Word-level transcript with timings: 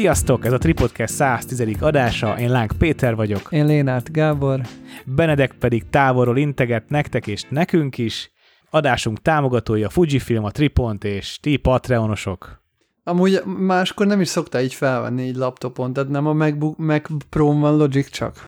Sziasztok, 0.00 0.44
ez 0.44 0.52
a 0.52 0.58
Tripodcast 0.58 1.14
110. 1.14 1.82
adása, 1.82 2.38
én 2.38 2.50
Lánk 2.50 2.72
Péter 2.78 3.14
vagyok. 3.14 3.48
Én 3.50 3.66
Lénárt 3.66 4.12
Gábor. 4.12 4.60
Benedek 5.04 5.52
pedig 5.52 5.88
távolról 5.90 6.36
integet 6.36 6.88
nektek 6.88 7.26
és 7.26 7.44
nekünk 7.48 7.98
is. 7.98 8.32
Adásunk 8.70 9.22
támogatója 9.22 9.88
Fujifilm, 9.88 10.44
a 10.44 10.50
Tripont 10.50 11.04
és 11.04 11.38
ti 11.40 11.56
Patreonosok. 11.56 12.62
Amúgy 13.04 13.42
máskor 13.44 14.06
nem 14.06 14.20
is 14.20 14.28
szoktál 14.28 14.62
így 14.62 14.74
felvenni 14.74 15.22
így 15.22 15.36
laptopon, 15.36 15.92
tehát 15.92 16.10
nem 16.10 16.26
a 16.26 16.32
MacBook, 16.32 16.78
Mac 16.78 17.08
pro 17.28 17.52
van 17.58 17.76
Logic 17.76 18.10
csak. 18.10 18.44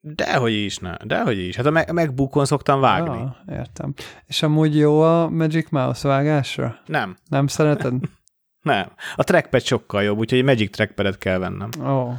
Dehogy 0.00 0.52
is, 0.52 0.78
ne, 0.78 0.96
dehogy 1.04 1.38
is. 1.38 1.56
Hát 1.56 1.66
a 1.66 1.92
MacBookon 1.92 2.44
szoktam 2.44 2.80
vágni. 2.80 3.18
Ja, 3.18 3.36
értem. 3.50 3.94
És 4.26 4.42
amúgy 4.42 4.76
jó 4.76 5.00
a 5.00 5.28
Magic 5.28 5.70
Mouse 5.70 6.08
vágásra? 6.08 6.78
Nem. 6.86 7.16
Nem 7.28 7.46
szereted? 7.46 7.94
Nem. 8.66 8.92
A 9.16 9.24
trackpad 9.24 9.62
sokkal 9.62 10.02
jobb, 10.02 10.18
úgyhogy 10.18 10.38
egy 10.38 10.44
Magic 10.44 10.70
trackpadet 10.70 11.18
kell 11.18 11.38
vennem. 11.38 11.68
Oh. 11.80 12.12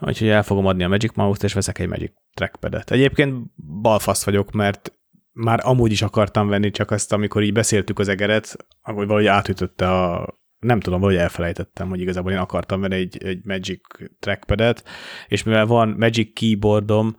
Úgyhogy 0.00 0.28
el 0.28 0.42
fogom 0.42 0.66
adni 0.66 0.84
a 0.84 0.88
Magic 0.88 1.14
Mouse-t, 1.14 1.42
és 1.42 1.52
veszek 1.52 1.78
egy 1.78 1.88
Magic 1.88 2.12
trackpadet. 2.34 2.90
Egyébként 2.90 3.54
balfasz 3.80 4.24
vagyok, 4.24 4.52
mert 4.52 4.92
már 5.32 5.60
amúgy 5.62 5.92
is 5.92 6.02
akartam 6.02 6.48
venni, 6.48 6.70
csak 6.70 6.90
azt, 6.90 7.12
amikor 7.12 7.42
így 7.42 7.52
beszéltük 7.52 7.98
az 7.98 8.08
egeret, 8.08 8.56
akkor 8.82 9.06
valahogy 9.06 9.26
átütötte 9.26 9.90
a 9.90 10.34
nem 10.58 10.80
tudom, 10.80 11.00
valahogy 11.00 11.22
elfelejtettem, 11.22 11.88
hogy 11.88 12.00
igazából 12.00 12.32
én 12.32 12.38
akartam 12.38 12.80
venni 12.80 12.94
egy, 12.94 13.24
egy 13.24 13.44
Magic 13.44 13.80
trackpadet, 14.18 14.84
és 15.28 15.42
mivel 15.42 15.66
van 15.66 15.88
Magic 15.88 16.38
keyboardom, 16.38 17.16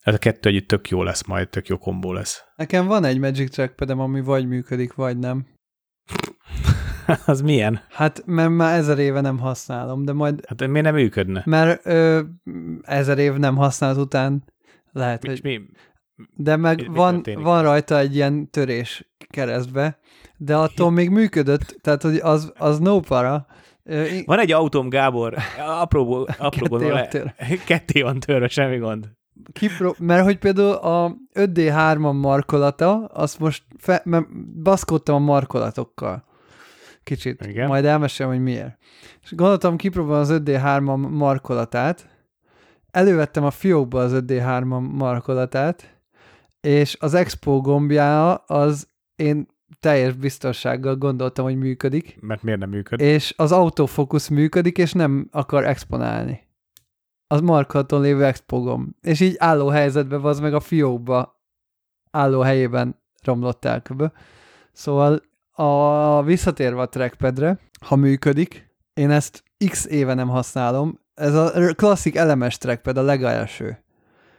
ez 0.00 0.14
a 0.14 0.18
kettő 0.18 0.48
együtt 0.48 0.68
tök 0.68 0.88
jó 0.88 1.02
lesz 1.02 1.26
majd, 1.26 1.48
tök 1.48 1.66
jó 1.66 1.78
kombó 1.78 2.12
lesz. 2.12 2.44
Nekem 2.56 2.86
van 2.86 3.04
egy 3.04 3.18
Magic 3.18 3.50
trackpadem, 3.50 4.00
ami 4.00 4.20
vagy 4.20 4.46
működik, 4.46 4.94
vagy 4.94 5.18
nem. 5.18 5.46
az 7.26 7.40
milyen? 7.40 7.80
Hát, 7.90 8.22
mert 8.26 8.50
már 8.50 8.78
ezer 8.78 8.98
éve 8.98 9.20
nem 9.20 9.38
használom, 9.38 10.04
de 10.04 10.12
majd... 10.12 10.40
Hát 10.48 10.66
miért 10.66 10.84
nem 10.86 10.94
működne? 10.94 11.42
Mert 11.46 11.86
ö, 11.86 12.20
ezer 12.82 13.18
év 13.18 13.34
nem 13.34 13.56
használt 13.56 13.96
után 13.96 14.44
lehet, 14.92 15.22
mi, 15.22 15.28
hogy... 15.28 15.40
Mi? 15.42 15.60
De 16.36 16.56
meg 16.56 16.80
mi, 16.80 16.96
van, 16.96 17.20
mi 17.24 17.34
van 17.34 17.62
rajta 17.62 17.98
egy 17.98 18.14
ilyen 18.14 18.50
törés 18.50 19.12
keresztbe, 19.30 19.98
de 20.36 20.56
attól 20.56 20.90
még 20.90 21.10
működött, 21.10 21.76
tehát 21.80 22.02
hogy 22.02 22.16
az, 22.16 22.52
az 22.58 22.78
no 22.78 23.00
para. 23.00 23.46
Van 24.24 24.38
egy 24.38 24.52
autóm, 24.52 24.88
Gábor, 24.88 25.34
apró, 25.80 26.28
apró 26.38 26.76
ketté 26.76 26.90
van 26.90 27.08
törve. 27.08 27.34
Ketté 27.66 28.02
van 28.02 28.20
törve, 28.20 28.48
semmi 28.48 28.76
gond. 28.76 29.08
Kipró- 29.52 29.94
mert 29.98 30.24
hogy 30.24 30.38
például 30.38 30.72
a 30.72 31.16
5D3-am 31.34 32.20
markolata, 32.20 33.04
azt 33.04 33.38
most 33.38 33.64
fe- 33.78 34.04
mert 34.04 34.26
baszkodtam 34.62 35.14
a 35.14 35.18
markolatokkal. 35.18 36.24
Kicsit. 37.04 37.46
Igen. 37.46 37.68
Majd 37.68 37.84
elmesélem, 37.84 38.32
hogy 38.32 38.42
miért. 38.42 38.78
És 39.22 39.34
gondoltam, 39.34 39.76
kipróbálom 39.76 40.20
az 40.20 40.40
5D3-am 40.44 41.10
markolatát, 41.10 42.26
elővettem 42.90 43.44
a 43.44 43.50
fiókba 43.50 44.00
az 44.00 44.12
5D3-am 44.26 44.90
markolatát, 44.92 46.00
és 46.60 46.96
az 47.00 47.14
Expo 47.14 47.60
gombjára 47.60 48.34
az 48.34 48.88
én 49.16 49.46
teljes 49.80 50.12
biztonsággal 50.12 50.96
gondoltam, 50.96 51.44
hogy 51.44 51.56
működik. 51.56 52.16
Mert 52.20 52.42
miért 52.42 52.58
nem 52.58 52.68
működik? 52.68 53.06
És 53.06 53.34
az 53.36 53.52
autofókusz 53.52 54.28
működik, 54.28 54.78
és 54.78 54.92
nem 54.92 55.28
akar 55.30 55.64
exponálni. 55.64 56.40
Az 57.26 57.40
markolaton 57.40 58.00
lévő 58.00 58.24
expogom. 58.24 58.96
És 59.00 59.20
így 59.20 59.34
álló 59.38 59.68
helyzetben 59.68 60.24
az 60.24 60.40
meg 60.40 60.54
a 60.54 60.60
fiókba 60.60 61.40
álló 62.10 62.40
helyében 62.40 62.96
romlott 63.22 63.64
el 63.64 63.82
köbö. 63.82 64.06
Szóval 64.72 65.22
a 65.62 66.22
visszatérve 66.22 66.80
a 66.80 66.88
trackpadre, 66.88 67.58
ha 67.86 67.96
működik, 67.96 68.70
én 68.94 69.10
ezt 69.10 69.42
x 69.70 69.84
éve 69.84 70.14
nem 70.14 70.28
használom, 70.28 71.00
ez 71.14 71.34
a 71.34 71.74
klasszik 71.74 72.16
elemes 72.16 72.58
trackpad, 72.58 72.96
a 72.96 73.02
legelső. 73.02 73.84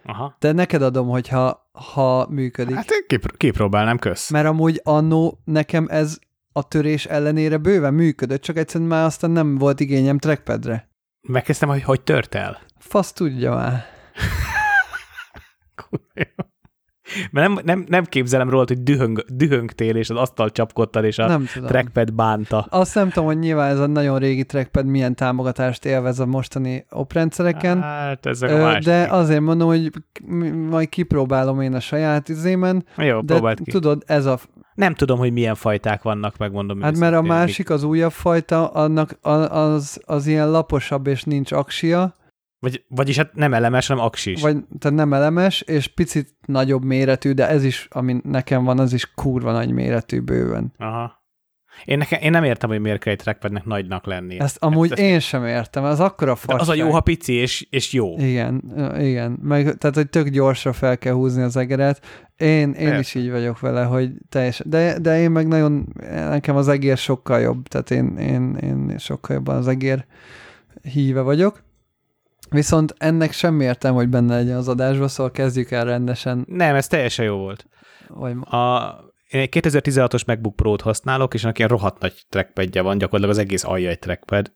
Aha. 0.04 0.36
De 0.40 0.52
neked 0.52 0.82
adom, 0.82 1.08
hogyha 1.08 1.70
ha 1.72 2.28
működik. 2.30 2.76
Hát 2.76 2.92
én 2.92 3.06
kipr- 3.08 3.38
kipróbálnám, 3.38 3.98
kösz. 3.98 4.30
Mert 4.30 4.48
amúgy 4.48 4.82
annó 4.84 5.40
nekem 5.44 5.88
ez 5.90 6.20
a 6.52 6.68
törés 6.68 7.06
ellenére 7.06 7.58
bőven 7.58 7.94
működött, 7.94 8.42
csak 8.42 8.58
egyszerűen 8.58 8.90
már 8.90 9.06
aztán 9.06 9.32
nem 9.32 9.58
volt 9.58 9.80
igényem 9.80 10.18
trackpadre. 10.18 10.90
Megkezdtem, 11.22 11.70
hogy 11.70 11.84
hogy 11.84 12.02
tört 12.02 12.36
el. 12.36 12.62
Fasz 12.80 13.12
tudja 13.12 13.54
már. 13.56 13.86
Mert 17.32 17.48
nem, 17.48 17.60
nem, 17.66 17.86
nem 17.88 18.04
képzelem 18.04 18.50
róla, 18.50 18.64
hogy 18.68 18.84
dühöng, 18.84 19.26
dühöngtél, 19.28 19.96
és 19.96 20.10
az 20.10 20.18
asztal 20.18 20.50
csapkodtad, 20.50 21.04
és 21.04 21.18
a 21.18 21.28
nem 21.28 21.46
tudom. 21.54 21.68
trackpad 21.68 22.14
bánta. 22.14 22.68
Azt 22.70 22.96
nem 22.96 23.10
tudom, 23.10 23.26
hogy 23.26 23.40
nyilván 23.40 23.72
ez 23.72 23.80
a 23.80 23.88
nagyon 23.88 24.20
régi 24.20 24.46
trackpad 24.46 24.86
milyen 24.86 25.16
támogatást 25.16 25.86
élvez 25.86 26.20
a 26.20 26.26
mostani 26.26 26.86
oprendszereken. 26.90 27.82
Hát 27.82 28.26
ezek 28.26 28.52
a 28.52 28.58
másik. 28.58 28.84
De 28.84 29.08
azért 29.10 29.42
mondom, 29.42 29.68
hogy 29.68 29.92
majd 30.70 30.90
kipróbálom 30.90 31.62
én 31.62 31.74
a 31.74 31.80
saját 31.80 32.30
izémen. 32.30 32.86
Jó, 32.98 33.22
de 33.22 33.34
próbáld 33.34 33.60
ki. 33.64 33.72
tudod, 33.72 34.04
ez 34.06 34.26
a... 34.26 34.40
Nem 34.76 34.94
tudom, 34.94 35.18
hogy 35.18 35.32
milyen 35.34 35.56
fajták 35.56 36.02
vannak, 36.02 36.38
megmondom. 36.38 36.82
Hát 36.82 36.98
mert 36.98 37.16
a 37.16 37.22
másik, 37.22 37.70
az 37.70 37.84
újabb 37.84 38.12
fajta, 38.12 38.68
annak 38.68 39.18
az, 39.50 40.02
az 40.06 40.28
ilyen 40.28 40.52
laposabb, 40.52 41.08
és 41.08 41.24
nincs 41.24 41.52
aksia. 41.52 42.14
Vagy, 42.64 42.84
vagyis 42.88 43.18
hát 43.18 43.34
nem 43.34 43.54
elemes, 43.54 43.88
hanem 43.88 44.04
aksis. 44.04 44.42
Vagy, 44.42 44.58
tehát 44.80 44.98
nem 44.98 45.14
elemes, 45.14 45.62
és 45.62 45.88
picit 45.88 46.36
nagyobb 46.46 46.84
méretű, 46.84 47.32
de 47.32 47.48
ez 47.48 47.64
is, 47.64 47.88
ami 47.90 48.20
nekem 48.24 48.64
van, 48.64 48.80
az 48.80 48.94
is 48.94 49.14
kurva 49.14 49.52
nagy 49.52 49.72
méretű 49.72 50.20
bőven. 50.20 50.74
Aha. 50.78 51.24
Én, 51.86 51.98
nekem, 51.98 52.22
én 52.22 52.32
nem 52.32 52.44
értem, 52.44 52.70
hogy 52.70 52.80
miért 52.80 53.00
kell 53.00 53.14
egy 53.14 53.20
trackpadnek 53.20 53.66
nagynak 53.66 54.06
lenni. 54.06 54.40
Ezt 54.40 54.58
amúgy 54.64 54.92
ezt, 54.92 55.02
én 55.02 55.20
sem 55.20 55.46
értem, 55.46 55.84
az 55.84 56.00
akkora 56.00 56.36
fasság. 56.36 56.62
Az 56.62 56.70
a 56.70 56.74
jó, 56.74 56.90
ha 56.90 57.02
pici 57.02 57.34
és, 57.34 57.68
és 57.70 57.94
jó. 57.94 58.18
Igen, 58.18 58.64
igen. 59.00 59.38
Meg, 59.42 59.78
tehát, 59.78 59.96
hogy 59.96 60.10
tök 60.10 60.28
gyorsra 60.28 60.74
fel 60.74 60.98
kell 60.98 61.14
húzni 61.14 61.42
az 61.42 61.58
egeret. 61.58 62.06
Én, 62.38 62.72
én 62.72 63.00
is 63.00 63.16
így 63.16 63.32
vagyok 63.32 63.60
vele, 63.60 63.84
hogy 63.84 64.12
teljesen, 64.30 64.66
de, 64.70 65.00
de 65.00 65.20
én 65.20 65.32
meg 65.32 65.48
nagyon, 65.48 65.88
nekem 66.10 66.56
az 66.56 66.68
egér 66.68 66.98
sokkal 66.98 67.40
jobb, 67.40 67.68
tehát 67.68 67.92
én, 67.92 68.18
én, 68.18 68.56
én 68.56 68.98
sokkal 68.98 69.36
jobban 69.36 69.56
az 69.56 69.68
egér 69.68 70.06
híve 70.82 71.22
vagyok. 71.22 71.64
Viszont 72.54 72.96
ennek 72.98 73.32
semmi 73.32 73.64
értelme, 73.64 73.98
hogy 73.98 74.10
benne 74.10 74.36
legyen 74.36 74.58
az 74.58 74.68
adásba, 74.68 75.08
szóval 75.08 75.32
kezdjük 75.32 75.72
el 75.72 75.86
rendesen. 75.86 76.46
Nem, 76.48 76.76
ez 76.76 76.88
teljesen 76.88 77.26
jó 77.26 77.36
volt. 77.36 77.68
Vagy... 78.08 78.32
A, 78.32 78.94
én 79.28 79.42
egy 79.42 79.50
2016-os 79.52 80.26
MacBook 80.26 80.56
Pro-t 80.56 80.82
használok, 80.82 81.34
és 81.34 81.44
annak 81.44 81.58
ilyen 81.58 81.70
rohadt 81.70 82.00
nagy 82.00 82.14
trackpadje 82.30 82.82
van, 82.82 82.98
gyakorlatilag 82.98 83.36
az 83.38 83.44
egész 83.44 83.64
alja 83.64 83.90
egy 83.90 84.00
trackpad. 84.00 84.54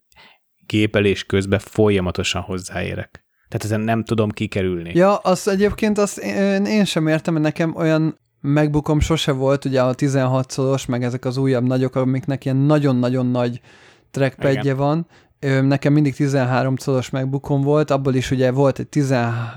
Gépelés 0.65 1.23
közben 1.23 1.59
folyamatosan 1.59 2.41
hozzáérek. 2.41 3.25
Tehát 3.47 3.65
ezen 3.65 3.81
nem 3.81 4.03
tudom 4.03 4.29
kikerülni. 4.29 4.91
Ja, 4.93 5.15
azt 5.15 5.47
egyébként 5.47 5.97
azt 5.97 6.17
én, 6.17 6.65
én 6.65 6.85
sem 6.85 7.07
értem, 7.07 7.33
mert 7.33 7.45
nekem 7.45 7.75
olyan 7.75 8.19
MacBookom 8.39 8.99
sose 8.99 9.31
volt, 9.31 9.65
ugye 9.65 9.81
a 9.81 9.93
16 9.93 10.51
szoros, 10.51 10.85
meg 10.85 11.03
ezek 11.03 11.25
az 11.25 11.37
újabb 11.37 11.63
nagyok, 11.63 11.95
amiknek 11.95 12.45
ilyen 12.45 12.57
nagyon-nagyon 12.57 13.25
nagy 13.25 13.61
trackpadje 14.11 14.61
Igen. 14.61 14.77
van, 14.77 15.07
nekem 15.39 15.93
mindig 15.93 16.15
13 16.15 16.75
colos 16.85 17.09
MacBookom 17.09 17.61
volt, 17.61 17.91
abból 17.91 18.15
is 18.15 18.31
ugye 18.31 18.51
volt 18.51 18.79
egy 18.79 18.87
10, 18.87 19.13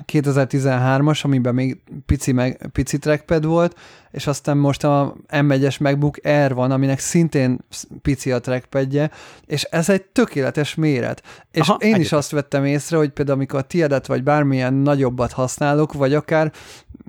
2013-as, 0.07 1.23
amiben 1.23 1.55
még 1.55 1.81
pici, 2.07 2.33
meg, 2.33 2.69
pici 2.73 2.99
trackpad 2.99 3.45
volt, 3.45 3.79
és 4.11 4.27
aztán 4.27 4.57
most 4.57 4.85
a 4.85 5.15
M1-es 5.29 5.81
MacBook 5.81 6.17
Air 6.23 6.55
van, 6.55 6.71
aminek 6.71 6.99
szintén 6.99 7.59
pici 8.03 8.33
a 8.33 8.41
trackpadje, 8.41 9.11
és 9.47 9.63
ez 9.63 9.89
egy 9.89 10.03
tökéletes 10.03 10.75
méret. 10.75 11.23
És 11.51 11.69
Aha, 11.69 11.79
én 11.79 11.97
is 11.97 12.13
azt 12.13 12.31
vettem 12.31 12.65
észre, 12.65 12.97
hogy 12.97 13.11
például 13.11 13.37
amikor 13.37 13.59
a 13.59 13.63
tiedet 13.63 14.07
vagy 14.07 14.23
bármilyen 14.23 14.75
nagyobbat 14.75 15.33
használok, 15.33 15.93
vagy 15.93 16.15
akár 16.15 16.53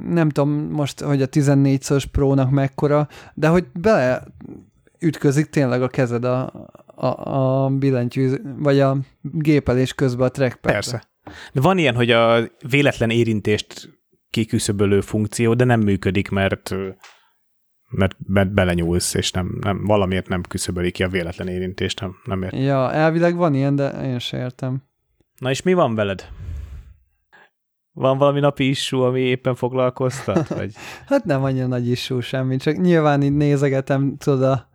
nem 0.09 0.29
tudom 0.29 0.49
most, 0.49 1.01
hogy 1.01 1.21
a 1.21 1.25
14 1.25 1.81
szoros 1.81 2.05
Pro-nak 2.05 2.49
mekkora, 2.49 3.07
de 3.33 3.47
hogy 3.47 3.65
bele 3.73 4.23
ütközik 4.99 5.49
tényleg 5.49 5.81
a 5.81 5.87
kezed 5.87 6.23
a, 6.23 6.51
a, 7.01 7.65
a 7.65 7.69
billentyű, 7.69 8.29
vagy 8.57 8.79
a 8.79 8.97
gépelés 9.21 9.93
közben 9.93 10.27
a 10.27 10.31
trackpad. 10.31 10.71
Persze. 10.71 11.03
De 11.53 11.61
van 11.61 11.77
ilyen, 11.77 11.95
hogy 11.95 12.11
a 12.11 12.49
véletlen 12.69 13.09
érintést 13.09 13.89
kiküszöbölő 14.29 15.01
funkció, 15.01 15.53
de 15.53 15.63
nem 15.63 15.79
működik, 15.79 16.29
mert 16.29 16.75
mert, 17.89 18.15
mert 18.27 18.53
belenyúlsz, 18.53 19.13
és 19.13 19.31
nem, 19.31 19.57
nem, 19.61 19.85
valamiért 19.85 20.27
nem 20.27 20.41
küszöböli 20.41 20.91
ki 20.91 21.03
a 21.03 21.07
véletlen 21.07 21.47
érintést, 21.47 21.99
nem, 21.99 22.15
nem 22.25 22.43
értem. 22.43 22.59
Ja, 22.59 22.91
elvileg 22.91 23.35
van 23.35 23.53
ilyen, 23.53 23.75
de 23.75 23.89
én 23.89 24.19
sem 24.19 24.39
értem. 24.39 24.83
Na 25.37 25.49
és 25.49 25.61
mi 25.61 25.73
van 25.73 25.95
veled? 25.95 26.29
Van 27.91 28.17
valami 28.17 28.39
napi 28.39 28.67
issú, 28.67 29.01
ami 29.01 29.21
éppen 29.21 29.55
foglalkoztat? 29.55 30.47
Vagy? 30.47 30.73
hát 31.07 31.23
nem 31.23 31.43
annyira 31.43 31.67
nagy 31.67 31.87
issú 31.87 32.19
semmi, 32.19 32.57
csak 32.57 32.77
nyilván 32.77 33.21
így 33.21 33.35
nézegetem, 33.35 34.17
tudod, 34.17 34.43
a 34.43 34.70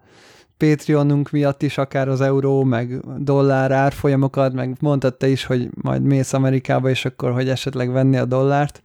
Patreonunk 0.56 1.30
miatt 1.30 1.62
is 1.62 1.78
akár 1.78 2.08
az 2.08 2.20
euró, 2.20 2.64
meg 2.64 3.00
dollár 3.18 3.72
árfolyamokat, 3.72 4.52
meg 4.52 4.76
mondtad 4.80 5.16
te 5.16 5.28
is, 5.28 5.44
hogy 5.44 5.68
majd 5.82 6.02
mész 6.02 6.32
Amerikába, 6.32 6.88
és 6.88 7.04
akkor, 7.04 7.32
hogy 7.32 7.48
esetleg 7.48 7.90
venni 7.90 8.16
a 8.16 8.24
dollárt. 8.24 8.82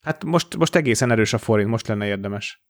Hát 0.00 0.24
most, 0.24 0.56
most 0.56 0.74
egészen 0.74 1.10
erős 1.10 1.32
a 1.32 1.38
forint, 1.38 1.70
most 1.70 1.86
lenne 1.86 2.06
érdemes. 2.06 2.64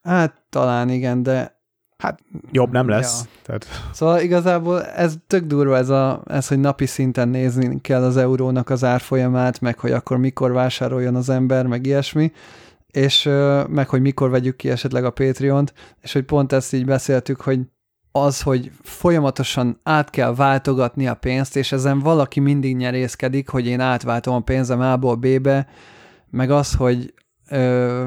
Hát 0.00 0.44
talán 0.48 0.88
igen, 0.88 1.22
de 1.22 1.62
Hát 1.98 2.20
jobb 2.52 2.72
nem 2.72 2.88
lesz. 2.88 3.22
Ja. 3.22 3.30
Tehát... 3.42 3.66
Szóval 3.92 4.20
igazából 4.20 4.84
ez 4.84 5.14
tök 5.26 5.44
durva 5.44 5.76
ez, 5.76 5.88
a, 5.88 6.22
ez, 6.26 6.48
hogy 6.48 6.58
napi 6.58 6.86
szinten 6.86 7.28
nézni 7.28 7.80
kell 7.80 8.02
az 8.02 8.16
eurónak 8.16 8.70
az 8.70 8.84
árfolyamát, 8.84 9.60
meg 9.60 9.78
hogy 9.78 9.92
akkor 9.92 10.16
mikor 10.16 10.52
vásároljon 10.52 11.14
az 11.14 11.28
ember, 11.28 11.66
meg 11.66 11.86
ilyesmi, 11.86 12.32
és 12.96 13.22
meg 13.68 13.88
hogy 13.88 14.00
mikor 14.00 14.30
vegyük 14.30 14.56
ki 14.56 14.70
esetleg 14.70 15.04
a 15.04 15.10
Patreon-t, 15.10 15.74
és 16.00 16.12
hogy 16.12 16.24
pont 16.24 16.52
ezt 16.52 16.72
így 16.72 16.84
beszéltük, 16.84 17.40
hogy 17.40 17.60
az, 18.12 18.42
hogy 18.42 18.70
folyamatosan 18.82 19.80
át 19.82 20.10
kell 20.10 20.34
váltogatni 20.34 21.06
a 21.06 21.14
pénzt, 21.14 21.56
és 21.56 21.72
ezen 21.72 21.98
valaki 21.98 22.40
mindig 22.40 22.76
nyerészkedik, 22.76 23.48
hogy 23.48 23.66
én 23.66 23.80
átváltom 23.80 24.34
a 24.34 24.40
pénzem 24.40 24.80
A-ból 24.80 25.14
B-be, 25.14 25.66
meg 26.30 26.50
az, 26.50 26.74
hogy 26.74 27.14
ö, 27.48 28.04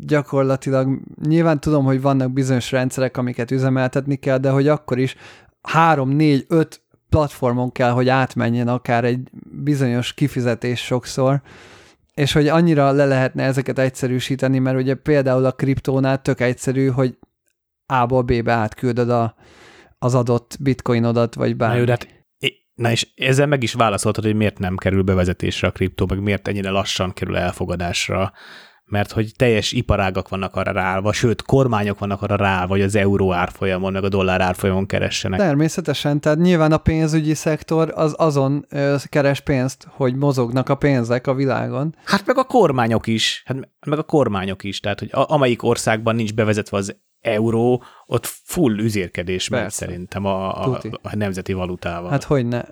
gyakorlatilag 0.00 1.00
nyilván 1.22 1.60
tudom, 1.60 1.84
hogy 1.84 2.00
vannak 2.00 2.32
bizonyos 2.32 2.70
rendszerek, 2.70 3.16
amiket 3.16 3.50
üzemeltetni 3.50 4.16
kell, 4.16 4.38
de 4.38 4.50
hogy 4.50 4.68
akkor 4.68 4.98
is 4.98 5.16
három, 5.62 6.10
négy, 6.10 6.44
öt 6.48 6.82
platformon 7.08 7.72
kell, 7.72 7.90
hogy 7.90 8.08
átmenjen 8.08 8.68
akár 8.68 9.04
egy 9.04 9.30
bizonyos 9.62 10.14
kifizetés 10.14 10.84
sokszor, 10.84 11.40
és 12.16 12.32
hogy 12.32 12.48
annyira 12.48 12.90
le 12.90 13.04
lehetne 13.04 13.42
ezeket 13.42 13.78
egyszerűsíteni, 13.78 14.58
mert 14.58 14.78
ugye 14.78 14.94
például 14.94 15.44
a 15.44 15.52
kriptónál 15.52 16.22
tök 16.22 16.40
egyszerű, 16.40 16.86
hogy 16.86 17.18
A-ból 17.86 18.22
B-be 18.22 18.52
átküldöd 18.52 19.10
a, 19.10 19.34
az 19.98 20.14
adott 20.14 20.56
bitcoinodat, 20.60 21.34
vagy 21.34 21.56
bármi. 21.56 21.74
Na, 21.74 21.80
jó, 21.80 21.88
hát 21.88 22.16
Na 22.74 22.90
és 22.90 23.08
ezzel 23.14 23.46
meg 23.46 23.62
is 23.62 23.72
válaszoltad, 23.72 24.24
hogy 24.24 24.34
miért 24.34 24.58
nem 24.58 24.76
kerül 24.76 25.02
bevezetésre 25.02 25.68
a 25.68 25.70
kriptó, 25.70 26.06
meg 26.08 26.20
miért 26.20 26.48
ennyire 26.48 26.70
lassan 26.70 27.12
kerül 27.12 27.36
elfogadásra 27.36 28.32
mert 28.86 29.12
hogy 29.12 29.32
teljes 29.36 29.72
iparágak 29.72 30.28
vannak 30.28 30.56
arra 30.56 30.72
ráállva, 30.72 31.12
sőt, 31.12 31.42
kormányok 31.42 31.98
vannak 31.98 32.22
arra 32.22 32.36
ráállva, 32.36 32.72
hogy 32.72 32.82
az 32.82 32.96
euró 32.96 33.32
árfolyamon, 33.32 33.92
meg 33.92 34.04
a 34.04 34.08
dollár 34.08 34.40
árfolyamon 34.40 34.86
keressenek. 34.86 35.38
Természetesen, 35.38 36.20
tehát 36.20 36.38
nyilván 36.38 36.72
a 36.72 36.78
pénzügyi 36.78 37.34
szektor 37.34 37.92
az 37.94 38.14
azon 38.18 38.66
keres 39.08 39.40
pénzt, 39.40 39.86
hogy 39.90 40.14
mozognak 40.14 40.68
a 40.68 40.74
pénzek 40.74 41.26
a 41.26 41.34
világon. 41.34 41.94
Hát 42.04 42.26
meg 42.26 42.38
a 42.38 42.44
kormányok 42.44 43.06
is, 43.06 43.42
hát 43.46 43.56
meg 43.86 43.98
a 43.98 44.02
kormányok 44.02 44.64
is, 44.64 44.80
tehát 44.80 44.98
hogy 44.98 45.08
a, 45.12 45.32
amelyik 45.32 45.62
országban 45.62 46.14
nincs 46.14 46.34
bevezetve 46.34 46.76
az 46.76 46.96
euró, 47.26 47.82
ott 48.06 48.26
full 48.26 48.78
üzérkedés 48.78 49.48
megy 49.48 49.70
szerintem 49.70 50.24
a, 50.24 50.66
a, 50.66 50.80
a 51.02 51.16
nemzeti 51.16 51.52
valutával. 51.52 52.10
Hát 52.10 52.24
hogy 52.24 52.46
ne. 52.46 52.62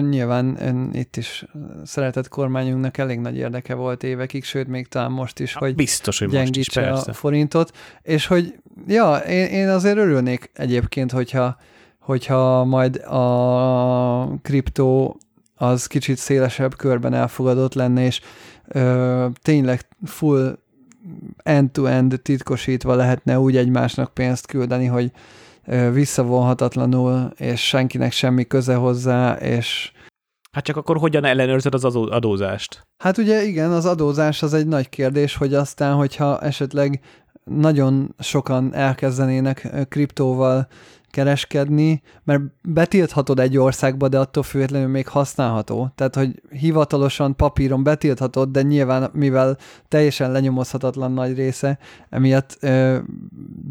Nyilván 0.00 0.58
itt 0.92 1.16
is 1.16 1.44
szeretett 1.84 2.28
kormányunknak 2.28 2.98
elég 2.98 3.18
nagy 3.18 3.36
érdeke 3.36 3.74
volt 3.74 4.02
évekig, 4.02 4.44
sőt 4.44 4.68
még 4.68 4.88
talán 4.88 5.10
most 5.10 5.40
is, 5.40 5.54
hogy 5.54 5.74
Biztos, 5.74 6.18
hogy 6.18 6.32
most 6.32 6.56
is, 6.56 6.68
persze. 6.68 7.10
a 7.10 7.14
forintot, 7.14 7.76
és 8.02 8.26
hogy 8.26 8.54
ja, 8.86 9.16
én, 9.16 9.46
én 9.46 9.68
azért 9.68 9.96
örülnék 9.96 10.50
egyébként, 10.54 11.10
hogyha, 11.10 11.56
hogyha 11.98 12.64
majd 12.64 12.96
a 12.96 14.38
kriptó 14.42 15.20
az 15.54 15.86
kicsit 15.86 16.16
szélesebb 16.16 16.76
körben 16.76 17.14
elfogadott 17.14 17.74
lenne, 17.74 18.04
és 18.04 18.20
ö, 18.68 19.26
tényleg 19.42 19.80
full 20.04 20.58
end-to-end 21.36 22.20
titkosítva 22.22 22.94
lehetne 22.94 23.38
úgy 23.38 23.56
egymásnak 23.56 24.14
pénzt 24.14 24.46
küldeni, 24.46 24.86
hogy 24.86 25.10
visszavonhatatlanul, 25.92 27.32
és 27.36 27.66
senkinek 27.66 28.12
semmi 28.12 28.44
köze 28.44 28.74
hozzá, 28.74 29.34
és 29.34 29.92
Hát 30.52 30.64
csak 30.64 30.76
akkor 30.76 30.98
hogyan 30.98 31.24
ellenőrzöd 31.24 31.74
az 31.74 31.84
adózást? 31.84 32.86
Hát 33.02 33.18
ugye 33.18 33.44
igen, 33.44 33.72
az 33.72 33.86
adózás 33.86 34.42
az 34.42 34.54
egy 34.54 34.66
nagy 34.66 34.88
kérdés, 34.88 35.36
hogy 35.36 35.54
aztán, 35.54 35.94
hogyha 35.94 36.40
esetleg 36.40 37.00
nagyon 37.44 38.14
sokan 38.18 38.74
elkezdenének 38.74 39.86
kriptóval 39.88 40.68
kereskedni, 41.12 42.02
mert 42.24 42.40
betilthatod 42.62 43.40
egy 43.40 43.58
országba, 43.58 44.08
de 44.08 44.18
attól 44.18 44.42
függetlenül 44.42 44.88
még 44.88 45.08
használható. 45.08 45.92
Tehát, 45.94 46.14
hogy 46.14 46.42
hivatalosan 46.50 47.36
papíron 47.36 47.82
betilthatod, 47.82 48.50
de 48.50 48.62
nyilván, 48.62 49.10
mivel 49.12 49.56
teljesen 49.88 50.32
lenyomozhatatlan 50.32 51.12
nagy 51.12 51.34
része, 51.34 51.78
emiatt 52.10 52.56
ö, 52.60 52.98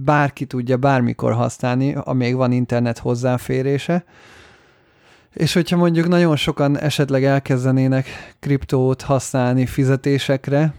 bárki 0.03 0.45
tudja 0.45 0.77
bármikor 0.77 1.33
használni, 1.33 1.95
amíg 2.03 2.35
van 2.35 2.51
internet 2.51 2.97
hozzáférése. 2.97 4.03
És 5.33 5.53
hogyha 5.53 5.77
mondjuk 5.77 6.07
nagyon 6.07 6.35
sokan 6.35 6.79
esetleg 6.79 7.23
elkezdenének 7.23 8.35
kriptót 8.39 9.01
használni 9.01 9.65
fizetésekre, 9.65 10.73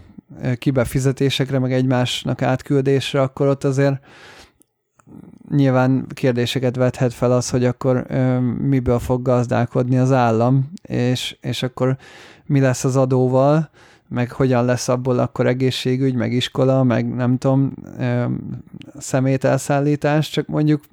kibefizetésekre, 0.57 1.59
meg 1.59 1.73
egymásnak 1.73 2.41
átküldésre, 2.41 3.21
akkor 3.21 3.47
ott 3.47 3.63
azért 3.63 3.99
nyilván 5.49 6.05
kérdéseket 6.13 6.75
vethet 6.75 7.13
fel 7.13 7.31
az, 7.31 7.49
hogy 7.49 7.65
akkor 7.65 8.05
miből 8.59 8.99
fog 8.99 9.21
gazdálkodni 9.21 9.97
az 9.97 10.11
állam, 10.11 10.71
és, 10.81 11.37
és 11.41 11.63
akkor 11.63 11.97
mi 12.45 12.59
lesz 12.59 12.83
az 12.83 12.95
adóval, 12.95 13.69
meg 14.13 14.31
hogyan 14.31 14.65
lesz 14.65 14.87
abból 14.87 15.19
akkor 15.19 15.47
egészségügy, 15.47 16.13
meg 16.13 16.33
iskola, 16.33 16.83
meg 16.83 17.15
nem 17.15 17.37
tudom, 17.37 17.73
ö, 17.99 18.25
szemételszállítás, 18.97 20.29
csak 20.29 20.47
mondjuk 20.47 20.83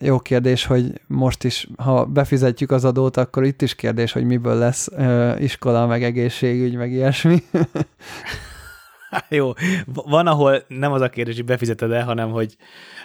jó 0.00 0.18
kérdés, 0.18 0.64
hogy 0.66 1.00
most 1.06 1.44
is, 1.44 1.68
ha 1.76 2.04
befizetjük 2.04 2.70
az 2.70 2.84
adót, 2.84 3.16
akkor 3.16 3.44
itt 3.44 3.62
is 3.62 3.74
kérdés, 3.74 4.12
hogy 4.12 4.24
miből 4.24 4.54
lesz 4.54 4.88
ö, 4.92 5.36
iskola, 5.36 5.86
meg 5.86 6.04
egészségügy, 6.04 6.74
meg 6.74 6.92
ilyesmi. 6.92 7.42
Jó, 9.28 9.52
van, 9.84 10.26
ahol 10.26 10.62
nem 10.68 10.92
az 10.92 11.00
a 11.00 11.08
kérdés, 11.08 11.36
hogy 11.36 11.44
befizeted 11.44 11.90
el, 11.90 12.04
hanem 12.04 12.30
hogy 12.30 12.56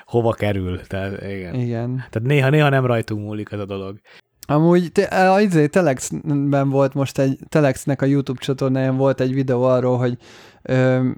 hova 0.06 0.32
kerül. 0.32 0.82
Tehát, 0.82 1.22
igen. 1.22 1.54
igen. 1.54 1.96
Tehát 1.96 2.28
néha, 2.28 2.50
néha 2.50 2.70
nem 2.70 2.86
rajtunk 2.86 3.26
múlik 3.26 3.52
ez 3.52 3.60
a 3.60 3.66
dolog. 3.66 4.00
Amúgy 4.46 4.92
te, 4.92 5.32
a 5.32 5.42
izé, 5.42 5.68
Telexben 5.68 6.70
volt 6.70 6.94
most 6.94 7.20
egy, 7.20 7.40
Telexnek 7.50 8.02
a 8.02 8.06
YouTube 8.06 8.40
csatornáján 8.40 8.98
volt 8.98 9.20
egy 9.20 9.34
videó 9.34 9.64
arról, 9.64 9.98
hogy 9.98 10.18
ö, 10.62 11.10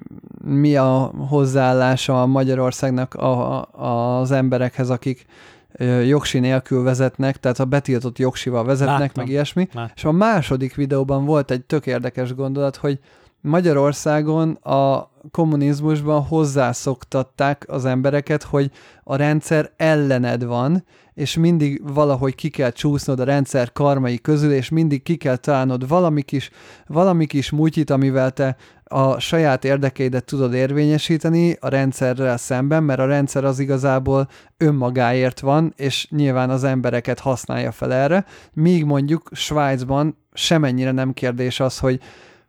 mi 0.44 0.76
a 0.76 1.12
hozzáállása 1.28 2.22
a 2.22 2.26
Magyarországnak 2.26 3.14
a, 3.14 3.62
a, 3.62 4.18
az 4.18 4.30
emberekhez, 4.30 4.90
akik 4.90 5.26
ö, 5.72 6.00
jogsi 6.00 6.38
nélkül 6.38 6.82
vezetnek, 6.82 7.36
tehát 7.36 7.58
a 7.58 7.64
betiltott 7.64 8.18
jogsival 8.18 8.64
vezetnek, 8.64 8.98
Láttam. 8.98 9.22
meg 9.22 9.28
ilyesmi. 9.28 9.68
Láttam. 9.72 9.92
És 9.96 10.04
a 10.04 10.12
második 10.12 10.74
videóban 10.74 11.24
volt 11.24 11.50
egy 11.50 11.64
tök 11.64 11.86
érdekes 11.86 12.34
gondolat, 12.34 12.76
hogy 12.76 12.98
Magyarországon 13.40 14.50
a 14.50 15.10
kommunizmusban 15.30 16.22
hozzászoktatták 16.22 17.64
az 17.68 17.84
embereket, 17.84 18.42
hogy 18.42 18.70
a 19.04 19.16
rendszer 19.16 19.70
ellened 19.76 20.44
van, 20.44 20.84
és 21.14 21.36
mindig 21.36 21.82
valahogy 21.94 22.34
ki 22.34 22.48
kell 22.48 22.70
csúsznod 22.70 23.20
a 23.20 23.24
rendszer 23.24 23.72
karmai 23.72 24.18
közül, 24.20 24.52
és 24.52 24.68
mindig 24.68 25.02
ki 25.02 25.16
kell 25.16 25.36
találnod 25.36 25.88
valami 25.88 26.22
kis, 26.22 26.50
valami 26.86 27.26
kis 27.26 27.50
mutyit, 27.50 27.90
amivel 27.90 28.30
te 28.30 28.56
a 28.84 29.20
saját 29.20 29.64
érdekeidet 29.64 30.24
tudod 30.24 30.54
érvényesíteni 30.54 31.56
a 31.60 31.68
rendszerrel 31.68 32.36
szemben, 32.36 32.82
mert 32.82 33.00
a 33.00 33.06
rendszer 33.06 33.44
az 33.44 33.58
igazából 33.58 34.28
önmagáért 34.56 35.40
van, 35.40 35.72
és 35.76 36.08
nyilván 36.10 36.50
az 36.50 36.64
embereket 36.64 37.18
használja 37.18 37.72
fel 37.72 37.92
erre, 37.92 38.24
míg 38.52 38.84
mondjuk 38.84 39.30
Svájcban 39.32 40.16
semennyire 40.32 40.90
nem 40.90 41.12
kérdés 41.12 41.60
az, 41.60 41.78
hogy 41.78 42.00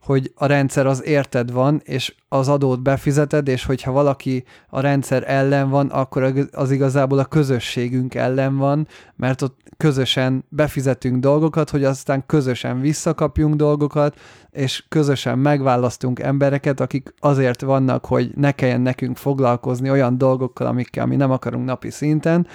hogy 0.08 0.32
a 0.36 0.46
rendszer 0.46 0.86
az 0.86 1.06
érted 1.06 1.52
van, 1.52 1.82
és 1.84 2.16
az 2.28 2.48
adót 2.48 2.82
befizeted, 2.82 3.48
és 3.48 3.66
hogyha 3.66 3.92
valaki 3.92 4.44
a 4.70 4.80
rendszer 4.80 5.24
ellen 5.26 5.70
van, 5.70 5.88
akkor 5.88 6.48
az 6.52 6.72
igazából 6.72 7.20
a 7.20 7.26
közösségünk 7.26 8.16
ellen 8.16 8.58
van, 8.58 8.88
mert 9.16 9.42
ott 9.42 9.60
közösen 9.78 10.46
befizetünk 10.50 11.20
dolgokat, 11.20 11.70
hogy 11.70 11.84
aztán 11.84 12.24
közösen 12.26 12.82
visszakapjunk 12.82 13.56
dolgokat, 13.56 14.20
és 14.52 14.84
közösen 14.90 15.40
megválasztunk 15.40 16.20
embereket, 16.20 16.80
akik 16.80 17.14
azért 17.20 17.62
vannak, 17.62 18.06
hogy 18.06 18.32
ne 18.36 18.52
kelljen 18.52 18.82
nekünk 18.82 19.18
foglalkozni 19.18 19.90
olyan 19.90 20.18
dolgokkal, 20.18 20.68
amikkel 20.68 21.06
mi 21.06 21.16
nem 21.16 21.32
akarunk 21.32 21.66
napi 21.66 21.90
szinten, 21.90 22.48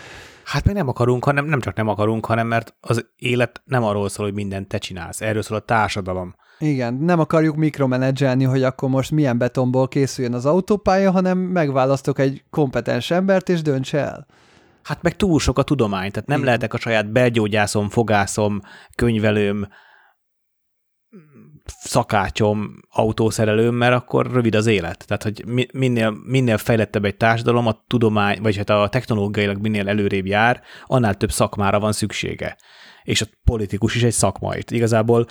Hát 0.45 0.65
még 0.65 0.75
nem 0.75 0.89
akarunk, 0.89 1.25
hanem 1.25 1.45
nem 1.45 1.61
csak 1.61 1.77
nem 1.77 1.89
akarunk, 1.89 2.27
hanem 2.27 2.47
mert 2.47 2.75
az 2.81 3.07
élet 3.17 3.63
nem 3.65 3.85
arról 3.85 4.09
szól, 4.09 4.27
hogy 4.27 4.35
mindent 4.35 4.69
te 4.69 4.79
csinálsz. 4.79 5.21
Erről 5.21 5.43
szól 5.43 5.57
a 5.57 5.61
társadalom. 5.61 6.35
Igen, 6.59 6.95
nem 6.95 7.21
akarjuk 7.21 7.57
mikromenedzselni, 7.57 8.45
hogy 8.45 8.63
akkor 8.63 8.89
most 8.89 9.11
milyen 9.11 9.39
betonból 9.39 9.89
készüljön 9.89 10.35
az 10.35 10.47
autópálya, 10.47 11.11
hanem 11.11 11.39
megválasztok 11.39 12.19
egy 12.19 12.45
kompetens 12.51 13.11
embert, 13.11 13.49
és 13.49 13.63
dönts 13.63 13.95
el. 13.95 14.27
Hát 14.83 15.03
meg 15.03 15.17
túl 15.17 15.41
sok 15.41 15.59
a 15.59 15.63
tudomány, 15.63 16.11
tehát 16.11 16.29
nem 16.29 16.37
Igen. 16.37 16.49
lehetek 16.49 16.75
a 16.75 16.79
saját 16.79 17.13
belgyógyászom, 17.13 17.89
fogászom, 17.89 18.61
könyvelőm, 18.95 19.69
szakácsom, 21.79 22.81
autószerelőm, 22.91 23.75
mert 23.75 23.95
akkor 23.95 24.31
rövid 24.33 24.55
az 24.55 24.67
élet. 24.67 25.05
Tehát, 25.07 25.23
hogy 25.23 25.45
minél, 25.73 26.17
minél 26.25 26.59
fejlettebb 26.59 27.05
egy 27.05 27.17
társadalom, 27.17 27.67
a 27.67 27.85
tudomány, 27.87 28.39
vagy 28.43 28.57
hát 28.57 28.71
a 28.71 28.89
technológiailag 28.89 29.61
minél 29.61 29.89
előrébb 29.89 30.27
jár, 30.27 30.63
annál 30.87 31.15
több 31.15 31.33
szakmára 31.33 31.81
van 31.81 31.93
szüksége. 31.93 32.57
És 33.03 33.21
a 33.21 33.27
politikus 33.45 33.95
is 33.95 34.03
egy 34.03 34.13
szakma 34.13 34.57
itt. 34.57 34.71
Igazából 34.71 35.27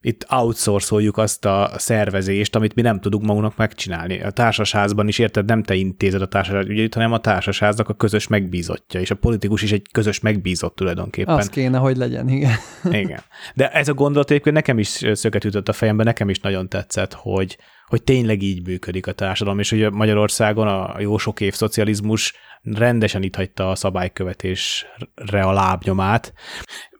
itt 0.00 0.26
outsourcoljuk 0.30 1.16
azt 1.16 1.44
a 1.44 1.70
szervezést, 1.76 2.56
amit 2.56 2.74
mi 2.74 2.82
nem 2.82 3.00
tudunk 3.00 3.24
magunknak 3.24 3.56
megcsinálni. 3.56 4.20
A 4.20 4.30
társasházban 4.30 5.08
is 5.08 5.18
érted, 5.18 5.44
nem 5.44 5.62
te 5.62 5.74
intézed 5.74 6.22
a 6.22 6.28
társasház 6.28 6.68
ügyeit, 6.68 6.94
hanem 6.94 7.12
a 7.12 7.18
társasháznak 7.18 7.88
a 7.88 7.94
közös 7.94 8.26
megbízottja, 8.26 9.00
és 9.00 9.10
a 9.10 9.14
politikus 9.14 9.62
is 9.62 9.72
egy 9.72 9.86
közös 9.92 10.20
megbízott 10.20 10.76
tulajdonképpen. 10.76 11.34
Az 11.34 11.48
kéne, 11.48 11.78
hogy 11.78 11.96
legyen, 11.96 12.28
igen. 12.28 12.56
Igen. 12.90 13.20
De 13.54 13.70
ez 13.70 13.88
a 13.88 13.94
gondolat 13.94 14.30
egyébként 14.30 14.54
nekem 14.54 14.78
is 14.78 15.04
szöket 15.12 15.44
ütött 15.44 15.68
a 15.68 15.72
fejembe, 15.72 16.04
nekem 16.04 16.28
is 16.28 16.38
nagyon 16.38 16.68
tetszett, 16.68 17.12
hogy, 17.12 17.58
hogy 17.86 18.02
tényleg 18.02 18.42
így 18.42 18.66
működik 18.66 19.06
a 19.06 19.12
társadalom, 19.12 19.58
és 19.58 19.70
hogy 19.70 19.92
Magyarországon 19.92 20.68
a 20.68 21.00
jó 21.00 21.18
sok 21.18 21.40
év 21.40 21.54
szocializmus 21.54 22.34
rendesen 22.62 23.22
itt 23.22 23.36
hagyta 23.36 23.70
a 23.70 23.74
szabálykövetésre 23.74 25.40
a 25.42 25.52
lábnyomát. 25.52 26.32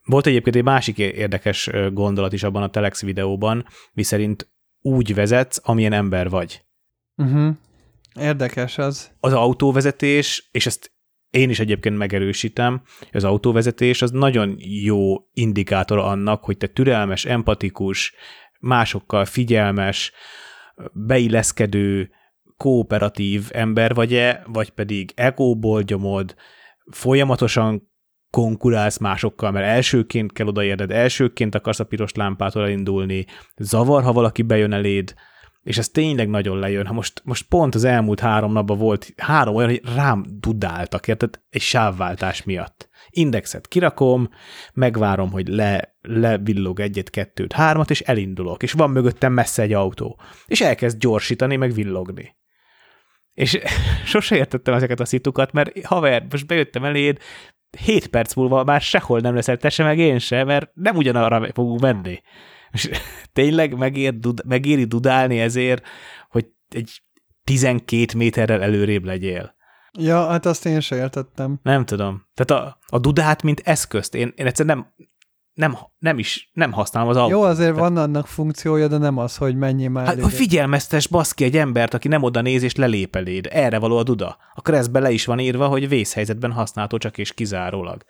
Volt 0.08 0.26
egyébként 0.26 0.56
egy 0.56 0.64
másik 0.64 0.98
érdekes 0.98 1.70
gondolat 1.92 2.32
is 2.32 2.42
abban 2.42 2.62
a 2.62 2.70
Telex 2.70 3.02
videóban, 3.02 3.66
miszerint 3.92 4.50
úgy 4.80 5.14
vezetsz, 5.14 5.60
amilyen 5.62 5.92
ember 5.92 6.28
vagy. 6.28 6.62
Uh-huh. 7.16 7.56
Érdekes 8.20 8.78
az. 8.78 9.10
Az 9.20 9.32
autóvezetés, 9.32 10.48
és 10.52 10.66
ezt 10.66 10.92
én 11.30 11.50
is 11.50 11.60
egyébként 11.60 11.96
megerősítem, 11.96 12.82
az 13.12 13.24
autóvezetés 13.24 14.02
az 14.02 14.10
nagyon 14.10 14.56
jó 14.58 15.16
indikátor 15.32 15.98
annak, 15.98 16.44
hogy 16.44 16.56
te 16.56 16.66
türelmes, 16.66 17.24
empatikus, 17.24 18.14
másokkal 18.60 19.24
figyelmes, 19.24 20.12
beilleszkedő, 20.92 22.10
kooperatív 22.56 23.48
ember 23.52 23.94
vagy-e, 23.94 24.42
vagy 24.46 24.70
pedig 24.70 25.12
egóból 25.14 25.82
gyomod, 25.82 26.34
folyamatosan 26.90 27.87
konkurálsz 28.30 28.98
másokkal, 28.98 29.50
mert 29.50 29.66
elsőként 29.66 30.32
kell 30.32 30.46
odaérned, 30.46 30.90
elsőként 30.90 31.54
akarsz 31.54 31.80
a 31.80 31.84
piros 31.84 32.12
lámpától 32.12 32.62
elindulni, 32.62 33.26
zavar, 33.56 34.02
ha 34.02 34.12
valaki 34.12 34.42
bejön 34.42 34.72
eléd, 34.72 35.14
és 35.62 35.78
ez 35.78 35.88
tényleg 35.88 36.28
nagyon 36.28 36.58
lejön. 36.58 36.86
Ha 36.86 36.92
most, 36.92 37.22
most 37.24 37.48
pont 37.48 37.74
az 37.74 37.84
elmúlt 37.84 38.20
három 38.20 38.52
napban 38.52 38.78
volt 38.78 39.12
három 39.16 39.54
olyan, 39.54 39.70
hogy 39.70 39.82
rám 39.94 40.24
dudáltak, 40.40 41.08
érted? 41.08 41.40
Egy 41.50 41.60
sávváltás 41.60 42.42
miatt. 42.42 42.88
Indexet 43.10 43.68
kirakom, 43.68 44.28
megvárom, 44.74 45.30
hogy 45.30 45.48
le, 45.48 45.96
levillog 46.00 46.80
egyet, 46.80 47.10
kettőt, 47.10 47.52
hármat, 47.52 47.90
és 47.90 48.00
elindulok, 48.00 48.62
és 48.62 48.72
van 48.72 48.90
mögöttem 48.90 49.32
messze 49.32 49.62
egy 49.62 49.72
autó, 49.72 50.20
és 50.46 50.60
elkezd 50.60 50.98
gyorsítani, 50.98 51.56
meg 51.56 51.72
villogni. 51.72 52.36
És 53.34 53.58
sose 54.04 54.36
értettem 54.36 54.74
ezeket 54.74 55.00
a 55.00 55.04
szitukat, 55.04 55.52
mert 55.52 55.86
haver, 55.86 56.26
most 56.30 56.46
bejöttem 56.46 56.84
eléd, 56.84 57.18
7 57.78 58.06
perc 58.06 58.34
múlva 58.34 58.64
már 58.64 58.80
sehol 58.80 59.20
nem 59.20 59.34
leszel 59.34 59.56
te 59.56 59.68
se, 59.68 59.84
meg 59.84 59.98
én 59.98 60.18
se, 60.18 60.44
mert 60.44 60.70
nem 60.74 60.96
ugyanarra 60.96 61.52
fogunk 61.52 61.80
menni. 61.80 62.20
És 62.70 62.90
tényleg 63.32 63.76
megér, 63.76 64.14
megéri 64.46 64.84
dudálni 64.84 65.40
ezért, 65.40 65.86
hogy 66.28 66.46
egy 66.68 67.02
12 67.44 68.04
méterrel 68.16 68.62
előrébb 68.62 69.04
legyél. 69.04 69.56
Ja, 69.98 70.26
hát 70.26 70.46
azt 70.46 70.66
én 70.66 70.80
sem 70.80 70.98
értettem. 70.98 71.60
Nem 71.62 71.84
tudom. 71.84 72.26
Tehát 72.34 72.64
a, 72.64 72.78
a 72.86 72.98
dudát, 72.98 73.42
mint 73.42 73.60
eszközt, 73.64 74.14
én, 74.14 74.32
én 74.36 74.46
egyszerűen 74.46 74.76
nem, 74.76 75.07
nem, 75.58 75.76
nem 75.98 76.18
is, 76.18 76.50
nem 76.52 76.72
használom 76.72 77.08
az 77.08 77.16
autót. 77.16 77.30
Jó, 77.30 77.42
azért 77.42 77.76
van 77.76 77.96
annak 77.96 78.26
funkciója, 78.26 78.88
de 78.88 78.98
nem 78.98 79.18
az, 79.18 79.36
hogy 79.36 79.56
mennyi 79.56 79.86
már. 79.86 80.06
Hát, 80.06 80.20
hogy 80.20 80.32
figyelmeztes 80.32 81.06
baszki 81.06 81.44
egy 81.44 81.56
embert, 81.56 81.94
aki 81.94 82.08
nem 82.08 82.22
oda 82.22 82.40
néz 82.40 82.62
és 82.62 82.74
lelép 82.74 83.16
eléd. 83.16 83.48
Erre 83.50 83.78
való 83.78 83.96
a 83.96 84.02
duda. 84.02 84.36
A 84.54 84.62
keresztbe 84.62 85.00
le 85.00 85.10
is 85.10 85.24
van 85.24 85.38
írva, 85.38 85.66
hogy 85.66 85.88
vészhelyzetben 85.88 86.52
használható 86.52 86.98
csak 86.98 87.18
és 87.18 87.32
kizárólag. 87.32 88.02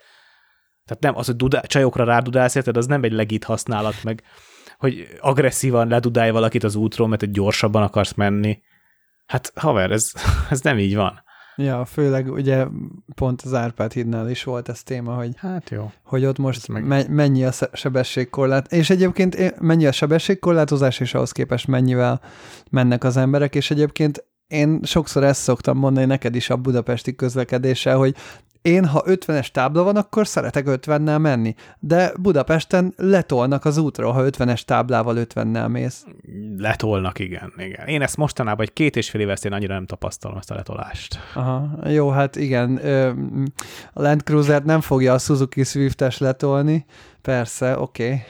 Tehát 0.85 1.03
nem 1.03 1.17
az, 1.17 1.25
hogy 1.25 1.35
dudá, 1.35 1.61
csajokra 1.61 2.03
rádudálsz, 2.03 2.55
érted, 2.55 2.77
az 2.77 2.85
nem 2.85 3.03
egy 3.03 3.11
legit 3.11 3.43
használat, 3.43 4.03
meg 4.03 4.23
hogy 4.77 5.07
agresszívan 5.19 5.87
ledudálj 5.87 6.31
valakit 6.31 6.63
az 6.63 6.75
útról, 6.75 7.07
mert 7.07 7.21
egy 7.21 7.31
gyorsabban 7.31 7.83
akarsz 7.83 8.13
menni. 8.13 8.59
Hát 9.25 9.51
haver, 9.55 9.91
ez, 9.91 10.11
ez 10.49 10.61
nem 10.61 10.77
így 10.77 10.95
van. 10.95 11.23
Ja, 11.61 11.85
főleg 11.85 12.31
ugye 12.31 12.65
pont 13.15 13.41
az 13.41 13.53
Árpád 13.53 13.93
hídnál 13.93 14.29
is 14.29 14.43
volt 14.43 14.69
ez 14.69 14.83
téma, 14.83 15.13
hogy, 15.13 15.31
hát 15.37 15.69
jó. 15.69 15.91
hogy 16.03 16.25
ott 16.25 16.37
most 16.37 16.67
meg... 16.67 16.85
me- 16.85 17.07
mennyi 17.07 17.45
a 17.45 17.51
sebességkorlát, 17.73 18.71
és 18.71 18.89
egyébként 18.89 19.59
mennyi 19.61 19.85
a 19.85 19.91
sebességkorlátozás, 19.91 20.99
és 20.99 21.13
ahhoz 21.13 21.31
képest 21.31 21.67
mennyivel 21.67 22.21
mennek 22.69 23.03
az 23.03 23.17
emberek, 23.17 23.55
és 23.55 23.71
egyébként 23.71 24.25
én 24.47 24.79
sokszor 24.83 25.23
ezt 25.23 25.41
szoktam 25.41 25.77
mondani 25.77 26.05
neked 26.05 26.35
is 26.35 26.49
a 26.49 26.57
budapesti 26.57 27.15
közlekedéssel, 27.15 27.97
hogy 27.97 28.15
én, 28.61 28.85
ha 28.85 29.03
50-es 29.05 29.47
tábla 29.47 29.83
van, 29.83 29.95
akkor 29.95 30.27
szeretek 30.27 30.65
50-nel 30.67 31.19
menni, 31.19 31.55
de 31.79 32.11
Budapesten 32.19 32.93
letolnak 32.97 33.65
az 33.65 33.77
útról, 33.77 34.11
ha 34.11 34.23
50-es 34.23 34.61
táblával 34.61 35.15
50-nel 35.17 35.69
mész. 35.69 36.05
Letolnak, 36.57 37.19
igen, 37.19 37.53
igen. 37.57 37.87
Én 37.87 38.01
ezt 38.01 38.17
mostanában 38.17 38.65
egy 38.65 38.73
két 38.73 38.95
és 38.95 39.09
fél 39.09 39.21
éves 39.21 39.43
én 39.43 39.53
annyira 39.53 39.73
nem 39.73 39.85
tapasztalom 39.85 40.37
ezt 40.37 40.51
a 40.51 40.55
letolást. 40.55 41.19
Aha, 41.33 41.89
jó, 41.89 42.09
hát 42.09 42.35
igen, 42.35 42.75
a 43.93 44.01
Land 44.01 44.23
Cruiser 44.23 44.63
nem 44.63 44.81
fogja 44.81 45.13
a 45.13 45.17
Suzuki 45.17 45.63
Swift-es 45.63 46.17
letolni, 46.17 46.85
persze, 47.21 47.79
oké. 47.79 48.03
Okay. 48.03 48.21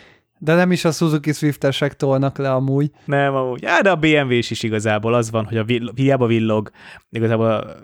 De 0.41 0.55
nem 0.55 0.71
is 0.71 0.85
a 0.85 0.91
Suzuki 0.91 1.31
Swift-esek 1.31 1.95
tolnak 1.95 2.37
le 2.37 2.51
amúgy. 2.51 2.91
Nem, 3.05 3.35
amúgy. 3.35 3.61
Ja, 3.61 3.81
de 3.81 3.89
a 3.89 3.95
BMW 3.95 4.31
is 4.31 4.51
is 4.51 4.63
igazából 4.63 5.13
az 5.13 5.31
van, 5.31 5.45
hogy 5.45 5.57
a 5.57 5.63
vill- 5.63 5.91
hiába 5.95 6.25
villog, 6.25 6.69
igazából 7.09 7.81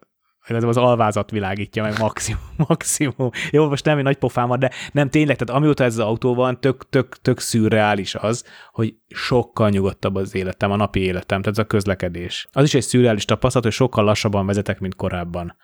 igazából 0.48 0.70
az 0.70 0.90
alvázat 0.90 1.32
világítja 1.32 1.84
meg 1.84 2.00
maximum, 2.00 2.42
maximum. 2.68 3.30
Jó, 3.52 3.70
most 3.70 3.86
nem 3.86 3.98
egy 3.98 4.04
nagy 4.04 4.18
pofám 4.18 4.48
van, 4.48 4.60
de 4.60 4.72
nem 4.92 5.10
tényleg, 5.10 5.36
tehát 5.36 5.62
amióta 5.62 5.84
ez 5.84 5.98
az 5.98 6.06
autó 6.06 6.36
van, 6.36 6.60
tök, 6.60 6.90
tök, 6.90 7.18
tök 7.22 7.40
szürreális 7.40 8.16
az, 8.16 8.46
hogy 8.72 8.96
sokkal 9.08 9.70
nyugodtabb 9.70 10.16
az 10.16 10.36
életem, 10.36 10.72
a 10.72 10.75
napi 10.75 11.00
életem, 11.00 11.42
tehát 11.42 11.58
ez 11.58 11.64
a 11.64 11.68
közlekedés. 11.68 12.48
Az 12.52 12.64
is 12.64 12.74
egy 12.74 12.84
szürreális 12.84 13.25
tapasztalat, 13.25 13.68
hogy 13.68 13.75
sokkal 13.75 14.04
lassabban 14.04 14.46
vezetek, 14.46 14.80
mint 14.80 14.96
korábban. 14.96 15.56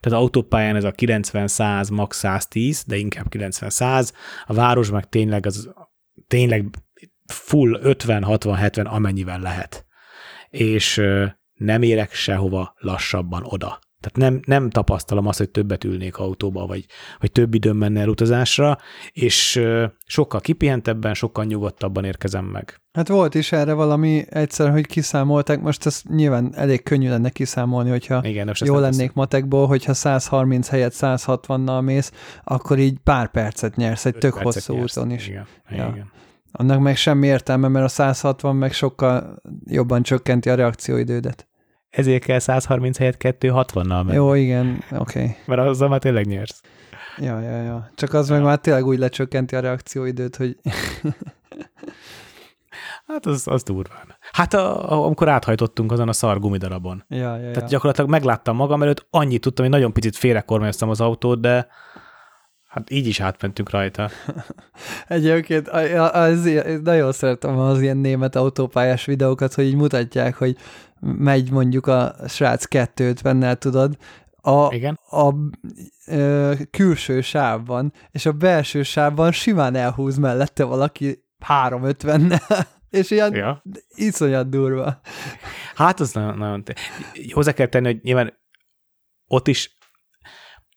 Tehát 0.00 0.18
autópályán 0.18 0.76
ez 0.76 0.84
a 0.84 0.92
90-100, 0.92 1.92
max 1.92 2.18
110, 2.18 2.84
de 2.86 2.96
inkább 2.96 3.26
90-100, 3.30 4.10
a 4.46 4.54
város 4.54 4.90
meg 4.90 5.08
tényleg 5.08 5.46
az 5.46 5.70
tényleg 6.26 6.64
full 7.26 7.80
50-60-70, 7.82 8.86
amennyivel 8.86 9.40
lehet. 9.40 9.86
És 10.48 11.02
nem 11.54 11.82
érek 11.82 12.12
sehova 12.12 12.74
lassabban 12.78 13.42
oda. 13.44 13.78
Tehát 14.00 14.32
nem, 14.32 14.40
nem 14.46 14.70
tapasztalom 14.70 15.26
azt, 15.26 15.38
hogy 15.38 15.50
többet 15.50 15.84
ülnék 15.84 16.16
autóba, 16.16 16.66
vagy, 16.66 16.84
vagy 17.18 17.32
több 17.32 17.54
időm 17.54 17.76
menne 17.76 18.00
el 18.00 18.08
utazásra, 18.08 18.78
és 19.12 19.62
sokkal 20.06 20.40
kipihentebben, 20.40 21.14
sokkal 21.14 21.44
nyugodtabban 21.44 22.04
érkezem 22.04 22.44
meg. 22.44 22.80
Hát 22.92 23.08
volt 23.08 23.34
is 23.34 23.52
erre 23.52 23.72
valami 23.72 24.24
egyszer, 24.30 24.70
hogy 24.70 24.86
kiszámolták, 24.86 25.60
most 25.60 25.86
ez 25.86 26.02
nyilván 26.08 26.52
elég 26.54 26.82
könnyű 26.82 27.08
lenne 27.08 27.30
kiszámolni, 27.30 27.90
hogyha 27.90 28.20
Igen, 28.24 28.54
jó 28.58 28.74
lennék 28.78 28.98
teszem. 28.98 29.12
matekból, 29.14 29.66
hogyha 29.66 29.94
130 29.94 30.68
helyett 30.68 30.94
160-nal 30.96 31.82
mész, 31.82 32.12
akkor 32.44 32.78
így 32.78 32.98
pár 33.04 33.30
percet 33.30 33.76
nyersz 33.76 34.04
egy 34.04 34.18
tök 34.18 34.34
hosszú 34.34 34.74
nyersz. 34.74 34.96
úton 34.96 35.10
is. 35.10 35.28
Igen, 35.28 35.46
ja. 35.68 35.88
Igen. 35.92 36.10
Annak 36.52 36.80
meg 36.80 36.96
semmi 36.96 37.26
értelme, 37.26 37.68
mert 37.68 37.84
a 37.84 37.88
160 37.88 38.56
meg 38.56 38.72
sokkal 38.72 39.42
jobban 39.64 40.02
csökkenti 40.02 40.50
a 40.50 40.54
reakcióidődet 40.54 41.49
ezért 41.90 42.24
kell 42.24 42.38
130 42.38 42.98
helyett 42.98 43.16
260-nal 43.18 44.04
menni. 44.04 44.14
Jó, 44.14 44.34
igen, 44.34 44.84
oké. 44.90 44.96
Okay. 44.98 45.36
Mert 45.46 45.60
azzal 45.60 45.88
már 45.88 45.98
tényleg 45.98 46.26
nyersz. 46.26 46.60
Ja, 47.18 47.40
ja, 47.40 47.62
ja. 47.62 47.90
Csak 47.94 48.14
az 48.14 48.28
ja. 48.28 48.34
meg 48.34 48.44
már 48.44 48.58
tényleg 48.58 48.86
úgy 48.86 48.98
lecsökkenti 48.98 49.56
a 49.56 49.60
reakcióidőt, 49.60 50.36
hogy... 50.36 50.56
hát 53.06 53.26
az, 53.26 53.46
az 53.46 53.62
durván. 53.62 54.16
Hát 54.32 54.54
a, 54.54 54.92
a, 54.92 55.04
amikor 55.04 55.28
áthajtottunk 55.28 55.92
azon 55.92 56.08
a 56.08 56.12
szar 56.12 56.38
gumidarabon. 56.38 57.04
Ja, 57.08 57.18
ja, 57.18 57.38
Tehát 57.38 57.56
ja. 57.56 57.66
gyakorlatilag 57.66 58.10
megláttam 58.10 58.56
magam 58.56 58.82
előtt, 58.82 59.06
annyit 59.10 59.40
tudtam, 59.40 59.64
hogy 59.64 59.74
nagyon 59.74 59.92
picit 59.92 60.16
félrekormányoztam 60.16 60.88
az 60.88 61.00
autót, 61.00 61.40
de 61.40 61.68
Hát 62.70 62.90
így 62.90 63.06
is 63.06 63.20
átmentünk 63.20 63.70
rajta. 63.70 64.10
Egyébként 65.08 65.68
az, 65.68 66.10
az, 66.12 66.50
nagyon 66.82 67.12
szeretem 67.12 67.58
az 67.58 67.80
ilyen 67.80 67.96
német 67.96 68.36
autópályás 68.36 69.04
videókat, 69.04 69.54
hogy 69.54 69.64
így 69.64 69.74
mutatják, 69.74 70.36
hogy 70.36 70.56
megy 71.00 71.50
mondjuk 71.50 71.86
a 71.86 72.14
srác 72.28 72.64
250-nel, 72.70 73.56
tudod, 73.56 73.96
a, 74.42 74.74
Igen? 74.74 74.98
a, 75.10 75.34
ö, 76.06 76.52
külső 76.70 77.20
sávban, 77.20 77.92
és 78.10 78.26
a 78.26 78.32
belső 78.32 78.82
sávban 78.82 79.32
simán 79.32 79.74
elhúz 79.74 80.16
mellette 80.16 80.64
valaki 80.64 81.24
350-nel. 81.46 82.66
És 82.90 83.10
ilyen 83.10 83.34
ja. 83.34 83.62
iszonyat 83.88 84.48
durva. 84.48 85.00
Hát 85.74 86.00
az 86.00 86.12
nagyon, 86.12 86.38
nagyon... 86.38 86.62
Hozzá 87.32 87.52
kell 87.52 87.66
tenni, 87.66 87.86
hogy 87.86 88.00
nyilván 88.02 88.38
ott 89.26 89.48
is 89.48 89.78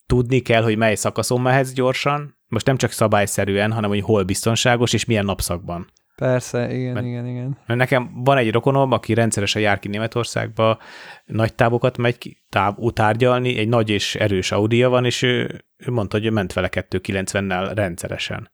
tudni 0.05 0.39
kell, 0.39 0.63
hogy 0.63 0.77
mely 0.77 0.95
szakaszon 0.95 1.41
mehetsz 1.41 1.71
gyorsan, 1.71 2.37
most 2.47 2.65
nem 2.65 2.77
csak 2.77 2.91
szabályszerűen, 2.91 3.71
hanem 3.71 3.89
hogy 3.89 4.01
hol 4.01 4.23
biztonságos, 4.23 4.93
és 4.93 5.05
milyen 5.05 5.25
napszakban. 5.25 5.91
Persze, 6.15 6.74
igen, 6.74 6.93
mert, 6.93 7.05
igen, 7.05 7.27
igen. 7.27 7.58
Mert 7.65 7.79
nekem 7.79 8.12
van 8.24 8.38
egy 8.38 8.51
rokonom, 8.51 8.91
aki 8.91 9.13
rendszeresen 9.13 9.62
jár 9.62 9.79
ki 9.79 9.88
Németországba, 9.88 10.77
nagy 11.25 11.53
távokat 11.53 11.98
megy 11.98 12.17
ki, 12.17 12.43
táv, 12.50 12.75
tárgyalni, 12.93 13.58
egy 13.58 13.67
nagy 13.67 13.89
és 13.89 14.15
erős 14.15 14.51
Audia 14.51 14.89
van, 14.89 15.05
és 15.05 15.22
ő, 15.22 15.65
ő 15.77 15.91
mondta, 15.91 16.17
hogy 16.17 16.25
ő 16.25 16.32
ment 16.32 16.53
vele 16.53 16.70
290-nel 16.72 17.72
rendszeresen. 17.75 18.51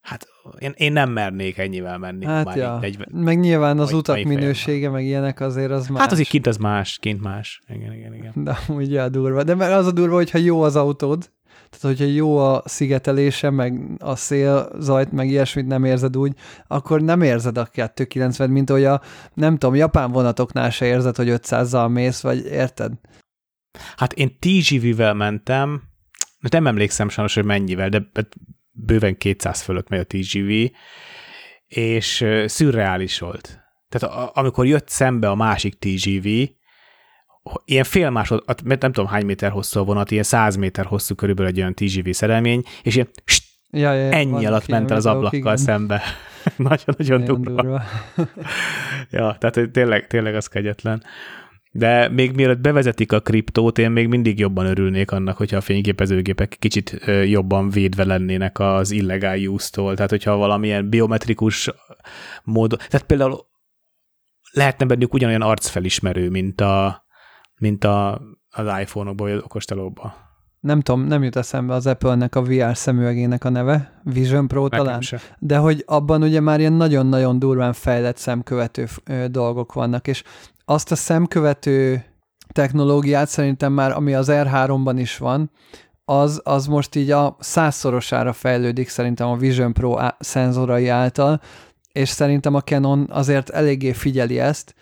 Hát 0.00 0.26
én, 0.58 0.72
én 0.76 0.92
nem 0.92 1.10
mernék 1.10 1.58
ennyivel 1.58 1.98
menni. 1.98 2.24
Hát 2.24 2.44
már 2.44 2.56
ja. 2.56 2.80
így 2.84 2.98
40, 2.98 3.22
Meg 3.22 3.38
nyilván 3.38 3.78
az 3.78 3.92
utak 3.92 4.14
mai 4.14 4.22
fejemben. 4.22 4.44
minősége, 4.44 4.90
meg 4.90 5.04
ilyenek 5.04 5.40
azért 5.40 5.70
az 5.70 5.88
más. 5.88 6.00
Hát 6.00 6.12
az 6.12 6.18
így 6.18 6.28
kint 6.28 6.46
az 6.46 6.56
más, 6.56 6.98
kint 6.98 7.22
más. 7.22 7.62
Igen, 7.68 7.92
igen, 7.92 8.14
igen. 8.14 8.32
De 8.34 8.58
úgy 8.68 8.92
ja, 8.92 9.08
durva. 9.08 9.42
De 9.42 9.54
mert 9.54 9.72
az 9.72 9.86
a 9.86 9.92
durva, 9.92 10.14
hogyha 10.14 10.38
jó 10.38 10.62
az 10.62 10.76
autód, 10.76 11.30
tehát 11.80 11.98
hogyha 11.98 12.12
jó 12.12 12.38
a 12.38 12.62
szigetelése, 12.64 13.50
meg 13.50 13.80
a 13.98 14.16
szélzajt, 14.16 15.12
meg 15.12 15.28
ilyesmit 15.28 15.66
nem 15.66 15.84
érzed 15.84 16.16
úgy, 16.16 16.32
akkor 16.66 17.00
nem 17.00 17.22
érzed 17.22 17.58
a 17.58 17.64
290, 17.64 18.50
mint 18.50 18.70
hogy 18.70 18.84
a, 18.84 19.00
nem 19.34 19.56
tudom, 19.58 19.74
japán 19.74 20.12
vonatoknál 20.12 20.70
se 20.70 20.86
érzed, 20.86 21.16
hogy 21.16 21.28
500-zal 21.30 21.92
mész, 21.92 22.20
vagy 22.20 22.44
érted? 22.44 22.92
Hát 23.96 24.12
én 24.12 24.38
TGV-vel 24.38 25.14
mentem, 25.14 25.82
nem 26.50 26.66
emlékszem 26.66 27.08
sajnos, 27.08 27.34
hogy 27.34 27.44
mennyivel, 27.44 27.88
de 27.88 28.10
bőven 28.70 29.16
200 29.16 29.62
fölött 29.62 29.88
megy 29.88 30.00
a 30.00 30.04
TGV, 30.04 30.50
és 31.66 32.24
szürreális 32.46 33.18
volt. 33.18 33.58
Tehát 33.88 34.30
amikor 34.36 34.66
jött 34.66 34.88
szembe 34.88 35.30
a 35.30 35.34
másik 35.34 35.78
TGV, 35.78 36.28
ilyen 37.64 37.84
fél 37.84 38.10
másod, 38.10 38.44
mert 38.64 38.82
nem 38.82 38.92
tudom 38.92 39.10
hány 39.10 39.24
méter 39.24 39.50
hosszú 39.50 39.80
a 39.80 39.84
vonat, 39.84 40.10
ilyen 40.10 40.22
100 40.22 40.56
méter 40.56 40.84
hosszú 40.84 41.14
körülbelül 41.14 41.50
egy 41.50 41.58
olyan 41.58 41.74
TGV 41.74 42.10
szerelmény, 42.10 42.62
és 42.82 42.94
ilyen 42.94 43.08
st, 43.24 43.52
Ja, 43.76 43.92
ja, 43.92 44.10
ennyi 44.10 44.46
alatt 44.46 44.66
ment 44.66 44.90
el 44.90 44.96
az 44.96 45.06
ablakkal 45.06 45.38
igen. 45.38 45.56
szembe. 45.56 46.02
Nagyon-nagyon 46.56 47.20
Nagyon 47.20 47.42
durva. 47.42 47.62
durva. 47.62 47.82
Ja, 49.10 49.36
tehát 49.38 49.70
tényleg, 49.72 50.06
tényleg 50.06 50.34
az 50.34 50.46
kegyetlen. 50.46 51.02
De 51.70 52.08
még 52.08 52.34
mielőtt 52.34 52.60
bevezetik 52.60 53.12
a 53.12 53.20
kriptót, 53.20 53.78
én 53.78 53.90
még 53.90 54.08
mindig 54.08 54.38
jobban 54.38 54.66
örülnék 54.66 55.10
annak, 55.10 55.36
hogyha 55.36 55.56
a 55.56 55.60
fényképezőgépek 55.60 56.56
kicsit 56.58 57.00
jobban 57.24 57.70
védve 57.70 58.04
lennének 58.04 58.58
az 58.58 58.90
illegál 58.90 59.38
use-tól. 59.38 59.94
Tehát, 59.94 60.10
hogyha 60.10 60.36
valamilyen 60.36 60.88
biometrikus 60.88 61.70
módon... 62.44 62.78
Tehát 62.88 63.06
például 63.06 63.46
lehetne 64.50 64.86
bennük 64.86 65.14
ugyanolyan 65.14 65.42
arcfelismerő, 65.42 66.28
mint, 66.30 66.60
a, 66.60 67.03
mint 67.60 67.84
a, 67.84 68.20
az 68.50 68.66
iPhone-okban, 68.80 69.26
vagy 69.26 69.36
az 69.36 69.42
okostelóban. 69.44 70.12
Nem 70.60 70.80
tudom, 70.80 71.00
nem 71.06 71.22
jut 71.22 71.36
eszembe 71.36 71.74
az 71.74 71.86
Apple-nek 71.86 72.34
a 72.34 72.42
VR 72.42 72.76
szemüvegének 72.76 73.44
a 73.44 73.48
neve, 73.48 74.00
Vision 74.02 74.48
Pro 74.48 74.62
Nekem 74.62 74.78
talán. 74.78 75.00
se. 75.00 75.20
de 75.38 75.56
hogy 75.56 75.82
abban 75.86 76.22
ugye 76.22 76.40
már 76.40 76.60
ilyen 76.60 76.72
nagyon-nagyon 76.72 77.38
durván 77.38 77.72
fejlett 77.72 78.16
szemkövető 78.16 78.86
dolgok 79.30 79.72
vannak, 79.72 80.06
és 80.06 80.22
azt 80.64 80.90
a 80.92 80.94
szemkövető 80.96 82.04
technológiát 82.52 83.28
szerintem 83.28 83.72
már, 83.72 83.92
ami 83.92 84.14
az 84.14 84.28
R3-ban 84.30 84.94
is 84.96 85.18
van, 85.18 85.50
az, 86.04 86.40
az 86.44 86.66
most 86.66 86.94
így 86.94 87.10
a 87.10 87.36
százszorosára 87.40 88.32
fejlődik 88.32 88.88
szerintem 88.88 89.28
a 89.28 89.36
Vision 89.36 89.72
Pro 89.72 89.98
á- 89.98 90.16
szenzorai 90.18 90.88
által, 90.88 91.40
és 91.92 92.08
szerintem 92.08 92.54
a 92.54 92.60
Canon 92.60 93.06
azért 93.10 93.50
eléggé 93.50 93.92
figyeli 93.92 94.38
ezt, 94.38 94.74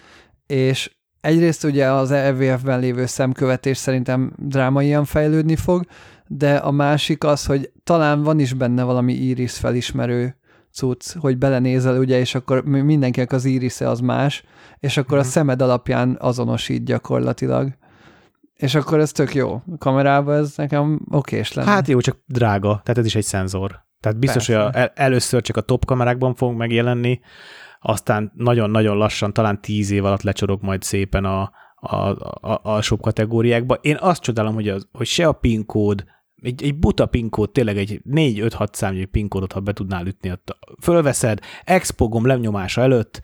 és 0.46 0.96
egyrészt 1.22 1.64
ugye 1.64 1.86
az 1.92 2.10
EVF-ben 2.10 2.80
lévő 2.80 3.06
szemkövetés 3.06 3.76
szerintem 3.76 4.32
drámaian 4.36 5.04
fejlődni 5.04 5.56
fog, 5.56 5.84
de 6.26 6.54
a 6.56 6.70
másik 6.70 7.24
az, 7.24 7.46
hogy 7.46 7.72
talán 7.84 8.22
van 8.22 8.38
is 8.38 8.52
benne 8.52 8.82
valami 8.82 9.12
iris 9.12 9.52
felismerő 9.52 10.36
cucc, 10.72 11.14
hogy 11.18 11.38
belenézel, 11.38 11.98
ugye, 11.98 12.18
és 12.18 12.34
akkor 12.34 12.64
mi- 12.64 12.80
mindenkinek 12.80 13.32
az 13.32 13.44
irisze 13.44 13.88
az 13.88 14.00
más, 14.00 14.44
és 14.78 14.96
akkor 14.96 15.18
a 15.18 15.20
Mhm. 15.20 15.30
szemed 15.30 15.62
alapján 15.62 16.16
azonosít 16.20 16.84
gyakorlatilag. 16.84 17.68
És 18.54 18.74
akkor 18.74 18.98
ez 19.00 19.12
tök 19.12 19.34
jó. 19.34 19.52
A 19.54 19.62
kamerában 19.78 20.34
ez 20.34 20.52
nekem 20.56 21.00
okés 21.10 21.52
lenne. 21.52 21.70
Hát 21.70 21.88
jó, 21.88 22.00
csak 22.00 22.16
drága, 22.26 22.80
tehát 22.82 22.98
ez 22.98 23.04
is 23.06 23.14
egy 23.14 23.24
szenzor. 23.24 23.84
Tehát 24.00 24.18
biztos, 24.18 24.46
Persze. 24.46 24.62
hogy 24.62 24.72
a, 24.74 24.78
el, 24.78 24.92
először 24.94 25.42
csak 25.42 25.56
a 25.56 25.60
top 25.60 25.84
kamerákban 25.84 26.34
fog 26.34 26.56
megjelenni, 26.56 27.20
aztán 27.82 28.32
nagyon-nagyon 28.34 28.96
lassan, 28.96 29.32
talán 29.32 29.60
tíz 29.60 29.90
év 29.90 30.04
alatt 30.04 30.22
lecsorog 30.22 30.62
majd 30.62 30.82
szépen 30.82 31.24
a, 31.24 31.52
a, 31.74 31.96
a, 31.96 32.60
alsóbb 32.62 33.00
kategóriákba. 33.00 33.74
Én 33.74 33.96
azt 34.00 34.22
csodálom, 34.22 34.54
hogy, 34.54 34.68
az, 34.68 34.88
hogy 34.92 35.06
se 35.06 35.26
a 35.26 35.32
PIN 35.32 35.66
kód, 35.66 36.04
egy, 36.42 36.62
egy 36.62 36.78
buta 36.78 37.06
PIN 37.06 37.30
kód, 37.30 37.50
tényleg 37.50 37.76
egy 37.76 38.00
4-5-6 38.10 38.72
számjegyű 38.72 39.06
PIN 39.06 39.28
kódot, 39.28 39.52
ha 39.52 39.60
be 39.60 39.72
tudnál 39.72 40.06
ütni, 40.06 40.30
ott 40.30 40.56
fölveszed, 40.82 41.40
expo 41.64 42.08
gomb 42.08 42.26
lemnyomása 42.26 42.80
előtt, 42.80 43.20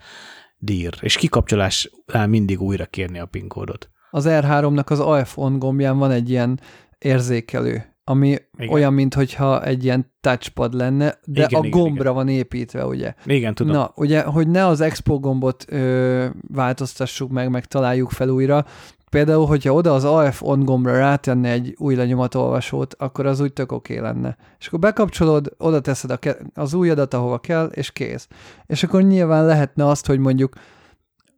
dír, 0.57 0.93
és 1.01 1.15
kikapcsolásnál 1.15 2.27
mindig 2.27 2.61
újra 2.61 2.85
kérni 2.85 3.19
a 3.19 3.25
PIN 3.25 3.47
kódot. 3.47 3.89
Az 4.11 4.25
R3-nak 4.29 4.85
az 4.85 4.99
iPhone 4.99 5.57
gombján 5.57 5.97
van 5.97 6.11
egy 6.11 6.29
ilyen 6.29 6.59
érzékelő, 6.97 7.98
ami 8.09 8.27
Igen. 8.27 8.69
olyan, 8.69 8.93
mintha 8.93 9.63
egy 9.63 9.83
ilyen 9.83 10.13
touchpad 10.21 10.73
lenne, 10.73 11.17
de 11.25 11.43
Igen, 11.45 11.61
a 11.61 11.65
igen, 11.65 11.79
gombra 11.79 12.01
igen. 12.01 12.13
van 12.13 12.27
építve, 12.27 12.85
ugye. 12.85 13.13
Igen, 13.25 13.53
tudom. 13.53 13.73
Na, 13.73 13.91
ugye, 13.95 14.21
hogy 14.21 14.47
ne 14.47 14.65
az 14.65 14.81
Expo 14.81 15.19
gombot 15.19 15.65
ö, 15.67 16.25
változtassuk 16.47 17.31
meg, 17.31 17.49
meg 17.49 17.65
találjuk 17.65 18.09
fel 18.09 18.29
újra, 18.29 18.65
például, 19.09 19.45
hogyha 19.45 19.73
oda 19.73 19.93
az 19.93 20.03
AF 20.03 20.41
on 20.41 20.63
gombra 20.65 20.97
rátenne 20.97 21.49
egy 21.49 21.75
új 21.77 21.95
lenyomatolvasót, 21.95 22.95
akkor 22.97 23.25
az 23.25 23.39
úgy 23.39 23.53
tök 23.53 23.71
oké 23.71 23.97
lenne. 23.99 24.37
És 24.59 24.67
akkor 24.67 24.79
bekapcsolod, 24.79 25.53
oda 25.57 25.79
teszed 25.81 26.11
a 26.11 26.17
ke- 26.17 26.41
az 26.53 26.73
újadat, 26.73 27.13
ahova 27.13 27.37
kell, 27.37 27.65
és 27.65 27.91
kész. 27.91 28.27
És 28.65 28.83
akkor 28.83 29.01
nyilván 29.01 29.45
lehetne 29.45 29.87
azt, 29.87 30.05
hogy 30.05 30.19
mondjuk 30.19 30.55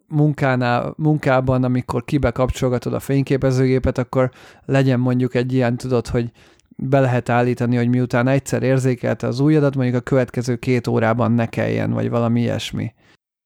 munkánál, 0.07 0.93
munkában, 0.97 1.63
amikor 1.63 2.03
kibekapcsolgatod 2.03 2.93
a 2.93 2.99
fényképezőgépet, 2.99 3.97
akkor 3.97 4.31
legyen 4.65 4.99
mondjuk 4.99 5.36
egy 5.36 5.53
ilyen, 5.53 5.77
tudod, 5.77 6.07
hogy 6.07 6.31
be 6.75 6.99
lehet 6.99 7.29
állítani, 7.29 7.75
hogy 7.75 7.88
miután 7.88 8.27
egyszer 8.27 8.63
érzékelte 8.63 9.27
az 9.27 9.39
újadat, 9.39 9.75
mondjuk 9.75 9.97
a 9.97 10.01
következő 10.01 10.55
két 10.55 10.88
órában 10.88 11.31
ne 11.31 11.45
kelljen, 11.45 11.91
vagy 11.91 12.10
valami 12.10 12.41
ilyesmi. 12.41 12.93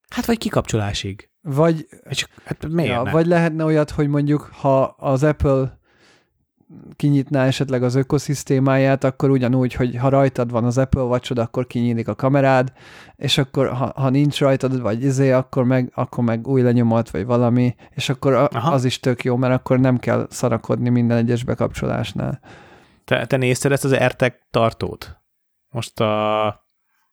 Hát 0.10 0.26
vagy 0.26 0.38
kikapcsolásig. 0.38 1.30
Vagy, 1.42 1.88
És 2.10 2.28
hát 2.46 2.68
miért 2.68 2.92
ja, 2.92 3.02
ne? 3.02 3.12
vagy 3.12 3.26
lehetne 3.26 3.64
olyat, 3.64 3.90
hogy 3.90 4.08
mondjuk, 4.08 4.50
ha 4.54 4.84
az 4.84 5.24
Apple 5.24 5.80
kinyitná 6.96 7.46
esetleg 7.46 7.84
az 7.84 7.96
ökoszisztémáját, 7.96 9.04
akkor 9.04 9.30
ugyanúgy, 9.30 9.74
hogy 9.74 9.96
ha 9.96 10.10
rajtad 10.10 10.52
van 10.52 10.64
az 10.64 10.78
Apple 10.78 11.02
watch 11.02 11.40
akkor 11.40 11.68
kinyílik 11.68 12.08
a 12.08 12.16
kamerád, 12.16 12.72
és 13.16 13.38
akkor 13.38 13.68
ha, 13.70 13.92
ha 13.96 14.10
nincs 14.10 14.40
rajtad, 14.40 14.82
vagy 14.82 15.04
izé, 15.04 15.32
akkor 15.32 15.64
meg, 15.64 15.92
akkor 15.96 16.24
meg 16.24 16.48
új 16.48 16.62
lenyomat, 16.62 17.10
vagy 17.10 17.26
valami, 17.26 17.76
és 17.90 18.10
akkor 18.10 18.34
a, 18.34 18.50
Aha. 18.52 18.72
az 18.72 18.86
is 18.86 19.00
tök 19.00 19.24
jó, 19.24 19.36
mert 19.36 19.54
akkor 19.54 19.80
nem 19.80 19.98
kell 19.98 20.28
szarakodni 20.30 20.90
minden 20.90 21.18
egyes 21.18 21.44
bekapcsolásnál. 21.44 22.40
Te, 23.06 23.26
te 23.26 23.38
nézted 23.38 23.72
ezt 23.72 23.84
az 23.84 23.92
AirTag 23.92 24.34
tartót? 24.52 25.18
Most 25.70 26.00
a 26.00 26.66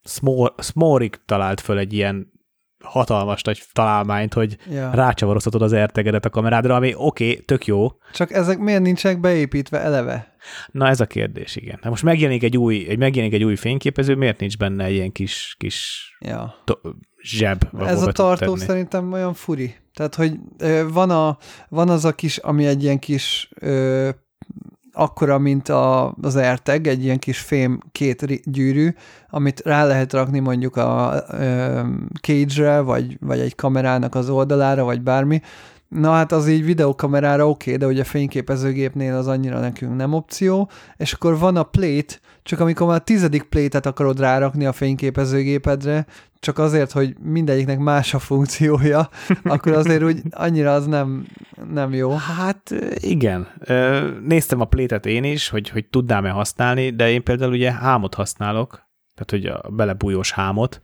Smor- 0.05 0.63
Smorik 0.63 1.21
talált 1.27 1.61
föl 1.61 1.79
egy 1.79 1.93
ilyen 1.93 2.33
hatalmas 2.85 3.43
nagy 3.43 3.63
találmányt, 3.73 4.35
hogy 4.35 4.57
Ja. 4.71 4.91
rácsavaroztatod 4.91 5.63
az 5.63 5.73
AirTag-edet 5.73 6.25
a 6.25 6.31
kamerádra, 6.31 6.75
ami 6.75 6.95
oké, 6.97 7.31
okay, 7.31 7.45
tök 7.45 7.67
jó. 7.67 7.89
Csak 8.13 8.33
ezek 8.33 8.59
miért 8.59 8.83
nincsenek 8.83 9.21
beépítve 9.21 9.81
eleve? 9.81 10.35
Na 10.73 10.89
ez 10.89 11.01
a 11.01 11.07
kérdés, 11.07 11.57
igen. 11.57 11.79
Hát 11.83 11.91
most 11.91 12.03
megjelenik 12.03 12.43
egy 12.43 12.57
új, 12.57 12.87
egy, 12.89 12.99
megjelenik 12.99 13.35
egy 13.35 13.45
új 13.45 13.57
fényképező, 13.57 14.15
miért 14.15 14.41
nincs 14.41 14.59
benne 14.59 14.85
egy 14.85 14.93
ilyen 14.93 15.13
kis, 15.13 15.55
kis 15.59 16.09
Ja. 16.21 16.55
to- 16.65 16.81
zseb? 17.23 17.65
Ez 17.79 18.03
a 18.03 18.13
tartó 18.13 18.45
tenni? 18.55 18.59
szerintem 18.59 19.13
olyan 19.13 19.35
furi. 19.35 19.75
Tehát, 19.95 20.15
hogy 20.15 20.33
van, 20.93 21.11
a, 21.11 21.39
van 21.69 21.89
az 21.89 22.05
a 22.05 22.13
kis, 22.13 22.37
ami 22.39 22.67
egy 22.67 22.83
ilyen 22.83 22.99
kis 22.99 23.51
ö, 23.61 24.11
akkora, 24.93 25.39
mint 25.39 25.69
a, 25.69 26.15
az 26.23 26.37
AirTag, 26.37 26.87
egy 26.87 27.05
ilyen 27.05 27.19
kis 27.19 27.39
fém 27.39 27.79
két 27.93 28.51
gyűrű, 28.51 28.95
amit 29.31 29.61
rá 29.65 29.85
lehet 29.85 30.13
rakni 30.13 30.39
mondjuk 30.39 30.77
a 30.77 31.25
cage-re, 32.21 32.81
vagy, 32.81 33.17
vagy 33.21 33.41
egy 33.41 33.55
kamerának 33.55 34.15
az 34.15 34.31
oldalára, 34.31 34.85
vagy 34.85 35.01
bármi. 35.01 35.41
Na 35.95 36.11
hát 36.11 36.33
az 36.33 36.49
így 36.49 36.65
videokamerára 36.65 37.49
oké, 37.49 37.75
okay, 37.75 37.87
de 37.87 37.93
ugye 37.93 38.05
fényképezőgépnél 38.05 39.15
az 39.15 39.27
annyira 39.27 39.61
nekünk 39.61 39.97
nem 39.97 40.13
opció, 40.13 40.71
és 40.97 41.13
akkor 41.13 41.39
van 41.39 41.57
a 41.57 41.63
plate, 41.63 42.15
csak 42.43 42.61
amikor 42.61 42.87
már 42.87 42.97
a 42.97 43.05
tizedik 43.05 43.43
plétet 43.43 43.87
akarod 43.87 44.21
rárakni 44.21 44.67
a 44.67 44.73
fényképezőgépedre, 44.73 46.07
csak 46.41 46.59
azért, 46.59 46.93
hogy 46.93 47.17
mindegyiknek 47.19 47.79
más 47.79 48.15
a 48.15 48.19
funkciója, 48.19 49.09
akkor 49.45 49.73
azért 49.73 50.03
úgy 50.03 50.23
annyira 50.31 50.75
az 50.75 50.87
nem, 50.87 51.27
nem 51.73 51.93
jó. 51.93 52.11
Hát 52.11 52.75
igen. 52.95 53.49
Néztem 54.25 54.61
a 54.61 54.65
plétet 54.65 55.07
én 55.07 55.25
is, 55.25 55.49
hogy, 55.49 55.69
hogy 55.69 55.87
tudnám-e 55.87 56.31
használni, 56.31 56.91
de 56.91 57.11
én 57.11 57.23
például 57.23 57.53
ugye 57.53 57.73
hámot 57.73 58.15
használok, 58.15 58.71
tehát 59.15 59.31
hogy 59.31 59.47
a 59.47 59.71
belebújós 59.71 60.33
hámot, 60.33 60.81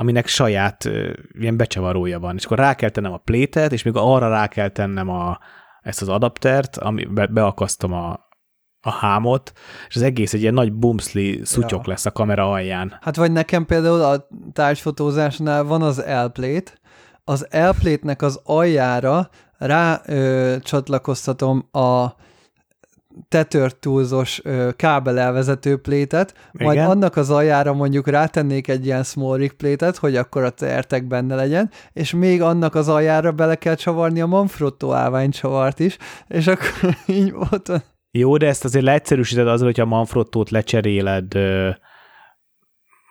aminek 0.00 0.26
saját 0.26 0.84
ö, 0.84 1.12
ilyen 1.32 1.56
becsavarója 1.56 2.18
van. 2.18 2.36
És 2.36 2.44
akkor 2.44 2.58
rá 2.58 2.74
kell 2.74 2.88
tennem 2.88 3.12
a 3.12 3.16
plétet, 3.16 3.72
és 3.72 3.82
még 3.82 3.96
arra 3.96 4.28
rá 4.28 4.46
kell 4.46 4.68
tennem 4.68 5.08
a, 5.08 5.38
ezt 5.80 6.02
az 6.02 6.08
adaptert, 6.08 6.76
ami 6.76 7.04
be, 7.04 7.26
beakasztom 7.26 7.92
a, 7.92 8.28
a 8.80 8.90
hámot, 8.90 9.52
és 9.88 9.96
az 9.96 10.02
egész 10.02 10.32
egy 10.32 10.40
ilyen 10.40 10.54
nagy 10.54 10.72
bumszli 10.72 11.40
szutyok 11.44 11.84
Ja. 11.84 11.90
lesz 11.90 12.06
a 12.06 12.10
kamera 12.10 12.50
alján. 12.50 12.98
Hát 13.00 13.16
vagy 13.16 13.32
nekem 13.32 13.66
például 13.66 14.00
a 14.02 14.28
tárgyfotózásnál 14.52 15.64
van 15.64 15.82
az 15.82 15.96
L-plate, 15.96 16.72
az 17.24 17.46
L-plate-nek 17.50 18.22
az 18.22 18.40
aljára 18.44 19.28
rá 19.58 20.00
ö, 20.06 20.56
csatlakoztatom 20.60 21.68
a 21.72 22.06
tetőrtúlzos 23.28 24.42
kábelelvezető 24.76 25.76
plétet, 25.76 26.34
majd 26.52 26.76
Igen. 26.76 26.90
annak 26.90 27.16
az 27.16 27.30
aljára 27.30 27.72
mondjuk 27.72 28.08
rátennék 28.08 28.68
egy 28.68 28.84
ilyen 28.86 29.02
small 29.02 29.36
rig 29.36 29.52
plétet, 29.52 29.96
hogy 29.96 30.16
akkor 30.16 30.44
a 30.44 30.50
tertek 30.50 31.06
benne 31.06 31.34
legyen, 31.34 31.70
és 31.92 32.12
még 32.12 32.42
annak 32.42 32.74
az 32.74 32.88
aljára 32.88 33.32
bele 33.32 33.54
kell 33.54 33.74
csavarni 33.74 34.20
a 34.20 34.26
Manfrotto 34.26 34.92
állványcsavart 34.92 35.80
is, 35.80 35.96
és 36.28 36.46
akkor 36.46 36.96
így 37.06 37.32
ott 37.50 37.66
van. 37.66 37.82
Jó, 38.10 38.36
de 38.36 38.46
ezt 38.46 38.64
azért 38.64 38.84
leegyszerűsíted 38.84 39.48
azzal, 39.48 39.66
hogyha 39.66 39.82
a 39.82 39.86
Manfrottót 39.86 40.50
lecseréled, 40.50 41.34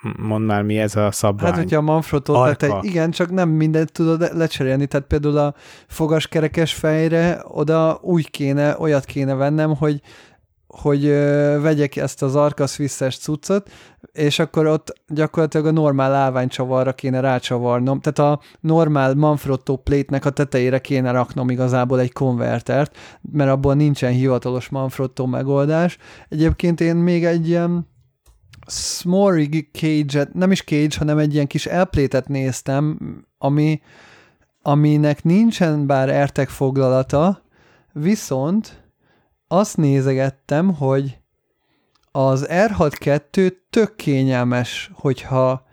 ö, 0.04 0.10
mondd 0.18 0.44
már, 0.44 0.64
mi 0.64 0.78
ez 0.78 0.96
a 0.96 1.12
szabvány. 1.12 1.50
Hát, 1.52 1.60
hogyha 1.60 1.78
a 1.78 1.82
Manfrotto, 1.82 2.34
Arka. 2.34 2.56
tehát 2.56 2.84
egy, 2.84 2.90
igen, 2.90 3.12
csak 3.12 3.32
nem 3.32 3.50
mindent 3.50 3.92
tudod 3.92 4.30
lecserélni, 4.34 4.86
tehát 4.88 5.08
például 5.08 5.38
a 5.38 5.54
fogaskerekes 5.88 6.74
fejre 6.74 7.42
oda 7.44 8.00
úgy 8.02 8.30
kéne, 8.30 8.76
olyat 8.80 9.06
kéne 9.06 9.34
vennem, 9.34 9.76
hogy 9.76 10.02
hogy 10.68 11.06
ö, 11.06 11.58
vegyek 11.62 11.96
ezt 11.96 12.24
az 12.24 12.36
Arcas 12.36 12.78
visszes 12.78 13.18
cuccot, 13.18 13.70
és 14.12 14.40
akkor 14.40 14.66
ott 14.66 14.94
gyakorlatilag 15.08 15.66
a 15.66 15.72
normál 15.72 16.14
állványcsavarra 16.14 16.94
kéne 16.94 17.20
rácsavarnom, 17.20 18.00
tehát 18.00 18.34
a 18.34 18.40
normál 18.60 19.14
Manfrotto 19.14 19.76
plate-nek 19.76 20.26
a 20.26 20.30
tetejére 20.30 20.80
kéne 20.80 21.12
raknom 21.12 21.50
igazából 21.50 22.00
egy 22.00 22.12
konvertert, 22.12 22.98
mert 23.32 23.50
abból 23.50 23.74
nincsen 23.74 24.12
hivatalos 24.12 24.70
Manfrotto 24.70 25.26
megoldás. 25.26 25.98
Egyébként 26.30 26.82
én 26.82 26.96
még 26.96 27.26
egy 27.26 27.48
ilyen 27.48 27.88
small 28.70 29.32
rig 29.32 29.70
cage 29.72 30.28
nem 30.34 30.52
is 30.52 30.64
cage, 30.64 30.98
hanem 30.98 31.18
egy 31.18 31.34
ilyen 31.34 31.48
kis 31.48 31.66
elplétet 31.66 32.28
néztem, 32.28 33.00
ami, 33.38 33.82
aminek 34.62 35.24
nincsen 35.24 35.88
bár 35.88 36.10
ertek 36.10 36.50
foglalata, 36.50 37.44
viszont 37.94 38.84
azt 39.48 39.78
nézegettem, 39.78 40.74
hogy 40.74 41.20
az 42.12 42.46
R62 42.50 43.54
tök 43.70 43.96
kényelmes, 43.96 44.92
hogyha, 44.94 45.66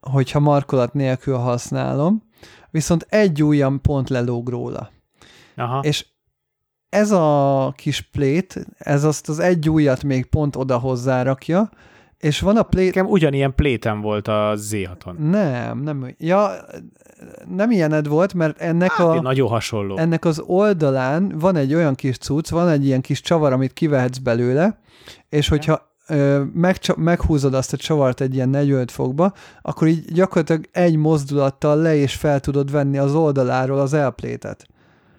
hogyha 0.00 0.40
markolat 0.40 0.92
nélkül 0.92 1.36
használom, 1.36 2.22
viszont 2.70 3.06
egy 3.08 3.42
ujjam 3.42 3.80
pont 3.80 4.08
lelóg 4.08 4.48
róla. 4.48 4.90
Aha. 5.56 5.80
És 5.80 6.06
ez 6.88 7.10
a 7.10 7.72
kis 7.76 8.00
plét, 8.00 8.66
ez 8.78 9.04
azt 9.04 9.28
az 9.28 9.38
egy 9.38 9.70
ujjat 9.70 10.02
még 10.02 10.26
pont 10.26 10.56
oda 10.56 10.78
hozzárakja, 10.78 11.70
és 12.18 12.40
van 12.40 12.56
a 12.56 12.62
plét... 12.62 12.86
Nekem 12.86 13.06
ugyanilyen 13.06 13.54
plétem 13.54 14.00
volt 14.00 14.28
a 14.28 14.54
Z6-on. 14.56 15.16
Nem, 15.18 15.78
nem. 15.78 16.14
Ja, 16.18 16.50
nem 17.48 17.70
ilyened 17.70 18.08
volt, 18.08 18.34
mert 18.34 18.60
ennek 18.60 18.90
Hát, 18.90 19.06
a... 19.06 19.20
nagyon 19.20 19.48
hasonló. 19.48 19.96
Ennek 19.96 20.24
az 20.24 20.42
oldalán 20.46 21.32
van 21.38 21.56
egy 21.56 21.74
olyan 21.74 21.94
kis 21.94 22.18
cucc, 22.18 22.50
van 22.50 22.68
egy 22.68 22.86
ilyen 22.86 23.00
kis 23.00 23.20
csavar, 23.20 23.52
amit 23.52 23.72
kivehetsz 23.72 24.18
belőle, 24.18 24.78
és 25.28 25.48
hogyha 25.48 25.94
ö, 26.06 26.42
megcsa- 26.52 26.96
meghúzod 26.96 27.54
azt 27.54 27.72
a 27.72 27.76
csavart 27.76 28.20
egy 28.20 28.34
ilyen 28.34 28.48
45 28.48 28.90
fokba, 28.90 29.32
akkor 29.62 29.88
így 29.88 30.12
gyakorlatilag 30.12 30.64
egy 30.72 30.96
mozdulattal 30.96 31.76
le 31.76 31.96
és 31.96 32.14
fel 32.14 32.40
tudod 32.40 32.70
venni 32.70 32.98
az 32.98 33.14
oldaláról 33.14 33.78
az 33.78 33.92
elplétet. 33.92 34.66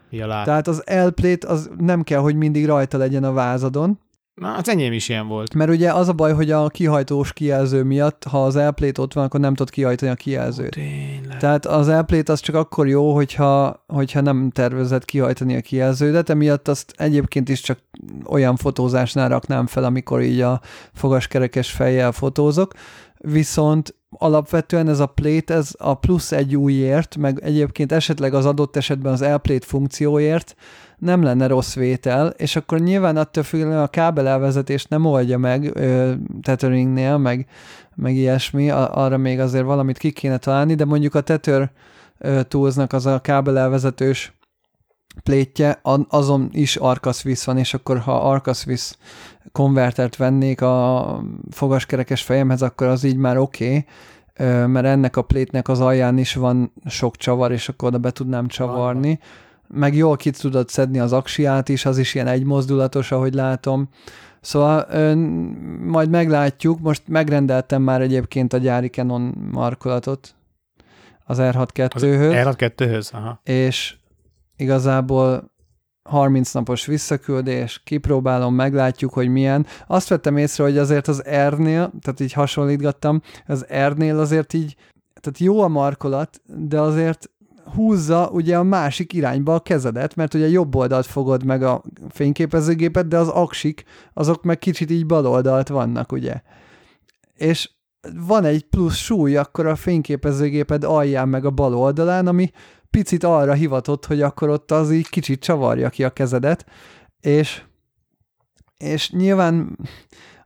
Ja, 0.10 0.28
lát. 0.28 0.46
Tehát 0.46 0.68
az 0.68 0.82
elplét 0.86 1.46
az 1.46 1.70
nem 1.78 2.04
kell, 2.04 2.20
hogy 2.20 2.36
mindig 2.36 2.66
rajta 2.66 2.98
legyen 2.98 3.24
a 3.24 3.34
vázadon, 3.34 4.00
Na, 4.42 4.54
az 4.54 4.70
enyém 4.70 4.94
is 4.94 5.10
ilyen 5.10 5.28
volt. 5.28 5.54
mert 5.54 5.70
ugye 5.70 5.94
az 5.94 6.08
a 6.08 6.14
baj, 6.14 6.34
hogy 6.34 6.52
a 6.52 6.68
kihajtós 6.68 7.34
kijelző 7.34 7.84
miatt, 7.84 8.24
ha 8.24 8.44
az 8.44 8.56
elplét 8.56 8.98
ott 8.98 9.14
van, 9.14 9.24
akkor 9.24 9.40
nem 9.40 9.54
tud 9.54 9.70
kihajtani 9.70 10.12
a 10.12 10.16
kijelzőt. 10.16 10.72
Tényleg. 10.72 11.38
Tehát 11.38 11.66
az 11.66 11.88
elplét 11.88 12.30
az 12.30 12.40
csak 12.40 12.56
akkor 12.56 12.88
jó, 12.88 13.14
hogyha, 13.14 13.84
hogyha 13.88 14.22
nem 14.22 14.50
tervezett 14.50 15.06
kihajtani 15.06 15.56
a 15.56 15.62
kijelződet, 15.62 16.30
emiatt 16.30 16.68
azt 16.68 16.94
egyébként 16.98 17.50
is 17.50 17.62
csak 17.62 17.80
olyan 18.26 18.56
fotózásnál 18.56 19.30
raknám 19.30 19.68
fel, 19.68 19.84
amikor 19.84 20.22
így 20.22 20.42
a 20.42 20.62
fogaskerekes 20.94 21.72
fejjel 21.72 22.12
fotózok, 22.12 22.74
viszont 23.18 23.96
alapvetően 24.10 24.90
ez 24.90 25.00
a 25.00 25.06
plate, 25.06 25.54
ez 25.54 25.72
a 25.78 25.94
plusz 25.94 26.32
egy 26.32 26.56
újért, 26.56 27.16
meg 27.18 27.40
egyébként 27.44 27.92
esetleg 27.92 28.34
az 28.34 28.46
adott 28.46 28.76
esetben 28.76 29.14
az 29.14 29.22
elplate 29.22 29.66
funkcióért 29.66 30.56
nem 30.98 31.24
lenne 31.24 31.48
rossz 31.48 31.76
vétel, 31.76 32.28
és 32.28 32.56
akkor 32.56 32.80
nyilván 32.80 33.18
attól 33.18 33.44
függően 33.44 33.82
a 33.82 33.88
kábelelvezetést 33.88 34.90
nem 34.90 35.06
oldja 35.06 35.38
meg 35.38 35.72
ö, 35.74 36.14
tetheringnél, 36.42 37.18
meg, 37.18 37.48
meg 37.96 38.16
ilyesmi, 38.16 38.70
a, 38.70 38.96
arra 38.96 39.18
még 39.18 39.40
azért 39.40 39.66
valamit 39.66 39.98
ki 39.98 40.12
kéne 40.12 40.38
találni, 40.38 40.76
de 40.76 40.86
mondjuk 40.86 41.16
a 41.16 41.22
tether 41.22 41.72
ö, 42.18 42.44
toolsnak 42.44 42.94
az 42.94 43.06
a 43.06 43.20
kábelelvezetős 43.20 44.38
plétje, 45.24 45.80
azon 46.08 46.50
is 46.52 46.76
Arcasvis 46.76 47.44
van, 47.44 47.58
és 47.58 47.74
akkor 47.74 48.00
ha 48.00 48.30
Arcasvis 48.30 48.92
konvertert 49.52 50.16
vennék 50.16 50.62
a 50.62 51.24
fogaskerekes 51.52 52.22
fejemhez, 52.22 52.62
akkor 52.62 52.88
az 52.88 53.04
így 53.04 53.18
már 53.18 53.38
oké, 53.38 53.68
okay, 53.68 53.86
mert 54.68 54.86
ennek 54.86 55.18
a 55.18 55.22
plétnek 55.22 55.68
az 55.68 55.80
alján 55.80 56.18
is 56.18 56.36
van 56.36 56.72
sok 56.86 57.16
csavar, 57.16 57.52
és 57.52 57.70
akkor 57.70 57.88
oda 57.88 57.98
be 57.98 58.12
tudnám 58.12 58.48
csavarni. 58.48 59.20
Meg 59.68 59.96
jól 59.96 60.16
ki 60.16 60.30
tudod 60.30 60.70
szedni 60.70 61.00
az 61.00 61.14
aksiát 61.14 61.70
is, 61.70 61.86
az 61.86 61.98
is 61.98 62.14
ilyen 62.14 62.28
egymozdulatos, 62.28 63.12
ahogy 63.12 63.34
látom. 63.34 63.90
Szóval 64.42 64.86
ö, 64.90 65.16
majd 65.86 66.10
meglátjuk, 66.10 66.80
most 66.80 67.02
megrendeltem 67.08 67.82
már 67.82 68.02
egyébként 68.02 68.54
a 68.54 68.58
gyári 68.58 68.88
Canon 68.88 69.50
markolatot 69.52 70.36
az 71.26 71.38
R62-höz 71.42 72.56
R2-höz? 72.58 73.14
Aha. 73.14 73.40
és 73.44 73.96
igazából 74.56 75.52
30 76.04 76.52
napos 76.52 76.86
visszaküldés, 76.86 77.82
kipróbálom, 77.84 78.56
meglátjuk, 78.56 79.14
hogy 79.14 79.28
milyen. 79.28 79.66
Azt 79.88 80.08
vettem 80.08 80.38
észre, 80.38 80.64
hogy 80.64 80.78
azért 80.78 81.08
az 81.08 81.24
R-nél, 81.48 81.92
tehát 82.02 82.20
így 82.20 82.34
hasonlítgattam, 82.34 83.22
az 83.48 83.66
R-nél 83.88 84.20
azért 84.20 84.54
így, 84.54 84.76
tehát 85.22 85.40
jó 85.40 85.62
a 85.62 85.68
markolat, 85.68 86.42
de 86.46 86.80
azért 86.80 87.30
húzza 87.76 88.30
ugye 88.30 88.58
a 88.58 88.64
másik 88.64 89.14
irányba 89.14 89.56
a 89.56 89.60
kezedet, 89.60 90.16
mert 90.16 90.34
ugye 90.34 90.48
jobb 90.48 90.76
oldalt 90.76 91.06
fogod 91.06 91.44
meg 91.44 91.64
a 91.64 91.84
fényképezőgépet, 92.10 93.08
de 93.08 93.18
az 93.18 93.28
aksik, 93.28 93.84
azok 94.14 94.44
meg 94.44 94.58
kicsit 94.60 94.92
így 94.92 95.06
bal 95.06 95.26
oldalt 95.26 95.68
vannak, 95.68 96.12
ugye. 96.12 96.42
És 97.34 97.70
van 98.16 98.46
egy 98.46 98.64
plusz 98.64 98.96
súly 98.96 99.38
akkor 99.38 99.66
a 99.66 99.76
fényképezőgéped 99.76 100.84
alján 100.84 101.30
meg 101.30 101.46
a 101.46 101.52
bal 101.52 101.76
oldalán, 101.76 102.28
ami 102.28 102.52
picit 102.90 103.24
arra 103.24 103.54
hivatott, 103.54 104.06
hogy 104.06 104.22
akkor 104.22 104.50
ott 104.50 104.72
az 104.72 104.92
így 104.92 105.10
kicsit 105.10 105.42
csavarja 105.42 105.90
ki 105.90 106.04
a 106.04 106.10
kezedet, 106.10 106.66
és, 107.20 107.64
és 108.78 109.12
nyilván 109.12 109.78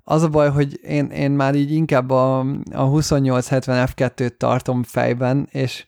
az 0.03 0.23
a 0.23 0.29
baj, 0.29 0.49
hogy 0.49 0.79
én, 0.83 1.05
én 1.05 1.31
már 1.31 1.55
így 1.55 1.71
inkább 1.71 2.09
a, 2.09 2.39
a 2.71 2.89
2870 2.89 3.89
F2-t 3.95 4.37
tartom 4.37 4.83
fejben, 4.83 5.47
és 5.51 5.85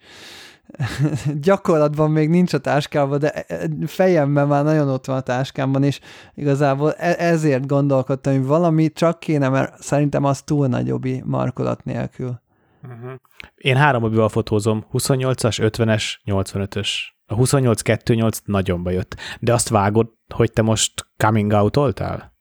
gyakorlatban 1.42 2.12
még 2.12 2.30
nincs 2.30 2.54
a 2.54 2.58
táskában, 2.58 3.20
de 3.20 3.46
fejemben 3.86 4.48
már 4.48 4.64
nagyon 4.64 4.90
ott 4.90 5.06
van 5.06 5.16
a 5.16 5.22
táskámban, 5.22 5.84
és 5.84 6.00
igazából 6.34 6.92
e- 6.92 7.16
ezért 7.18 7.66
gondolkodtam, 7.66 8.34
hogy 8.34 8.46
valami 8.46 8.92
csak 8.92 9.20
kéne, 9.20 9.50
mert 9.50 9.82
szerintem 9.82 10.24
az 10.24 10.42
túl 10.42 10.68
nagyobbi 10.68 11.22
markolat 11.26 11.84
nélkül. 11.84 12.42
Uh-huh. 12.84 13.12
Én 13.56 13.76
három 13.76 14.02
mobival 14.02 14.30
fotózom, 14.30 14.86
28-as, 14.94 15.72
50-es, 15.78 16.04
85-ös. 16.26 16.90
A 17.26 17.36
28-28 17.36 18.38
nagyon 18.46 18.84
bejött. 18.84 19.16
De 19.40 19.54
azt 19.54 19.70
vágod, 19.70 20.08
hogy 20.34 20.52
te 20.52 20.62
most 20.62 21.08
coming 21.18 21.52
out-oltál? 21.52 22.34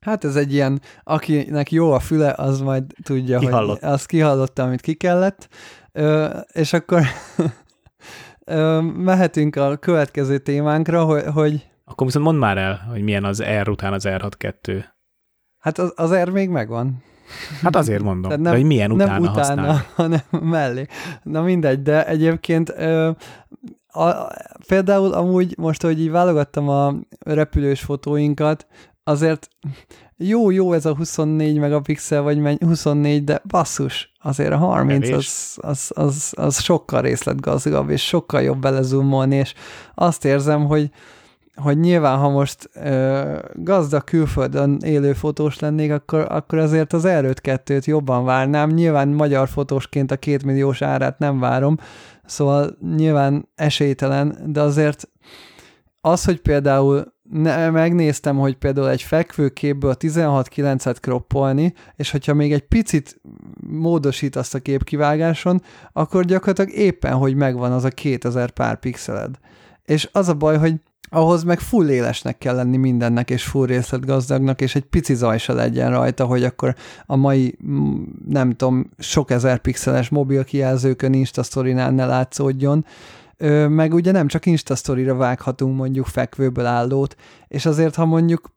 Hát 0.00 0.24
ez 0.24 0.36
egy 0.36 0.52
ilyen, 0.52 0.80
akinek 1.02 1.72
jó 1.72 1.92
a 1.92 1.98
füle, 1.98 2.34
az 2.36 2.60
majd 2.60 2.84
tudja, 3.02 3.38
Kihallott. 3.38 3.80
hogy 3.80 3.90
azt 3.90 4.06
kihallotta, 4.06 4.62
amit 4.62 4.80
ki 4.80 4.94
kellett. 4.94 5.48
Ö, 5.92 6.38
és 6.52 6.72
akkor 6.72 7.02
mehetünk 8.96 9.56
a 9.56 9.76
következő 9.76 10.38
témánkra, 10.38 11.04
hogy, 11.04 11.24
hogy 11.34 11.70
Akkor 11.84 12.06
viszont 12.06 12.24
mondd 12.24 12.38
már 12.38 12.58
el, 12.58 12.86
hogy 12.90 13.02
milyen 13.02 13.24
az 13.24 13.42
R 13.62 13.68
után 13.68 13.92
az 13.92 14.04
R62. 14.08 14.84
hát 15.58 15.78
az, 15.78 15.92
az 15.96 16.14
R 16.14 16.28
még 16.28 16.48
megvan. 16.48 17.02
Hát 17.62 17.76
azért 17.76 18.02
mondom, 18.02 18.22
Tehát 18.22 18.40
nem, 18.40 18.52
de 18.52 18.58
hogy 18.58 18.66
milyen 18.66 18.92
utána, 18.92 19.12
nem 19.12 19.22
utána, 19.22 19.62
használ. 19.62 19.86
hanem 19.94 20.20
mellé. 20.30 20.86
Na 21.22 21.42
mindegy, 21.42 21.82
de 21.82 22.06
egyébként 22.06 22.72
ö, 22.76 23.10
a, 23.86 24.26
például 24.66 25.12
amúgy 25.12 25.54
most, 25.58 25.82
hogy 25.82 26.00
így 26.00 26.10
válogattam 26.10 26.68
a 26.68 26.94
repülős 27.18 27.80
fotóinkat, 27.80 28.66
azért 29.04 29.48
jó-jó 30.28 30.72
ez 30.72 30.86
a 30.86 30.94
24 30.94 31.58
megapixel, 31.58 32.22
vagy 32.22 32.38
menny, 32.38 32.56
24, 32.60 33.24
de 33.24 33.42
basszus, 33.48 34.12
azért 34.22 34.52
a 34.52 34.56
30 34.56 35.00
Kevés. 35.00 35.16
az, 35.16 35.58
az, 35.60 35.90
az, 35.94 36.32
az 36.36 36.62
sokkal 36.62 37.02
részletgazdagabb, 37.02 37.90
és 37.90 38.06
sokkal 38.06 38.42
jobb 38.42 38.58
belezumolni, 38.58 39.36
és 39.36 39.54
azt 39.94 40.24
érzem, 40.24 40.66
hogy 40.66 40.90
hogy 41.54 41.78
nyilván, 41.78 42.18
ha 42.18 42.28
most 42.28 42.70
ö, 42.74 43.38
gazdag 43.54 44.04
külföldön 44.04 44.78
élő 44.84 45.12
fotós 45.12 45.58
lennék, 45.58 45.92
akkor, 45.92 46.26
akkor 46.28 46.58
azért 46.58 46.92
az 46.92 47.04
erőt 47.04 47.40
kettőt 47.40 47.84
jobban 47.84 48.24
várnám. 48.24 48.70
Nyilván 48.70 49.08
magyar 49.08 49.48
fotósként 49.48 50.10
a 50.10 50.16
két 50.16 50.44
milliós 50.44 50.82
árát 50.82 51.18
nem 51.18 51.38
várom, 51.38 51.76
szóval 52.24 52.76
nyilván 52.96 53.48
esélytelen, 53.54 54.38
de 54.46 54.60
azért 54.60 55.08
az, 56.00 56.24
hogy 56.24 56.40
például 56.40 57.12
ne, 57.32 57.70
megnéztem, 57.70 58.38
hogy 58.38 58.56
például 58.56 58.88
egy 58.88 59.02
fekvőképből 59.02 59.94
16-9-et 59.98 60.96
kroppolni, 61.00 61.74
és 61.96 62.10
hogyha 62.10 62.34
még 62.34 62.52
egy 62.52 62.66
picit 62.66 63.20
módosítasz 63.68 64.54
a 64.54 64.58
képkivágáson, 64.58 65.62
akkor 65.92 66.24
gyakorlatilag 66.24 66.70
éppen, 66.70 67.14
hogy 67.14 67.34
megvan 67.34 67.72
az 67.72 67.84
a 67.84 67.88
2000 67.88 68.50
pár 68.50 68.78
pixeled. 68.78 69.34
És 69.84 70.08
az 70.12 70.28
a 70.28 70.34
baj, 70.34 70.58
hogy 70.58 70.74
ahhoz 71.08 71.42
meg 71.42 71.60
full 71.60 71.88
élesnek 71.88 72.38
kell 72.38 72.54
lenni 72.54 72.76
mindennek, 72.76 73.30
és 73.30 73.44
full 73.44 73.66
részletgazdagnak, 73.66 74.60
és 74.60 74.74
egy 74.74 74.84
pici 74.84 75.14
zaj 75.14 75.38
se 75.38 75.52
legyen 75.52 75.90
rajta, 75.90 76.24
hogy 76.24 76.44
akkor 76.44 76.74
a 77.06 77.16
mai, 77.16 77.56
nem 78.28 78.50
tudom, 78.50 78.90
sok 78.98 79.30
ezer 79.30 79.58
pixeles 79.58 80.08
mobil 80.08 80.44
kijelzőkön 80.44 81.12
Instastory-nál 81.12 81.90
ne 81.90 82.06
látszódjon, 82.06 82.84
meg 83.68 83.94
ugye 83.94 84.12
nem 84.12 84.26
csak 84.26 84.46
Instastory-ra 84.46 85.14
vághatunk 85.14 85.76
mondjuk 85.76 86.06
fekvőből 86.06 86.66
állót, 86.66 87.16
és 87.48 87.66
azért, 87.66 87.94
ha 87.94 88.04
mondjuk 88.04 88.56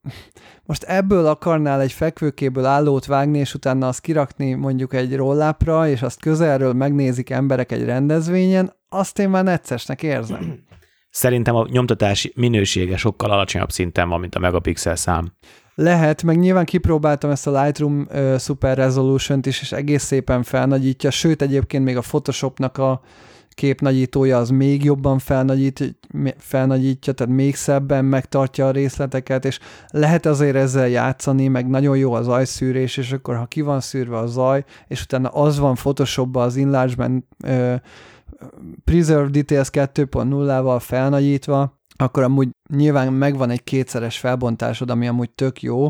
most 0.63 0.83
ebből 0.83 1.25
akarnál 1.25 1.81
egy 1.81 1.91
fekvőkéből 1.91 2.65
állót 2.65 3.05
vágni, 3.05 3.37
és 3.37 3.53
utána 3.53 3.87
azt 3.87 4.01
kirakni 4.01 4.53
mondjuk 4.53 4.93
egy 4.93 5.15
rollápra, 5.15 5.87
és 5.87 6.01
azt 6.01 6.19
közelről 6.19 6.73
megnézik 6.73 7.29
emberek 7.29 7.71
egy 7.71 7.85
rendezvényen, 7.85 8.73
azt 8.89 9.19
én 9.19 9.29
már 9.29 9.43
neccesnek 9.43 10.03
érzem. 10.03 10.63
Szerintem 11.09 11.55
a 11.55 11.67
nyomtatás 11.69 12.31
minősége 12.35 12.97
sokkal 12.97 13.31
alacsonyabb 13.31 13.71
szinten 13.71 14.09
van, 14.09 14.19
mint 14.19 14.35
a 14.35 14.39
megapixel 14.39 14.95
szám. 14.95 15.31
Lehet, 15.75 16.23
meg 16.23 16.37
nyilván 16.37 16.65
kipróbáltam 16.65 17.29
ezt 17.29 17.47
a 17.47 17.61
Lightroom 17.61 18.07
uh, 18.09 18.37
Super 18.39 18.77
Resolution-t 18.77 19.45
is, 19.45 19.61
és 19.61 19.71
egész 19.71 20.03
szépen 20.03 20.43
felnagyítja, 20.43 21.11
sőt 21.11 21.41
egyébként 21.41 21.83
még 21.83 21.97
a 21.97 22.01
Photoshopnak 22.01 22.77
a 22.77 23.01
képnagyítója 23.55 24.37
az 24.37 24.49
még 24.49 24.83
jobban 24.83 25.19
felnagyít, 25.19 25.97
felnagyítja, 26.37 27.13
tehát 27.13 27.33
még 27.33 27.55
szebben 27.55 28.05
megtartja 28.05 28.67
a 28.67 28.71
részleteket, 28.71 29.45
és 29.45 29.59
lehet 29.87 30.25
azért 30.25 30.55
ezzel 30.55 30.87
játszani, 30.87 31.47
meg 31.47 31.69
nagyon 31.69 31.97
jó 31.97 32.13
az 32.13 32.25
zajszűrés, 32.25 32.97
és 32.97 33.11
akkor 33.11 33.35
ha 33.35 33.45
ki 33.45 33.61
van 33.61 33.79
szűrve 33.79 34.17
a 34.17 34.27
zaj, 34.27 34.63
és 34.87 35.01
utána 35.01 35.29
az 35.29 35.59
van 35.59 35.75
Photoshopban 35.75 36.43
az 36.43 36.57
enlargement 36.57 37.25
uh, 37.45 37.75
Preserve 38.83 39.29
Details 39.29 39.69
2.0-val 39.71 40.77
felnagyítva, 40.79 41.79
akkor 41.97 42.23
amúgy 42.23 42.49
nyilván 42.69 43.13
megvan 43.13 43.49
egy 43.49 43.63
kétszeres 43.63 44.17
felbontásod, 44.17 44.89
ami 44.89 45.07
amúgy 45.07 45.29
tök 45.29 45.61
jó, 45.61 45.89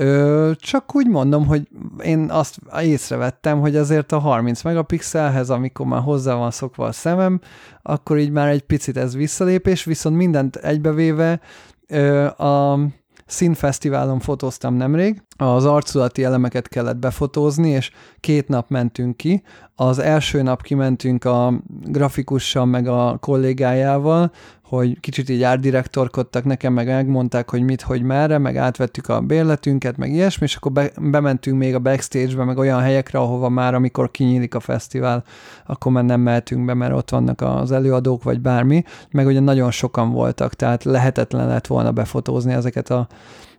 Ö, 0.00 0.50
csak 0.56 0.94
úgy 0.94 1.08
mondom, 1.08 1.46
hogy 1.46 1.68
én 2.02 2.30
azt 2.30 2.58
észrevettem, 2.82 3.60
hogy 3.60 3.76
azért 3.76 4.12
a 4.12 4.18
30 4.18 4.62
megapixelhez, 4.62 5.50
amikor 5.50 5.86
már 5.86 6.00
hozzá 6.00 6.34
van 6.34 6.50
szokva 6.50 6.86
a 6.86 6.92
szemem, 6.92 7.40
akkor 7.82 8.18
így 8.18 8.30
már 8.30 8.48
egy 8.48 8.62
picit 8.62 8.96
ez 8.96 9.14
visszalépés, 9.14 9.84
viszont 9.84 10.16
mindent 10.16 10.56
egybevéve 10.56 11.40
ö, 11.88 12.24
a 12.26 12.78
színfesztiválon 13.26 14.20
fotóztam 14.20 14.74
nemrég, 14.74 15.22
az 15.40 15.64
arculati 15.64 16.24
elemeket 16.24 16.68
kellett 16.68 16.96
befotózni, 16.96 17.68
és 17.68 17.90
két 18.20 18.48
nap 18.48 18.70
mentünk 18.70 19.16
ki. 19.16 19.42
Az 19.74 19.98
első 19.98 20.42
nap 20.42 20.62
kimentünk 20.62 21.24
a 21.24 21.52
grafikussal, 21.84 22.64
meg 22.64 22.86
a 22.86 23.16
kollégájával, 23.20 24.32
hogy 24.68 25.00
kicsit 25.00 25.28
így 25.28 25.42
árdirektorkodtak 25.42 26.44
nekem, 26.44 26.72
meg 26.72 26.86
megmondták, 26.86 27.50
hogy 27.50 27.62
mit, 27.62 27.82
hogy 27.82 28.02
merre, 28.02 28.38
meg 28.38 28.56
átvettük 28.56 29.08
a 29.08 29.20
bérletünket, 29.20 29.96
meg 29.96 30.12
ilyesmi, 30.12 30.46
és 30.46 30.56
akkor 30.56 30.72
be, 30.72 30.90
bementünk 31.00 31.58
még 31.58 31.74
a 31.74 31.78
backstage-be, 31.78 32.44
meg 32.44 32.58
olyan 32.58 32.80
helyekre, 32.80 33.18
ahova 33.18 33.48
már, 33.48 33.74
amikor 33.74 34.10
kinyílik 34.10 34.54
a 34.54 34.60
fesztivál, 34.60 35.24
akkor 35.66 35.92
már 35.92 36.04
nem 36.04 36.20
mehetünk 36.20 36.64
be, 36.64 36.74
mert 36.74 36.94
ott 36.94 37.10
vannak 37.10 37.40
az 37.40 37.72
előadók, 37.72 38.22
vagy 38.22 38.40
bármi, 38.40 38.82
meg 39.10 39.26
ugye 39.26 39.40
nagyon 39.40 39.70
sokan 39.70 40.10
voltak, 40.10 40.54
tehát 40.54 40.84
lehetetlen 40.84 41.48
lett 41.48 41.66
volna 41.66 41.92
befotózni 41.92 42.52
ezeket 42.52 42.90
a, 42.90 43.06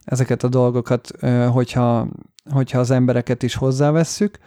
ezeket 0.10 0.44
a 0.44 0.48
dolgokat, 0.48 1.12
hogyha, 1.52 2.08
hogyha 2.50 2.80
az 2.80 2.92
embereket 2.92 3.44
is 3.44 3.56
hozzávesszük, 3.56 4.38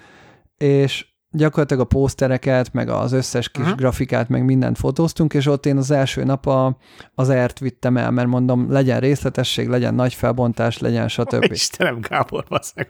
és 0.57 1.07
gyakorlatilag 1.33 1.83
a 1.83 1.87
pósztereket, 1.87 2.73
meg 2.73 2.89
az 2.89 3.13
összes 3.13 3.49
kis 3.49 3.63
uh-huh. 3.63 3.79
grafikát, 3.79 4.29
meg 4.29 4.45
mindent 4.45 4.79
fotóztunk, 4.79 5.35
és 5.35 5.47
ott 5.47 5.67
én 5.67 5.77
az 5.77 5.91
első 5.91 6.25
nap 6.25 6.47
a, 6.47 6.77
az 7.15 7.29
ert 7.29 7.59
vittem 7.59 7.97
el, 7.97 8.11
mert 8.11 8.29
mondom, 8.29 8.73
legyen 8.73 9.01
részletesség, 9.01 9.69
legyen 9.69 9.95
nagy 9.95 10.15
felbontás, 10.15 10.79
legyen 10.79 11.09
stb. 11.09 11.53
Istenem, 11.53 12.01
Gábor, 12.01 12.45
basszeg. 12.49 12.89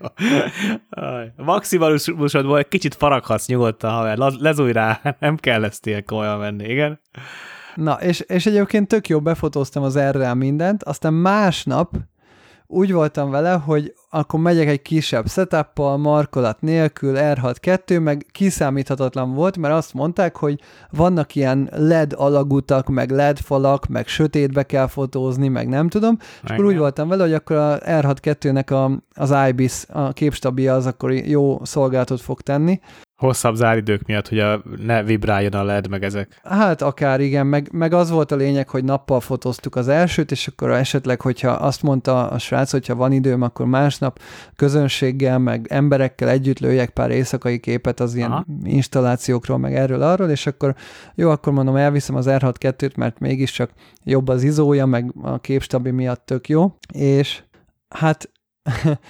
A 1.37 1.42
maximálisodból 1.42 2.58
egy 2.58 2.68
kicsit 2.68 2.94
faraghatsz 2.94 3.46
nyugodtan, 3.46 3.90
haver, 3.90 4.18
lezúj 4.18 4.72
rá, 4.72 5.00
nem 5.20 5.37
kell 5.37 5.64
ezt 5.64 5.87
ilyen 5.87 6.04
komolyan 6.04 6.38
venni, 6.38 6.64
igen? 6.64 7.00
Na, 7.74 7.92
és, 7.92 8.20
és 8.20 8.46
egyébként 8.46 8.88
tök 8.88 9.08
jó 9.08 9.20
befotóztam 9.20 9.82
az 9.82 9.96
erre 9.96 10.35
mindent, 10.35 10.82
aztán 10.82 11.14
másnap 11.14 11.96
úgy 12.72 12.92
voltam 12.92 13.30
vele, 13.30 13.52
hogy 13.52 13.94
akkor 14.11 14.40
megyek 14.40 14.68
egy 14.68 14.82
kisebb 14.82 15.28
setuppal, 15.28 15.96
markolat 15.96 16.61
nélkül, 16.61 17.14
R62, 17.16 18.02
meg 18.02 18.26
kiszámíthatatlan 18.30 19.35
volt, 19.35 19.56
mert 19.56 19.74
azt 19.74 19.94
mondták, 19.94 20.37
hogy 20.37 20.61
vannak 20.90 21.35
ilyen 21.35 21.68
LED 21.72 22.12
alagutak, 22.16 22.88
meg 22.88 23.11
LED 23.11 23.38
falak, 23.38 23.87
meg 23.87 24.06
sötétbe 24.06 24.62
kell 24.62 24.87
fotózni, 24.87 25.48
meg 25.48 25.68
nem 25.68 25.88
tudom, 25.88 26.16
és 26.44 26.50
akkor 26.50 26.64
úgy 26.64 26.78
voltam 26.78 27.08
vele, 27.08 27.22
hogy 27.22 27.35
akkor 27.35 27.56
a 27.56 27.78
R62-nek 27.78 28.70
a, 28.70 29.02
az 29.22 29.35
IBIS, 29.48 29.85
a 29.88 30.12
képstabia 30.12 30.74
az 30.74 30.87
akkor 30.87 31.12
jó 31.12 31.64
szolgálatot 31.64 32.20
fog 32.20 32.40
tenni, 32.40 32.80
Hosszabb 33.22 33.54
záridők 33.54 34.06
miatt, 34.06 34.28
hogy 34.28 34.38
a, 34.38 34.62
ne 34.85 35.02
vibráljon 35.02 35.52
a 35.52 35.62
LED, 35.62 35.88
meg 35.88 36.04
ezek. 36.04 36.40
Hát 36.42 36.82
akár 36.82 37.20
igen, 37.20 37.46
meg, 37.46 37.68
meg 37.72 37.92
az 37.92 38.11
volt 38.11 38.32
a 38.32 38.37
lényeg, 38.37 38.68
hogy 38.68 38.85
nappal 38.85 39.20
fotóztuk 39.20 39.76
az 39.76 39.88
elsőt, 39.88 40.30
és 40.30 40.46
akkor 40.46 40.70
esetleg, 40.70 41.20
hogyha 41.20 41.50
azt 41.50 41.82
mondta 41.82 42.28
a 42.28 42.38
srác, 42.38 42.70
hogyha 42.70 42.94
van 42.94 43.12
időm, 43.12 43.42
akkor 43.42 43.66
másnap 43.66 44.20
közönséggel, 44.56 45.38
meg 45.38 45.66
emberekkel 45.70 46.28
együtt 46.28 46.58
lőjek 46.58 46.90
pár 46.90 47.11
éjszakai 47.11 47.58
képet 47.58 48.00
az 48.00 48.14
ilyen 48.14 48.30
Aha. 48.30 48.44
installációkról, 48.64 49.58
meg 49.58 49.74
erről 49.74 50.02
arról, 50.02 50.28
és 50.28 50.46
akkor 50.46 50.74
jó, 51.14 51.30
akkor 51.30 51.52
mondom, 51.52 51.76
elviszem 51.76 52.16
az 52.16 52.26
R62-t, 52.28 52.96
mert 52.96 53.18
mégiscsak 53.18 53.70
jobb 54.04 54.28
az 54.28 54.42
izója, 54.42 54.87
meg 54.87 55.12
a 55.22 55.38
képstabi 55.38 55.90
miatt 55.90 56.26
tök 56.26 56.48
jó, 56.48 56.74
és 56.92 57.42
hát 57.88 58.30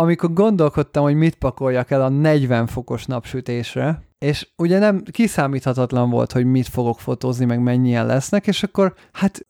amikor 0.00 0.32
gondolkodtam, 0.32 1.02
hogy 1.02 1.14
mit 1.14 1.34
pakoljak 1.34 1.90
el 1.90 2.02
a 2.02 2.08
40 2.08 2.66
fokos 2.66 3.06
napsütésre, 3.06 4.02
és 4.18 4.48
ugye 4.56 4.78
nem 4.78 5.02
kiszámíthatatlan 5.10 6.10
volt, 6.10 6.32
hogy 6.32 6.44
mit 6.44 6.68
fogok 6.68 7.00
fotózni, 7.00 7.44
meg 7.44 7.62
mennyien 7.62 8.06
lesznek, 8.06 8.46
és 8.46 8.62
akkor 8.62 8.94
hát 9.12 9.46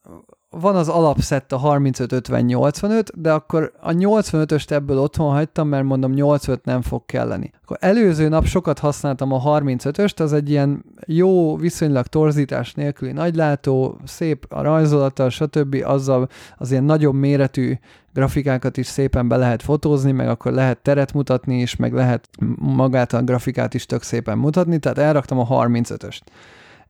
van 0.50 0.76
az 0.76 0.88
alapszett 0.88 1.52
a 1.52 1.60
35-50-85, 1.60 3.08
de 3.14 3.32
akkor 3.32 3.72
a 3.80 3.90
85-öst 3.90 4.70
ebből 4.70 4.98
otthon 4.98 5.32
hagytam, 5.32 5.68
mert 5.68 5.84
mondom 5.84 6.12
85 6.12 6.64
nem 6.64 6.82
fog 6.82 7.06
kelleni. 7.06 7.52
Akkor 7.62 7.76
előző 7.80 8.28
nap 8.28 8.44
sokat 8.44 8.78
használtam 8.78 9.32
a 9.32 9.42
35-öst, 9.60 10.20
az 10.20 10.32
egy 10.32 10.50
ilyen 10.50 10.84
jó, 11.06 11.56
viszonylag 11.56 12.06
torzítás 12.06 12.74
nélküli 12.74 13.12
nagylátó, 13.12 14.00
szép 14.04 14.46
a 14.48 14.62
rajzolata, 14.62 15.30
stb. 15.30 15.82
azzal 15.84 16.28
az 16.56 16.70
ilyen 16.70 16.84
nagyobb 16.84 17.14
méretű 17.14 17.74
grafikákat 18.14 18.76
is 18.76 18.86
szépen 18.86 19.28
be 19.28 19.36
lehet 19.36 19.62
fotózni, 19.62 20.12
meg 20.12 20.28
akkor 20.28 20.52
lehet 20.52 20.78
teret 20.78 21.12
mutatni 21.12 21.60
is, 21.60 21.76
meg 21.76 21.92
lehet 21.92 22.28
magát 22.58 23.12
a 23.12 23.22
grafikát 23.22 23.74
is 23.74 23.86
tök 23.86 24.02
szépen 24.02 24.38
mutatni, 24.38 24.78
tehát 24.78 24.98
elraktam 24.98 25.38
a 25.38 25.46
35-öst. 25.46 26.20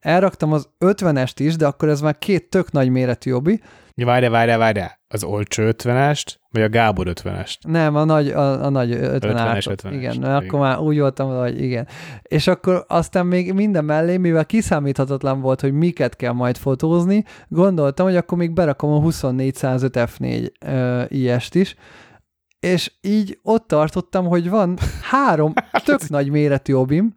Elraktam 0.01 0.53
az 0.53 0.69
50-est 0.79 1.35
is, 1.37 1.57
de 1.57 1.67
akkor 1.67 1.89
ez 1.89 2.01
már 2.01 2.19
két 2.19 2.51
tök 2.51 2.73
nagy 2.73 2.89
méretű 2.89 3.33
obi. 3.33 3.61
Várjál, 3.95 4.31
várjál, 4.31 4.59
várjál. 4.59 5.01
Az 5.09 5.25
olcsó 5.25 5.63
50-est, 5.67 6.25
vagy 6.51 6.63
a 6.63 6.69
Gábor 6.69 7.07
50-est? 7.11 7.55
Nem, 7.61 7.97
a 7.97 8.05
nagy, 8.05 8.29
a, 8.29 8.65
a 8.65 8.69
nagy 8.69 8.93
50 8.93 9.37
50-es, 9.37 9.71
50 9.71 9.93
Igen, 9.93 10.13
igen, 10.13 10.35
akkor 10.35 10.61
már 10.61 10.79
úgy 10.79 10.99
voltam, 10.99 11.39
hogy 11.39 11.63
igen. 11.63 11.87
És 12.23 12.47
akkor 12.47 12.85
aztán 12.89 13.27
még 13.27 13.53
minden 13.53 13.85
mellé, 13.85 14.17
mivel 14.17 14.47
kiszámíthatatlan 14.47 15.41
volt, 15.41 15.61
hogy 15.61 15.73
miket 15.73 16.17
kell 16.17 16.33
majd 16.33 16.57
fotózni, 16.57 17.25
gondoltam, 17.49 18.07
hogy 18.07 18.17
akkor 18.17 18.39
még 18.39 18.53
berakom 18.53 18.93
a 18.93 19.01
2405 19.01 19.97
F4 19.97 20.51
uh, 21.51 21.55
is, 21.55 21.75
és 22.61 22.93
így 23.01 23.39
ott 23.43 23.67
tartottam, 23.67 24.27
hogy 24.27 24.51
van 24.51 24.79
három 25.03 25.53
hát 25.73 25.85
tök 25.85 26.09
nagy 26.09 26.31
méretű 26.31 26.75
obim. 26.75 27.13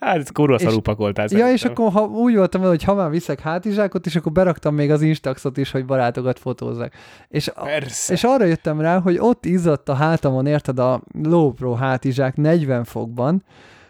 Hát 0.00 0.16
ez 0.16 0.30
kurva 0.30 0.58
szarú 0.58 0.80
pakoltál. 0.80 1.26
Ja, 1.30 1.52
és 1.52 1.64
akkor 1.64 1.92
ha 1.92 2.04
úgy 2.04 2.36
voltam 2.36 2.60
vele, 2.60 2.72
hogy 2.72 2.84
ha 2.84 2.94
már 2.94 3.10
viszek 3.10 3.40
hátizsákot, 3.40 4.06
és 4.06 4.16
akkor 4.16 4.32
beraktam 4.32 4.74
még 4.74 4.90
az 4.90 5.02
Instaxot 5.02 5.56
is, 5.56 5.70
hogy 5.70 5.84
barátokat 5.84 6.38
fotózzak. 6.38 6.92
És, 7.28 7.50
Persze. 7.54 8.12
és 8.12 8.24
arra 8.24 8.44
jöttem 8.44 8.80
rá, 8.80 9.00
hogy 9.00 9.16
ott 9.18 9.44
izzadt 9.44 9.88
a 9.88 9.94
hátamon, 9.94 10.46
érted, 10.46 10.78
a 10.78 11.02
Lowpro 11.22 11.72
hátizsák 11.72 12.36
40 12.36 12.84
fokban, 12.84 13.44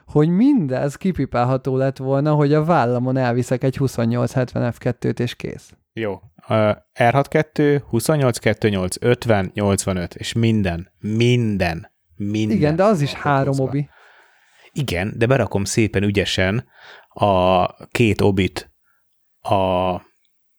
hogy 0.07 0.29
mindez 0.29 0.97
kipipálható 0.97 1.77
lett 1.77 1.97
volna, 1.97 2.33
hogy 2.33 2.53
a 2.53 2.64
vállamon 2.64 3.17
elviszek 3.17 3.64
egy 3.64 3.77
2870 3.77 4.75
F2-t, 4.79 5.19
és 5.19 5.35
kész. 5.35 5.73
Jó, 5.93 6.21
R62, 6.49 7.83
28, 7.89 8.39
28, 8.39 8.97
50, 9.01 9.51
85, 9.55 10.15
és 10.15 10.33
minden, 10.33 10.93
minden, 10.99 11.91
minden. 12.17 12.57
Igen, 12.57 12.77
de 12.77 12.85
az 12.85 13.01
is 13.01 13.13
három 13.13 13.61
obi. 13.61 13.89
Igen, 14.73 15.15
de 15.17 15.27
berakom 15.27 15.65
szépen 15.65 16.03
ügyesen 16.03 16.67
a 17.09 17.67
két 17.87 18.21
obit 18.21 18.71
a 19.41 20.01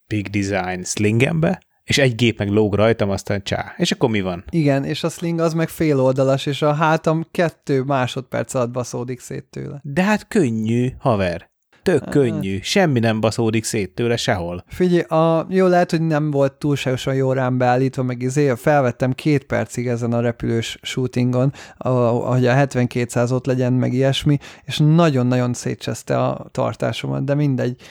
Big 0.08 0.28
Design 0.30 0.84
slingembe, 0.84 1.62
és 1.84 1.98
egy 1.98 2.16
gép 2.16 2.38
meg 2.38 2.50
lóg 2.50 2.74
rajtam, 2.74 3.10
aztán 3.10 3.44
csá. 3.44 3.74
És 3.78 3.92
akkor 3.92 4.10
mi 4.10 4.22
van? 4.22 4.44
Igen, 4.50 4.84
és 4.84 5.04
a 5.04 5.10
sling 5.10 5.40
az 5.40 5.54
meg 5.54 5.70
fél 5.70 6.00
oldalas, 6.00 6.46
és 6.46 6.62
a 6.62 6.74
hátam 6.74 7.28
kettő 7.32 7.82
másodperc 7.82 8.54
alatt 8.54 8.72
baszódik 8.72 9.20
szét 9.20 9.46
tőle. 9.50 9.80
De 9.84 10.04
hát 10.04 10.28
könnyű, 10.28 10.90
haver. 11.00 11.54
Tök 11.86 12.04
Hát. 12.04 12.10
könnyű. 12.14 12.60
Semmi 12.62 13.00
nem 13.00 13.20
baszódik 13.20 13.64
szét 13.64 13.96
tőle 13.96 14.18
sehol. 14.18 14.64
Figyelj, 14.68 15.02
a, 15.02 15.46
jó, 15.50 15.68
lehet, 15.68 15.92
hogy 15.92 16.02
nem 16.02 16.32
volt 16.32 16.54
túlságosan 16.54 17.16
jó 17.16 17.32
rám 17.32 17.58
beállítva, 17.58 18.04
meg 18.04 18.22
izé, 18.22 18.54
felvettem 18.56 19.14
két 19.14 19.44
percig 19.44 19.88
ezen 19.88 20.14
a 20.14 20.20
repülős 20.20 20.80
shootingon, 20.82 21.52
a- 21.78 21.90
hogy 22.10 22.46
a 22.48 22.54
7200 22.54 23.32
ott 23.32 23.46
legyen, 23.46 23.74
meg 23.74 23.94
ilyesmi, 23.94 24.38
és 24.64 24.78
nagyon-nagyon 24.78 25.54
szétcseszte 25.54 26.18
a 26.24 26.48
tartásomat, 26.52 27.24
de 27.26 27.34
mindegy. 27.34 27.82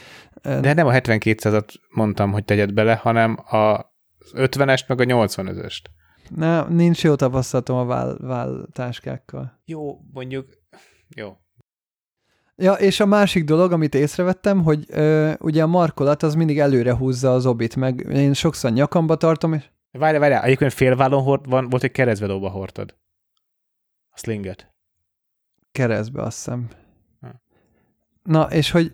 De 0.42 0.72
nem 0.72 0.86
a 0.86 0.92
7200-at 0.92 1.68
mondtam, 1.88 2.32
hogy 2.32 2.44
tegyed 2.44 2.72
bele, 2.72 2.94
hanem 2.94 3.38
a 3.50 3.92
50-est, 4.34 4.86
meg 4.88 5.00
a 5.00 5.04
85-öst. 5.04 5.82
Ne, 6.36 6.62
nincs 6.68 7.02
jó 7.04 7.14
tapasztalatom 7.14 7.76
a 7.76 7.84
váll, 7.84 8.16
válltáskákkal. 8.20 9.60
Jó, 9.64 9.98
mondjuk, 10.12 10.46
jó. 11.16 11.36
Ja, 12.56 12.72
és 12.72 13.00
a 13.00 13.06
másik 13.06 13.44
dolog, 13.44 13.72
amit 13.72 13.94
észrevettem, 13.94 14.62
hogy 14.62 14.84
ö, 14.88 15.32
ugye 15.38 15.62
a 15.62 15.66
markolat 15.66 16.22
az 16.22 16.34
mindig 16.34 16.58
előre 16.58 16.94
húzza 16.94 17.32
az 17.32 17.46
obit, 17.46 17.76
meg 17.76 18.06
én 18.12 18.32
sokszor 18.32 18.70
nyakamba 18.70 19.16
tartom, 19.16 19.52
és 19.52 19.64
Várjál, 19.98 20.20
várjál, 20.20 20.42
egyébként 20.42 20.72
félvállon 20.72 21.22
hord, 21.22 21.48
van, 21.48 21.68
volt, 21.68 21.82
hogy 21.82 21.90
keresztvedóba 21.90 22.48
hordtad. 22.48 22.94
A 24.10 24.18
slinget. 24.18 24.74
keresztbe, 25.72 26.22
azt 26.22 26.36
hiszem. 26.36 26.68
Ha. 27.20 27.40
Na, 28.22 28.42
és 28.42 28.70
hogy 28.70 28.92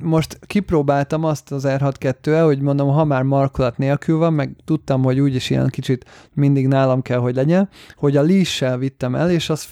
most 0.00 0.38
kipróbáltam 0.46 1.24
azt 1.24 1.52
az 1.52 1.64
R62-el, 1.66 2.42
hogy 2.44 2.60
mondom, 2.60 2.88
ha 2.88 3.04
már 3.04 3.22
markolat 3.22 3.78
nélkül 3.78 4.18
van, 4.18 4.32
meg 4.32 4.56
tudtam, 4.64 5.02
hogy 5.02 5.20
úgyis 5.20 5.50
ilyen 5.50 5.68
kicsit 5.68 6.28
mindig 6.32 6.68
nálam 6.68 7.02
kell, 7.02 7.18
hogy 7.18 7.34
legyen, 7.34 7.68
hogy 7.94 8.16
a 8.16 8.22
leash 8.22 8.78
vittem 8.78 9.14
el, 9.14 9.30
és 9.30 9.50
azt 9.50 9.70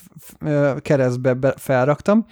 keresztbe 0.81 1.35
be- 1.35 1.55
felraktam, 1.57 2.27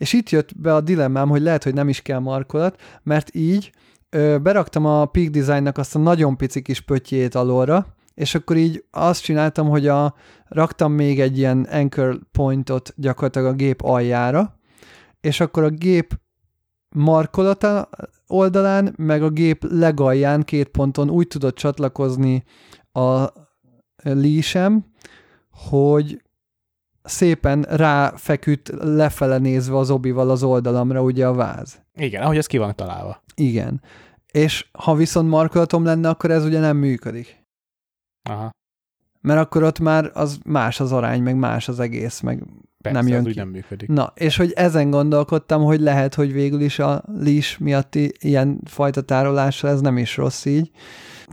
és 0.00 0.12
itt 0.12 0.30
jött 0.30 0.58
be 0.58 0.74
a 0.74 0.80
dilemmám, 0.80 1.28
hogy 1.28 1.42
lehet, 1.42 1.64
hogy 1.64 1.74
nem 1.74 1.88
is 1.88 2.02
kell 2.02 2.18
markolat, 2.18 2.80
mert 3.02 3.34
így 3.34 3.72
ö, 4.10 4.38
beraktam 4.38 4.86
a 4.86 5.04
Peak 5.04 5.28
Designnak 5.28 5.78
azt 5.78 5.94
a 5.94 5.98
nagyon 5.98 6.36
pici 6.36 6.62
kis 6.62 6.80
pöttyét 6.80 7.34
alulra, 7.34 7.86
és 8.14 8.34
akkor 8.34 8.56
így 8.56 8.84
azt 8.90 9.22
csináltam, 9.22 9.68
hogy 9.68 9.86
a, 9.86 10.14
raktam 10.48 10.92
még 10.92 11.20
egy 11.20 11.38
ilyen 11.38 11.66
anchor 11.70 12.20
pointot 12.32 12.92
gyakorlatilag 12.96 13.48
a 13.48 13.56
gép 13.56 13.82
aljára, 13.82 14.58
és 15.20 15.40
akkor 15.40 15.62
a 15.62 15.70
gép 15.70 16.20
markolata 16.88 17.88
oldalán, 18.26 18.94
meg 18.96 19.22
a 19.22 19.30
gép 19.30 19.64
legalján 19.68 20.42
két 20.42 20.68
ponton 20.68 21.10
úgy 21.10 21.26
tudott 21.26 21.54
csatlakozni 21.54 22.44
a 22.92 23.24
lísem, 24.02 24.84
hogy 25.50 26.22
szépen 27.02 27.62
ráfeküdt 27.62 28.68
lefele 28.78 29.38
nézve 29.38 29.76
az 29.76 29.90
obival 29.90 30.30
az 30.30 30.42
oldalamra 30.42 31.02
ugye 31.02 31.26
a 31.26 31.34
váz. 31.34 31.82
Igen, 31.94 32.22
ahogy 32.22 32.36
ez 32.36 32.46
ki 32.46 32.58
van 32.58 32.74
találva. 32.76 33.22
Igen. 33.34 33.82
És 34.32 34.68
ha 34.72 34.94
viszont 34.94 35.28
markolatom 35.28 35.84
lenne, 35.84 36.08
akkor 36.08 36.30
ez 36.30 36.44
ugye 36.44 36.60
nem 36.60 36.76
működik. 36.76 37.44
Aha. 38.22 38.50
Mert 39.20 39.40
akkor 39.40 39.62
ott 39.62 39.78
már 39.78 40.10
az 40.14 40.38
más 40.44 40.80
az 40.80 40.92
arány, 40.92 41.22
meg 41.22 41.36
más 41.36 41.68
az 41.68 41.80
egész, 41.80 42.20
meg 42.20 42.42
Persze, 42.82 42.98
nem 42.98 43.08
jön 43.08 43.18
az 43.18 43.26
úgy 43.26 43.32
ki. 43.32 43.38
nem 43.38 43.48
működik. 43.48 43.88
Na, 43.88 44.12
és 44.14 44.36
hogy 44.36 44.52
ezen 44.52 44.90
gondolkodtam, 44.90 45.62
hogy 45.62 45.80
lehet, 45.80 46.14
hogy 46.14 46.32
végül 46.32 46.60
is 46.60 46.78
a 46.78 47.02
leash 47.06 47.60
miatti 47.60 48.12
ilyen 48.20 48.60
fajta 48.64 49.00
tárolással 49.02 49.70
ez 49.70 49.80
nem 49.80 49.98
is 49.98 50.16
rossz 50.16 50.44
így. 50.44 50.70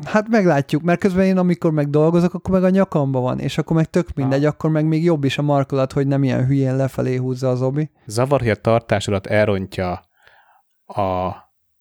Hát 0.03 0.27
meglátjuk, 0.27 0.81
mert 0.81 0.99
közben 0.99 1.25
én 1.25 1.37
amikor 1.37 1.71
meg 1.71 1.89
dolgozok, 1.89 2.33
akkor 2.33 2.53
meg 2.53 2.63
a 2.63 2.69
nyakamba 2.69 3.19
van, 3.19 3.39
és 3.39 3.57
akkor 3.57 3.75
meg 3.75 3.89
tök 3.89 4.07
mindegy, 4.15 4.45
Ah. 4.45 4.51
akkor 4.51 4.69
meg 4.69 4.85
még 4.85 5.03
jobb 5.03 5.23
is 5.23 5.37
a 5.37 5.41
markolat, 5.41 5.91
hogy 5.91 6.07
nem 6.07 6.23
ilyen 6.23 6.45
hülyén 6.45 6.75
lefelé 6.75 7.15
húzza 7.15 7.49
az 7.49 7.61
obi. 7.61 7.89
A 8.17 8.55
tartásodat 8.61 9.27
elrontja 9.27 9.91
a 10.85 11.31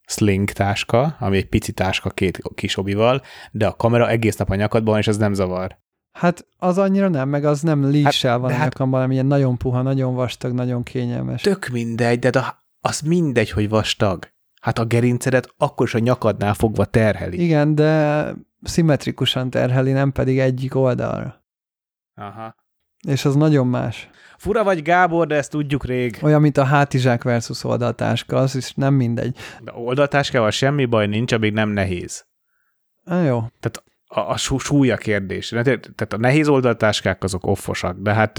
sling 0.07 0.50
táska, 0.50 1.16
ami 1.20 1.37
egy 1.37 1.48
pici 1.48 1.72
táska 1.72 2.11
két 2.11 2.40
kis 2.55 2.76
obival, 2.76 3.22
de 3.52 3.66
a 3.66 3.76
kamera 3.76 4.09
egész 4.09 4.37
nap 4.37 4.50
a 4.50 4.55
nyakadban 4.55 4.98
és 4.98 5.07
ez 5.07 5.16
nem 5.16 5.35
zavar. 5.35 5.79
Hát 6.16 6.46
az 6.59 6.79
annyira 6.79 7.09
nem, 7.09 7.29
meg 7.29 7.44
az 7.44 7.61
nem 7.61 7.90
leash 7.90 8.26
Hát, 8.26 8.38
van 8.40 8.48
de 8.48 8.55
hát- 8.55 8.62
nyakamban, 8.62 8.98
hanem 9.00 9.12
ilyen 9.12 9.26
nagyon 9.26 9.57
puha, 9.57 9.83
nagyon 9.83 10.14
vastag, 10.14 10.52
nagyon 10.52 10.83
kényelmes. 10.83 11.42
Tök 11.42 11.68
mindegy, 11.68 12.18
de 12.18 12.38
a- 12.38 12.64
az 12.81 13.00
mindegy, 13.00 13.50
hogy 13.50 13.68
vastag. 13.68 14.29
Hát 14.61 14.79
a 14.79 14.85
gerincedet 14.85 15.48
akkor 15.57 15.87
is 15.87 15.94
a 15.94 15.98
nyakadnál 15.98 16.55
fogva 16.55 16.85
terheli. 16.85 17.42
Igen, 17.42 17.74
de 17.74 18.33
szimmetrikusan 18.62 19.50
terheli, 19.50 19.92
nem 19.92 20.12
pedig 20.12 20.38
egyik 20.38 20.74
oldalra. 20.74 21.44
Aha. 22.14 22.55
És 23.09 23.24
az 23.24 23.35
nagyon 23.35 23.66
más. 23.66 24.09
Fura 24.38 24.64
vagy 24.64 24.83
Gábor, 24.83 25.26
de 25.26 25.35
ezt 25.35 25.50
tudjuk 25.50 25.85
rég. 25.85 26.18
Olyan, 26.22 26.40
mint 26.40 26.57
a 26.57 26.64
hátizsák 26.64 27.22
versus 27.22 27.64
oldaltáska, 27.64 28.37
az 28.37 28.55
is 28.57 28.72
nem 28.74 28.94
mindegy. 28.94 29.37
De 29.62 29.72
oldaltáskával 29.74 30.50
semmi 30.50 30.85
baj 30.85 31.07
nincs, 31.07 31.33
amíg 31.33 31.52
nem 31.52 31.68
nehéz. 31.68 32.26
Na 33.05 33.22
jó. 33.22 33.42
A, 34.16 34.31
a 34.31 34.37
sú- 34.37 34.61
súly 34.61 34.90
a 34.90 34.96
kérdés. 34.96 35.48
Tehát 35.48 36.12
a 36.12 36.16
nehéz 36.16 36.48
oldaltáskák 36.48 37.22
azok 37.22 37.46
offosak, 37.46 37.96
de 37.98 38.12
hát 38.14 38.38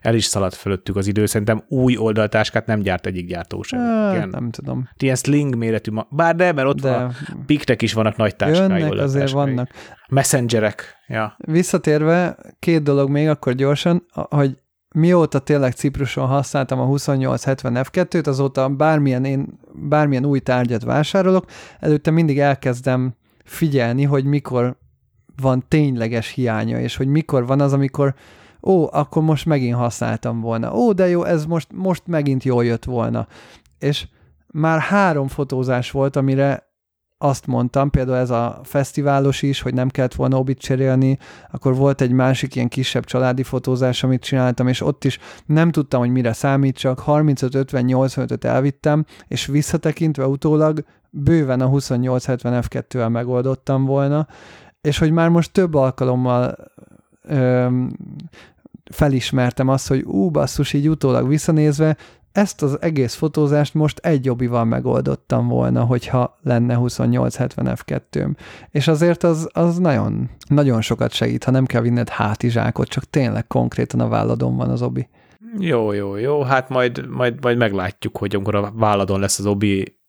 el 0.00 0.14
is 0.14 0.24
szaladt 0.24 0.54
fölöttük 0.54 0.96
az 0.96 1.06
idő. 1.06 1.26
Szerintem 1.26 1.64
új 1.68 1.96
oldaltáskát 1.96 2.66
nem 2.66 2.80
gyárt 2.80 3.06
egyik 3.06 3.26
gyártó 3.26 3.62
sem. 3.62 3.80
Hát, 3.80 4.14
Igen. 4.14 4.28
nem 4.28 4.50
tudom. 4.50 4.88
Ilyen 4.98 5.14
sling 5.14 5.56
méretű, 5.56 5.90
ma- 5.90 6.06
bár 6.10 6.34
de, 6.36 6.52
mert 6.52 6.68
ott 6.68 6.80
De 6.80 6.90
van 6.90 7.02
a 7.02 7.10
piktek 7.46 7.82
is 7.82 7.92
vannak 7.92 8.16
nagy 8.16 8.36
táskái. 8.36 8.80
jönnek, 8.80 8.98
azért 8.98 9.30
vannak. 9.30 9.70
Messengerek. 10.08 10.94
Ja. 11.06 11.36
Visszatérve, 11.38 12.36
két 12.58 12.82
dolog 12.82 13.10
még 13.10 13.28
akkor 13.28 13.52
gyorsan, 13.52 14.06
hogy 14.12 14.56
mióta 14.94 15.38
tényleg 15.38 15.72
Cipruson 15.72 16.26
használtam 16.26 16.80
a 16.80 16.84
2870 16.86 17.84
F2-t, 17.90 18.26
azóta 18.26 18.68
bármilyen, 18.68 19.24
én, 19.24 19.58
bármilyen 19.74 20.24
új 20.24 20.38
tárgyat 20.38 20.84
vásárolok, 20.84 21.44
előtte 21.80 22.10
mindig 22.10 22.38
elkezdem 22.38 23.14
figyelni, 23.44 24.04
hogy 24.04 24.24
mikor 24.24 24.76
van 25.40 25.64
tényleges 25.68 26.28
hiánya, 26.28 26.80
és 26.80 26.96
hogy 26.96 27.06
mikor 27.06 27.46
van 27.46 27.60
az, 27.60 27.72
amikor 27.72 28.14
ó, 28.62 28.88
akkor 28.92 29.22
most 29.22 29.46
megint 29.46 29.76
használtam 29.76 30.40
volna. 30.40 30.74
Ó, 30.74 30.92
de 30.92 31.08
jó, 31.08 31.24
ez 31.24 31.44
most, 31.44 31.68
most 31.74 32.02
megint 32.06 32.44
jól 32.44 32.64
jött 32.64 32.84
volna. 32.84 33.26
És 33.78 34.06
már 34.46 34.80
három 34.80 35.28
fotózás 35.28 35.90
volt, 35.90 36.16
amire 36.16 36.68
azt 37.22 37.46
mondtam, 37.46 37.90
például 37.90 38.18
ez 38.18 38.30
a 38.30 38.60
fesztiválos 38.62 39.42
is, 39.42 39.60
hogy 39.60 39.74
nem 39.74 39.88
kellett 39.88 40.14
volna 40.14 40.38
obit 40.38 40.58
cserélni, 40.58 41.18
akkor 41.50 41.74
volt 41.74 42.00
egy 42.00 42.12
másik 42.12 42.54
ilyen 42.54 42.68
kisebb 42.68 43.04
családi 43.04 43.42
fotózás, 43.42 44.02
amit 44.02 44.22
csináltam, 44.22 44.68
és 44.68 44.80
ott 44.80 45.04
is 45.04 45.18
nem 45.46 45.70
tudtam, 45.70 46.00
hogy 46.00 46.10
mire 46.10 46.32
számítsak, 46.32 46.98
35, 46.98 47.54
50, 47.54 47.84
85-öt 47.86 48.44
elvittem, 48.44 49.04
és 49.28 49.46
visszatekintve 49.46 50.26
utólag 50.26 50.84
bőven 51.10 51.60
a 51.60 51.68
2870 51.68 52.62
F2-vel 52.68 53.10
megoldottam 53.10 53.84
volna, 53.84 54.26
és 54.80 54.98
hogy 54.98 55.10
már 55.10 55.28
most 55.28 55.52
több 55.52 55.74
alkalommal 55.74 56.56
öm, 57.22 57.96
felismertem 58.92 59.68
azt, 59.68 59.88
hogy 59.88 60.02
ú, 60.02 60.30
basszus, 60.30 60.72
így 60.72 60.88
utólag 60.88 61.28
visszanézve, 61.28 61.96
ezt 62.32 62.62
az 62.62 62.82
egész 62.82 63.14
fotózást 63.14 63.74
most 63.74 63.98
egy 63.98 64.24
jobbival 64.24 64.64
megoldottam 64.64 65.48
volna, 65.48 65.84
hogyha 65.84 66.38
lenne 66.42 66.74
2870 66.74 67.76
F2-m. 67.76 68.34
És 68.70 68.88
azért 68.88 69.22
az, 69.22 69.48
az 69.52 69.78
nagyon, 69.78 70.30
nagyon 70.48 70.80
sokat 70.80 71.12
segít, 71.12 71.44
ha 71.44 71.50
nem 71.50 71.66
kell 71.66 71.80
vinned 71.80 72.08
hátizsákot, 72.08 72.88
csak 72.88 73.04
tényleg 73.04 73.46
konkrétan 73.46 74.00
a 74.00 74.08
válladon 74.08 74.56
van 74.56 74.70
az 74.70 74.82
obi. 74.82 75.08
Jó, 75.58 75.92
jó, 75.92 76.16
jó. 76.16 76.42
Hát 76.42 76.68
majd, 76.68 77.08
majd, 77.08 77.42
majd 77.42 77.56
meglátjuk, 77.56 78.16
hogy 78.16 78.34
amikor 78.34 78.54
a 78.54 78.72
válladon 78.74 79.20
lesz 79.20 79.38
az 79.38 79.46
obi, 79.46 79.99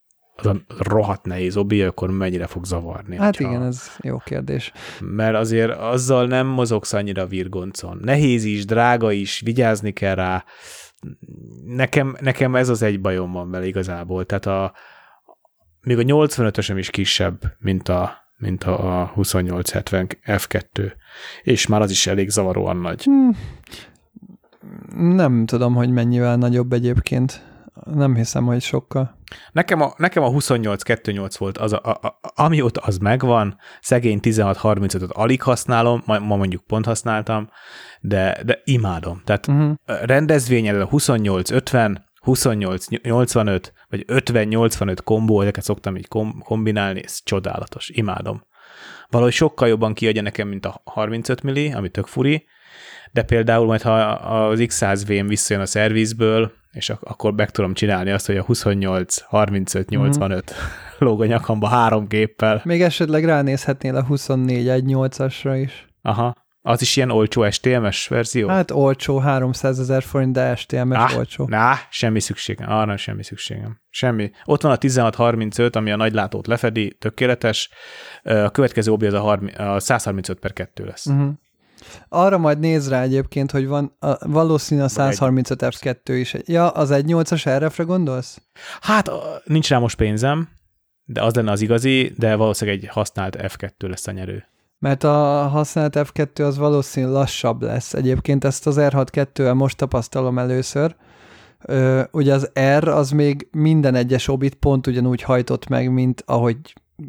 az 0.46 0.56
a 0.78 0.84
rohadt 0.84 1.26
nehéz 1.26 1.58
obi, 1.58 1.82
akkor 1.82 2.12
mennyire 2.12 2.48
fog 2.48 2.66
zavarni. 2.66 3.18
Hát 3.18 3.36
hogyha- 3.38 3.52
igen, 3.52 3.64
ez 3.66 3.92
jó 4.00 4.18
kérdés. 4.18 4.72
Mert 5.00 5.36
azért 5.36 5.72
azzal 5.72 6.26
nem 6.28 6.48
mozogsz 6.48 6.94
annyira 6.94 7.26
virgoncon. 7.26 8.00
Nehéz 8.02 8.44
is, 8.44 8.66
drága 8.66 9.12
is, 9.12 9.42
vigyázni 9.46 9.92
kell 9.92 10.16
rá. 10.16 10.44
Nekem, 11.66 12.16
nekem 12.20 12.56
ez 12.56 12.70
az 12.70 12.82
egy 12.82 13.02
bajom 13.02 13.32
van 13.32 13.50
vele 13.52 13.66
igazából. 13.68 14.26
Tehát 14.26 14.46
a, 14.46 14.74
még 15.82 15.98
a 15.98 16.02
85-ösem 16.02 16.76
is 16.78 16.90
kisebb, 16.90 17.42
mint 17.60 17.90
a, 17.90 18.18
mint 18.38 18.64
a 18.64 19.12
2870 19.16 20.08
F2, 20.26 20.92
és 21.42 21.68
már 21.68 21.82
az 21.82 21.92
is 21.92 22.08
elég 22.08 22.30
zavaróan 22.30 22.78
nagy. 22.78 23.04
Hmm. 23.04 23.38
Nem 24.96 25.46
tudom, 25.46 25.76
hogy 25.76 25.90
mennyivel 25.90 26.38
nagyobb 26.38 26.74
egyébként. 26.74 27.51
Nem 27.84 28.16
hiszem, 28.16 28.46
hogy 28.46 28.62
sokkal. 28.62 29.18
Nekem 29.52 29.82
a, 29.82 29.94
nekem 29.98 30.24
a 30.24 30.30
28-28 30.30 31.36
volt, 31.38 31.58
az 31.58 31.74
a, 31.74 31.82
a, 31.84 31.90
a, 31.90 32.20
amióta 32.36 32.82
az 32.82 32.98
megvan, 32.98 33.58
szegény 33.82 34.20
16-35-öt 34.22 35.12
alig 35.12 35.42
használom, 35.42 36.04
ma, 36.06 36.20
ma 36.20 36.36
mondjuk 36.36 36.64
pont 36.68 36.86
használtam, 36.86 37.50
de, 38.02 38.42
de 38.46 38.62
imádom. 38.64 39.22
Tehát 39.26 39.48
Uh-huh. 39.48 39.74
rendezvényen 39.86 40.82
a 40.82 40.88
28-50, 40.88 41.98
28-85, 42.26 43.64
vagy 43.90 44.06
50-85 44.08 44.98
kombó, 45.04 45.42
ezeket 45.42 45.64
szoktam 45.64 45.96
így 45.96 46.08
kom- 46.08 46.44
kombinálni, 46.44 47.04
ez 47.04 47.20
csodálatos, 47.24 47.90
imádom. 47.90 48.44
valahogy 49.10 49.34
sokkal 49.34 49.68
jobban 49.68 49.94
kiadja 49.94 50.22
nekem, 50.22 50.48
mint 50.48 50.66
a 50.66 50.82
35 50.84 51.42
milli, 51.44 51.72
ami 51.72 51.90
tök 51.90 52.08
furi, 52.08 52.46
de 53.12 53.24
például 53.24 53.66
majd, 53.66 53.82
ha 53.82 53.94
az 54.48 54.60
X100V-m 54.62 55.28
visszajön 55.28 55.62
a 55.64 55.66
szervizből, 55.66 56.52
és 56.72 56.90
ak- 56.90 57.04
akkor 57.04 57.34
meg 57.34 57.50
tudom 57.50 57.74
csinálni 57.74 58.12
azt, 58.12 58.26
hogy 58.26 58.38
a 58.38 58.44
28, 58.44 59.22
35, 59.22 59.90
85 59.90 60.54
mm. 60.54 61.06
lóg 61.06 61.22
a 61.22 61.26
nyakamba 61.26 61.68
három 61.68 62.08
géppel. 62.08 62.62
Még 62.64 62.82
esetleg 62.82 63.26
ránézhetnél 63.26 63.96
a 63.96 64.04
24 64.04 64.68
1.8-asra 64.68 65.60
is. 65.64 65.88
Aha. 66.02 66.36
Az 66.64 66.82
is 66.82 66.96
ilyen 66.96 67.10
olcsó 67.10 67.50
STMS 67.50 68.08
verzió? 68.08 68.48
Hát 68.48 68.72
olcsó, 68.72 69.18
300 69.18 69.80
ezer 69.80 70.04
forint, 70.04 70.34
de 70.34 70.56
STMS 70.56 70.96
ah, 70.96 71.18
olcsó. 71.18 71.48
Na, 71.48 71.74
semmi 71.90 72.20
szükségem, 72.20 72.72
arra 72.72 72.98
semmi 72.98 73.24
szükségem. 73.24 73.80
Semmi. 73.90 74.32
Ott 74.46 74.62
van 74.62 74.72
a 74.72 74.78
1635, 74.80 75.76
ami 75.76 75.92
a 75.92 75.96
nagylátót 75.96 76.48
lefedi, 76.48 76.96
tökéletes. 77.00 77.70
A 78.24 78.50
következő 78.50 78.92
obi 78.92 79.06
az 79.06 79.14
a, 79.14 79.20
30, 79.20 79.60
a 79.60 79.80
135 79.80 80.40
per 80.40 80.54
2 80.54 80.86
lesz. 80.86 81.06
Uh-huh. 81.06 81.34
Arra 82.10 82.38
majd 82.38 82.60
néz 82.60 82.90
rá 82.90 83.02
egyébként, 83.02 83.52
hogy 83.52 83.68
van 83.68 83.96
a, 84.00 84.28
valószínű 84.28 84.82
a 84.82 84.88
135 84.88 85.62
F2 85.66 86.00
is. 86.06 86.36
Ja, 86.46 86.70
az 86.70 86.90
1.8-as 86.92 87.66
RF-re 87.66 87.84
gondolsz? 87.84 88.42
Hát 88.82 89.12
nincs 89.44 89.70
rá 89.70 89.78
most 89.78 89.98
pénzem, 89.98 90.50
de 91.06 91.24
az 91.24 91.34
lenne 91.34 91.52
az 91.52 91.62
igazi, 91.62 92.14
de 92.18 92.36
valószínűleg 92.36 92.80
egy 92.80 92.90
használt 92.90 93.38
F2 93.40 93.88
lesz 93.88 94.08
a 94.08 94.12
nyerő. 94.12 94.46
Mert 94.80 95.04
a 95.04 95.48
használt 95.48 95.96
F2 95.98 96.46
az 96.46 96.58
valószínűleg 96.58 97.16
lassabb 97.16 97.62
lesz. 97.62 97.94
Egyébként 97.94 98.44
ezt 98.44 98.68
az 98.68 98.76
R6-2-el 98.80 99.54
most 99.54 99.78
tapasztalom 99.78 100.40
először. 100.40 100.96
Ö, 101.66 102.02
ugye 102.12 102.34
az 102.34 102.52
R 102.78 102.88
az 102.88 103.12
még 103.12 103.48
minden 103.52 103.96
egyes 103.96 104.28
obit 104.28 104.56
pont 104.56 104.88
ugyanúgy 104.88 105.22
hajtott 105.22 105.68
meg, 105.68 105.92
mint 105.92 106.24
ahogy 106.26 106.58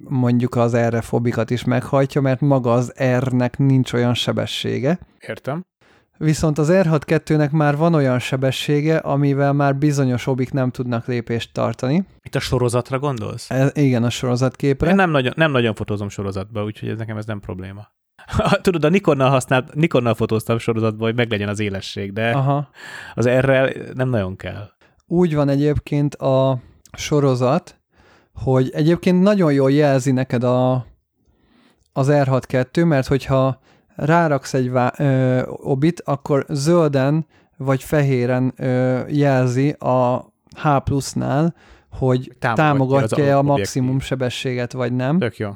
mondjuk 0.09 0.55
az 0.55 0.77
R-re 0.77 1.01
fobikat 1.01 1.51
is 1.51 1.65
meghajtja, 1.65 2.21
mert 2.21 2.41
maga 2.41 2.73
az 2.73 2.93
R-nek 3.19 3.59
nincs 3.59 3.93
olyan 3.93 4.15
sebessége. 4.15 4.99
Értem. 5.19 5.63
Viszont 6.19 6.59
az 6.59 6.69
R6-2-nek 6.73 7.51
már 7.51 7.77
van 7.77 7.95
olyan 7.95 8.19
sebessége, 8.19 8.97
amivel 8.97 9.53
már 9.53 9.77
bizonyos 9.77 10.27
obik 10.27 10.53
nem 10.53 10.71
tudnak 10.71 11.07
lépést 11.07 11.53
tartani. 11.53 12.05
Itt 12.23 12.35
a 12.35 12.41
sorozatra 12.41 12.99
gondolsz? 12.99 13.51
E, 13.51 13.71
igen, 13.75 14.05
a 14.05 14.11
sorozatképre. 14.11 14.89
Én 14.89 14.95
nem 14.95 15.11
nagyon, 15.11 15.33
nem 15.37 15.51
nagyon 15.51 15.75
fotózom 15.75 16.09
sorozatba, 16.09 16.65
úgyhogy 16.65 16.89
ez 16.89 16.99
nekem 16.99 17.17
ez 17.17 17.27
nem 17.27 17.41
probléma. 17.41 17.89
Tudod, 18.63 18.85
a 18.85 18.89
Nikonnal 18.89 19.31
használt, 19.31 19.75
Nikonnal 19.75 20.15
fotóztam 20.15 20.59
sorozatba, 20.59 21.05
hogy 21.05 21.15
meglegyen 21.15 21.49
az 21.49 21.61
élesség, 21.61 22.13
de 22.13 22.31
Aha. 22.31 22.69
az 23.15 23.27
erre 23.27 23.73
nem 23.95 24.09
nagyon 24.09 24.37
kell. 24.37 24.71
Úgy 25.07 25.35
van 25.35 25.49
egyébként 25.49 26.15
a 26.15 26.61
sorozat, 26.97 27.82
hogy 28.35 28.71
egyébként 28.75 29.23
nagyon 29.23 29.53
jól 29.53 29.73
jelzi 29.73 30.13
neked 30.13 30.45
a, 30.45 30.87
az 31.93 32.09
R62, 32.11 32.87
mert 32.87 33.07
hogyha 33.07 33.61
ráraksz 33.95 34.55
egy 34.55 34.71
vá- 34.71 35.01
ö, 35.01 35.43
obit, 35.47 36.01
akkor 36.05 36.47
zölden 36.49 37.27
vagy 37.57 37.83
fehéren 37.83 38.53
ö, 38.57 39.01
jelzi 39.09 39.71
a 39.71 40.19
H 40.57 40.69
plusznál, 40.85 41.55
hogy 41.91 42.33
támogatja, 42.39 42.65
támogatja 42.65 43.39
a 43.39 43.43
maximum 43.43 43.89
objektív. 43.89 44.09
sebességet, 44.09 44.73
vagy 44.73 44.93
nem. 44.93 45.19
Tök 45.19 45.37
jó. 45.37 45.51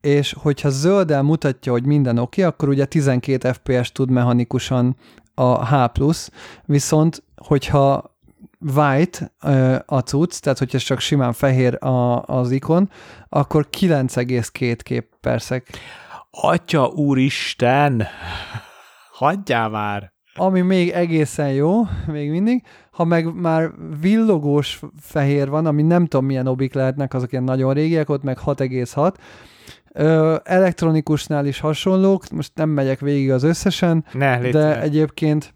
És 0.00 0.34
hogyha 0.38 0.68
zölddel 0.70 1.22
mutatja, 1.22 1.72
hogy 1.72 1.86
minden 1.86 2.18
oké, 2.18 2.40
okay, 2.40 2.52
akkor 2.52 2.68
ugye 2.68 2.84
12 2.84 3.52
FPS 3.52 3.92
tud 3.92 4.10
mechanikusan 4.10 4.96
a 5.34 5.66
H+, 5.66 6.00
viszont 6.64 7.22
hogyha 7.36 8.11
white 8.74 9.32
a 9.86 9.98
cucc, 9.98 10.40
tehát 10.40 10.58
hogyha 10.58 10.78
csak 10.78 11.00
simán 11.00 11.32
fehér 11.32 11.84
a, 11.84 12.22
az 12.22 12.50
ikon, 12.50 12.90
akkor 13.28 13.68
9,2 13.78 14.78
kép 14.82 15.06
per 15.20 15.42
szek. 15.42 15.66
Atya 16.30 16.86
úristen! 16.86 18.02
Hagyjál 19.12 19.68
már! 19.68 20.12
Ami 20.34 20.60
még 20.60 20.90
egészen 20.90 21.52
jó, 21.52 21.82
még 22.06 22.30
mindig, 22.30 22.62
ha 22.90 23.04
meg 23.04 23.34
már 23.34 23.70
villogós 24.00 24.80
fehér 25.00 25.48
van, 25.48 25.66
ami 25.66 25.82
nem 25.82 26.06
tudom 26.06 26.26
milyen 26.26 26.46
obik 26.46 26.74
lehetnek, 26.74 27.14
azok 27.14 27.32
ilyen 27.32 27.44
nagyon 27.44 27.72
régiek, 27.72 28.08
ott 28.08 28.22
meg 28.22 28.38
6,6, 28.44 29.14
Ö, 29.94 30.36
elektronikusnál 30.44 31.46
is 31.46 31.60
hasonlók, 31.60 32.28
most 32.28 32.50
nem 32.54 32.68
megyek 32.68 33.00
végig 33.00 33.30
az 33.30 33.42
összesen, 33.42 34.04
ne, 34.12 34.38
de 34.38 34.80
egyébként 34.80 35.54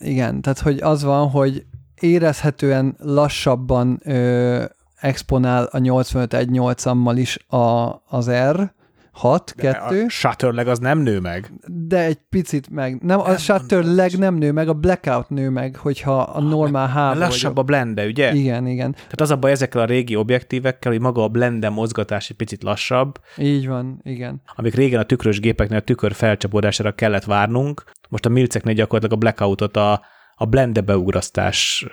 igen, 0.00 0.40
tehát 0.40 0.58
hogy 0.58 0.80
az 0.80 1.02
van, 1.02 1.30
hogy 1.30 1.66
érezhetően 2.00 2.96
lassabban 2.98 4.00
ö, 4.04 4.64
exponál 5.00 5.64
a 5.64 5.78
85.1.8-ammal 5.78 7.14
is 7.16 7.38
a, 7.48 7.94
az 8.08 8.30
R, 8.30 8.74
6, 9.16 9.54
de 9.56 9.72
2. 9.72 10.04
A 10.04 10.08
shutter 10.08 10.52
leg 10.52 10.68
az 10.68 10.78
nem 10.78 10.98
nő 10.98 11.20
meg. 11.20 11.50
De 11.66 12.04
egy 12.04 12.18
picit 12.28 12.70
meg. 12.70 13.02
Nem, 13.02 13.20
a 13.20 13.36
shutter 13.36 13.84
leg 13.84 14.18
nem 14.18 14.34
nő 14.34 14.52
meg, 14.52 14.68
a 14.68 14.72
blackout 14.72 15.28
nő 15.28 15.48
meg, 15.50 15.76
hogyha 15.76 16.20
a 16.20 16.40
normál 16.40 16.88
H. 16.88 17.18
Lassabb 17.18 17.56
a 17.56 17.62
blende, 17.62 18.06
ugye? 18.06 18.32
Igen, 18.34 18.66
igen. 18.66 18.92
Tehát 18.92 19.20
az 19.20 19.30
a 19.30 19.36
baj 19.36 19.50
ezekkel 19.50 19.80
a 19.80 19.84
régi 19.84 20.16
objektívekkel, 20.16 20.92
hogy 20.92 21.00
maga 21.00 21.22
a 21.22 21.28
blende 21.28 21.68
mozgatás 21.68 22.30
egy 22.30 22.36
picit 22.36 22.62
lassabb. 22.62 23.18
Így 23.36 23.68
van, 23.68 24.00
igen. 24.02 24.42
Amik 24.54 24.74
régen 24.74 25.00
a 25.00 25.04
tükrös 25.04 25.40
gépeknél 25.40 25.78
a 25.78 25.82
tükör 25.82 26.12
felcsapódására 26.12 26.92
kellett 26.92 27.24
várnunk, 27.24 27.84
most 28.08 28.26
a 28.26 28.28
milceknél 28.28 28.74
gyakorlatilag 28.74 29.16
a 29.16 29.20
blackoutot 29.20 29.76
a 29.76 30.00
a 30.38 30.44
blende 30.44 30.80
beugrasztás 30.80 31.86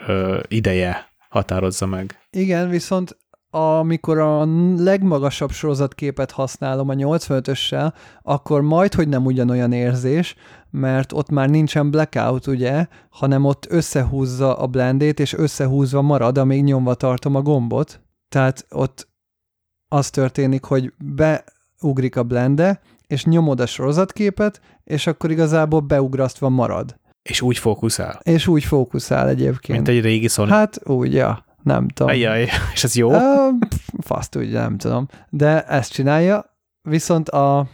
ideje 0.48 1.12
határozza 1.30 1.86
meg. 1.86 2.20
Igen, 2.30 2.70
viszont 2.70 3.18
amikor 3.56 4.18
a 4.18 4.46
legmagasabb 4.78 5.52
sorozatképet 5.52 6.32
használom 6.32 6.89
a 6.89 6.94
85-össel, 6.94 7.94
akkor 8.22 8.62
majd, 8.62 8.94
hogy 8.94 9.08
nem 9.08 9.26
ugyanolyan 9.26 9.72
érzés, 9.72 10.36
mert 10.70 11.12
ott 11.12 11.30
már 11.30 11.50
nincsen 11.50 11.91
blackout, 11.91 12.48
ugye, 12.48 12.88
hanem 13.10 13.46
ott 13.46 13.66
összehúzza 13.70 14.58
a 14.58 14.68
blendét, 14.68 15.20
és 15.20 15.34
összehúzva 15.34 16.02
marad, 16.02 16.38
amíg 16.38 16.64
nyomva 16.64 16.94
tartom 16.94 17.36
a 17.36 17.41
gombot. 17.41 18.02
Tehát 18.30 18.66
ott 18.70 19.08
az 19.88 20.10
történik, 20.10 20.64
hogy 20.64 20.94
beugrik 20.98 22.16
a 22.16 22.24
blende, 22.24 22.82
és 23.08 23.26
nyomod 23.26 23.60
a 23.60 23.66
sorozatképet, 23.66 24.62
és 24.84 25.08
akkor 25.08 25.32
igazából 25.32 25.80
beugrasztva 25.80 26.50
marad. 26.50 27.00
És 27.24 27.42
úgy 27.42 27.58
fókuszál. 27.58 28.20
És 28.24 28.48
úgy 28.48 28.64
fókuszál 28.64 29.30
egyébként. 29.30 29.78
Mint 29.78 29.88
egy 29.98 30.04
régi 30.04 30.28
Sony. 30.28 30.48
Hát 30.48 30.80
úgy, 30.84 31.14
ja, 31.14 31.46
nem 31.64 31.88
tudom. 31.88 32.12
Ajjaj, 32.12 32.42
és 32.74 32.84
ez 32.84 32.96
jó? 32.96 33.10
Uh, 33.10 33.58
faszt 34.00 34.36
úgy, 34.36 34.52
nem 34.52 34.78
tudom. 34.78 35.08
De 35.30 35.64
ezt 35.64 35.92
csinálja, 35.92 36.58
viszont 36.82 37.30
a, 37.30 37.68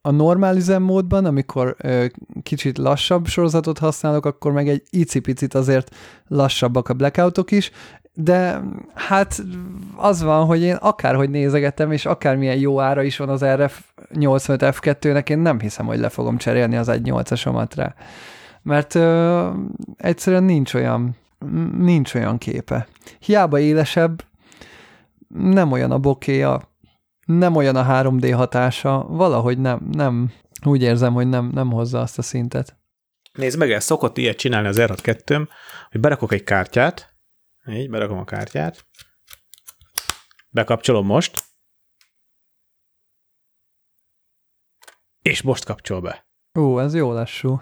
a 0.00 0.10
normál 0.10 0.56
üzemmódban, 0.56 1.24
amikor 1.24 1.76
ö, 1.78 2.06
kicsit 2.42 2.78
lassabb 2.78 3.26
sorozatot 3.26 3.78
használok, 3.78 4.26
akkor 4.26 4.52
meg 4.52 4.68
egy 4.68 4.82
icipicit 4.90 5.54
azért 5.54 5.94
lassabbak 6.28 6.88
a 6.88 6.94
blackoutok 6.94 7.50
is, 7.50 7.70
de 8.14 8.62
hát 8.94 9.42
az 9.96 10.22
van, 10.22 10.46
hogy 10.46 10.60
én 10.60 10.74
akárhogy 10.74 11.30
nézegetem, 11.30 11.92
és 11.92 12.06
akármilyen 12.06 12.56
jó 12.56 12.80
ára 12.80 13.02
is 13.02 13.16
van 13.16 13.28
az 13.28 13.44
RF 13.44 13.82
85 14.14 14.76
F2-nek, 14.80 15.28
én 15.28 15.38
nem 15.38 15.60
hiszem, 15.60 15.86
hogy 15.86 15.98
le 15.98 16.08
fogom 16.08 16.36
cserélni 16.36 16.76
az 16.76 16.88
1.8-asomat 16.90 17.70
rá 17.74 17.94
mert 18.62 18.94
ö, 18.94 19.50
egyszerűen 19.96 20.44
nincs 20.44 20.74
olyan, 20.74 21.16
nincs 21.76 22.14
olyan 22.14 22.38
képe. 22.38 22.88
Hiába 23.18 23.58
élesebb, 23.58 24.24
nem 25.28 25.72
olyan 25.72 25.90
a 25.90 25.98
bokéja, 25.98 26.70
nem 27.26 27.56
olyan 27.56 27.76
a 27.76 28.02
3D 28.02 28.32
hatása, 28.34 29.06
valahogy 29.08 29.58
nem, 29.58 29.88
nem, 29.92 30.32
úgy 30.64 30.82
érzem, 30.82 31.12
hogy 31.12 31.28
nem, 31.28 31.50
nem 31.54 31.70
hozza 31.70 32.00
azt 32.00 32.18
a 32.18 32.22
szintet. 32.22 32.76
Nézd 33.32 33.58
meg, 33.58 33.70
ez 33.70 33.84
szokott 33.84 34.16
ilyet 34.16 34.36
csinálni 34.36 34.68
az 34.68 34.80
r 34.82 34.94
2 35.00 35.48
hogy 35.90 36.00
berakok 36.00 36.32
egy 36.32 36.44
kártyát, 36.44 37.14
így, 37.66 37.90
berakom 37.90 38.18
a 38.18 38.24
kártyát, 38.24 38.86
bekapcsolom 40.50 41.06
most, 41.06 41.44
és 45.22 45.42
most 45.42 45.64
kapcsol 45.64 46.00
be. 46.00 46.26
Ó, 46.58 46.80
ez 46.80 46.94
jó 46.94 47.12
lassú. 47.12 47.60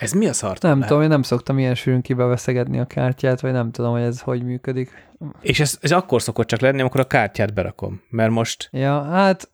Ez 0.00 0.12
mi 0.12 0.26
a 0.26 0.32
szart? 0.32 0.62
Nem 0.62 0.72
lehet? 0.72 0.88
tudom, 0.88 1.02
én 1.02 1.08
nem 1.08 1.22
szoktam 1.22 1.58
ilyen 1.58 1.74
sűrűn 1.74 2.00
kibeveszegetni 2.00 2.78
a 2.78 2.86
kártyát, 2.86 3.40
vagy 3.40 3.52
nem 3.52 3.70
tudom, 3.70 3.92
hogy 3.92 4.02
ez 4.02 4.20
hogy 4.20 4.42
működik. 4.42 5.08
És 5.40 5.60
ez, 5.60 5.78
ez 5.80 5.92
akkor 5.92 6.22
szokott 6.22 6.46
csak 6.46 6.60
lenni, 6.60 6.80
amikor 6.80 7.00
a 7.00 7.06
kártyát 7.06 7.54
berakom, 7.54 8.02
mert 8.10 8.30
most... 8.30 8.68
Ja, 8.72 9.02
hát 9.02 9.50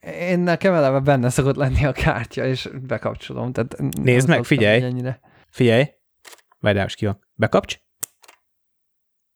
én 0.00 0.38
nekem 0.38 0.74
eleve 0.74 1.00
benne 1.00 1.28
szokott 1.28 1.56
lenni 1.56 1.84
a 1.84 1.92
kártya, 1.92 2.44
és 2.44 2.70
bekapcsolom. 2.82 3.52
Tehát 3.52 3.76
Nézd 4.02 4.28
meg, 4.28 4.44
figyelj! 4.44 4.82
Ennyire. 4.82 5.20
Figyelj! 5.50 5.90
Várjál, 6.60 6.82
most 6.82 6.96
ki 6.96 7.04
van. 7.04 7.20
Bekapcs! 7.34 7.76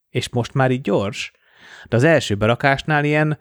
És 0.08 0.28
most 0.28 0.54
már 0.54 0.70
így 0.70 0.80
gyors. 0.80 1.32
De 1.88 1.96
az 1.96 2.04
első 2.04 2.34
berakásnál 2.34 3.04
ilyen 3.04 3.38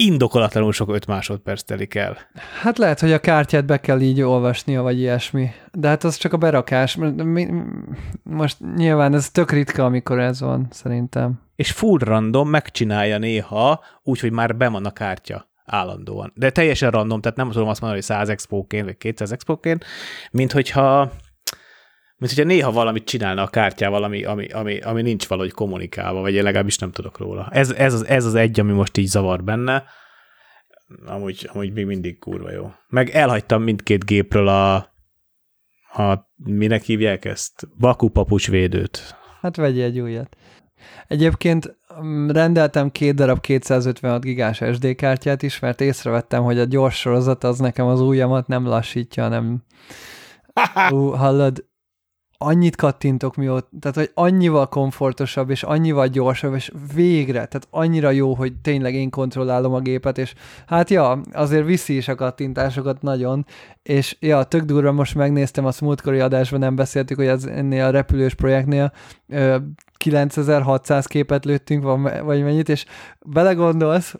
indokolatlanul 0.00 0.72
sok 0.72 0.94
5 0.94 1.06
másodperc 1.06 1.62
telik 1.62 1.94
el. 1.94 2.16
Hát 2.62 2.78
lehet, 2.78 3.00
hogy 3.00 3.12
a 3.12 3.20
kártyát 3.20 3.64
be 3.66 3.80
kell 3.80 4.00
így 4.00 4.20
olvasnia, 4.20 4.82
vagy 4.82 4.98
ilyesmi. 4.98 5.50
De 5.72 5.88
hát 5.88 6.04
az 6.04 6.16
csak 6.16 6.32
a 6.32 6.36
berakás. 6.36 6.98
Most 8.22 8.56
nyilván 8.76 9.14
ez 9.14 9.30
tök 9.30 9.50
ritka, 9.50 9.84
amikor 9.84 10.18
ez 10.18 10.40
van, 10.40 10.66
szerintem. 10.70 11.40
És 11.56 11.70
full 11.70 11.98
random 11.98 12.48
megcsinálja 12.48 13.18
néha, 13.18 13.84
úgyhogy 14.02 14.32
már 14.32 14.56
be 14.56 14.68
van 14.68 14.84
a 14.84 14.90
kártya. 14.90 15.48
állandóan. 15.70 16.32
De 16.34 16.50
teljesen 16.50 16.90
random, 16.90 17.20
tehát 17.20 17.38
nem 17.38 17.50
tudom 17.50 17.68
azt 17.68 17.80
mondani, 17.80 18.02
hogy 18.02 18.16
100 18.16 18.28
expóként, 18.28 18.84
vagy 18.84 18.96
200 18.96 19.32
expóként, 19.32 19.84
mint 20.30 20.52
hogyha 20.52 21.12
mint 22.20 22.32
hogyha 22.32 22.50
néha 22.50 22.72
valamit 22.72 23.04
csinálna 23.04 23.42
a 23.42 23.48
kártyával, 23.48 24.02
ami, 24.02 24.24
ami, 24.24 24.46
ami, 24.46 24.80
ami 24.80 25.02
nincs 25.02 25.26
valahogy 25.26 25.52
kommunikálva, 25.52 26.20
vagy 26.20 26.34
én 26.34 26.42
legalábbis 26.42 26.78
nem 26.78 26.90
tudok 26.90 27.18
róla. 27.18 27.48
Ez, 27.52 27.70
ez, 27.70 27.94
az, 27.94 28.06
ez 28.06 28.24
az 28.24 28.34
egy, 28.34 28.60
ami 28.60 28.72
most 28.72 28.96
így 28.96 29.06
zavar 29.06 29.44
benne, 29.44 29.84
amúgy, 31.06 31.48
amúgy 31.52 31.72
még 31.72 31.86
mindig 31.86 32.18
kurva 32.18 32.50
jó. 32.50 32.72
Meg 32.88 33.10
elhagytam 33.10 33.62
mindkét 33.62 34.04
gépről 34.04 34.48
a, 34.48 34.74
a 35.92 36.30
minek 36.36 36.82
hívják 36.82 37.24
ezt? 37.24 37.68
Baku 37.78 38.08
papucsvédőt. 38.08 39.16
Hát 39.40 39.56
vegyél 39.56 39.84
egy 39.84 40.00
újat. 40.00 40.36
Egyébként 41.06 41.76
mm, 42.02 42.28
rendeltem 42.28 42.90
két 42.90 43.14
darab 43.14 43.40
256 43.40 44.22
gigás 44.22 44.62
SD 44.72 44.94
kártyát 44.94 45.42
is, 45.42 45.58
mert 45.58 45.80
észrevettem, 45.80 46.42
hogy 46.42 46.58
a 46.58 46.64
gyors 46.64 46.98
sorozat 46.98 47.44
az 47.44 47.58
nekem 47.58 47.86
az 47.86 48.00
ujjamat 48.00 48.46
nem 48.46 48.66
lassítja, 48.66 49.22
hanem 49.22 49.62
Ú, 50.90 51.08
hallod, 51.08 51.64
annyit 52.42 52.76
kattintok 52.76 53.36
mióta, 53.36 53.68
tehát 53.80 53.96
hogy 53.96 54.10
annyival 54.14 54.68
komfortosabb, 54.68 55.50
és 55.50 55.62
annyival 55.62 56.06
gyorsabb, 56.06 56.54
és 56.54 56.72
végre, 56.94 57.32
tehát 57.32 57.66
annyira 57.70 58.10
jó, 58.10 58.34
hogy 58.34 58.52
tényleg 58.62 58.94
én 58.94 59.10
kontrollálom 59.10 59.74
a 59.74 59.80
gépet, 59.80 60.18
és 60.18 60.34
hát 60.66 60.90
ja, 60.90 61.20
azért 61.32 61.64
viszi 61.64 61.96
is 61.96 62.08
a 62.08 62.14
kattintásokat 62.14 63.02
nagyon, 63.02 63.46
és 63.82 64.16
ja, 64.20 64.42
tök 64.42 64.62
durva, 64.62 64.92
most 64.92 65.14
megnéztem, 65.14 65.66
a 65.66 65.70
múltkori 65.80 66.20
adásban 66.20 66.60
nem 66.60 66.76
beszéltük, 66.76 67.16
hogy 67.16 67.28
az 67.28 67.46
ennél 67.46 67.84
a 67.84 67.90
repülős 67.90 68.34
projektnél 68.34 68.92
9600 69.96 71.06
képet 71.06 71.44
lőttünk, 71.44 71.84
vagy 72.22 72.42
mennyit, 72.42 72.68
és 72.68 72.84
belegondolsz, 73.26 74.14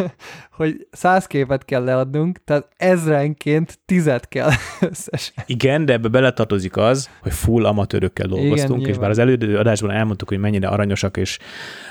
hogy 0.56 0.86
100 0.90 1.26
képet 1.26 1.64
kell 1.64 1.84
leadnunk, 1.84 2.44
tehát 2.44 2.68
ezrenként 2.76 3.78
tizet 3.84 4.28
kell 4.28 4.50
összesen. 4.90 5.44
Igen, 5.46 5.84
de 5.84 5.92
ebbe 5.92 6.08
beletartozik 6.08 6.76
az, 6.76 7.10
hogy 7.22 7.32
full 7.32 7.66
amatőrökkel 7.66 8.26
dolgoztunk, 8.26 8.80
Igen, 8.80 8.92
és 8.92 8.98
bár 8.98 9.10
az 9.10 9.18
előző 9.18 9.58
adásban 9.58 9.90
elmondtuk, 9.90 10.28
hogy 10.28 10.38
mennyire 10.38 10.68
aranyosak 10.68 11.16
és 11.16 11.38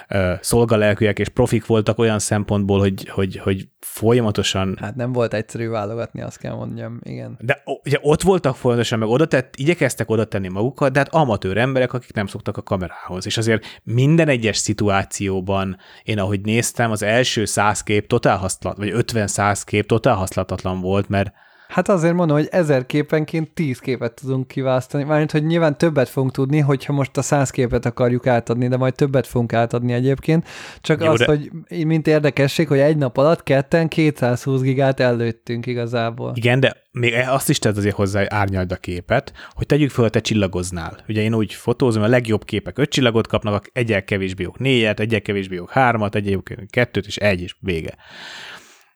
uh, 0.09 0.31
szolgalelkűek 0.41 1.19
és 1.19 1.29
profik 1.29 1.65
voltak 1.65 1.97
olyan 1.97 2.19
szempontból, 2.19 2.79
hogy, 2.79 3.09
hogy, 3.09 3.37
hogy 3.37 3.67
folyamatosan... 3.79 4.77
Hát 4.81 4.95
nem 4.95 5.11
volt 5.11 5.33
egyszerű 5.33 5.69
válogatni, 5.69 6.21
azt 6.21 6.37
kell 6.37 6.55
mondjam, 6.55 6.99
igen. 7.03 7.37
De 7.39 7.63
ugye 7.83 7.97
ott 8.01 8.21
voltak 8.21 8.55
folyamatosan, 8.55 8.99
meg 8.99 9.07
oda 9.07 9.25
tett, 9.25 9.55
igyekeztek 9.55 10.09
oda 10.09 10.25
tenni 10.25 10.47
magukat, 10.47 10.91
de 10.91 10.99
hát 10.99 11.13
amatőr 11.13 11.57
emberek, 11.57 11.93
akik 11.93 12.13
nem 12.13 12.27
szoktak 12.27 12.57
a 12.57 12.61
kamerához. 12.61 13.25
És 13.25 13.37
azért 13.37 13.81
minden 13.83 14.27
egyes 14.27 14.57
szituációban, 14.57 15.77
én 16.03 16.19
ahogy 16.19 16.41
néztem, 16.55 16.91
az 16.91 17.01
első 17.01 17.45
száz 17.45 17.81
kép 17.83 18.07
totál 18.07 18.37
használat, 18.37 18.77
vagy 18.77 18.91
50-100 18.95 19.61
kép 19.65 19.87
totál 19.87 20.15
használatlan 20.15 20.81
volt, 20.81 21.09
mert 21.09 21.33
Hát 21.75 21.89
azért 21.89 22.13
mondom, 22.13 22.37
hogy 22.37 22.47
ezer 22.51 22.85
képenként 22.85 23.51
tíz 23.51 23.79
képet 23.79 24.13
tudunk 24.13 24.47
kiválasztani. 24.47 25.03
Mármint, 25.03 25.31
hogy 25.31 25.45
nyilván 25.45 25.77
többet 25.77 26.09
fogunk 26.09 26.33
tudni, 26.33 26.59
hogyha 26.59 26.93
most 26.93 27.17
a 27.17 27.21
száz 27.21 27.49
képet 27.49 27.85
akarjuk 27.85 28.27
átadni, 28.27 28.67
de 28.67 28.77
majd 28.77 28.95
többet 28.95 29.27
fogunk 29.27 29.53
átadni 29.53 29.93
egyébként. 29.93 30.47
Csak 30.81 31.03
Jó, 31.03 31.11
az, 31.11 31.19
de... 31.19 31.25
hogy 31.25 31.49
mint 31.85 32.07
érdekesség, 32.07 32.67
hogy 32.67 32.79
egy 32.79 32.97
nap 32.97 33.17
alatt 33.17 33.43
ketten 33.43 33.87
220 33.87 34.61
gigát 34.61 34.99
előttünk 34.99 35.65
igazából. 35.65 36.31
Igen, 36.35 36.59
de 36.59 36.75
még 36.91 37.13
azt 37.27 37.49
is 37.49 37.59
tett 37.59 37.77
azért 37.77 37.95
hozzá, 37.95 38.25
árnyald 38.27 38.71
a 38.71 38.75
képet, 38.75 39.33
hogy 39.53 39.65
tegyük 39.65 39.89
fel, 39.89 40.09
te 40.09 40.19
csillagoznál. 40.19 40.97
Ugye 41.07 41.21
én 41.21 41.33
úgy 41.33 41.53
fotózom, 41.53 42.03
a 42.03 42.07
legjobb 42.07 42.45
képek 42.45 42.77
öt 42.77 42.89
csillagot 42.89 43.27
kapnak, 43.27 43.69
egyel 43.73 44.03
kevésbé 44.03 44.43
jók 44.43 44.59
négyet, 44.59 44.99
egyel 44.99 45.21
kevésbé 45.21 45.55
jók 45.55 45.71
hármat, 45.71 46.15
egyel 46.15 46.43
kettőt, 46.69 47.05
és 47.05 47.17
egy, 47.17 47.41
és 47.41 47.55
vége. 47.59 47.95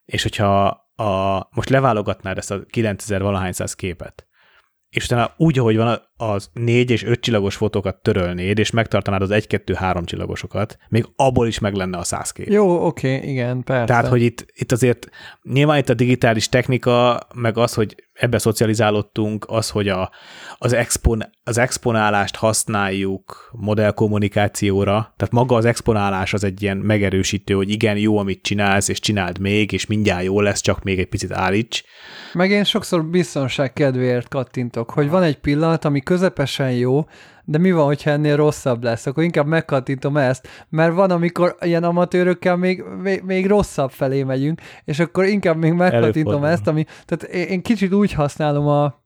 És 0.05 0.23
hogyha 0.23 0.87
a, 0.99 1.47
most 1.51 1.69
leválogatnád 1.69 2.37
ezt 2.37 2.51
a 2.51 2.65
9000 2.65 3.21
valahány 3.21 3.51
száz 3.51 3.73
képet, 3.73 4.27
és 4.89 5.05
utána 5.05 5.33
úgy, 5.37 5.59
ahogy 5.59 5.77
van 5.77 6.01
az 6.21 6.49
négy 6.53 6.91
és 6.91 7.03
öt 7.03 7.19
csillagos 7.19 7.55
fotókat 7.55 7.95
törölnéd, 7.95 8.59
és 8.59 8.71
megtartanád 8.71 9.21
az 9.21 9.31
egy-kettő-három 9.31 10.05
csillagosokat, 10.05 10.77
még 10.89 11.05
abból 11.15 11.47
is 11.47 11.59
meg 11.59 11.73
lenne 11.73 11.97
a 11.97 12.03
száz 12.03 12.31
kép. 12.31 12.47
Jó, 12.49 12.85
oké, 12.85 13.15
okay, 13.15 13.29
igen, 13.29 13.63
persze. 13.63 13.85
Tehát, 13.85 14.07
hogy 14.07 14.21
itt, 14.21 14.45
itt 14.55 14.71
azért 14.71 15.09
nyilván 15.43 15.77
itt 15.77 15.89
a 15.89 15.93
digitális 15.93 16.49
technika, 16.49 17.19
meg 17.33 17.57
az, 17.57 17.73
hogy 17.73 17.95
ebbe 18.19 18.37
szocializálódtunk, 18.37 19.45
az, 19.47 19.69
hogy 19.69 19.87
a, 19.87 20.11
az, 20.57 20.73
expon, 20.73 21.23
az 21.43 21.57
exponálást 21.57 22.35
használjuk 22.35 23.51
modellkommunikációra, 23.51 25.13
tehát 25.17 25.33
maga 25.33 25.55
az 25.55 25.65
exponálás 25.65 26.33
az 26.33 26.43
egy 26.43 26.61
ilyen 26.61 26.77
megerősítő, 26.77 27.53
hogy 27.53 27.69
igen, 27.69 27.97
jó, 27.97 28.17
amit 28.17 28.41
csinálsz, 28.41 28.87
és 28.87 28.99
csináld 28.99 29.39
még, 29.39 29.71
és 29.71 29.85
mindjárt 29.85 30.23
jó 30.23 30.41
lesz, 30.41 30.61
csak 30.61 30.83
még 30.83 30.99
egy 30.99 31.09
picit 31.09 31.31
állíts. 31.31 31.83
Meg 32.33 32.49
én 32.49 32.63
sokszor 32.63 33.05
biztonság 33.05 33.73
kedvéért 33.73 34.27
kattintok, 34.27 34.89
hogy 34.89 35.09
van 35.09 35.23
egy 35.23 35.39
pillanat, 35.39 35.85
ami 35.85 36.01
közepesen 36.09 36.71
jó, 36.71 37.05
de 37.43 37.57
mi 37.57 37.71
van, 37.71 37.85
hogyha 37.85 38.09
ennél 38.09 38.35
rosszabb 38.35 38.83
lesz, 38.83 39.05
akkor 39.05 39.23
inkább 39.23 39.45
megkattintom 39.45 40.17
ezt, 40.17 40.47
mert 40.69 40.93
van, 40.93 41.11
amikor 41.11 41.55
ilyen 41.61 41.83
amatőrökkel 41.83 42.55
még, 42.55 42.83
még, 43.01 43.21
még 43.21 43.47
rosszabb 43.47 43.91
felé 43.91 44.23
megyünk, 44.23 44.61
és 44.85 44.99
akkor 44.99 45.25
inkább 45.25 45.57
még 45.57 45.73
megkattintom 45.73 46.43
ezt, 46.43 46.67
ami, 46.67 46.85
tehát 47.05 47.35
én 47.35 47.61
kicsit 47.61 47.93
úgy 47.93 48.13
használom 48.13 48.67
a, 48.67 49.01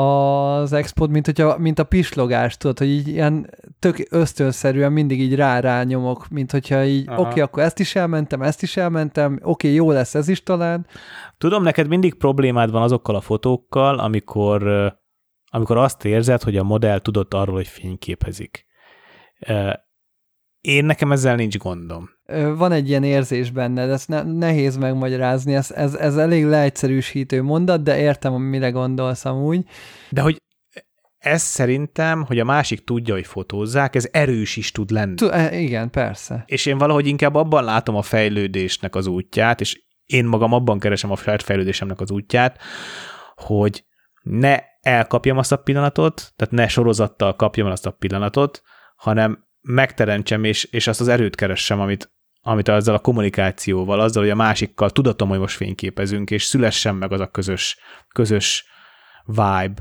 az 0.00 0.72
export, 0.72 1.10
mint, 1.10 1.26
hogyha, 1.26 1.58
mint 1.58 1.78
a 1.78 1.84
pislogás, 1.84 2.56
tudod, 2.56 2.78
hogy 2.78 2.88
így 2.88 3.08
ilyen 3.08 3.50
tök 3.78 4.06
ösztönszerűen 4.10 4.92
mindig 4.92 5.20
így 5.20 5.34
rá 5.34 5.82
nyomok, 5.82 6.28
mint 6.28 6.50
hogyha 6.50 6.84
így, 6.84 7.08
oké, 7.10 7.20
okay, 7.20 7.40
akkor 7.40 7.62
ezt 7.62 7.78
is 7.78 7.94
elmentem, 7.96 8.42
ezt 8.42 8.62
is 8.62 8.76
elmentem, 8.76 9.32
oké, 9.32 9.48
okay, 9.48 9.74
jó 9.74 9.90
lesz 9.90 10.14
ez 10.14 10.28
is 10.28 10.42
talán. 10.42 10.86
Tudom, 11.38 11.62
neked 11.62 11.88
mindig 11.88 12.14
problémád 12.14 12.70
van 12.70 12.82
azokkal 12.82 13.14
a 13.14 13.20
fotókkal, 13.20 13.98
amikor 13.98 14.98
amikor 15.50 15.76
azt 15.76 16.04
érzed, 16.04 16.42
hogy 16.42 16.56
a 16.56 16.62
modell 16.62 16.98
tudott 16.98 17.34
arról, 17.34 17.54
hogy 17.54 17.68
fényképezik. 17.68 18.66
Én 20.60 20.84
nekem 20.84 21.12
ezzel 21.12 21.34
nincs 21.34 21.58
gondom. 21.58 22.10
Van 22.56 22.72
egy 22.72 22.88
ilyen 22.88 23.04
érzés 23.04 23.50
benne, 23.50 23.86
de 23.86 23.92
ezt 23.92 24.08
ne, 24.08 24.22
nehéz 24.22 24.76
megmagyarázni, 24.76 25.54
ez, 25.54 25.70
ez, 25.70 25.94
ez 25.94 26.16
elég 26.16 26.44
leegyszerűsítő 26.44 27.42
mondat, 27.42 27.82
de 27.82 27.98
értem, 27.98 28.32
mire 28.32 28.70
gondolsz 28.70 29.24
amúgy. 29.24 29.64
De 30.10 30.20
hogy 30.20 30.42
ez 31.18 31.42
szerintem, 31.42 32.24
hogy 32.24 32.38
a 32.38 32.44
másik 32.44 32.84
tudja, 32.84 33.14
hogy 33.14 33.26
fotózzák, 33.26 33.94
ez 33.94 34.08
erős 34.10 34.56
is 34.56 34.72
tud 34.72 34.90
lenni. 34.90 35.14
T- 35.14 35.30
e, 35.30 35.58
igen, 35.58 35.90
persze. 35.90 36.42
És 36.46 36.66
én 36.66 36.78
valahogy 36.78 37.06
inkább 37.06 37.34
abban 37.34 37.64
látom 37.64 37.96
a 37.96 38.02
fejlődésnek 38.02 38.94
az 38.94 39.06
útját, 39.06 39.60
és 39.60 39.82
én 40.04 40.24
magam 40.24 40.52
abban 40.52 40.78
keresem 40.78 41.10
a 41.10 41.16
fejlődésemnek 41.16 42.00
az 42.00 42.10
útját, 42.10 42.58
hogy 43.34 43.84
ne 44.22 44.58
elkapjam 44.80 45.38
azt 45.38 45.52
a 45.52 45.56
pillanatot, 45.56 46.32
tehát 46.36 46.54
ne 46.54 46.68
sorozattal 46.68 47.36
kapjam 47.36 47.66
el 47.66 47.72
azt 47.72 47.86
a 47.86 47.90
pillanatot, 47.90 48.62
hanem 48.96 49.44
megteremtsem, 49.60 50.44
és, 50.44 50.64
és 50.64 50.86
azt 50.86 51.00
az 51.00 51.08
erőt 51.08 51.34
keressem, 51.34 51.80
amit, 51.80 52.12
amit 52.40 52.68
ezzel 52.68 52.94
a 52.94 52.98
kommunikációval, 52.98 54.00
azzal, 54.00 54.22
hogy 54.22 54.32
a 54.32 54.36
másikkal 54.36 54.90
tudatom, 54.90 55.28
hogy 55.28 55.38
most 55.38 55.56
fényképezünk, 55.56 56.30
és 56.30 56.44
szülessen 56.44 56.94
meg 56.94 57.12
az 57.12 57.20
a 57.20 57.30
közös, 57.30 57.78
közös 58.08 58.64
vibe. 59.24 59.74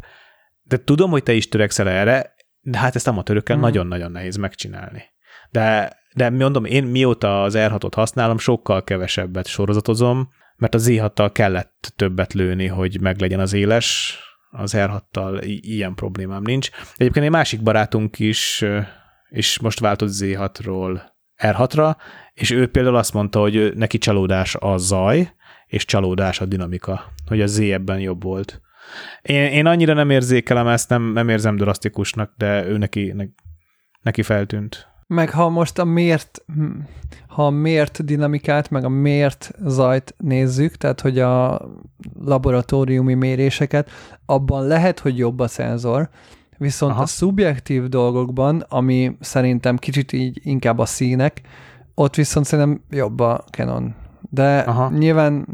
De 0.61 0.83
tudom, 0.83 1.11
hogy 1.11 1.23
te 1.23 1.33
is 1.33 1.47
törekszel 1.47 1.89
erre, 1.89 2.35
de 2.61 2.77
hát 2.77 2.95
ezt 2.95 3.07
amatőrökkel 3.07 3.57
mm. 3.57 3.59
nagyon-nagyon 3.59 4.11
nehéz 4.11 4.35
megcsinálni. 4.35 5.03
De, 5.51 5.97
de 6.15 6.29
mondom, 6.29 6.65
én 6.65 6.83
mióta 6.83 7.43
az 7.43 7.53
R6-ot 7.57 7.91
használom, 7.95 8.37
sokkal 8.37 8.83
kevesebbet 8.83 9.47
sorozatozom, 9.47 10.29
mert 10.55 10.73
az 10.73 10.87
Z6-tal 10.89 11.29
kellett 11.33 11.93
többet 11.95 12.33
lőni, 12.33 12.67
hogy 12.67 13.01
meglegyen 13.01 13.39
az 13.39 13.53
éles, 13.53 14.19
az 14.49 14.73
R6-tal 14.77 15.41
ilyen 15.61 15.93
problémám 15.95 16.41
nincs. 16.41 16.69
Egyébként 16.95 17.25
egy 17.25 17.31
másik 17.31 17.63
barátunk 17.63 18.19
is, 18.19 18.65
és 19.29 19.59
most 19.59 19.79
váltott 19.79 20.09
Z6-ról 20.11 21.01
R6-ra, 21.37 21.95
és 22.33 22.51
ő 22.51 22.67
például 22.67 22.95
azt 22.95 23.13
mondta, 23.13 23.39
hogy 23.39 23.71
neki 23.75 23.97
csalódás 23.97 24.55
a 24.55 24.77
zaj, 24.77 25.33
és 25.65 25.85
csalódás 25.85 26.41
a 26.41 26.45
dinamika, 26.45 27.13
hogy 27.25 27.41
a 27.41 27.47
Z 27.47 27.59
ebben 27.59 27.99
jobb 27.99 28.23
volt. 28.23 28.61
Én, 29.21 29.43
én 29.43 29.65
annyira 29.65 29.93
nem 29.93 30.09
érzékelem 30.09 30.67
ezt, 30.67 30.89
nem, 30.89 31.03
nem 31.03 31.29
érzem 31.29 31.55
drasztikusnak, 31.55 32.33
de 32.37 32.65
ő 32.65 32.77
neki, 32.77 33.15
neki 34.01 34.21
feltűnt. 34.21 34.87
Meg 35.07 35.29
ha 35.29 35.49
most 35.49 35.79
a 35.79 35.83
mért, 35.83 36.45
ha 37.39 37.45
a 37.45 37.49
mért 37.49 38.05
dinamikát, 38.05 38.69
meg 38.69 38.83
a 38.83 38.89
mért 38.89 39.51
zajt 39.65 40.15
nézzük, 40.17 40.75
tehát 40.75 41.01
hogy 41.01 41.19
a 41.19 41.61
laboratóriumi 42.25 43.13
méréseket, 43.13 43.89
abban 44.25 44.67
lehet, 44.67 44.99
hogy 44.99 45.17
jobb 45.17 45.39
a 45.39 45.47
szenzor, 45.47 46.09
viszont 46.57 46.91
Aha. 46.91 47.01
a 47.01 47.05
szubjektív 47.05 47.83
dolgokban, 47.87 48.65
ami 48.69 49.17
szerintem 49.19 49.77
kicsit 49.77 50.13
így 50.13 50.39
inkább 50.43 50.79
a 50.79 50.85
színek, 50.85 51.41
ott 51.95 52.15
viszont 52.15 52.45
szerintem 52.45 52.81
jobb 52.89 53.19
a 53.19 53.43
Canon 53.51 53.95
de 54.29 54.59
Aha. 54.59 54.89
nyilván 54.89 55.47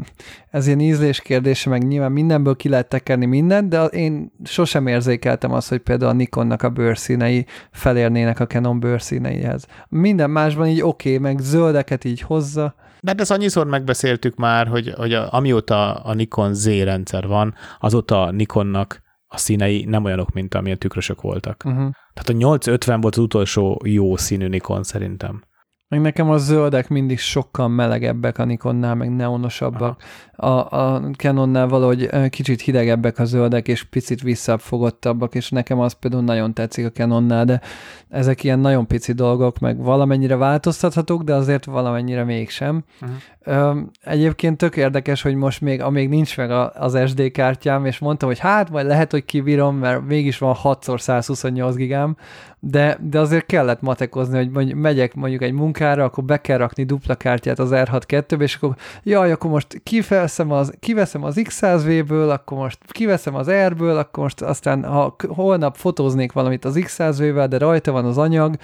ez 0.50 0.66
ilyen 0.66 0.80
ízlés 0.80 1.20
kérdése, 1.20 1.70
meg 1.70 1.86
nyilván 1.86 2.12
mindenből 2.12 2.56
ki 2.56 2.68
lehet 2.68 2.88
tekerni 2.88 3.26
mindent, 3.26 3.68
de 3.68 3.84
én 3.84 4.32
sosem 4.44 4.86
érzékeltem 4.86 5.52
azt, 5.52 5.68
hogy 5.68 5.78
például 5.78 6.10
a 6.10 6.14
Nikonnak 6.14 6.62
a 6.62 6.70
bőrszínei 6.70 7.46
felérnének 7.70 8.40
a 8.40 8.46
Canon 8.46 8.80
bőrszíneihez. 8.80 9.66
Minden 9.88 10.30
másban 10.30 10.66
így 10.66 10.82
oké, 10.82 11.16
okay, 11.16 11.32
meg 11.32 11.38
zöldeket 11.38 12.04
így 12.04 12.20
hozza. 12.20 12.74
De 13.00 13.10
hát 13.10 13.20
ezt 13.20 13.30
annyiszor 13.30 13.66
megbeszéltük 13.66 14.36
már, 14.36 14.66
hogy, 14.66 14.92
hogy 14.96 15.12
a, 15.12 15.32
amióta 15.32 15.94
a 15.94 16.14
Nikon 16.14 16.54
Z 16.54 16.66
rendszer 16.66 17.26
van, 17.26 17.54
azóta 17.80 18.22
a 18.22 18.30
Nikonnak 18.30 19.04
a 19.26 19.38
színei 19.38 19.84
nem 19.84 20.04
olyanok, 20.04 20.32
mint 20.32 20.54
amilyen 20.54 20.78
tükrösök 20.78 21.20
voltak. 21.20 21.62
Uh-huh. 21.64 21.90
Tehát 22.14 22.28
a 22.28 22.32
850 22.32 23.00
volt 23.00 23.16
az 23.16 23.22
utolsó 23.22 23.80
jó 23.84 24.16
színű 24.16 24.48
Nikon 24.48 24.82
szerintem. 24.82 25.42
Meg 25.88 26.00
nekem 26.00 26.30
a 26.30 26.36
zöldek 26.36 26.88
mindig 26.88 27.18
sokkal 27.18 27.68
melegebbek 27.68 28.38
a 28.38 28.44
Nikonnál, 28.44 28.94
meg 28.94 29.10
neonosabbak. 29.10 30.02
A, 30.32 30.46
a 30.46 31.10
Canonnál 31.16 31.68
valahogy 31.68 32.28
kicsit 32.30 32.60
hidegebbek 32.60 33.18
a 33.18 33.24
zöldek, 33.24 33.68
és 33.68 33.82
picit 33.82 34.22
visszafogottabbak, 34.22 35.34
és 35.34 35.50
nekem 35.50 35.80
az 35.80 35.92
például 35.92 36.22
nagyon 36.22 36.54
tetszik 36.54 36.86
a 36.86 36.90
Canonnál, 36.90 37.44
de 37.44 37.60
ezek 38.08 38.44
ilyen 38.44 38.58
nagyon 38.58 38.86
pici 38.86 39.12
dolgok, 39.12 39.58
meg 39.58 39.78
valamennyire 39.78 40.36
változtathatók, 40.36 41.22
de 41.22 41.34
azért 41.34 41.64
valamennyire 41.64 42.24
mégsem. 42.24 42.84
Uh-huh. 43.00 43.16
Egyébként 44.04 44.56
tök 44.56 44.76
érdekes, 44.76 45.22
hogy 45.22 45.34
most 45.34 45.60
még, 45.60 45.80
amíg 45.80 46.08
nincs 46.08 46.36
meg 46.36 46.50
az 46.74 46.98
SD 47.06 47.30
kártyám, 47.30 47.84
és 47.84 47.98
mondtam, 47.98 48.28
hogy 48.28 48.38
hát 48.38 48.70
majd 48.70 48.86
lehet, 48.86 49.10
hogy 49.10 49.24
kibírom, 49.24 49.76
mert 49.76 50.06
mégis 50.06 50.38
van 50.38 50.56
6x128 50.62 51.72
gigám, 51.76 52.16
de, 52.60 52.98
de 53.00 53.18
azért 53.18 53.46
kellett 53.46 53.80
matekozni, 53.80 54.36
hogy 54.36 54.50
mondjuk 54.50 54.78
megyek 54.78 55.14
mondjuk 55.14 55.42
egy 55.42 55.52
munkára, 55.78 56.04
akkor 56.04 56.24
be 56.24 56.40
kell 56.40 56.58
rakni 56.58 56.84
dupla 56.84 57.14
kártyát 57.14 57.58
az 57.58 57.70
R6-2-be, 57.72 58.44
és 58.44 58.54
akkor 58.54 58.76
jaj, 59.02 59.32
akkor 59.32 59.50
most 59.50 59.80
kiveszem 59.82 60.50
az, 60.50 60.72
kiveszem 60.80 61.24
az 61.24 61.40
X100V-ből, 61.40 62.30
akkor 62.30 62.58
most 62.58 62.78
kiveszem 62.88 63.34
az 63.34 63.50
R-ből, 63.50 63.96
akkor 63.96 64.22
most 64.22 64.42
aztán 64.42 64.84
ha 64.84 65.16
holnap 65.28 65.76
fotóznék 65.76 66.32
valamit 66.32 66.64
az 66.64 66.78
X100V-vel, 66.78 67.46
de 67.48 67.58
rajta 67.58 67.92
van 67.92 68.04
az 68.04 68.18
anyag, 68.18 68.56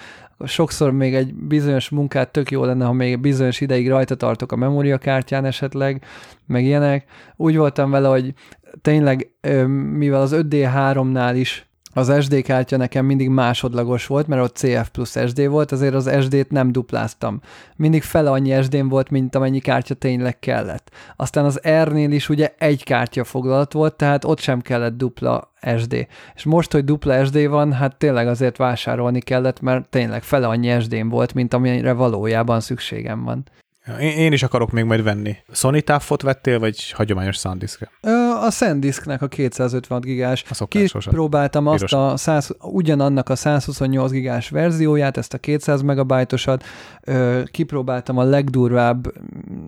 sokszor 0.45 0.93
még 0.93 1.15
egy 1.15 1.35
bizonyos 1.35 1.89
munkát 1.89 2.31
tök 2.31 2.51
jó 2.51 2.65
lenne, 2.65 2.85
ha 2.85 2.93
még 2.93 3.21
bizonyos 3.21 3.61
ideig 3.61 3.89
rajta 3.89 4.15
tartok 4.15 4.53
a 4.53 4.57
memóriakártyán 4.57 5.45
esetleg, 5.45 6.05
meg 6.47 6.65
ilyenek. 6.65 7.05
Úgy 7.37 7.57
voltam 7.57 7.91
vele, 7.91 8.09
hogy 8.09 8.33
tényleg, 8.83 9.31
mivel 9.93 10.21
az 10.21 10.37
5D3-nál 10.37 11.33
is 11.35 11.67
az 11.95 12.13
SD 12.21 12.43
kártya 12.43 12.77
nekem 12.77 13.05
mindig 13.05 13.29
másodlagos 13.29 14.07
volt, 14.07 14.27
mert 14.27 14.43
ott 14.43 14.57
CF 14.57 14.89
plusz 14.89 15.17
SD 15.27 15.47
volt, 15.47 15.73
azért 15.73 15.95
az 15.95 16.11
SD-t 16.21 16.51
nem 16.51 16.73
dupláztam. 16.73 17.41
Mindig 17.77 18.03
fele 18.03 18.31
annyi 18.31 18.63
SD-n 18.63 18.89
volt, 18.89 19.11
mint 19.11 19.35
amennyi 19.35 19.61
kártya 19.61 19.95
tényleg 19.95 20.39
kellett. 20.39 20.91
Aztán 21.17 21.45
az 21.45 21.61
R-nél 21.83 22.11
is 22.11 22.29
ugye 22.29 22.55
egy 22.59 22.85
kártya 22.85 23.25
foglalat 23.25 23.73
volt, 23.73 23.95
tehát 23.95 24.25
ott 24.25 24.39
sem 24.39 24.61
kellett 24.61 24.97
dupla 24.97 25.53
SD. 25.79 26.07
És 26.35 26.45
most, 26.45 26.73
hogy 26.73 26.85
dupla 26.85 27.25
SD 27.25 27.49
van, 27.49 27.73
hát 27.73 27.97
tényleg 27.97 28.29
azért 28.29 28.57
vásárolni 28.57 29.21
kellett, 29.21 29.61
mert 29.61 29.89
tényleg 29.89 30.23
fele 30.23 30.47
annyi 30.47 30.81
SD-n 30.81 31.09
volt, 31.09 31.35
mint 31.35 31.55
amire 31.55 31.93
valójában 31.93 32.61
szükségem 32.61 33.25
van. 33.25 33.45
Én, 34.01 34.11
én 34.11 34.33
is 34.33 34.43
akarok 34.43 34.71
még 34.71 34.85
majd 34.85 35.03
venni. 35.03 35.37
Sony 35.53 35.85
távot 35.85 36.23
vettél, 36.23 36.59
vagy 36.59 36.91
hagyományos 36.91 37.37
SanDisk? 37.37 37.89
A 38.41 38.51
SanDisknek 38.51 39.23
a 39.23 39.29
256 39.29 40.03
gigás. 40.05 40.45
Kipróbáltam 40.69 41.67
azt 41.67 41.93
a 41.93 42.17
100, 42.17 42.51
ugyanannak 42.61 43.29
a 43.29 43.37
128 43.37 44.11
gigás 44.11 44.49
verzióját, 44.49 45.17
ezt 45.17 45.35
a 45.35 45.39
200 45.39 45.83
megabajtosat. 45.83 46.65
Kipróbáltam 47.45 48.19
a 48.19 48.23
legdurvább 48.23 49.13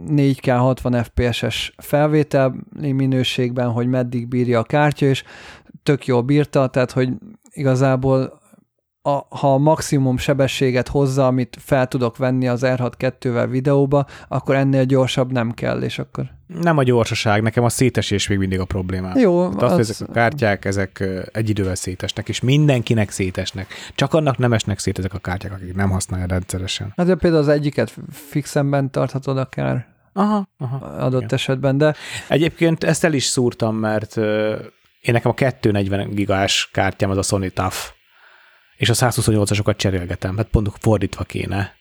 4K 0.09 0.55
60 0.59 1.05
FPS-es 1.05 1.75
felvételi 1.77 2.93
minőségben, 2.93 3.71
hogy 3.71 3.87
meddig 3.87 4.29
bírja 4.29 4.59
a 4.59 4.65
kártya, 4.65 5.07
és 5.07 5.25
tök 5.83 6.07
jól 6.07 6.23
bírta, 6.23 6.67
tehát 6.67 6.91
hogy 6.91 7.09
igazából 7.51 8.43
a, 9.07 9.27
ha 9.29 9.55
a 9.55 9.59
maximum 9.59 10.17
sebességet 10.17 10.89
hozza, 10.89 11.27
amit 11.27 11.57
fel 11.61 11.87
tudok 11.87 12.17
venni 12.17 12.49
az 12.49 12.61
R6-2-vel 12.65 13.47
videóba, 13.51 14.07
akkor 14.29 14.55
ennél 14.55 14.85
gyorsabb 14.85 15.33
nem 15.33 15.53
kell, 15.53 15.83
és 15.83 15.99
akkor... 15.99 16.25
Nem 16.47 16.79
a 16.79 16.83
gyorsaság, 16.83 17.43
nekem 17.43 17.65
a 17.65 17.69
szétesés 17.69 18.29
még 18.29 18.39
mindig 18.39 18.61
a 18.61 18.65
problémám. 18.65 19.19
Jó, 19.19 19.49
Tehát 19.49 19.79
az... 19.79 19.91
ezek 19.91 20.09
a 20.09 20.13
kártyák, 20.13 20.65
ezek 20.65 21.05
egy 21.33 21.49
idővel 21.49 21.75
szétesnek, 21.75 22.29
és 22.29 22.41
mindenkinek 22.41 23.11
szétesnek. 23.11 23.67
Csak 23.95 24.15
annak 24.15 24.39
nem 24.39 24.53
esnek 24.53 24.79
szét 24.79 24.99
ezek 24.99 25.15
a 25.15 25.19
kártyák, 25.19 25.53
akik 25.53 25.75
nem 25.75 25.91
használják 25.91 26.31
rendszeresen. 26.31 26.93
Hát 26.97 27.07
de 27.07 27.15
például 27.15 27.43
az 27.43 27.49
egyiket 27.49 27.95
fixemben 28.11 28.91
tarthatod 28.91 29.39
akár 29.39 29.87
aha, 30.13 30.49
aha, 30.59 30.77
adott 30.87 31.21
igen. 31.21 31.35
esetben, 31.35 31.79
de... 31.79 31.95
Egyébként 32.29 32.85
ezt 32.85 33.05
el 33.05 33.13
is 33.13 33.25
szúrtam, 33.25 33.77
mert 33.77 34.17
én 35.01 35.13
nekem 35.13 35.31
a 35.31 35.35
240 35.35 36.09
gigás 36.11 36.69
kártyám 36.73 37.11
az 37.11 37.17
a 37.17 37.23
Sony 37.23 37.53
TUF 37.53 37.94
és 38.85 38.91
a 38.91 39.11
128-asokat 39.11 39.77
cserélgetem. 39.77 40.37
Hát 40.37 40.47
pont 40.47 40.71
fordítva 40.81 41.25
kéne. 41.25 41.73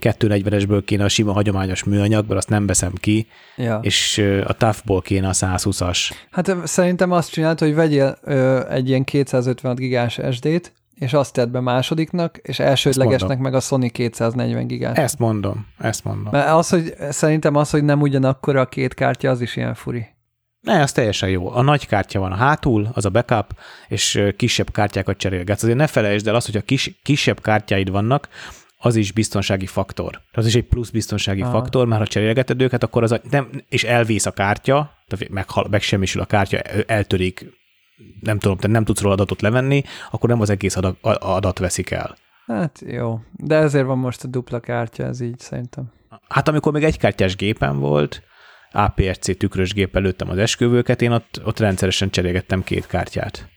240-esből 0.00 0.82
kéne 0.84 1.04
a 1.04 1.08
sima 1.08 1.32
hagyományos 1.32 1.84
műanyag, 1.84 2.30
azt 2.30 2.48
nem 2.48 2.66
veszem 2.66 2.92
ki, 2.94 3.26
ja. 3.56 3.78
és 3.82 4.18
a 4.46 4.52
TAF-ból 4.52 5.00
kéne 5.02 5.28
a 5.28 5.32
120-as. 5.32 6.10
Hát 6.30 6.56
szerintem 6.64 7.10
azt 7.10 7.30
csinált, 7.30 7.58
hogy 7.58 7.74
vegyél 7.74 8.18
ö, 8.22 8.68
egy 8.68 8.88
ilyen 8.88 9.04
256 9.04 9.76
gigás 9.76 10.20
SD-t, 10.30 10.72
és 10.94 11.12
azt 11.12 11.32
tedd 11.32 11.50
be 11.50 11.60
másodiknak, 11.60 12.36
és 12.36 12.58
elsődlegesnek 12.58 13.38
meg 13.38 13.54
a 13.54 13.60
Sony 13.60 13.90
240 13.90 14.66
gigás. 14.66 14.96
Ezt 14.96 15.18
mondom, 15.18 15.66
ezt 15.78 16.04
mondom. 16.04 16.32
Mert 16.32 16.50
az, 16.50 16.68
hogy 16.68 16.94
szerintem 17.10 17.54
az, 17.54 17.70
hogy 17.70 17.84
nem 17.84 18.00
ugyanakkor 18.00 18.56
a 18.56 18.66
két 18.66 18.94
kártya, 18.94 19.30
az 19.30 19.40
is 19.40 19.56
ilyen 19.56 19.74
furi. 19.74 20.06
Ne, 20.60 20.82
az 20.82 20.92
teljesen 20.92 21.28
jó. 21.28 21.50
A 21.50 21.62
nagy 21.62 21.86
kártya 21.86 22.20
van 22.20 22.32
a 22.32 22.36
hátul, 22.36 22.88
az 22.92 23.04
a 23.04 23.10
backup, 23.10 23.58
és 23.88 24.22
kisebb 24.36 24.70
kártyákat 24.70 25.16
cserélgetsz. 25.16 25.62
Azért 25.62 25.78
ne 25.78 25.86
felejtsd 25.86 26.26
el 26.26 26.34
azt, 26.34 26.46
hogy 26.46 26.56
a 26.56 26.60
kis, 26.60 27.00
kisebb 27.02 27.40
kártyáid 27.40 27.90
vannak, 27.90 28.28
az 28.82 28.96
is 28.96 29.12
biztonsági 29.12 29.66
faktor. 29.66 30.20
Az 30.32 30.46
is 30.46 30.54
egy 30.54 30.66
plusz 30.66 30.90
biztonsági 30.90 31.42
Aha. 31.42 31.50
faktor, 31.50 31.86
mert 31.86 32.00
ha 32.00 32.06
cserélgeted 32.06 32.62
őket, 32.62 32.82
akkor 32.82 33.02
az 33.02 33.12
a, 33.12 33.20
nem, 33.30 33.50
és 33.68 33.84
elvész 33.84 34.26
a 34.26 34.30
kártya, 34.30 34.90
meghal, 35.30 35.66
megsemmisül 35.70 36.20
a 36.22 36.24
kártya, 36.24 36.58
eltörik, 36.86 37.46
nem 38.20 38.38
tudom, 38.38 38.56
te 38.56 38.68
nem 38.68 38.84
tudsz 38.84 39.00
róla 39.00 39.14
adatot 39.14 39.40
levenni, 39.40 39.82
akkor 40.10 40.28
nem 40.28 40.40
az 40.40 40.50
egész 40.50 40.76
adat, 40.76 40.96
adat 41.02 41.58
veszik 41.58 41.90
el. 41.90 42.16
Hát 42.46 42.82
jó, 42.86 43.20
de 43.32 43.56
ezért 43.56 43.86
van 43.86 43.98
most 43.98 44.24
a 44.24 44.28
dupla 44.28 44.60
kártya, 44.60 45.04
ez 45.04 45.20
így 45.20 45.38
szerintem. 45.38 45.92
Hát 46.28 46.48
amikor 46.48 46.72
még 46.72 46.84
egy 46.84 46.98
kártyás 46.98 47.36
gépen 47.36 47.78
volt, 47.78 48.22
APRC 48.72 49.38
tükrös 49.38 49.72
gép 49.72 49.96
előttem 49.96 50.30
az 50.30 50.38
esküvőket, 50.38 51.02
én 51.02 51.10
ott, 51.10 51.40
ott 51.44 51.58
rendszeresen 51.58 52.10
cserélgettem 52.10 52.62
két 52.64 52.86
kártyát. 52.86 53.48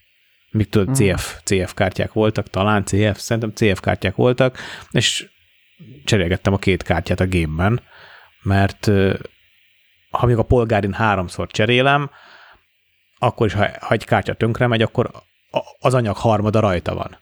Még 0.50 0.68
tudod. 0.68 0.88
Mhm. 0.88 0.96
CF, 0.96 1.40
CF 1.42 1.74
kártyák 1.74 2.12
voltak, 2.12 2.48
talán 2.48 2.84
CF, 2.84 3.18
szerintem 3.18 3.52
CF 3.52 3.80
kártyák 3.80 4.14
voltak, 4.14 4.58
és 4.90 5.30
cserélgettem 6.04 6.52
a 6.52 6.58
két 6.58 6.82
kártyát 6.82 7.20
a 7.20 7.26
gépben, 7.26 7.80
mert 8.42 8.90
ha 10.10 10.26
még 10.26 10.36
a 10.36 10.42
polgárin 10.42 10.92
háromszor 10.92 11.46
cserélem, 11.46 12.10
akkor 13.18 13.46
is, 13.46 13.52
ha, 13.52 13.66
ha 13.80 13.94
egy 13.94 14.04
kártya 14.04 14.34
tönkre 14.34 14.66
megy, 14.66 14.82
akkor 14.82 15.10
az 15.78 15.94
anyag 15.94 16.16
harmada 16.16 16.60
rajta 16.60 16.94
van. 16.94 17.18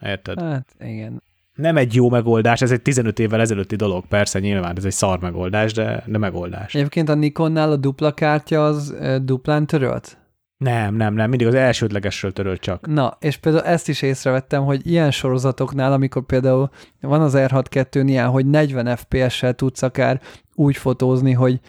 Érted? 0.00 0.40
Hát 0.40 0.74
igen 0.78 1.22
nem 1.56 1.76
egy 1.76 1.94
jó 1.94 2.10
megoldás, 2.10 2.62
ez 2.62 2.70
egy 2.70 2.82
15 2.82 3.18
évvel 3.18 3.40
ezelőtti 3.40 3.76
dolog, 3.76 4.06
persze 4.06 4.38
nyilván 4.38 4.76
ez 4.76 4.84
egy 4.84 4.92
szar 4.92 5.20
megoldás, 5.20 5.72
de, 5.72 6.02
de 6.06 6.18
megoldás. 6.18 6.74
Egyébként 6.74 7.08
a 7.08 7.14
Nikonnál 7.14 7.70
a 7.70 7.76
dupla 7.76 8.12
kártya 8.12 8.64
az 8.64 8.94
duplán 9.22 9.66
törölt? 9.66 10.18
Nem, 10.56 10.94
nem, 10.94 11.14
nem, 11.14 11.28
mindig 11.28 11.46
az 11.46 11.54
elsődlegesről 11.54 12.32
törölt 12.32 12.60
csak. 12.60 12.86
Na, 12.86 13.16
és 13.20 13.36
például 13.36 13.64
ezt 13.64 13.88
is 13.88 14.02
észrevettem, 14.02 14.64
hogy 14.64 14.86
ilyen 14.86 15.10
sorozatoknál, 15.10 15.92
amikor 15.92 16.26
például 16.26 16.70
van 17.00 17.20
az 17.20 17.34
R6-2 17.36 18.02
ilyen, 18.06 18.28
hogy 18.28 18.46
40 18.46 18.96
FPS-sel 18.96 19.54
tudsz 19.54 19.82
akár 19.82 20.20
úgy 20.54 20.76
fotózni, 20.76 21.32
hogy, 21.32 21.60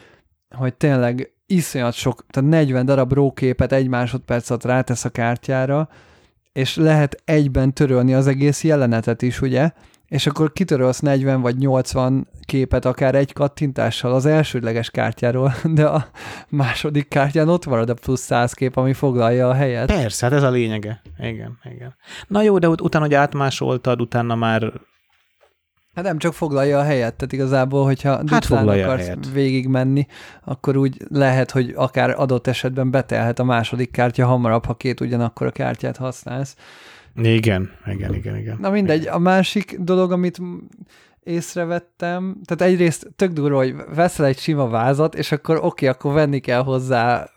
hogy 0.56 0.74
tényleg 0.74 1.32
iszonyat 1.46 1.94
sok, 1.94 2.26
tehát 2.30 2.50
40 2.50 2.86
darab 2.86 3.14
róképet 3.14 3.72
egy 3.72 3.88
másodperc 3.88 4.50
alatt 4.50 4.66
rátesz 4.66 5.06
a 5.06 5.10
kártyára, 5.10 5.90
és 6.58 6.76
lehet 6.76 7.22
egyben 7.26 7.74
törölni 7.74 8.14
az 8.14 8.28
egész 8.28 8.64
jelenetet 8.64 9.22
is, 9.22 9.42
ugye? 9.42 9.72
És 10.08 10.28
akkor 10.28 10.54
kitörölsz 10.54 11.00
40 11.00 11.42
vagy 11.42 11.58
80 11.58 12.28
képet 12.42 12.86
akár 12.86 13.16
egy 13.16 13.34
kattintással 13.34 14.14
az 14.14 14.26
elsődleges 14.26 14.90
kártyáról, 14.90 15.54
de 15.78 15.86
a 15.86 16.08
második 16.50 17.08
kártyán 17.08 17.50
ott 17.50 17.66
marad 17.66 17.90
a 17.90 17.94
plusz 17.94 18.22
100 18.22 18.54
kép, 18.54 18.76
ami 18.76 18.94
foglalja 18.94 19.50
a 19.50 19.54
helyet. 19.54 19.88
Persze, 19.88 20.26
hát 20.26 20.36
ez 20.36 20.44
a 20.44 20.50
lényege. 20.50 21.02
Igen, 21.20 21.60
igen. 21.76 21.96
Na 22.28 22.42
jó, 22.42 22.58
de 22.58 22.70
ut- 22.70 22.82
utána, 22.82 23.06
hogy 23.06 23.14
átmásoltad, 23.14 24.02
utána 24.02 24.36
már 24.36 24.74
Hát 25.98 26.06
nem 26.06 26.18
csak 26.18 26.34
foglalja 26.34 26.80
a 26.80 26.84
helyet, 26.84 27.16
tehát 27.16 27.34
igazából, 27.34 27.84
hogyha 27.84 28.10
hát 28.10 28.24
duplán 28.24 28.68
akarsz 28.68 29.10
végig 29.34 29.68
menni, 29.68 30.06
akkor 30.44 30.78
úgy 30.78 30.98
lehet, 31.10 31.52
hogy 31.52 31.74
akár 31.76 32.10
adott 32.20 32.48
esetben 32.48 32.92
betelhet 32.92 33.40
a 33.40 33.44
második 33.44 33.92
kártya 33.92 34.26
hamarabb, 34.26 34.66
ha 34.66 34.74
két 34.74 35.02
ugyanakkor 35.02 35.48
a 35.48 35.52
kártyát 35.52 35.98
használsz. 35.98 36.56
Igen, 37.16 37.72
igen, 37.86 38.14
igen, 38.14 38.38
igen. 38.38 38.58
Na 38.60 38.70
mindegy, 38.70 39.02
igen. 39.02 39.14
a 39.14 39.18
másik 39.18 39.78
dolog, 39.80 40.12
amit 40.12 40.42
észrevettem, 41.24 42.42
tehát 42.46 42.74
egyrészt 42.74 43.08
tök 43.16 43.32
durva, 43.32 43.58
hogy 43.58 43.76
veszel 43.96 44.26
egy 44.26 44.40
sima 44.40 44.68
vázat, 44.68 45.16
és 45.16 45.32
akkor 45.32 45.56
oké, 45.56 45.66
okay, 45.66 45.88
akkor 45.88 46.14
venni 46.14 46.40
kell 46.40 46.64
hozzá 46.64 47.30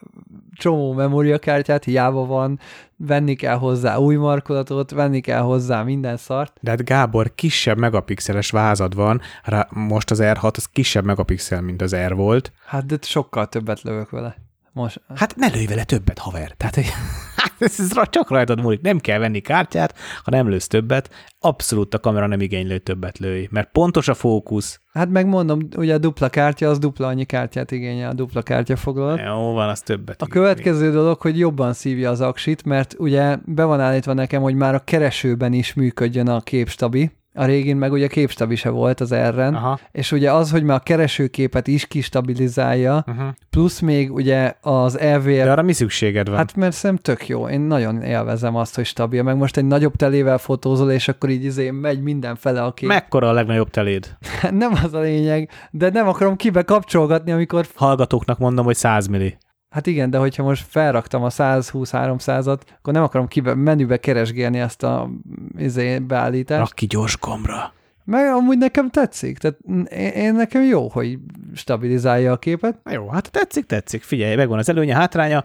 csomó 0.61 0.93
memóriakártyát, 0.93 1.85
hiába 1.85 2.27
van, 2.27 2.59
venni 2.97 3.35
kell 3.35 3.57
hozzá 3.57 3.97
új 3.97 4.15
markolatot, 4.15 4.91
venni 4.91 5.21
kell 5.21 5.41
hozzá 5.41 5.83
minden 5.83 6.17
szart. 6.17 6.57
De 6.61 6.71
hát 6.71 6.85
Gábor, 6.85 7.35
kisebb 7.35 7.79
megapixeles 7.79 8.51
vázad 8.51 8.95
van, 8.95 9.21
rá 9.45 9.69
most 9.71 10.11
az 10.11 10.21
R6 10.23 10.57
az 10.57 10.67
kisebb 10.67 11.05
megapixel, 11.05 11.61
mint 11.61 11.83
az 11.83 11.97
R 11.97 12.15
volt. 12.15 12.53
Hát 12.67 12.87
de 12.87 12.97
sokkal 13.01 13.47
többet 13.47 13.83
lövök 13.83 14.11
vele. 14.11 14.37
Most, 14.73 15.01
Hát 15.15 15.37
ne 15.37 15.47
lőj 15.47 15.67
vele 15.67 15.85
többet, 15.85 16.19
haver. 16.19 16.53
Tehát 16.57 16.77
hát 17.41 17.55
ez, 17.59 17.81
ez 17.81 17.93
csak 18.11 18.31
rajtad 18.31 18.61
múlik. 18.61 18.81
Nem 18.81 18.99
kell 18.99 19.19
venni 19.19 19.41
kártyát, 19.41 19.95
ha 20.25 20.31
nem 20.31 20.49
lősz 20.49 20.67
többet. 20.67 21.11
Abszolút 21.39 21.95
a 21.95 21.99
kamera 21.99 22.27
nem 22.27 22.41
igénylő 22.41 22.79
többet 22.79 23.19
lőj, 23.19 23.49
mert 23.51 23.71
pontos 23.73 24.09
a 24.09 24.15
fókusz. 24.15 24.81
hát 24.93 25.09
megmondom, 25.09 25.69
ugye 25.77 25.95
a 25.95 25.99
dupla 25.99 26.29
kártya, 26.29 26.69
az 26.69 26.79
dupla 26.79 27.07
annyi 27.07 27.25
kártyát 27.25 27.71
igényel, 27.71 28.11
a 28.11 28.15
dupla 28.15 28.43
kártya 28.43 28.77
foglalat. 28.77 29.21
Jó 29.27 29.53
van, 29.53 29.69
az 29.69 29.81
többet. 29.81 30.23
A 30.23 30.25
igényel. 30.25 30.49
következő 30.49 30.91
dolog, 30.91 31.21
hogy 31.21 31.39
jobban 31.39 31.73
szívja 31.73 32.11
az 32.11 32.21
aksit, 32.21 32.65
mert 32.65 32.95
ugye 32.99 33.37
be 33.45 33.65
van 33.65 33.81
állítva 33.81 34.13
nekem, 34.13 34.43
hogy 34.43 34.55
már 34.55 34.75
a 34.75 34.85
keresőben 34.85 35.53
is 35.53 35.75
működjön 35.75 36.29
a 36.29 36.41
képstabi. 36.41 37.11
A 37.41 37.45
régén 37.45 37.77
meg 37.77 37.93
ugye 37.93 38.07
képstabi 38.07 38.55
se 38.55 38.69
volt 38.71 39.01
az 39.01 39.13
erren, 39.13 39.55
Aha. 39.55 39.79
és 39.93 40.13
ugye 40.13 40.33
az, 40.33 40.51
hogy 40.51 40.63
már 40.63 40.77
a 40.77 40.83
keresőképet 40.83 41.67
is 41.67 41.87
kistabilizálja, 41.87 43.05
Uh-huh. 43.07 43.29
plusz 43.51 43.81
még 43.81 44.13
ugye 44.13 44.55
az 44.61 44.99
EVR 44.99 45.25
De 45.25 45.51
arra 45.51 45.63
mi 45.63 45.73
szükséged 45.73 46.29
van? 46.29 46.37
Hát 46.37 46.57
mert 46.57 46.73
szerintem 46.73 47.15
tök 47.15 47.29
jó. 47.29 47.49
Én 47.49 47.61
nagyon 47.61 48.03
élvezem 48.03 48.57
azt, 48.57 48.75
hogy 48.75 48.85
stabil. 48.85 49.23
Meg 49.23 49.37
most 49.37 49.57
egy 49.57 49.65
nagyobb 49.65 49.97
telével 49.97 50.39
fotózol, 50.39 50.91
és 50.91 51.09
akkor 51.09 51.29
így 51.31 51.45
izé 51.45 51.71
megy 51.71 52.03
mindenfele 52.03 52.63
a 52.63 52.73
kép. 52.73 52.89
Mekkora 52.89 53.29
a 53.29 53.33
legnagyobb 53.33 53.71
teléd? 53.71 54.17
Nem 54.51 54.73
az 54.85 54.95
a 54.95 55.01
lényeg, 55.01 55.51
de 55.71 55.91
nem 55.91 56.09
akarom 56.09 56.37
kibe 56.37 56.63
kapcsolgatni, 56.63 57.33
amikor... 57.33 57.67
Hallgatóknak 57.75 58.39
mondom, 58.39 58.65
hogy 58.65 58.77
100 58.77 59.07
milli. 59.07 59.37
Hát 59.71 59.87
igen, 59.87 60.11
de 60.11 60.19
hogyha 60.19 60.43
most 60.43 60.67
felraktam 60.69 61.23
a 61.23 61.29
120-300-at, 61.29 62.61
akkor 62.79 62.93
nem 62.93 63.03
akarom 63.03 63.29
kibe, 63.29 63.55
menübe 63.55 63.97
keresgélni 63.97 64.59
ezt 64.59 64.83
a 64.83 65.11
izé, 65.59 65.99
beállítást. 65.99 66.61
Rak 66.61 66.75
ki 66.75 66.87
gyors 66.87 67.19
gombra. 67.19 67.73
Meg 68.05 68.33
amúgy 68.33 68.59
nekem 68.59 68.91
tetszik. 68.91 69.39
Tehát 69.39 69.59
én, 69.91 70.07
én 70.07 70.35
nekem 70.35 70.63
jó, 70.63 70.89
hogy 70.89 71.19
stabilizálja 71.55 72.33
a 72.33 72.37
képet. 72.37 72.79
Na 72.85 72.93
jó, 72.93 73.09
hát 73.09 73.31
tetszik, 73.31 73.67
tetszik. 73.67 74.03
Figyelj, 74.03 74.35
megvan 74.37 74.59
az 74.59 74.69
előnye, 74.69 74.95
hátránya. 74.95 75.45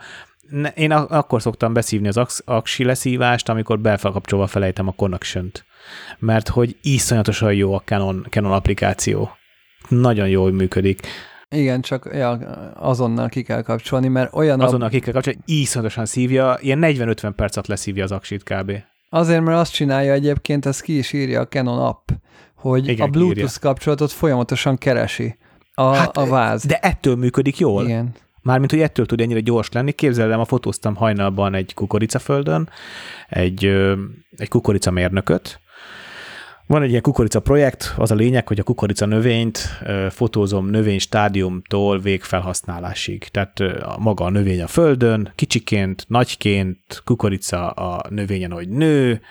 Én 0.75 0.91
akkor 0.91 1.41
szoktam 1.41 1.73
beszívni 1.73 2.07
az 2.07 2.41
aksi 2.45 2.83
leszívást, 2.83 3.49
amikor 3.49 3.79
belfelkapcsolva 3.79 4.47
felejtem 4.47 4.87
a 4.87 4.91
connection 4.91 5.51
Mert 6.19 6.49
hogy 6.49 6.77
iszonyatosan 6.81 7.53
jó 7.53 7.73
a 7.73 7.81
Canon, 7.85 8.25
Canon 8.29 8.51
applikáció. 8.51 9.31
Nagyon 9.87 10.27
jól 10.27 10.51
működik. 10.51 11.07
Igen, 11.49 11.81
csak 11.81 12.09
ja, 12.13 12.31
azonnal 12.73 13.29
ki 13.29 13.41
kell 13.41 13.61
kapcsolni, 13.61 14.07
mert 14.07 14.33
olyan 14.33 14.59
a 14.59 14.65
Azonnal 14.65 14.89
ki 14.89 14.99
kell 14.99 15.13
kapcsolni, 15.13 15.39
iszonyatosan 15.45 16.05
szívja, 16.05 16.57
ilyen 16.61 16.79
40-50 16.81 17.33
percet 17.35 17.67
leszívja 17.67 18.03
az 18.03 18.11
aksit 18.11 18.43
kb. 18.43 18.71
Azért, 19.09 19.41
mert 19.41 19.59
azt 19.59 19.73
csinálja 19.73 20.13
egyébként, 20.13 20.65
ezt 20.65 20.81
ki 20.81 20.97
is 20.97 21.13
írja 21.13 21.39
a 21.39 21.47
Canon 21.47 21.79
app, 21.79 22.09
hogy 22.55 22.87
Igen, 22.87 23.07
a 23.07 23.09
Bluetooth 23.09 23.35
kiírja. 23.35 23.59
kapcsolatot 23.59 24.11
folyamatosan 24.11 24.77
keresi 24.77 25.37
a, 25.73 25.93
hát, 25.93 26.17
a 26.17 26.25
váz. 26.25 26.65
De 26.65 26.77
ettől 26.79 27.15
működik 27.15 27.57
jól. 27.57 27.83
Igen. 27.83 28.13
Mármint, 28.41 28.71
hogy 28.71 28.79
ettől 28.79 29.05
tud 29.05 29.21
ennyire 29.21 29.39
gyors 29.39 29.71
lenni. 29.71 29.91
Képzeld 29.91 30.31
el, 30.31 30.37
ma 30.37 30.45
fotóztam 30.45 30.95
hajnalban 30.95 31.53
egy 31.53 31.73
kukoricaföldön, 31.73 32.69
egy, 33.29 33.65
egy 34.35 34.47
kukoricamérnököt. 34.49 35.59
Van 36.67 36.81
egy 36.81 36.89
ilyen 36.89 37.01
kukorica 37.01 37.39
projekt, 37.39 37.93
az 37.97 38.11
a 38.11 38.15
lényeg, 38.15 38.47
hogy 38.47 38.59
a 38.59 38.63
kukorica 38.63 39.05
növényt 39.05 39.57
fotózom 40.09 40.67
növény 40.67 40.99
stádiumtól 40.99 41.99
végfelhasználásig. 41.99 43.23
Tehát 43.23 43.61
maga 43.99 44.25
a 44.25 44.29
növény 44.29 44.61
a 44.61 44.67
földön, 44.67 45.31
kicsiként, 45.35 46.05
nagyként, 46.07 47.01
kukorica 47.03 47.69
a 47.69 48.09
növényen, 48.09 48.51
hogy 48.51 48.69
nő, 48.69 49.21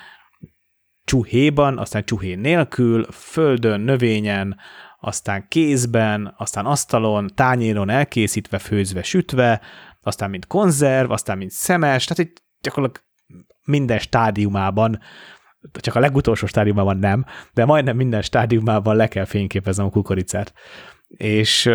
csuhéban, 1.04 1.78
aztán 1.78 2.04
csuhé 2.04 2.34
nélkül, 2.34 3.04
földön, 3.10 3.80
növényen, 3.80 4.56
aztán 5.00 5.48
kézben, 5.48 6.34
aztán 6.36 6.66
asztalon, 6.66 7.30
tányéron 7.34 7.90
elkészítve, 7.90 8.58
főzve, 8.58 9.02
sütve, 9.02 9.60
aztán 10.02 10.30
mint 10.30 10.46
konzerv, 10.46 11.10
aztán 11.10 11.38
mint 11.38 11.50
szemes, 11.50 12.04
tehát 12.04 12.30
itt 12.30 12.42
gyakorlatilag 12.60 13.08
minden 13.64 13.98
stádiumában, 13.98 15.00
csak 15.72 15.94
a 15.94 16.00
legutolsó 16.00 16.46
stádiumában 16.46 16.96
nem, 16.96 17.24
de 17.52 17.64
majdnem 17.64 17.96
minden 17.96 18.22
stádiumában 18.22 18.96
le 18.96 19.08
kell 19.08 19.24
fényképeznem 19.24 19.86
a 19.86 19.90
kukoricát. 19.90 20.52
És 21.08 21.70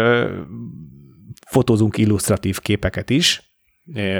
fotózunk 1.47 1.97
illusztratív 1.97 2.59
képeket 2.59 3.09
is, 3.09 3.53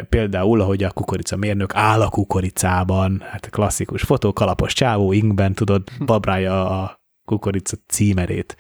például, 0.10 0.62
ahogy 0.62 0.84
a 0.84 0.92
kukorica 0.92 1.36
mérnök 1.36 1.76
áll 1.76 2.02
a 2.02 2.10
kukoricában, 2.10 3.24
hát 3.32 3.50
klasszikus 3.50 4.02
fotó, 4.02 4.34
kalapos 4.34 4.74
csávó, 4.74 5.12
inkben, 5.12 5.54
tudod, 5.54 5.84
babrálja 6.06 6.82
a 6.82 7.02
kukorica 7.26 7.78
címerét. 7.88 8.58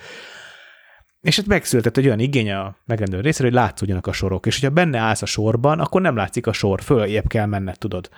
És 1.22 1.36
hát 1.36 1.45
megszületett 1.45 1.97
egy 1.97 2.05
olyan 2.05 2.20
igény 2.20 2.51
a 2.51 2.76
megrendelő 2.86 3.22
részéről, 3.22 3.51
hogy 3.51 3.60
látszódjanak 3.60 4.07
a 4.07 4.12
sorok, 4.12 4.45
és 4.45 4.60
hogyha 4.60 4.76
benne 4.76 4.99
állsz 4.99 5.22
a 5.22 5.26
sorban, 5.26 5.80
akkor 5.80 6.01
nem 6.01 6.16
látszik 6.16 6.47
a 6.47 6.53
sor, 6.53 6.82
följebb 6.82 7.28
kell 7.28 7.45
menned, 7.45 7.78
tudod. 7.78 8.10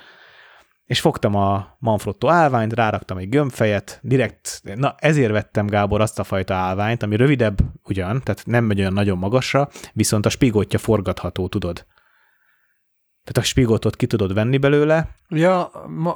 És 0.91 0.99
fogtam 0.99 1.35
a 1.35 1.75
Manfrotto 1.79 2.29
állványt, 2.29 2.73
ráraktam 2.73 3.17
egy 3.17 3.29
gömbfejet, 3.29 3.99
direkt, 4.03 4.61
na 4.75 4.95
ezért 4.97 5.31
vettem 5.31 5.67
Gábor 5.67 6.01
azt 6.01 6.19
a 6.19 6.23
fajta 6.23 6.53
állványt, 6.53 7.03
ami 7.03 7.15
rövidebb 7.15 7.57
ugyan, 7.83 8.21
tehát 8.23 8.45
nem 8.45 8.63
megy 8.63 8.79
olyan 8.79 8.93
nagyon 8.93 9.17
magasra, 9.17 9.69
viszont 9.93 10.25
a 10.25 10.29
spigotja 10.29 10.79
forgatható, 10.79 11.47
tudod. 11.47 11.85
Tehát 13.23 13.47
a 13.47 13.49
spigótot 13.49 13.95
ki 13.95 14.07
tudod 14.07 14.33
venni 14.33 14.57
belőle. 14.57 15.09
Ja, 15.29 15.65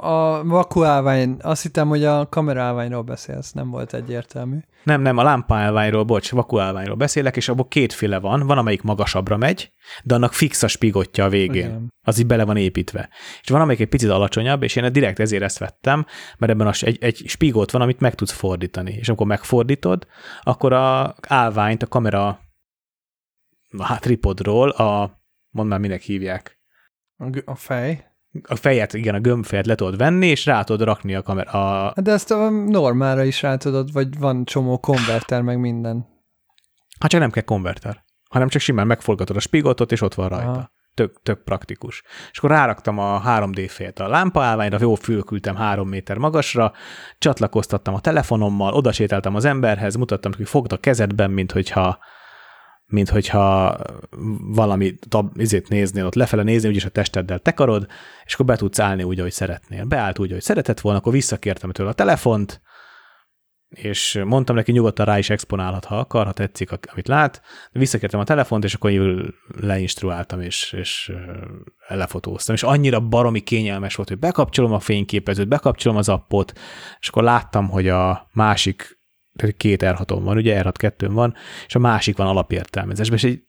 a 0.00 0.44
vaku 0.44 0.84
állvány, 0.84 1.36
azt 1.40 1.62
hittem, 1.62 1.88
hogy 1.88 2.04
a 2.04 2.28
kamera 2.28 2.62
állványról 2.62 3.02
beszélsz, 3.02 3.52
nem 3.52 3.70
volt 3.70 3.94
egyértelmű. 3.94 4.58
Nem, 4.84 5.00
nem, 5.00 5.16
a 5.16 5.22
lámpaállványról, 5.22 6.04
bocs, 6.04 6.30
vakuállványról 6.30 6.96
beszélek, 6.96 7.36
és 7.36 7.48
abból 7.48 7.68
kétféle 7.68 8.18
van. 8.18 8.46
Van, 8.46 8.58
amelyik 8.58 8.82
magasabbra 8.82 9.36
megy, 9.36 9.70
de 10.04 10.14
annak 10.14 10.32
fix 10.32 10.62
a 10.62 10.68
spigotja 10.68 11.24
a 11.24 11.28
végén. 11.28 11.66
Igen. 11.66 11.92
Az 12.02 12.18
így 12.18 12.26
bele 12.26 12.44
van 12.44 12.56
építve. 12.56 13.08
És 13.42 13.48
van, 13.48 13.60
amelyik 13.60 13.80
egy 13.80 13.88
picit 13.88 14.10
alacsonyabb, 14.10 14.62
és 14.62 14.76
én 14.76 14.92
direkt 14.92 15.18
ezért 15.18 15.42
ezt 15.42 15.58
vettem, 15.58 16.06
mert 16.38 16.52
ebben 16.52 16.66
az 16.66 16.84
egy, 16.84 16.98
egy 17.00 17.22
spigót 17.26 17.70
van, 17.70 17.82
amit 17.82 18.00
meg 18.00 18.14
tudsz 18.14 18.32
fordítani. 18.32 18.92
És 18.92 19.08
amikor 19.08 19.26
megfordítod, 19.26 20.06
akkor 20.42 20.72
a 20.72 21.14
állványt 21.28 21.82
a 21.82 21.86
kamera 21.86 22.40
hát 23.78 24.00
tripodról, 24.00 24.68
a, 24.68 25.20
mondd 25.50 25.68
már, 25.68 25.78
minek 25.78 26.00
hívják, 26.00 26.55
A, 27.16 27.42
a 27.44 27.54
fej. 27.54 28.10
a 28.42 28.56
fejet, 28.56 28.92
igen, 28.92 29.14
a 29.14 29.20
gömbfejet 29.20 29.66
le 29.66 29.74
tudod 29.74 29.96
venni, 29.96 30.26
és 30.26 30.46
rá 30.46 30.62
tudod 30.62 30.86
rakni 30.86 31.14
a 31.14 31.22
kamera, 31.22 31.50
a, 31.50 31.84
Hát 31.84 32.02
De 32.02 32.12
ezt 32.12 32.30
a 32.30 32.50
normára 32.50 33.24
is 33.24 33.42
rá 33.42 33.56
tudod, 33.56 33.92
vagy 33.92 34.18
van 34.18 34.44
csomó 34.44 34.78
konverter, 34.78 35.42
meg 35.42 35.58
minden. 35.58 36.06
Hát 37.00 37.10
csak 37.10 37.20
nem 37.20 37.30
kell 37.30 37.42
konverter, 37.42 38.04
hanem 38.30 38.48
csak 38.48 38.60
simán 38.60 38.86
megforgatod 38.86 39.36
a 39.36 39.40
spigotot, 39.40 39.92
és 39.92 40.00
ott 40.00 40.14
van 40.14 40.28
rajta. 40.28 40.50
Aha. 40.50 40.74
Tök, 40.94 41.22
tök 41.22 41.42
praktikus. 41.42 42.02
És 42.30 42.38
akkor 42.38 42.50
ráraktam 42.50 42.98
a 42.98 43.22
3D 43.26 43.66
félt 43.68 43.98
a 43.98 44.08
lámpaállványra, 44.08 44.78
jó 44.80 44.94
fülkültem 44.94 45.56
három 45.56 45.88
méter 45.88 46.18
magasra, 46.18 46.72
csatlakoztattam 47.18 47.94
a 47.94 48.00
telefonommal, 48.00 48.72
odasétáltam 48.72 49.34
az 49.34 49.44
emberhez, 49.44 49.94
mutattam, 49.94 50.32
hogy 50.36 50.48
fogd 50.48 50.72
a 50.72 50.76
kezedben, 50.76 51.30
mint 51.30 51.52
hogyha 51.52 51.98
mint 52.86 53.08
hogyha 53.08 53.76
valami 54.40 54.94
tab, 55.08 55.40
izét 55.40 55.68
néznél, 55.68 56.06
ott 56.06 56.14
lefele 56.14 56.42
nézni, 56.42 56.68
úgyis 56.68 56.84
a 56.84 56.90
testeddel 56.90 57.38
tekarod, 57.38 57.86
és 58.24 58.34
akkor 58.34 58.46
be 58.46 58.56
tudsz 58.56 58.78
állni 58.78 59.02
úgy, 59.02 59.18
ahogy 59.18 59.32
szeretnél. 59.32 59.84
Beállt 59.84 60.18
úgy, 60.18 60.30
ahogy 60.30 60.42
szeretett 60.42 60.80
volna, 60.80 60.98
akkor 60.98 61.12
visszakértem 61.12 61.70
tőle 61.70 61.88
a 61.88 61.92
telefont, 61.92 62.60
és 63.68 64.22
mondtam 64.24 64.56
neki, 64.56 64.72
nyugodtan 64.72 65.06
rá 65.06 65.18
is 65.18 65.30
exponálhat, 65.30 65.84
ha 65.84 65.98
akar, 65.98 66.26
ha 66.26 66.32
tetszik, 66.32 66.70
amit 66.92 67.08
lát. 67.08 67.42
De 67.72 67.78
visszakértem 67.78 68.20
a 68.20 68.24
telefont, 68.24 68.64
és 68.64 68.74
akkor 68.74 68.90
így 68.90 69.34
leinstruáltam, 69.60 70.40
és, 70.40 70.72
és 70.72 71.12
lefotóztam. 71.88 72.54
És 72.54 72.62
annyira 72.62 73.00
baromi 73.00 73.40
kényelmes 73.40 73.94
volt, 73.94 74.08
hogy 74.08 74.18
bekapcsolom 74.18 74.72
a 74.72 74.80
fényképezőt, 74.80 75.48
bekapcsolom 75.48 75.96
az 75.96 76.08
appot, 76.08 76.52
és 77.00 77.08
akkor 77.08 77.22
láttam, 77.22 77.68
hogy 77.68 77.88
a 77.88 78.28
másik, 78.32 78.95
két 79.56 79.84
r 79.84 79.96
van, 80.06 80.36
ugye 80.36 80.62
r 80.62 80.72
2 80.72 81.08
van, 81.08 81.34
és 81.66 81.74
a 81.74 81.78
másik 81.78 82.16
van 82.16 82.26
alapértelmezésben, 82.26 83.16
és 83.16 83.24
egy 83.24 83.42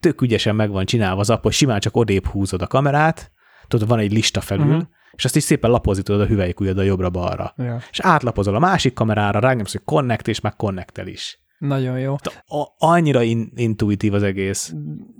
tök 0.00 0.20
ügyesen 0.20 0.54
meg 0.54 0.70
van 0.70 0.84
csinálva 0.84 1.20
az 1.20 1.30
app, 1.30 1.42
hogy 1.42 1.52
simán 1.52 1.80
csak 1.80 1.96
odébb 1.96 2.26
húzod 2.26 2.62
a 2.62 2.66
kamerát, 2.66 3.32
tudod, 3.68 3.88
van 3.88 3.98
egy 3.98 4.12
lista 4.12 4.40
felül, 4.40 4.66
uh-huh. 4.66 4.82
és 5.12 5.24
azt 5.24 5.36
is 5.36 5.42
szépen 5.42 5.70
lapozni 5.70 6.02
tudod 6.02 6.20
a 6.20 6.26
hüvelykujjaddal 6.26 6.84
jobbra-balra 6.84 7.54
Ja. 7.56 7.78
és 7.90 8.00
átlapozol 8.00 8.54
a 8.54 8.58
másik 8.58 8.92
kamerára, 8.92 9.38
rányomsz, 9.38 9.72
hogy 9.72 9.84
connect, 9.84 10.28
és 10.28 10.40
meg 10.40 10.56
connectel 10.56 11.06
is. 11.06 11.40
Nagyon 11.60 11.98
jó. 11.98 12.14
A- 12.46 12.66
annyira 12.78 13.22
in- 13.22 13.52
intuitív 13.54 14.14
az 14.14 14.22
egész. 14.22 14.72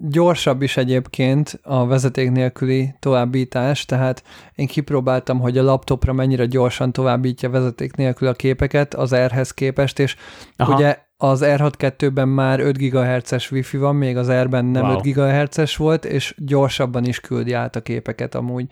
Gyorsabb 0.08 0.62
is 0.62 0.76
egyébként 0.76 1.60
a 1.62 1.86
vezeték 1.86 2.30
nélküli 2.30 2.94
továbbítás, 2.98 3.84
tehát 3.84 4.22
én 4.54 4.66
kipróbáltam, 4.66 5.40
hogy 5.40 5.58
a 5.58 5.62
laptopra 5.62 6.12
mennyire 6.12 6.46
gyorsan 6.46 6.92
továbbítja 6.92 7.50
vezeték 7.50 7.94
nélkül 7.94 8.28
a 8.28 8.32
képeket 8.32 8.94
az 8.94 9.14
R-hez 9.14 9.50
képest, 9.50 9.98
és 9.98 10.16
Aha. 10.56 10.74
Ugye 10.74 10.98
az 11.16 11.42
R62-ben 11.44 12.28
már 12.28 12.60
5 12.60 12.76
GHz-es 12.76 13.50
Wi-Fi 13.50 13.76
van, 13.76 13.96
még 13.96 14.16
az 14.16 14.30
R-ben 14.32 14.64
nem 14.64 14.84
Wow. 14.84 14.96
5 14.96 15.02
GHz-es 15.02 15.76
volt, 15.76 16.04
és 16.04 16.34
gyorsabban 16.38 17.04
is 17.04 17.20
küldi 17.20 17.52
át 17.52 17.76
a 17.76 17.80
képeket 17.80 18.34
amúgy. 18.34 18.66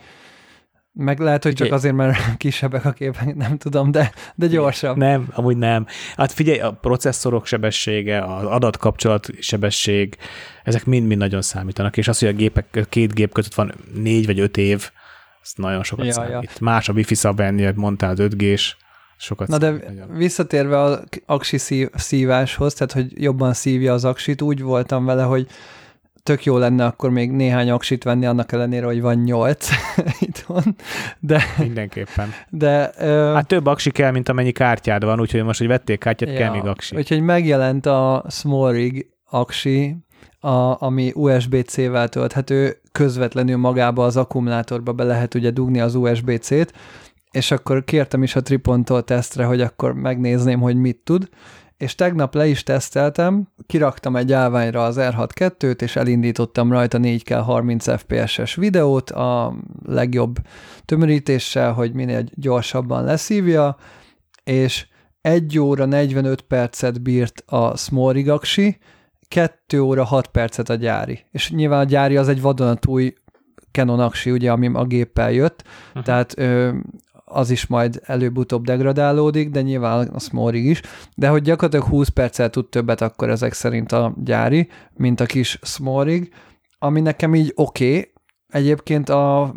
Meg 1.01 1.19
lehet, 1.19 1.43
hogy 1.43 1.55
csak 1.55 1.73
azért, 1.73 1.95
mert 1.95 2.19
kisebbek 2.37 2.85
a 2.85 2.93
képek, 2.93 3.35
nem 3.35 3.57
tudom, 3.57 3.91
de, 3.91 4.13
de 4.35 4.47
gyorsabb. 4.47 4.97
Nem, 4.97 5.29
amúgy 5.33 5.57
nem. 5.57 5.87
Hát 6.17 6.33
figyelj, 6.33 6.59
a 6.59 6.73
processzorok 6.73 7.47
sebessége, 7.47 8.25
az 8.25 8.45
adatkapcsolat 8.45 9.29
sebesség, 9.41 10.17
ezek 10.65 10.85
mind-mind 10.85 11.21
nagyon 11.21 11.43
számítanak, 11.43 11.97
és 11.97 12.09
az, 12.09 12.19
hogy 12.19 12.29
a 12.29 12.33
gépek, 12.33 12.87
két 12.89 13.15
gép 13.15 13.33
között 13.33 13.55
van 13.55 13.75
négy 13.95 14.27
vagy 14.27 14.41
öt 14.41 14.57
év, 14.57 14.91
ez 15.43 15.53
nagyon 15.57 15.83
sokat 15.83 16.07
Ja, 16.07 16.13
számít. 16.13 16.31
Ja. 16.31 16.57
Más 16.61 16.89
a 16.89 16.93
wifi 16.93 17.15
szabványja, 17.15 17.73
mondtál 17.75 18.11
az 18.11 18.19
5G-s, 18.21 18.77
sokat 19.17 19.49
Na 19.49 19.59
de 19.59 19.71
nagyon. 19.71 20.17
visszatérve 20.17 20.83
a 20.83 21.03
aksi 21.27 21.59
szív, 21.59 21.89
szíváshoz, 21.95 22.75
tehát 22.75 22.93
hogy 22.93 23.23
jobban 23.23 23.53
szívja 23.53 23.93
az 23.93 24.05
aksit, 24.05 24.43
úgy 24.43 24.63
voltam 24.63 25.05
vele, 25.05 25.23
hogy 25.23 25.47
tök 26.29 26.45
jó 26.45 26.59
lenne 26.59 26.85
akkor 26.85 27.11
még 27.11 27.31
néhány 27.31 27.71
aksit 27.71 28.05
venni, 28.05 28.27
annak 28.27 28.53
ellenére, 28.53 28.87
hogy 28.87 29.01
van 29.01 29.15
nyolc 29.15 29.69
itthon, 30.21 30.77
de, 31.19 31.43
Mindenképpen. 31.59 32.33
de 32.49 32.91
ö, 32.99 33.33
Hát 33.35 33.47
több 33.47 33.67
aksi 33.67 33.91
kell, 33.91 34.11
mint 34.11 34.29
amennyi 34.29 34.53
kártyád 34.53 35.05
van, 35.05 35.21
úgyhogy 35.21 35.43
most, 35.43 35.59
hogy 35.59 35.69
vettél 35.69 35.99
kártyát, 35.99 36.37
kell 36.37 36.51
még 36.51 36.65
aksi. 36.65 36.97
Úgyhogy 36.97 37.21
megjelent 37.21 37.87
a 37.87 38.25
Small 38.31 38.75
aksi, 39.31 39.97
a, 40.41 40.85
ami 40.85 41.13
USB-C-vel 41.15 42.09
tölthető, 42.09 42.81
közvetlenül 42.93 43.57
magába 43.57 44.05
az 44.05 44.17
akkumulátorba 44.17 44.93
be 44.93 45.05
lehet 45.05 45.35
ugye 45.35 45.51
dugni 45.51 45.81
az 45.81 45.95
USB-C-t, 45.95 46.73
és 47.31 47.51
akkor 47.51 47.85
kértem 47.85 48.23
is 48.23 48.37
a 48.37 48.43
Tripontól 48.43 49.05
tesztre, 49.05 49.45
hogy 49.45 49.61
akkor 49.61 49.93
megnézném, 49.93 50.61
hogy 50.61 50.77
mit 50.77 51.01
tud, 51.05 51.29
és 51.79 51.95
tegnap 51.95 52.35
le 52.35 52.47
is 52.47 52.63
teszteltem, 52.63 53.49
kiraktam 53.67 54.17
egy 54.17 54.33
állványra 54.33 54.85
az 54.85 54.97
R62-t, 55.01 55.83
és 55.83 55.97
elindítottam 55.97 56.73
rajta 56.73 56.99
4K 57.03 57.41
30 57.45 57.99
FPS-es 57.99 58.55
videót 58.55 59.11
a 59.11 59.55
legjobb 59.85 60.37
tömörítéssel, 60.85 61.73
hogy 61.73 61.93
minél 61.93 62.25
gyorsabban 62.35 63.05
leszívja, 63.05 63.77
és 64.45 64.87
1 65.21 65.59
óra 65.59 65.85
45 65.85 66.41
percet 66.41 67.03
bírt 67.03 67.43
a 67.47 67.77
Smorig 67.77 68.31
aksi, 68.31 68.79
2 69.29 69.81
óra 69.81 70.05
6 70.05 70.27
percet 70.27 70.69
a 70.69 70.75
gyári. 70.75 71.25
És 71.31 71.51
nyilván 71.51 71.81
a 71.81 71.85
gyári 71.85 72.17
az 72.17 72.29
egy 72.29 72.41
vadonatúj 72.41 73.15
Canon 73.73 74.01
aksi, 74.01 74.31
ugye, 74.31 74.51
ami 74.51 74.71
a 74.73 74.85
géppel 74.85 75.33
jött, 75.33 75.65
uh-huh. 75.89 76.03
tehát 76.03 76.39
ö, 76.39 76.75
az 77.29 77.51
is 77.51 77.67
majd 77.67 78.01
előbb-utóbb 78.05 78.65
degradálódik, 78.65 79.51
de 79.51 79.63
nyilván 79.63 80.09
a 80.09 80.19
Smorig 80.19 80.65
is, 80.65 80.81
de 81.15 81.29
hogy 81.29 81.43
gyakorlatilag 81.43 81.87
20 81.87 82.09
perccel 82.09 82.51
tud 82.51 82.69
többet 82.69 83.01
akkor 83.01 83.31
ezek 83.31 83.53
szerint 83.53 83.93
a 83.93 84.15
gyári, 84.25 84.69
mint 84.97 85.21
a 85.21 85.27
kis 85.27 85.59
Smorig, 85.63 86.33
ami 86.79 87.01
nekem 87.01 87.35
így 87.35 87.53
oké. 87.55 87.89
Okay. 87.89 88.13
Egyébként 88.49 89.09
a, 89.09 89.55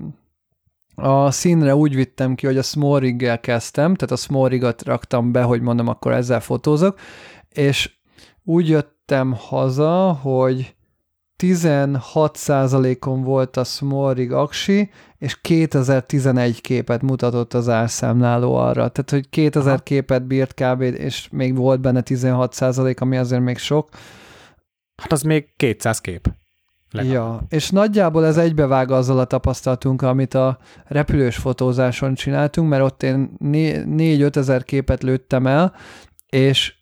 a 0.95 1.31
színre 1.31 1.75
úgy 1.75 1.95
vittem 1.95 2.35
ki, 2.35 2.45
hogy 2.45 2.57
a 2.57 2.63
Smoriggel 2.63 3.39
kezdtem, 3.39 3.95
tehát 3.95 4.13
a 4.13 4.21
Smorigot 4.21 4.83
raktam 4.83 5.31
be, 5.31 5.41
hogy 5.41 5.61
mondom, 5.61 5.87
akkor 5.87 6.11
ezzel 6.11 6.39
fotózok, 6.39 6.99
és 7.49 7.91
úgy 8.43 8.69
jöttem 8.69 9.33
haza, 9.37 10.11
hogy 10.11 10.75
16%-on 11.41 13.23
volt 13.23 13.57
a 13.57 13.63
Smorig 13.63 14.31
aksi, 14.31 14.89
és 15.17 15.41
2011 15.41 16.61
képet 16.61 17.01
mutatott 17.01 17.53
az 17.53 17.69
árszámláló 17.69 18.55
arra. 18.55 18.89
Tehát, 18.89 19.09
hogy 19.09 19.29
2000 19.29 19.73
Aha. 19.73 19.81
képet 19.83 20.23
bírt 20.23 20.53
kb. 20.53 20.81
és 20.81 21.27
még 21.31 21.55
volt 21.55 21.81
benne 21.81 22.01
16%, 22.05 22.99
ami 22.99 23.17
azért 23.17 23.41
még 23.41 23.57
sok. 23.57 23.89
Hát 25.01 25.11
az 25.11 25.21
még 25.21 25.53
200 25.55 26.01
kép. 26.01 26.31
Legalább. 26.91 27.15
Ja, 27.15 27.45
és 27.49 27.69
nagyjából 27.69 28.25
ez 28.25 28.37
egybevág 28.37 28.91
azzal 28.91 29.19
a 29.19 29.25
tapasztalatunk, 29.25 30.01
amit 30.01 30.33
a 30.33 30.57
repülős 30.85 31.35
fotózáson 31.35 32.13
csináltunk, 32.13 32.69
mert 32.69 32.83
ott 32.83 33.03
én 33.03 33.37
4-5 33.43 34.35
ezer 34.35 34.63
képet 34.63 35.03
lőttem 35.03 35.47
el, 35.47 35.73
és 36.29 36.73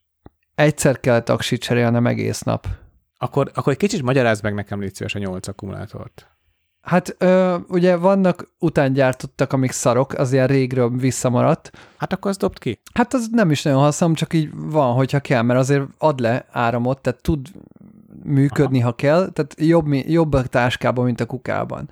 egyszer 0.55 0.99
kellett 0.99 1.29
aksit 1.29 1.61
cserélnem 1.61 2.07
egész 2.07 2.41
nap. 2.41 2.67
Akkor, 3.21 3.51
akkor 3.53 3.71
egy 3.71 3.79
kicsit 3.79 4.01
magyarázd 4.01 4.43
meg 4.43 4.53
nekem, 4.53 4.79
légy 4.79 4.95
szíves, 4.95 5.15
a 5.15 5.19
8 5.19 5.47
akkumulátort. 5.47 6.27
Hát 6.81 7.15
ö, 7.17 7.57
ugye 7.67 7.95
vannak 7.95 8.53
utángyártottak, 8.59 9.53
amik 9.53 9.71
szarok, 9.71 10.13
az 10.13 10.33
ilyen 10.33 10.47
régről 10.47 10.89
visszamaradt. 10.89 11.71
Hát 11.97 12.13
akkor 12.13 12.31
azt 12.31 12.39
dobd 12.39 12.59
ki. 12.59 12.81
Hát 12.93 13.13
az 13.13 13.27
nem 13.31 13.51
is 13.51 13.63
nagyon 13.63 13.79
használom, 13.79 14.15
csak 14.15 14.33
így 14.33 14.49
van, 14.53 14.93
hogyha 14.93 15.19
kell, 15.19 15.41
mert 15.41 15.59
azért 15.59 15.83
ad 15.97 16.19
le 16.19 16.45
áramot, 16.51 17.01
tehát 17.01 17.21
tud 17.21 17.47
működni, 18.23 18.77
Aha. 18.79 18.87
ha 18.87 18.95
kell, 18.95 19.29
tehát 19.29 19.55
jobb, 19.57 19.93
jobb 19.93 20.33
a 20.33 20.43
táskában, 20.43 21.05
mint 21.05 21.21
a 21.21 21.25
kukában. 21.25 21.89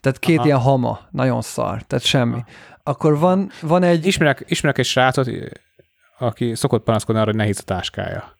Tehát 0.00 0.18
két 0.18 0.36
Aha. 0.36 0.46
ilyen 0.46 0.58
hama, 0.58 1.00
nagyon 1.10 1.42
szar, 1.42 1.82
tehát 1.82 2.04
semmi. 2.04 2.32
Aha. 2.32 2.46
Akkor 2.82 3.18
van, 3.18 3.50
van 3.60 3.82
egy... 3.82 4.06
Ismerek, 4.06 4.44
ismerek 4.46 4.78
egy 4.78 4.84
srácot, 4.84 5.28
aki 6.18 6.54
szokott 6.54 6.84
panaszkodni 6.84 7.20
arra, 7.20 7.30
hogy 7.30 7.38
nehéz 7.38 7.58
a 7.60 7.64
táskája. 7.64 8.34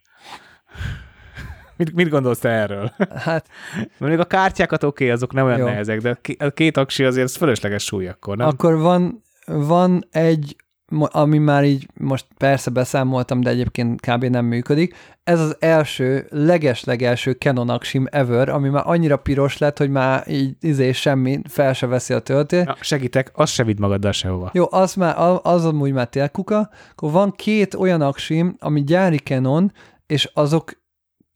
Mit, 1.77 1.95
mit 1.95 2.09
gondolsz 2.09 2.39
te 2.39 2.49
erről? 2.49 2.93
Hát... 3.15 3.49
Mondjuk 3.99 4.21
a 4.21 4.25
kártyákat 4.25 4.83
oké, 4.83 5.05
okay, 5.05 5.17
azok 5.17 5.33
nem 5.33 5.45
olyan 5.45 5.59
jó. 5.59 5.65
nehezek, 5.65 6.01
de 6.01 6.19
a 6.39 6.49
két 6.49 6.77
aksi 6.77 7.05
azért 7.05 7.31
fölösleges 7.31 7.85
súly 7.85 8.09
akkor, 8.09 8.37
nem? 8.37 8.47
Akkor 8.47 8.79
van, 8.79 9.23
van 9.47 10.05
egy, 10.11 10.57
ami 10.99 11.39
már 11.39 11.65
így 11.65 11.87
most 11.95 12.27
persze 12.39 12.71
beszámoltam, 12.71 13.41
de 13.41 13.51
egyébként 13.51 14.01
kb. 14.01 14.25
nem 14.25 14.45
működik. 14.45 14.95
Ez 15.25 15.41
az 15.41 15.57
első, 15.59 16.27
leges-legelső 16.31 17.33
Canon 17.33 17.69
aksim 17.69 18.07
ever, 18.11 18.49
ami 18.49 18.69
már 18.69 18.83
annyira 18.87 19.17
piros 19.17 19.59
lett, 19.59 19.79
hogy 19.79 19.91
már 19.91 20.29
így 20.29 20.57
izé 20.61 20.93
semmi, 20.93 21.41
fel 21.49 21.73
se 21.73 21.87
veszi 21.87 22.15
a 22.15 22.19
töltét. 22.19 22.65
Na, 22.65 22.77
segítek, 22.81 23.31
azt 23.35 23.53
se 23.53 23.65
vidd 23.65 23.81
magaddal 23.81 24.13
sehova. 24.13 24.51
Jó, 24.53 24.65
az, 24.71 24.95
már, 24.95 25.15
az 25.43 25.65
amúgy 25.65 25.93
már 25.93 26.09
télkuka. 26.09 26.71
Akkor 26.91 27.11
van 27.11 27.31
két 27.31 27.75
olyan 27.75 28.01
aksim, 28.01 28.57
ami 28.59 28.85
gyári 28.85 29.19
Canon, 29.19 29.73
és 30.07 30.31
azok 30.35 30.85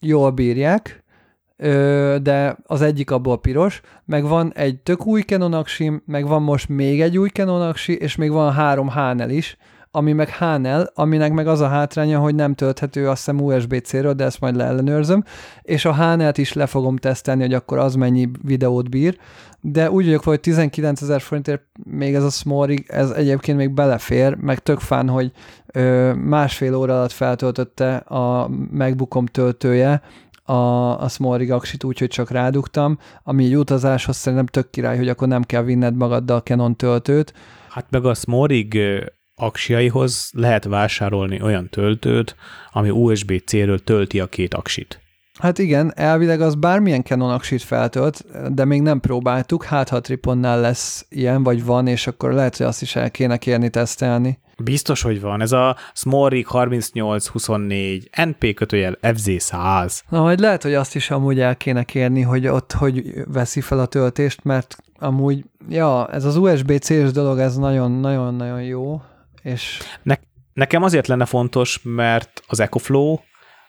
jól 0.00 0.30
bírják, 0.30 1.04
de 2.22 2.56
az 2.66 2.82
egyik 2.82 3.10
abból 3.10 3.40
piros, 3.40 3.80
meg 4.04 4.24
van 4.24 4.52
egy 4.54 4.78
tök 4.78 5.06
új 5.06 5.20
Canon 5.20 5.52
aksim, 5.52 6.02
meg 6.06 6.26
van 6.26 6.42
most 6.42 6.68
még 6.68 7.00
egy 7.00 7.18
új 7.18 7.28
Canon 7.28 7.62
aksi, 7.62 7.92
és 7.96 8.16
még 8.16 8.30
van 8.30 8.52
három 8.52 8.88
Hánel 8.88 9.30
is, 9.30 9.56
ami 9.90 10.12
meg 10.12 10.28
Hánel, 10.28 10.90
aminek 10.94 11.32
meg 11.32 11.46
az 11.46 11.60
a 11.60 11.68
hátránya, 11.68 12.18
hogy 12.18 12.34
nem 12.34 12.54
tölthető 12.54 13.08
azt 13.08 13.18
hiszem 13.24 13.40
USB-C-ről, 13.40 14.12
de 14.12 14.24
ezt 14.24 14.40
majd 14.40 14.56
leellenőrzöm, 14.56 15.24
és 15.62 15.84
a 15.84 15.92
Hánelt 15.92 16.38
is 16.38 16.52
le 16.52 16.66
fogom 16.66 16.96
tesztelni, 16.96 17.42
hogy 17.42 17.54
akkor 17.54 17.78
az 17.78 17.94
mennyi 17.94 18.30
videót 18.42 18.90
bír, 18.90 19.18
de 19.60 19.90
úgy 19.90 20.04
vagyok, 20.04 20.24
hogy 20.24 20.40
19 20.40 21.02
ezer 21.02 21.20
forintért 21.20 21.62
még 21.84 22.14
ez 22.14 22.24
a 22.24 22.30
Smorig, 22.30 22.84
ez 22.88 23.10
egyébként 23.10 23.58
még 23.58 23.70
belefér, 23.70 24.34
meg 24.34 24.58
tök 24.58 24.78
fán, 24.78 25.08
hogy 25.08 25.32
ö, 25.66 26.12
másfél 26.14 26.74
óra 26.74 26.96
alatt 26.96 27.12
feltöltötte 27.12 27.96
a 27.96 28.48
MacBookom 28.70 29.26
töltője, 29.26 30.02
a, 30.42 31.00
a 31.02 31.08
Smorig 31.08 31.52
aksit 31.52 31.84
úgy, 31.84 32.06
csak 32.08 32.30
rádugtam, 32.30 32.98
ami 33.22 33.44
egy 33.44 33.56
utazáshoz 33.56 34.16
szerintem 34.16 34.46
tök 34.46 34.70
király, 34.70 34.96
hogy 34.96 35.08
akkor 35.08 35.28
nem 35.28 35.42
kell 35.42 35.62
vinned 35.62 35.96
magaddal 35.96 36.36
a 36.36 36.42
Canon 36.42 36.76
töltőt. 36.76 37.32
Hát 37.68 37.86
meg 37.90 38.04
a 38.04 38.14
Smorig 38.14 38.78
aksiaihoz 39.40 40.30
lehet 40.32 40.64
vásárolni 40.64 41.42
olyan 41.42 41.68
töltőt, 41.68 42.36
ami 42.72 42.90
USB-C-ről 42.90 43.78
tölti 43.78 44.20
a 44.20 44.26
két 44.26 44.54
aksit. 44.54 45.00
Hát 45.38 45.58
igen, 45.58 45.92
elvileg 45.96 46.40
az 46.40 46.54
bármilyen 46.54 47.02
Canon 47.02 47.30
aksit 47.30 47.62
feltölt, 47.62 48.24
de 48.54 48.64
még 48.64 48.82
nem 48.82 49.00
próbáltuk, 49.00 49.64
hát 49.64 49.88
ha 49.88 50.00
Triponnál 50.00 50.60
lesz 50.60 51.06
ilyen, 51.08 51.42
vagy 51.42 51.64
van, 51.64 51.86
és 51.86 52.06
akkor 52.06 52.32
lehet, 52.32 52.56
hogy 52.56 52.66
azt 52.66 52.82
is 52.82 52.96
el 52.96 53.10
kéne 53.10 53.36
kérni 53.36 53.70
tesztelni. 53.70 54.38
Biztos, 54.64 55.02
hogy 55.02 55.20
van. 55.20 55.40
Ez 55.40 55.52
a 55.52 55.76
Smorig 55.94 56.46
3824 56.48 58.10
NP 58.24 58.54
kötőjel 58.54 58.98
FZ100. 59.02 60.00
Na, 60.08 60.22
majd 60.22 60.40
lehet, 60.40 60.62
hogy 60.62 60.74
azt 60.74 60.94
is 60.94 61.10
amúgy 61.10 61.40
el 61.40 61.56
kéne 61.56 61.82
kérni, 61.82 62.20
hogy 62.20 62.46
ott 62.46 62.72
hogy 62.72 63.12
veszi 63.32 63.60
fel 63.60 63.78
a 63.78 63.86
töltést, 63.86 64.44
mert 64.44 64.76
amúgy, 64.98 65.44
ja, 65.68 66.08
ez 66.08 66.24
az 66.24 66.36
USB-C-s 66.36 67.10
dolog, 67.12 67.38
ez 67.38 67.56
nagyon-nagyon-nagyon 67.56 68.62
jó, 68.62 69.02
és... 69.42 69.78
Ne, 70.02 70.14
nekem 70.52 70.82
azért 70.82 71.06
lenne 71.06 71.24
fontos, 71.24 71.80
mert 71.82 72.42
az 72.46 72.60
EcoFlow 72.60 73.18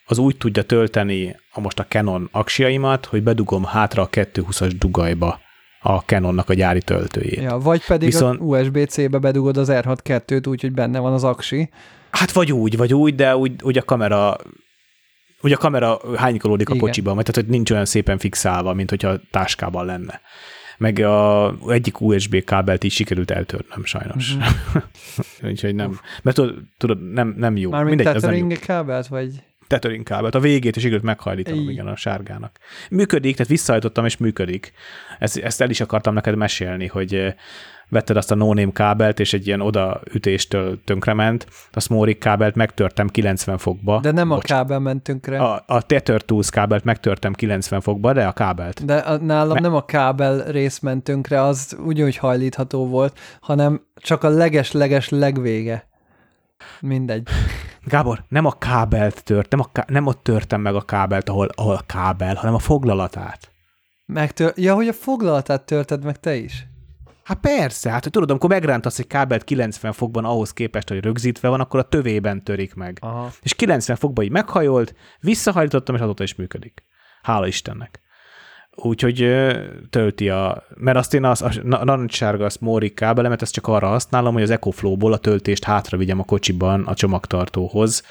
az 0.05 0.17
úgy 0.17 0.37
tudja 0.37 0.63
tölteni 0.63 1.35
a 1.51 1.59
most 1.59 1.79
a 1.79 1.85
Canon 1.85 2.29
aksiaimat, 2.31 3.05
hogy 3.05 3.23
bedugom 3.23 3.63
hátra 3.63 4.01
a 4.01 4.09
220-as 4.09 4.71
dugajba 4.77 5.39
a 5.81 5.97
Canonnak 5.97 6.49
a 6.49 6.53
gyári 6.53 6.81
töltőjét. 6.81 7.41
Ja, 7.41 7.57
vagy 7.57 7.85
pedig 7.85 8.09
Viszont... 8.11 8.39
a 8.39 8.43
USB-C-be 8.43 9.17
bedugod 9.17 9.57
az 9.57 9.69
R6-2-t 9.71 10.47
úgy, 10.47 10.61
hogy 10.61 10.71
benne 10.71 10.99
van 10.99 11.13
az 11.13 11.23
aksi. 11.23 11.69
Hát 12.11 12.31
vagy 12.31 12.51
úgy, 12.51 12.77
vagy 12.77 12.93
úgy, 12.93 13.15
de 13.15 13.35
úgy, 13.35 13.63
úgy 13.63 13.77
a 13.77 13.83
kamera 13.83 14.37
úgy 15.41 15.51
a 15.51 15.57
kamera 15.57 15.99
hánykolódik 16.17 16.69
a 16.69 16.75
kocsiban, 16.75 17.15
mert 17.15 17.27
tehát 17.27 17.41
hogy 17.41 17.55
nincs 17.55 17.71
olyan 17.71 17.85
szépen 17.85 18.17
fixálva, 18.17 18.73
mint 18.73 18.89
hogyha 18.89 19.19
táskában 19.31 19.85
lenne. 19.85 20.21
Meg 20.81 20.99
a 20.99 21.53
egyik 21.67 22.01
USB 22.01 22.43
kábelt 22.43 22.83
is 22.83 22.93
sikerült 22.93 23.31
eltörnöm 23.31 23.83
sajnos. 23.83 24.35
Uh-huh. 24.35 24.83
Úgyhogy 25.51 25.75
nem. 25.75 25.99
Mert 26.21 26.35
tudod, 26.35 26.55
tudod 26.77 27.11
nem, 27.11 27.33
nem 27.37 27.57
jó. 27.57 27.69
Mármint 27.69 27.95
Mindegy, 27.95 28.13
tethering 28.13 28.59
kábelt, 28.59 29.07
vagy? 29.07 29.43
tethering 29.67 30.03
kábelt. 30.03 30.35
A 30.35 30.39
végét 30.39 30.75
is 30.75 30.81
sikerült 30.81 31.05
meghajlítanom, 31.05 31.69
igen, 31.69 31.87
a 31.87 31.95
sárgának. 31.95 32.59
Működik, 32.89 33.35
tehát 33.35 33.51
visszahajtottam, 33.51 34.05
és 34.05 34.17
működik. 34.17 34.73
Ezt, 35.19 35.37
ezt 35.37 35.61
el 35.61 35.69
is 35.69 35.81
akartam 35.81 36.13
neked 36.13 36.35
mesélni, 36.35 36.87
hogy 36.87 37.15
eh, 37.15 37.33
vetted 37.91 38.17
azt 38.17 38.31
a 38.31 38.35
no 38.35 38.71
kábelt, 38.71 39.19
és 39.19 39.33
egy 39.33 39.47
ilyen 39.47 39.61
odaütéstől 39.61 40.83
tönkrement. 40.83 41.47
A 41.71 41.79
Smorik 41.79 42.17
kábelt 42.17 42.55
megtörtem 42.55 43.07
90 43.07 43.57
fokba. 43.57 43.99
De 43.99 44.11
nem 44.11 44.31
a 44.31 44.35
Bocs, 44.35 44.47
kábel 44.47 44.79
ment 44.79 45.03
tönkre. 45.03 45.39
a, 45.39 45.63
a 45.67 45.81
Tether 45.81 46.21
Tools 46.21 46.49
kábelt 46.49 46.83
megtörtem 46.83 47.33
90 47.33 47.81
fokba, 47.81 48.13
de 48.13 48.27
a 48.27 48.31
kábelt. 48.31 48.85
De 48.85 48.95
a, 48.95 49.17
nálam 49.17 49.53
Me- 49.53 49.61
nem 49.61 49.75
a 49.75 49.85
kábel 49.85 50.43
rész 50.43 50.79
ment 50.79 51.03
tönkre, 51.03 51.41
az 51.41 51.77
ugyanúgy 51.85 52.17
hajlítható 52.17 52.87
volt, 52.87 53.19
hanem 53.39 53.81
csak 53.95 54.23
a 54.23 54.29
leges-leges 54.29 55.09
legvége. 55.09 55.87
Mindegy. 56.79 57.27
Gábor, 57.85 58.23
nem 58.27 58.45
a 58.45 58.51
kábelt 58.51 59.23
tört, 59.23 59.51
nem, 59.51 59.59
a 59.59 59.69
ká- 59.71 59.89
nem 59.89 60.05
ott 60.05 60.23
törtem 60.23 60.61
meg 60.61 60.75
a 60.75 60.81
kábelt, 60.81 61.29
ahol, 61.29 61.49
ahol 61.55 61.75
a 61.75 61.83
kábel, 61.85 62.35
hanem 62.35 62.53
a 62.53 62.59
foglalatát. 62.59 63.51
Megtör... 64.05 64.53
Ja, 64.55 64.75
hogy 64.75 64.87
a 64.87 64.93
foglalatát 64.93 65.65
törted 65.65 66.03
meg 66.03 66.19
te 66.19 66.35
is? 66.35 66.69
Hát 67.23 67.39
persze, 67.39 67.89
hát 67.89 68.03
hogy 68.03 68.11
tudod, 68.11 68.29
amikor 68.29 68.49
megrántasz 68.49 68.99
egy 68.99 69.07
kábelt 69.07 69.43
90 69.43 69.91
fokban 69.91 70.25
ahhoz 70.25 70.53
képest, 70.53 70.89
hogy 70.89 71.03
rögzítve 71.03 71.49
van, 71.49 71.59
akkor 71.59 71.79
a 71.79 71.87
tövében 71.87 72.43
törik 72.43 72.73
meg. 72.73 72.97
Aha. 73.01 73.31
És 73.41 73.53
90 73.53 73.95
fokban 73.95 74.23
így 74.23 74.31
meghajolt, 74.31 74.95
visszahajtottam, 75.19 75.95
és 75.95 76.01
azóta 76.01 76.23
is 76.23 76.35
működik. 76.35 76.83
Hála 77.21 77.47
Istennek. 77.47 78.01
Úgyhogy 78.75 79.47
tölti 79.89 80.29
a... 80.29 80.63
Mert 80.75 80.97
azt 80.97 81.13
én 81.13 81.25
az, 81.25 81.41
a 81.41 81.51
na- 81.63 81.83
narancssárga, 81.83 82.45
azt 82.45 82.61
Mórik 82.61 82.93
kábelemet, 82.93 83.41
ezt 83.41 83.53
csak 83.53 83.67
arra 83.67 83.87
használom, 83.87 84.33
hogy 84.33 84.43
az 84.43 84.49
EcoFlow-ból 84.49 85.13
a 85.13 85.17
töltést 85.17 85.63
hátra 85.63 85.97
vigyem 85.97 86.19
a 86.19 86.23
kocsiban 86.23 86.83
a 86.85 86.93
csomagtartóhoz. 86.93 88.03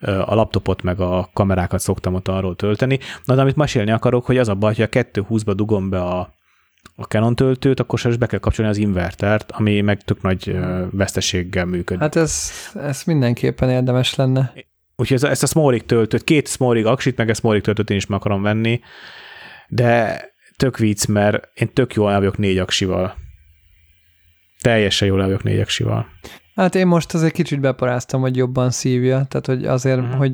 A 0.00 0.34
laptopot 0.34 0.82
meg 0.82 1.00
a 1.00 1.30
kamerákat 1.32 1.80
szoktam 1.80 2.14
ott 2.14 2.28
arról 2.28 2.56
tölteni. 2.56 2.98
Na, 3.24 3.34
de 3.34 3.40
amit 3.40 3.56
mesélni 3.56 3.90
akarok, 3.90 4.26
hogy 4.26 4.38
az 4.38 4.48
a 4.48 4.54
baj, 4.54 4.74
hogy 4.74 4.84
a 4.84 4.88
220-ba 4.88 5.52
dugom 5.56 5.90
be 5.90 6.02
a, 6.02 6.34
a 6.94 7.02
Canon 7.02 7.34
töltőt, 7.34 7.80
akkor 7.80 7.98
sajnos 7.98 8.20
be 8.20 8.26
kell 8.26 8.38
kapcsolni 8.38 8.70
az 8.70 8.76
invertert, 8.76 9.52
ami 9.52 9.80
meg 9.80 10.02
tök 10.02 10.22
nagy 10.22 10.58
veszteséggel 10.90 11.64
működik. 11.64 12.02
Hát 12.02 12.16
ez, 12.16 12.50
ez 12.74 13.02
mindenképpen 13.06 13.70
érdemes 13.70 14.14
lenne. 14.14 14.52
Úgyhogy 14.96 15.24
ezt 15.24 15.42
a 15.42 15.46
Smorik 15.46 15.86
töltőt, 15.86 16.24
két 16.24 16.48
Smorik 16.48 16.86
aksit, 16.86 17.16
meg 17.16 17.28
a 17.28 17.34
Smorik 17.34 17.62
töltőt 17.62 17.90
én 17.90 17.96
is 17.96 18.06
meg 18.06 18.18
akarom 18.18 18.42
venni, 18.42 18.80
de 19.68 20.20
tök 20.56 20.78
vicc, 20.78 21.06
mert 21.06 21.48
én 21.54 21.72
tök 21.72 21.94
jól 21.94 22.12
el 22.12 22.18
vagyok 22.18 22.38
négy 22.38 22.58
aksival. 22.58 23.14
Teljesen 24.60 25.08
jól 25.08 25.20
el 25.20 25.26
vagyok 25.26 25.42
négy 25.42 25.60
aksival. 25.60 26.06
Hát 26.54 26.74
én 26.74 26.86
most 26.86 27.14
azért 27.14 27.32
kicsit 27.32 27.60
beparáztam, 27.60 28.20
hogy 28.20 28.36
jobban 28.36 28.70
szívja, 28.70 29.24
tehát 29.28 29.46
hogy 29.46 29.64
azért, 29.64 29.98
uh-huh. 29.98 30.16
hogy 30.16 30.32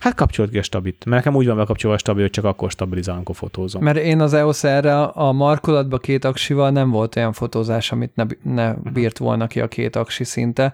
Hát 0.00 0.14
kapcsolt 0.14 0.50
ki 0.50 0.58
a 0.58 0.62
stabit, 0.62 1.04
mert 1.04 1.24
nekem 1.24 1.38
úgy 1.38 1.46
van 1.46 1.56
bekapcsolva 1.56 1.96
a 1.96 1.98
stabil, 1.98 2.22
hogy 2.22 2.30
csak 2.30 2.44
akkor 2.44 2.70
stabilizálom, 2.70 3.16
amikor 3.16 3.36
fotózom. 3.36 3.82
Mert 3.82 3.98
én 3.98 4.20
az 4.20 4.32
EOS 4.32 4.64
erre 4.64 5.02
a 5.02 5.32
markolatba 5.32 5.98
két 5.98 6.24
aksival 6.24 6.70
nem 6.70 6.90
volt 6.90 7.16
olyan 7.16 7.32
fotózás, 7.32 7.92
amit 7.92 8.14
ne, 8.14 8.24
ne 8.42 8.74
bírt 8.74 9.18
volna 9.18 9.46
ki 9.46 9.60
a 9.60 9.68
két 9.68 9.96
aksi 9.96 10.24
szinte, 10.24 10.72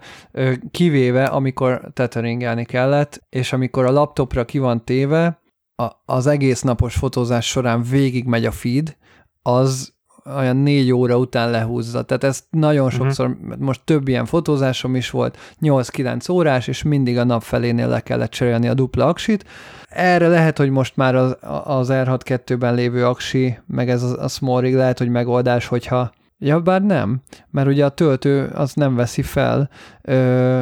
kivéve 0.71 1.25
amikor 1.25 1.81
tetheringelni 1.93 2.65
kellett, 2.65 3.23
és 3.29 3.53
amikor 3.53 3.85
a 3.85 3.91
laptopra 3.91 4.45
ki 4.45 4.57
van 4.57 4.85
téve, 4.85 5.41
a, 5.75 5.91
az 6.05 6.27
egész 6.27 6.61
napos 6.61 6.95
fotózás 6.95 7.47
során 7.47 7.83
végig 7.83 8.25
megy 8.25 8.45
a 8.45 8.51
feed, 8.51 8.97
az 9.41 9.95
olyan 10.35 10.57
négy 10.57 10.91
óra 10.91 11.17
után 11.17 11.51
lehúzza. 11.51 12.01
Tehát 12.01 12.23
ezt 12.23 12.43
nagyon 12.49 12.89
sokszor, 12.89 13.37
most 13.59 13.81
több 13.83 14.07
ilyen 14.07 14.25
fotózásom 14.25 14.95
is 14.95 15.09
volt, 15.09 15.37
8-9 15.61 16.31
órás, 16.31 16.67
és 16.67 16.83
mindig 16.83 17.17
a 17.17 17.23
nap 17.23 17.41
felénél 17.41 17.87
le 17.87 17.99
kellett 17.99 18.31
cserélni 18.31 18.67
a 18.67 18.73
dupla 18.73 19.05
aksit. 19.05 19.45
Erre 19.89 20.27
lehet, 20.27 20.57
hogy 20.57 20.69
most 20.69 20.95
már 20.95 21.15
az, 21.15 21.37
az 21.63 21.89
R62-ben 21.91 22.75
lévő 22.75 23.05
aksi, 23.05 23.59
meg 23.67 23.89
ez 23.89 24.03
a, 24.03 24.23
a 24.23 24.27
Smorig 24.27 24.75
lehet, 24.75 24.97
hogy 24.97 25.09
megoldás, 25.09 25.67
hogyha 25.67 26.11
Ja, 26.39 26.59
bár 26.59 26.81
nem, 26.81 27.21
mert 27.49 27.67
ugye 27.67 27.85
a 27.85 27.89
töltő 27.89 28.45
az 28.53 28.73
nem 28.73 28.95
veszi 28.95 29.21
fel, 29.21 29.69
ö, 30.01 30.61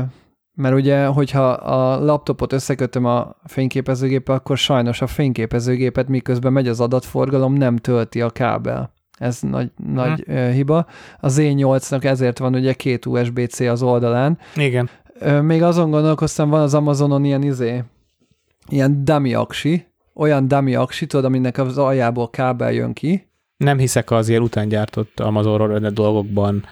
mert 0.56 0.76
ugye, 0.76 1.06
hogyha 1.06 1.50
a 1.50 2.04
laptopot 2.04 2.54
összekötöm 2.54 3.06
a 3.06 3.36
fényképezőgéppel, 3.44 4.36
akkor 4.36 4.58
sajnos 4.58 5.02
a 5.02 5.08
fényképezőgépet 5.08 6.08
miközben 6.08 6.54
megy 6.54 6.68
az 6.68 6.80
adatforgalom, 6.80 7.54
nem 7.54 7.78
tölti 7.78 8.22
a 8.22 8.30
kábel. 8.30 8.94
Ez 9.18 9.42
nagy, 9.42 9.72
nagy 9.94 10.24
ö, 10.28 10.50
hiba. 10.52 10.86
A 11.20 11.28
Z8-nak 11.28 12.04
ezért 12.04 12.38
van 12.38 12.56
ugye 12.56 12.74
két 12.74 13.06
USB-C 13.06 13.60
az 13.60 13.82
oldalán. 13.82 14.38
Igen. 14.56 14.90
Ö, 15.20 15.42
még 15.42 15.64
azon 15.64 15.90
gondolkoztam, 15.90 16.50
van 16.50 16.62
az 16.62 16.74
Amazonon 16.74 17.26
ilyen 17.26 17.44
izé, 17.44 17.84
ilyen 18.70 19.04
dummy 19.04 19.34
aksi, 19.34 19.86
olyan 20.14 20.48
dummy 20.48 20.76
aksi, 20.76 21.06
tudod, 21.06 21.26
aminek 21.26 21.58
az 21.58 21.78
aljából 21.78 22.30
kábel 22.30 22.72
jön 22.72 22.94
ki, 22.94 23.28
Nem 23.58 23.78
hiszek 23.78 24.12
az 24.12 24.30
ilyen 24.30 24.42
után 24.42 24.68
gyártott 24.68 25.20
Amazonról 25.20 25.80
dolgokban, 25.80 26.66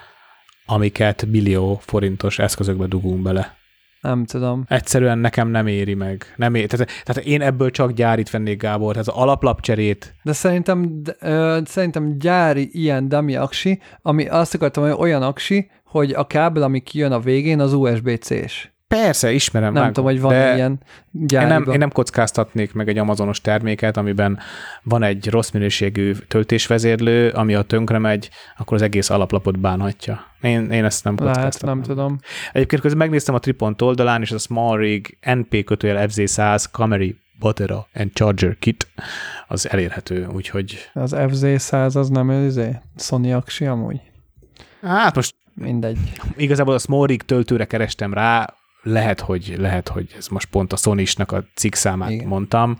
amiket 0.66 1.30
billió 1.30 1.80
forintos 1.82 2.40
eszközökbe 2.40 2.86
dugunk 2.86 3.22
bele. 3.22 3.58
Nem 4.04 4.26
tudom. 4.26 4.64
Egyszerűen 4.68 5.18
nekem 5.18 5.48
nem 5.48 5.68
éri 5.68 5.94
meg. 5.94 6.34
Nem 6.36 6.56
éri. 6.56 6.68
Tehát, 6.68 6.90
tehát 7.04 7.30
én 7.30 7.42
ebből 7.42 7.72
csak 7.72 7.92
gyárit 7.92 8.30
vennék, 8.30 8.62
Gábor. 8.62 8.92
Tehát 8.92 9.08
az 9.08 9.14
alaplapcserét 9.14 10.16
De 10.24 10.34
szerintem, 10.34 11.02
ö, 11.20 11.60
szerintem 11.66 12.18
gyári 12.18 12.70
ilyen 12.72 13.10
dummy 13.10 13.36
aksi, 13.36 13.82
ami 14.02 14.28
azt 14.28 14.54
akartam, 14.54 14.84
hogy 14.84 14.96
olyan 14.98 15.24
aksi, 15.24 15.70
hogy 15.86 16.12
a 16.12 16.28
kábel, 16.28 16.64
ami 16.64 16.80
kijön 16.80 17.12
a 17.12 17.20
végén, 17.20 17.60
az 17.60 17.74
USB-C-s. 17.74 18.73
Persze, 19.02 19.32
ismerem. 19.32 19.74
Nem 19.74 19.82
vágom, 19.82 19.94
tudom, 19.94 20.10
hogy 20.10 20.22
van 20.22 20.34
de 20.34 20.56
ilyen 20.56 20.80
én 21.30 21.48
nem, 21.48 21.66
én 21.72 21.78
nem 21.78 21.92
kockáztatnék 21.92 22.74
meg 22.74 22.88
egy 22.90 22.98
amazonos 22.98 23.42
terméket, 23.42 23.98
amiben 23.98 24.40
van 24.84 25.04
egy 25.04 25.30
rossz 25.30 25.50
minőségű 25.52 26.14
töltésvezérlő, 26.28 27.30
ami 27.30 27.54
ha 27.54 27.62
tönkre 27.62 27.98
megy, 27.98 28.30
akkor 28.58 28.78
az 28.78 28.82
egész 28.84 29.10
alaplapot 29.10 29.60
bánhatja. 29.60 30.26
Én, 30.42 30.72
én 30.72 30.86
ezt 30.86 31.04
nem 31.04 31.16
Lehet, 31.18 31.36
kockáztatnám. 31.36 31.76
nem 31.78 31.84
tudom. 31.86 32.20
Egyébként 32.52 32.82
közben 32.82 33.00
megnéztem 33.00 33.36
a 33.36 33.40
Tripont 33.40 33.82
oldalán, 33.82 34.22
és 34.22 34.32
a 34.32 34.38
Small 34.38 34.78
Rig 34.78 35.18
NP 35.26 35.64
kötőjel 35.64 36.08
FZ100 36.08 36.70
Camry 36.72 37.18
Batera 37.40 37.88
and 37.94 38.14
Charger 38.14 38.58
Kit 38.60 38.88
az 39.48 39.70
elérhető, 39.70 40.28
úgyhogy 40.34 40.90
Az 40.94 41.14
FZ100 41.16 41.96
az 41.96 42.10
nem 42.10 42.46
izé, 42.46 42.80
Sony 42.98 43.34
aksi 43.34 43.66
amúgy. 43.66 44.02
hát 44.82 45.16
most 45.16 45.36
Mindegy. 45.56 45.98
igazából 46.38 46.74
a 46.74 46.80
Small 46.80 47.06
Rig 47.06 47.22
töltőre 47.22 47.66
kerestem 47.66 48.14
rá, 48.14 48.54
lehet, 48.84 49.20
hogy, 49.20 49.56
lehet, 49.58 49.88
hogy 49.88 50.16
ez 50.18 50.28
most 50.28 50.50
pont 50.50 50.74
a 50.74 50.76
Sony-snak 50.76 51.32
a 51.32 51.44
cikk 51.54 51.74
számát 51.74 52.10
Igen. 52.10 52.28
Mondtam, 52.28 52.76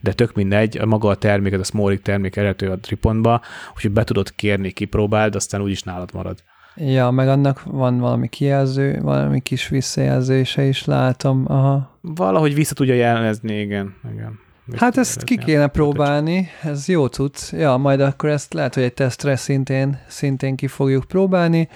de 0.00 0.12
tök 0.12 0.34
mindegy, 0.34 0.78
a 0.78 0.86
maga 0.86 1.08
a 1.08 1.14
termék, 1.14 1.52
ez 1.52 1.60
a 1.60 1.64
Small 1.64 1.88
Rig 1.88 2.02
termék 2.02 2.36
elérhető 2.36 2.70
a 2.70 2.78
Tripontba, 2.78 3.40
úgyhogy 3.74 3.90
be 3.90 4.04
tudod 4.04 4.34
kérni, 4.34 4.70
kipróbáld, 4.70 5.34
aztán 5.34 5.60
úgyis 5.60 5.82
nálad 5.82 6.10
marad. 6.12 6.42
Ja, 6.76 7.10
meg 7.10 7.28
annak 7.28 7.62
van 7.64 7.98
valami 7.98 8.28
kijelző, 8.28 9.00
valami 9.00 9.40
kis 9.40 9.68
visszajelzése 9.68 10.62
is 10.62 10.84
látom. 10.84 11.44
Aha. 11.48 11.98
Valahogy 12.00 12.54
vissza 12.54 12.74
tudja 12.74 12.94
jelezni, 12.94 13.60
igen. 13.60 13.94
igen. 14.12 14.38
Vissza 14.64 14.84
Hát 14.84 14.96
ezt 14.96 15.24
ki 15.24 15.36
kéne 15.36 15.66
próbálni, 15.66 16.48
ez 16.62 16.88
jó 16.88 17.06
cucc. 17.06 17.52
Ja, 17.52 17.76
majd 17.76 18.00
akkor 18.00 18.28
ezt 18.28 18.54
lehet, 18.54 18.74
hogy 18.74 18.82
egy 18.82 18.94
tesztre 18.94 19.36
szintén, 19.36 19.98
szintén 20.06 20.56
ki 20.56 20.66
fogjuk 20.66 21.04
próbálni. 21.04 21.68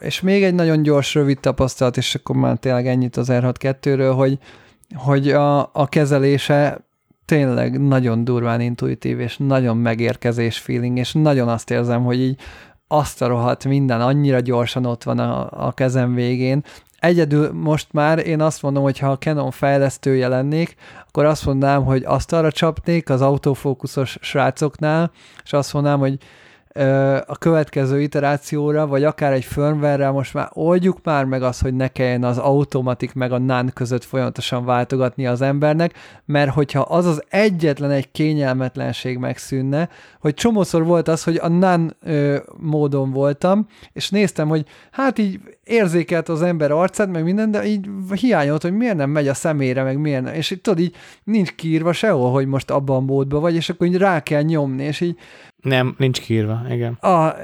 És 0.00 0.20
még 0.20 0.44
egy 0.44 0.54
nagyon 0.54 0.82
gyors, 0.82 1.14
rövid 1.14 1.40
tapasztalat, 1.40 1.96
és 1.96 2.14
akkor 2.14 2.36
már 2.36 2.56
tényleg 2.56 2.86
ennyit 2.86 3.16
az 3.16 3.28
R62-ről, 3.30 4.12
hogy, 4.16 4.38
hogy 4.94 5.30
a, 5.30 5.60
a 5.72 5.86
kezelése 5.88 6.86
tényleg 7.24 7.80
nagyon 7.80 8.24
durván 8.24 8.60
intuitív, 8.60 9.20
és 9.20 9.36
nagyon 9.36 9.76
megérkezés 9.76 10.58
feeling, 10.58 10.98
és 10.98 11.12
nagyon 11.12 11.48
azt 11.48 11.70
érzem, 11.70 12.04
hogy 12.04 12.20
így 12.20 12.40
azt 12.88 13.22
a 13.22 13.26
rohadt 13.26 13.64
minden 13.64 14.00
annyira 14.00 14.40
gyorsan 14.40 14.84
ott 14.84 15.02
van 15.02 15.18
a, 15.18 15.66
a 15.66 15.72
kezem 15.72 16.14
végén. 16.14 16.64
Egyedül 16.98 17.52
most 17.52 17.92
már 17.92 18.26
én 18.26 18.40
azt 18.40 18.62
mondom, 18.62 18.82
hogy 18.82 18.98
ha 18.98 19.10
a 19.10 19.18
Canon 19.18 19.50
fejlesztője 19.50 20.28
lennék, 20.28 20.74
akkor 21.08 21.24
azt 21.24 21.46
mondanám, 21.46 21.84
hogy 21.84 22.02
azt 22.04 22.32
arra 22.32 22.52
csapnék 22.52 23.10
az 23.10 23.20
autofókuszos 23.20 24.18
srácoknál, 24.20 25.10
és 25.44 25.52
azt 25.52 25.72
mondanám, 25.72 25.98
hogy 25.98 26.18
a 27.26 27.36
következő 27.38 28.00
iterációra, 28.00 28.86
vagy 28.86 29.04
akár 29.04 29.32
egy 29.32 29.44
firmware 29.44 30.10
most 30.10 30.34
már 30.34 30.48
oldjuk 30.52 30.98
már 31.02 31.24
meg 31.24 31.42
azt, 31.42 31.62
hogy 31.62 31.74
ne 31.74 31.88
kelljen 31.88 32.24
az 32.24 32.38
automatik 32.38 33.14
meg 33.14 33.32
a 33.32 33.38
NAN 33.38 33.70
között 33.74 34.04
folyamatosan 34.04 34.64
váltogatni 34.64 35.26
az 35.26 35.40
embernek, 35.40 35.94
mert 36.24 36.50
hogyha 36.50 36.80
az 36.80 37.06
az 37.06 37.22
egyetlen 37.28 37.90
egy 37.90 38.10
kényelmetlenség 38.10 39.18
megszűnne, 39.18 39.88
hogy 40.20 40.34
csomószor 40.34 40.84
volt 40.84 41.08
az, 41.08 41.24
hogy 41.24 41.36
a 41.36 41.48
NAN 41.48 41.96
ö, 42.02 42.36
módon 42.56 43.10
voltam, 43.10 43.66
és 43.92 44.10
néztem, 44.10 44.48
hogy 44.48 44.64
hát 44.90 45.18
így 45.18 45.40
érzékelt 45.64 46.28
az 46.28 46.42
ember 46.42 46.70
arcát, 46.70 47.10
meg 47.10 47.24
minden, 47.24 47.50
de 47.50 47.64
így 47.64 47.88
hiányolt, 48.14 48.62
hogy 48.62 48.72
miért 48.72 48.96
nem 48.96 49.10
megy 49.10 49.28
a 49.28 49.34
szemére, 49.34 49.82
meg 49.82 49.98
miért 49.98 50.22
nem. 50.22 50.34
És 50.34 50.50
így 50.50 50.60
tudod, 50.60 50.78
így 50.78 50.94
nincs 51.24 51.54
kiírva 51.54 51.92
sehol, 51.92 52.30
hogy 52.30 52.46
most 52.46 52.70
abban 52.70 52.96
a 52.96 53.00
módban 53.00 53.40
vagy, 53.40 53.54
és 53.54 53.68
akkor 53.68 53.86
így 53.86 53.96
rá 53.96 54.22
kell 54.22 54.42
nyomni, 54.42 54.82
és 54.82 55.00
így 55.00 55.18
Nem, 55.66 55.94
nincs 55.98 56.20
kiírva, 56.20 56.62
igen. 56.68 56.92
a, 56.92 57.34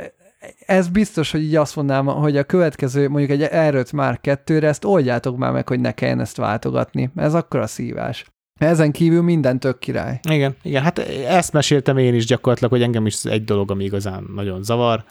ez 0.66 0.88
biztos, 0.88 1.30
hogy 1.30 1.42
így 1.42 1.56
azt 1.56 1.76
mondanám, 1.76 2.06
hogy 2.06 2.36
a 2.36 2.44
következő, 2.44 3.08
mondjuk 3.08 3.30
egy 3.30 3.42
erőt 3.42 3.92
már 3.92 4.20
kettőre, 4.20 4.68
ezt 4.68 4.84
oldjátok 4.84 5.36
már 5.36 5.52
meg, 5.52 5.68
hogy 5.68 5.80
ne 5.80 5.92
kelljen 5.92 6.20
ezt 6.20 6.36
váltogatni. 6.36 7.10
Ez 7.16 7.34
akkor 7.34 7.60
a 7.60 7.66
szívás. 7.66 8.24
Ezen 8.58 8.92
kívül 8.92 9.22
minden 9.22 9.58
tök 9.58 9.78
király. 9.78 10.20
Igen, 10.28 10.56
igen, 10.62 10.82
hát 10.82 10.98
ezt 11.26 11.52
meséltem 11.52 11.98
én 11.98 12.14
is 12.14 12.26
gyakorlatilag, 12.26 12.72
hogy 12.72 12.82
engem 12.82 13.06
is 13.06 13.24
egy 13.24 13.44
dolog, 13.44 13.70
ami 13.70 13.84
igazán 13.84 14.24
nagyon 14.34 14.62
zavar, 14.62 15.04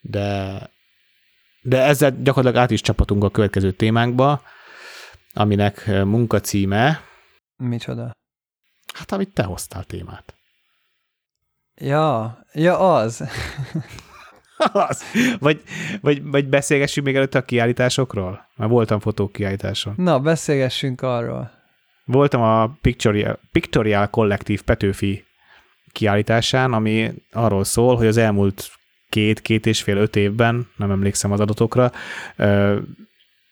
de, 0.00 0.58
de 1.62 1.82
ezzel 1.82 2.22
gyakorlatilag 2.22 2.64
át 2.64 2.70
is 2.70 2.80
csapatunk 2.80 3.24
a 3.24 3.30
következő 3.30 3.70
témánkba, 3.70 4.42
aminek 5.32 5.90
munkacíme... 6.04 7.00
Micsoda? 7.56 8.10
Hát, 8.94 9.12
amit 9.12 9.34
te 9.34 9.42
hoztál 9.42 9.84
témát. 9.84 10.34
Ja, 11.84 12.38
ja 12.52 12.78
az. 12.78 13.24
az. 14.88 15.02
Vagy, 15.38 15.62
vagy, 16.00 16.22
vagy 16.24 16.48
beszélgessünk 16.48 17.06
még 17.06 17.16
előtte 17.16 17.38
a 17.38 17.42
kiállításokról? 17.42 18.48
Már 18.56 18.68
voltam 18.68 19.00
fotókiállításon. 19.00 19.94
Na, 19.96 20.20
beszélgessünk 20.20 21.02
arról. 21.02 21.50
Voltam 22.04 22.42
a 22.42 22.70
Pictorial, 22.80 23.38
Pictorial 23.52 24.08
Kollektív 24.10 24.62
Petőfi 24.62 25.24
kiállításán, 25.92 26.72
ami 26.72 27.12
arról 27.32 27.64
szól, 27.64 27.96
hogy 27.96 28.06
az 28.06 28.16
elmúlt 28.16 28.70
két, 29.08 29.40
két 29.40 29.66
és 29.66 29.82
fél, 29.82 29.96
öt 29.96 30.16
évben, 30.16 30.68
nem 30.76 30.90
emlékszem 30.90 31.32
az 31.32 31.40
adatokra, 31.40 31.92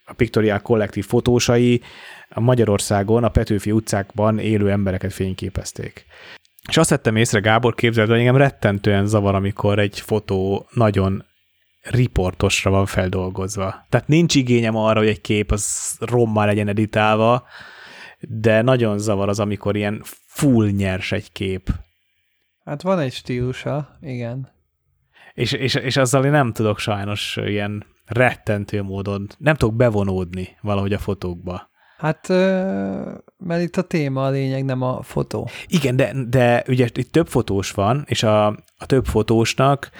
a 0.05 0.13
Pictorial 0.17 0.61
Kollektív 0.61 1.07
fotósai 1.07 1.83
a 2.29 2.41
Magyarországon 2.41 3.25
a 3.25 3.29
Petőfi 3.29 3.73
utcákban 3.73 4.39
élő 4.39 4.71
embereket 4.71 5.13
fényképezték. 5.13 6.07
És 6.69 6.77
azt 6.77 6.91
vettem 6.91 7.17
észre, 7.17 7.41
Gábor, 7.41 7.75
képzeld, 7.75 8.09
hogy 8.09 8.19
engem 8.19 8.37
rettentően 8.37 9.07
zavar, 9.07 9.35
amikor 9.35 9.79
egy 9.79 10.01
fotó 10.01 10.69
nagyon 10.71 11.25
riportosra 11.83 12.71
van 12.71 12.87
feldolgozva. 12.87 13.87
Tehát 13.89 14.09
nincs 14.09 14.35
igényem 14.35 14.77
arra, 14.77 14.99
hogy 14.99 15.09
egy 15.09 15.21
kép 15.21 15.51
az 15.51 15.97
rommá 16.01 16.45
legyen 16.45 16.69
editálva, 16.69 17.47
de 18.21 18.63
nagyon 18.63 18.99
zavar 18.99 19.29
az, 19.29 19.41
amikor 19.41 19.77
ilyen 19.77 20.03
full 20.27 20.69
nyers 20.69 21.13
egy 21.13 21.33
kép. 21.33 21.71
Hát 22.65 22.83
van 22.83 22.99
egy 22.99 23.13
stílusa, 23.13 23.99
igen. 24.01 24.53
És, 25.35 25.53
és, 25.53 25.75
és 25.75 25.97
azzal 25.97 26.25
én 26.25 26.31
nem 26.31 26.53
tudok 26.53 26.79
sajnos 26.79 27.39
ilyen 27.45 27.87
rettentő 28.05 28.83
módon, 28.83 29.27
nem 29.39 29.55
tudok 29.55 29.77
bevonódni 29.77 30.57
valahogy 30.61 30.93
a 30.93 30.99
fotókba. 30.99 31.70
Hát, 32.01 32.29
mert 33.39 33.63
itt 33.63 33.77
a 33.77 33.83
téma 33.83 34.25
a 34.25 34.31
lényeg, 34.31 34.65
nem 34.65 34.83
a 34.83 35.03
fotó. 35.03 35.49
Igen, 35.67 35.97
de, 35.97 36.13
de 36.29 36.65
ugye 36.69 36.89
itt 36.95 37.13
több 37.13 37.29
fotós 37.29 37.71
van, 37.71 38.05
és 38.07 38.23
a, 38.23 38.47
a 38.77 38.87
több 38.87 39.07
fotósnak 39.07 39.91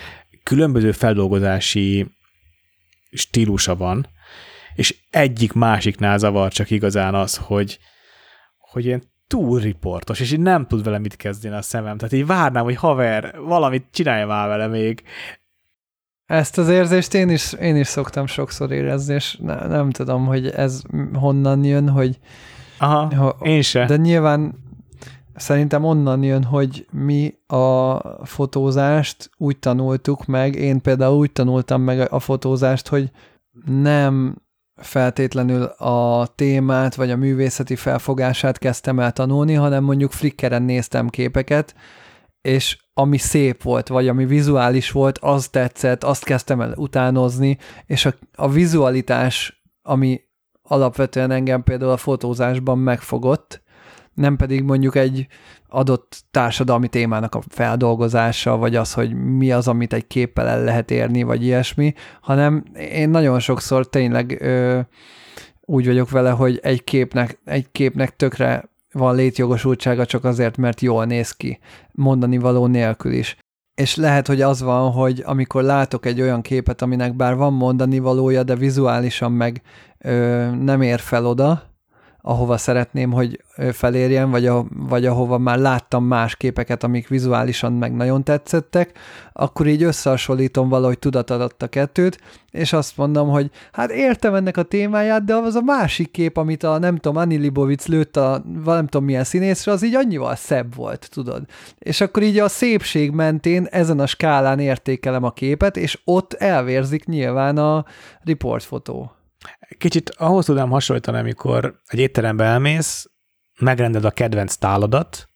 különböző 0.43 0.93
feldolgozási 0.93 2.07
stílusa 3.11 3.77
van, 3.77 4.07
és 4.75 4.97
egyik 5.11 5.53
másiknál 5.53 6.19
zavar 6.19 6.53
csak 6.53 6.71
igazán 6.71 7.15
az, 7.15 7.37
hogy, 7.37 7.79
hogy 8.59 8.85
ilyen 8.85 9.03
túl 9.27 9.61
riportos, 9.61 10.21
és 10.21 10.33
így 10.33 10.41
nem 10.41 10.67
tud 10.67 10.85
vele 10.85 10.99
mit 10.99 11.17
kezdeni 11.17 11.55
a 11.55 11.63
szemem. 11.63 11.97
Tehát 11.97 12.13
így 12.13 12.27
várnám, 12.27 12.65
hogy 12.65 12.77
haver, 12.77 13.39
valamit 13.39 13.87
csinálj 13.93 14.25
már 14.25 14.49
vele 14.49 14.67
még. 14.67 15.03
Ezt 16.31 16.59
az 16.59 16.69
érzést 16.69 17.15
én 17.15 17.29
is, 17.29 17.53
én 17.53 17.77
is 17.77 17.87
szoktam 17.87 18.27
sokszor 18.27 18.73
érezni, 18.73 19.15
és 19.15 19.37
ne, 19.41 19.67
nem 19.67 19.91
tudom, 19.91 20.27
hogy 20.27 20.47
ez 20.47 20.83
honnan 21.13 21.65
jön, 21.65 21.89
hogy... 21.89 22.19
Aha, 22.79 23.17
ha, 23.17 23.37
én 23.43 23.63
se. 23.63 23.85
De 23.85 23.97
nyilván 23.97 24.55
szerintem 25.35 25.85
onnan 25.85 26.23
jön, 26.23 26.45
hogy 26.45 26.87
mi 26.93 27.35
a 27.47 27.97
fotózást 28.27 29.31
úgy 29.37 29.59
tanultuk 29.59 30.27
meg, 30.27 30.55
én 30.55 30.81
például 30.81 31.17
úgy 31.17 31.33
tanultam 31.33 31.83
meg 31.83 32.13
a 32.13 32.19
fotózást, 32.19 32.89
hogy 32.89 33.11
nem 33.67 34.37
feltétlenül 34.77 35.63
a 35.63 36.27
témát 36.35 36.95
vagy 36.95 37.11
a 37.11 37.17
művészeti 37.17 37.77
felfogását 37.77 38.59
kezdtem 38.59 39.01
el 39.01 39.13
tanulni, 39.13 39.55
hanem 39.55 39.85
mondjuk 39.85 40.13
Flickeren 40.13 40.63
néztem 40.63 41.09
képeket, 41.09 41.75
és 42.41 42.79
ami 43.01 43.19
szép 43.19 43.63
volt, 43.63 43.89
vagy 43.89 44.09
ami 44.09 44.27
vizuális 44.27 44.91
volt, 44.91 45.19
az 45.19 45.49
tetszett, 45.49 46.05
azt 46.05 46.25
kezdtem 46.25 46.61
el 46.61 46.73
utánozni, 46.77 47.59
és 47.87 48.07
a, 48.07 48.15
a 48.35 48.49
vizualitás, 48.49 49.63
ami 49.83 50.21
alapvetően 50.63 51.31
engem 51.31 51.63
például 51.63 51.91
a 51.91 51.97
fotózásban 51.97 52.79
megfogott, 52.79 53.63
nem 54.15 54.37
pedig 54.37 54.63
mondjuk 54.63 54.97
egy 54.97 55.27
adott 55.69 56.23
társadalmi 56.31 56.89
témának 56.89 57.35
a 57.35 57.43
feldolgozása, 57.49 58.57
vagy 58.57 58.77
az, 58.77 58.93
hogy 58.93 59.15
mi 59.15 59.53
az, 59.53 59.69
amit 59.69 59.93
egy 59.93 60.07
képpel 60.07 60.49
el 60.49 60.65
lehet 60.65 60.91
érni, 60.91 61.23
vagy 61.23 61.43
ilyesmi, 61.43 61.95
hanem 62.21 62.65
én 62.75 63.11
nagyon 63.11 63.39
sokszor 63.39 63.89
tényleg 63.89 64.37
ö, 64.41 64.81
úgy 65.61 65.87
vagyok 65.87 66.11
vele, 66.11 66.31
hogy 66.31 66.59
egy 66.63 66.85
képnek, 66.85 67.41
egy 67.45 67.71
képnek 67.73 68.17
tökre 68.17 68.70
van 68.93 69.15
létjogosultsága 69.15 70.07
csak 70.07 70.25
azért, 70.25 70.57
mert 70.57 70.81
jól 70.81 71.05
néz 71.05 71.33
ki, 71.33 71.59
mondani 71.93 72.39
való 72.39 72.67
nélkül 72.67 73.13
is. 73.13 73.37
És 73.75 73.97
lehet, 73.97 74.27
hogy 74.27 74.41
az 74.41 74.63
van, 74.63 74.91
hogy 74.91 75.23
amikor 75.27 75.63
látok 75.63 76.07
egy 76.07 76.21
olyan 76.21 76.43
képet, 76.43 76.83
aminek 76.83 77.17
bár 77.17 77.37
van 77.37 77.53
mondani 77.53 77.99
valója, 77.99 78.43
de 78.43 78.55
vizuálisan 78.55 79.33
meg 79.33 79.63
ö, 79.99 80.47
nem 80.51 80.83
ér 80.83 81.01
fel 81.01 81.27
oda, 81.27 81.70
ahova 82.23 82.57
szeretném, 82.57 83.13
hogy 83.13 83.45
felérjen, 83.73 84.31
vagy, 84.31 84.47
a, 84.47 84.65
vagy 84.77 85.07
ahova 85.07 85.39
már 85.39 85.59
láttam 85.59 86.05
más 86.05 86.37
képeket, 86.37 86.85
amik 86.85 87.09
vizuálisan 87.09 87.73
meg 87.73 87.95
nagyon 87.95 88.25
tetszettek, 88.25 88.99
akkor 89.33 89.67
így 89.67 89.83
összehasonlítom 89.83 90.69
valahogy 90.69 90.99
tudat 90.99 91.31
a 91.31 91.69
kettőt, 91.71 92.21
és 92.51 92.73
azt 92.73 92.97
mondom, 92.97 93.29
hogy 93.29 93.51
hát 93.73 93.91
értem 93.91 94.35
ennek 94.35 94.57
a 94.57 94.63
témáját, 94.63 95.25
de 95.25 95.35
az 95.35 95.55
a 95.55 95.61
másik 95.61 96.11
kép, 96.11 96.37
amit 96.37 96.63
a 96.63 96.79
nem 96.79 96.97
tudom, 96.97 97.17
Anni 97.17 97.37
Libovic 97.37 97.87
lőtt 97.87 98.17
a 98.17 98.43
nem 98.65 98.87
tudom 98.87 99.07
milyen 99.07 99.25
színészre, 99.25 99.73
az 99.73 99.83
így 99.83 99.95
annyival 99.95 100.37
szebb 100.37 100.75
volt, 100.75 101.09
tudod. 101.11 101.43
És 101.79 102.01
akkor 102.01 102.23
így 102.23 102.39
a 102.39 102.49
szépség 102.49 103.11
mentén 103.11 103.67
ezen 103.71 104.01
a 104.01 104.07
skálán 104.07 104.59
értékelem 104.59 105.25
a 105.25 105.33
képet, 105.33 105.77
és 105.77 105.99
ott 106.05 106.33
elvérzik 106.33 107.05
nyilván 107.05 107.59
a 107.59 107.85
riportfotó. 108.25 109.13
Kicsit 109.79 110.11
ahhoz 110.11 110.45
tudnám 110.45 110.71
hasonlítani, 110.71 111.19
amikor 111.19 111.81
egy 111.87 111.99
étterembe 111.99 112.45
elmész, 112.45 113.11
megrended 113.59 114.05
a 114.05 114.11
kedvenc 114.11 114.55
táladat, 114.55 115.29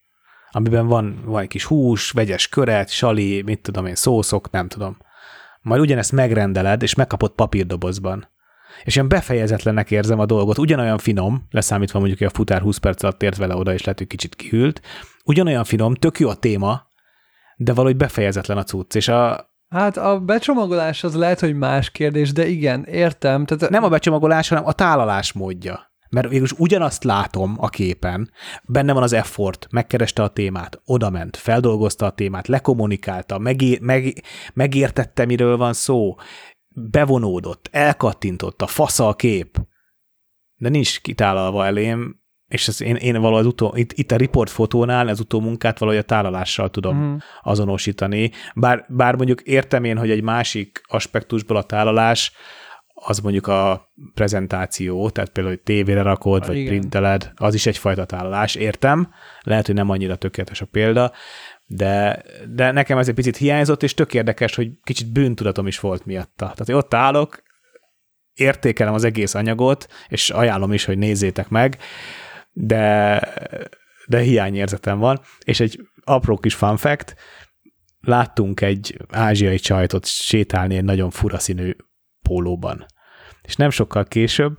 amiben 0.50 0.86
van, 0.86 1.22
van 1.24 1.42
egy 1.42 1.48
kis 1.48 1.64
hús, 1.64 2.10
vegyes 2.10 2.48
köret, 2.48 2.90
sali, 2.90 3.42
mit 3.42 3.60
tudom 3.60 3.86
én, 3.86 3.94
szószok, 3.94 4.50
nem 4.50 4.68
tudom. 4.68 4.96
Majd 5.60 5.80
ugyanezt 5.80 6.12
megrendeled, 6.12 6.82
és 6.82 6.94
megkapod 6.94 7.30
papírdobozban. 7.30 8.28
És 8.84 8.94
ilyen 8.94 9.08
befejezetlennek 9.08 9.90
érzem 9.90 10.18
a 10.18 10.26
dolgot, 10.26 10.58
ugyanolyan 10.58 10.98
finom, 10.98 11.46
leszámítva 11.50 11.98
mondjuk, 11.98 12.18
hogy 12.18 12.28
a 12.28 12.36
futár 12.36 12.60
20 12.60 12.76
perc 12.76 13.02
alatt 13.02 13.22
ért 13.22 13.36
vele 13.36 13.56
oda, 13.56 13.72
és 13.72 13.82
lehet, 13.82 13.98
hogy 13.98 14.06
kicsit 14.06 14.34
kihűlt, 14.34 14.80
ugyanolyan 15.24 15.64
finom, 15.64 15.94
tök 15.94 16.18
jó 16.18 16.28
a 16.28 16.34
téma, 16.34 16.86
de 17.56 17.72
valahogy 17.72 17.96
befejezetlen 17.96 18.56
a 18.56 18.64
cucc, 18.64 18.94
és 18.94 19.08
a, 19.08 19.53
Hát 19.74 19.96
a 19.96 20.20
becsomagolás 20.20 21.04
az 21.04 21.14
lehet, 21.14 21.40
hogy 21.40 21.56
más 21.56 21.90
kérdés, 21.90 22.32
de 22.32 22.46
igen, 22.46 22.84
értem. 22.84 23.44
Tehát... 23.44 23.70
Nem 23.70 23.84
a 23.84 23.88
becsomagolás, 23.88 24.48
hanem 24.48 24.66
a 24.66 24.72
tálalás 24.72 25.32
módja. 25.32 25.92
Mert 26.10 26.28
végülis 26.28 26.52
ugyanazt 26.52 27.04
látom 27.04 27.54
a 27.58 27.68
képen, 27.68 28.30
benne 28.64 28.92
van 28.92 29.02
az 29.02 29.12
effort, 29.12 29.66
megkereste 29.70 30.22
a 30.22 30.28
témát, 30.28 30.80
odament, 30.84 31.36
feldolgozta 31.36 32.06
a 32.06 32.10
témát, 32.10 32.48
lekommunikálta, 32.48 33.38
megé- 33.38 33.80
meg- 33.80 34.22
megértette, 34.52 35.24
miről 35.24 35.56
van 35.56 35.72
szó, 35.72 36.14
bevonódott, 36.68 37.68
elkattintott, 37.72 38.62
a 38.62 38.66
fasza 38.66 39.08
a 39.08 39.14
kép, 39.14 39.58
de 40.56 40.68
nincs 40.68 41.00
kitálalva 41.00 41.66
elém, 41.66 42.22
és 42.48 42.68
ez 42.68 42.82
én, 42.82 42.94
én 42.94 43.20
valahogy 43.20 43.46
utó, 43.46 43.72
itt, 43.76 43.92
itt 43.92 44.12
a 44.12 44.16
report 44.16 44.50
fotónál 44.50 45.08
az 45.08 45.20
utómunkát 45.20 45.78
valahogy 45.78 46.00
a 46.00 46.04
tálalással 46.04 46.70
tudom 46.70 46.98
uh-huh. 46.98 47.22
azonosítani. 47.42 48.30
Bár, 48.54 48.84
bár 48.88 49.14
mondjuk 49.16 49.40
értem 49.40 49.84
én, 49.84 49.98
hogy 49.98 50.10
egy 50.10 50.22
másik 50.22 50.80
aspektusból 50.86 51.56
a 51.56 51.62
tálalás 51.62 52.32
az 52.94 53.18
mondjuk 53.18 53.46
a 53.46 53.90
prezentáció, 54.14 55.10
tehát 55.10 55.30
például, 55.30 55.54
hogy 55.56 55.64
tévére 55.64 56.02
rakod, 56.02 56.40
ha, 56.40 56.46
vagy 56.46 56.56
igen. 56.56 56.68
printeled, 56.68 57.32
az 57.34 57.54
is 57.54 57.66
egyfajta 57.66 58.04
tálalás, 58.04 58.54
értem. 58.54 59.08
Lehet, 59.40 59.66
hogy 59.66 59.74
nem 59.74 59.90
annyira 59.90 60.16
tökéletes 60.16 60.60
a 60.60 60.66
példa, 60.66 61.12
de, 61.66 62.22
de 62.54 62.70
nekem 62.70 62.98
ez 62.98 63.08
egy 63.08 63.14
picit 63.14 63.36
hiányzott, 63.36 63.82
és 63.82 63.94
tök 63.94 64.14
érdekes, 64.14 64.54
hogy 64.54 64.70
kicsit 64.82 65.12
bűntudatom 65.12 65.66
is 65.66 65.80
volt 65.80 66.04
miatta. 66.04 66.34
Tehát, 66.36 66.64
hogy 66.64 66.74
ott 66.74 66.94
állok, 66.94 67.42
értékelem 68.34 68.94
az 68.94 69.04
egész 69.04 69.34
anyagot, 69.34 69.86
és 70.08 70.30
ajánlom 70.30 70.72
is, 70.72 70.84
hogy 70.84 70.98
nézzétek 70.98 71.48
meg, 71.48 71.78
de, 72.54 73.20
de 74.06 74.18
hiányérzetem 74.18 74.98
van. 74.98 75.20
És 75.44 75.60
egy 75.60 75.88
apró 76.04 76.36
kis 76.36 76.54
fun 76.54 76.76
fact, 76.76 77.14
láttunk 78.00 78.60
egy 78.60 78.96
ázsiai 79.10 79.58
csajtot 79.58 80.06
sétálni 80.06 80.76
egy 80.76 80.84
nagyon 80.84 81.10
fura 81.10 81.38
színű 81.38 81.76
pólóban. 82.22 82.86
És 83.42 83.56
nem 83.56 83.70
sokkal 83.70 84.04
később, 84.04 84.56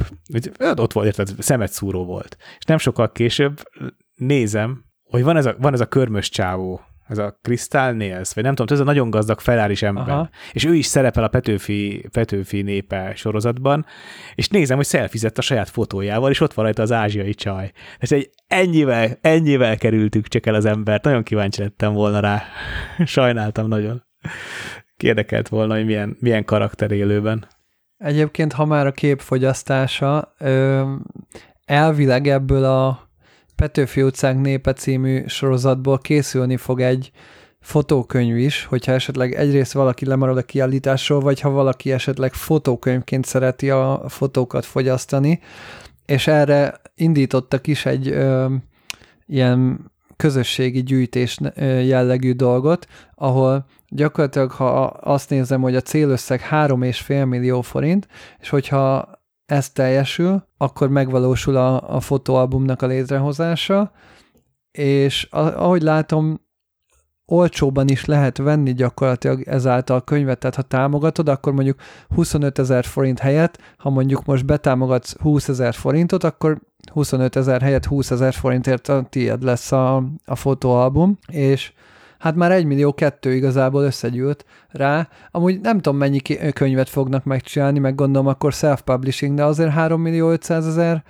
ott 0.75 0.93
volt, 0.93 1.07
érted, 1.07 1.33
szemet 1.39 1.71
szúró 1.71 2.05
volt. 2.05 2.37
És 2.57 2.65
nem 2.65 2.77
sokkal 2.77 3.11
később 3.11 3.61
nézem, 4.15 4.85
hogy 5.03 5.23
van 5.23 5.37
ez 5.37 5.45
a, 5.45 5.55
van 5.59 5.73
ez 5.73 5.79
a 5.79 5.85
körmös 5.85 6.29
csávó, 6.29 6.81
ez 7.07 7.17
a 7.17 7.39
Crystal 7.41 7.91
Nails, 7.91 8.33
vagy 8.33 8.43
nem 8.43 8.55
tudom, 8.55 8.77
ez 8.77 8.83
a 8.83 8.87
nagyon 8.87 9.09
gazdag 9.09 9.39
ferrari 9.39 9.75
ember. 9.79 10.09
Aha. 10.09 10.29
És 10.51 10.65
ő 10.65 10.73
is 10.73 10.85
szerepel 10.85 11.23
a 11.23 11.27
Petőfi, 11.27 12.07
Petőfi 12.11 12.61
népe 12.61 13.13
sorozatban, 13.15 13.85
és 14.35 14.47
nézem, 14.47 14.75
hogy 14.75 14.85
szelfizett 14.85 15.37
a 15.37 15.41
saját 15.41 15.69
fotójával, 15.69 16.29
és 16.29 16.41
ott 16.41 16.53
van 16.53 16.65
rajta 16.65 16.81
az 16.81 16.91
ázsiai 16.91 17.33
csaj. 17.33 17.71
Ez 17.99 18.11
egy 18.11 18.29
ennyivel, 18.47 19.17
ennyivel 19.21 19.77
kerültük 19.77 20.27
csak 20.27 20.45
el 20.45 20.53
az 20.53 20.65
embert, 20.65 21.03
nagyon 21.03 21.23
kíváncsi 21.23 21.61
lettem 21.61 21.93
volna 21.93 22.19
rá. 22.19 22.43
Sajnáltam 23.05 23.67
nagyon. 23.67 24.03
Kérdekelt 24.97 25.47
volna, 25.47 25.75
hogy 25.75 25.85
milyen, 25.85 26.17
milyen 26.19 26.45
karakter 26.45 26.91
élőben. 26.91 27.47
Egyébként, 27.97 28.53
ha 28.53 28.65
már 28.65 28.87
a 28.87 28.91
képfogyasztása, 28.91 30.33
ö, 30.37 30.91
elvileg 31.65 32.27
ebből 32.27 32.63
a 32.63 33.04
Petőfi 33.55 34.01
utcánk 34.01 34.41
népe 34.41 34.73
című 34.73 35.23
sorozatból 35.27 35.97
készülni 35.97 36.57
fog 36.57 36.81
egy 36.81 37.11
fotókönyv 37.59 38.37
is, 38.37 38.65
hogyha 38.65 38.91
esetleg 38.91 39.33
egyrészt 39.33 39.73
valaki 39.73 40.05
lemarad 40.05 40.37
a 40.37 40.41
kiállításról, 40.41 41.19
vagy 41.19 41.39
ha 41.39 41.49
valaki 41.49 41.91
esetleg 41.91 42.33
fotókönyvként 42.33 43.25
szereti 43.25 43.69
a 43.69 44.03
fotókat 44.07 44.65
fogyasztani, 44.65 45.39
és 46.05 46.27
erre 46.27 46.81
indítottak 46.95 47.67
is 47.67 47.85
egy 47.85 48.07
ö, 48.07 48.53
ilyen 49.25 49.91
közösségi 50.15 50.83
gyűjtés 50.83 51.39
jellegű 51.83 52.33
dolgot, 52.33 52.87
ahol 53.15 53.65
gyakorlatilag, 53.87 54.51
ha 54.51 54.83
azt 54.85 55.29
nézem, 55.29 55.61
hogy 55.61 55.75
a 55.75 55.81
célösszeg 55.81 56.41
3,5 56.51 57.27
millió 57.27 57.61
forint, 57.61 58.07
és 58.39 58.49
hogyha 58.49 59.09
ez 59.45 59.69
teljesül, 59.69 60.47
akkor 60.57 60.89
megvalósul 60.89 61.55
a, 61.55 61.95
a 61.95 61.99
fotóalbumnak 61.99 62.81
a 62.81 62.87
létrehozása, 62.87 63.91
és 64.71 65.27
ahogy 65.31 65.81
látom, 65.81 66.43
olcsóban 67.25 67.87
is 67.87 68.05
lehet 68.05 68.37
venni 68.37 68.73
gyakorlatilag 68.73 69.41
ezáltal 69.41 69.97
a 69.97 70.01
könyvet, 70.01 70.39
tehát 70.39 70.55
ha 70.55 70.61
támogatod, 70.61 71.29
akkor 71.29 71.53
mondjuk 71.53 71.79
25 72.15 72.59
ezer 72.59 72.85
forint 72.85 73.19
helyett, 73.19 73.59
ha 73.77 73.89
mondjuk 73.89 74.25
most 74.25 74.45
betámogatsz 74.45 75.19
20 75.19 75.47
ezer 75.49 75.73
forintot, 75.73 76.23
akkor 76.23 76.61
25 76.91 77.35
ezer 77.35 77.61
helyett 77.61 77.85
20 77.85 78.11
ezer 78.11 78.33
forintért 78.33 78.89
a 78.89 79.05
tiéd 79.09 79.43
lesz 79.43 79.71
a, 79.71 80.03
a 80.25 80.35
fotóalbum, 80.35 81.17
és 81.27 81.73
hát 82.25 82.35
már 82.35 82.51
egy 82.51 82.65
millió 82.65 82.93
kettő 82.93 83.33
igazából 83.33 83.83
összegyűlt 83.83 84.45
rá. 84.69 85.07
Amúgy 85.31 85.59
nem 85.61 85.79
tudom, 85.79 85.97
mennyi 85.97 86.19
könyvet 86.53 86.89
fognak 86.89 87.23
megcsinálni, 87.23 87.79
meg 87.79 87.95
gondolom 87.95 88.27
akkor 88.27 88.53
self-publishing, 88.53 89.35
de 89.35 89.43
azért 89.43 89.71
3 89.71 90.01
millió 90.01 90.29
500 90.29 90.67
ezer 90.67 91.03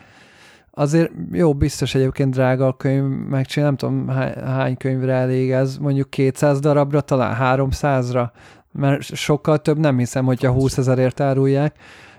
azért 0.71 1.11
jó, 1.31 1.53
biztos 1.53 1.95
egyébként 1.95 2.33
drága 2.33 2.67
a 2.67 2.77
könyv 2.77 3.03
megcsinálni, 3.29 3.75
nem 3.77 3.89
tudom 3.89 4.15
hány 4.45 4.77
könyvre 4.77 5.13
elég 5.13 5.51
ez, 5.51 5.77
mondjuk 5.77 6.09
200 6.09 6.59
darabra, 6.59 7.01
talán 7.01 7.37
300-ra, 7.57 8.29
mert 8.71 9.01
sokkal 9.01 9.57
több 9.57 9.77
nem 9.77 9.97
hiszem, 9.97 10.25
hogyha 10.25 10.51
20 10.51 10.77
ezerért 10.77 11.19
árulják. 11.19 11.75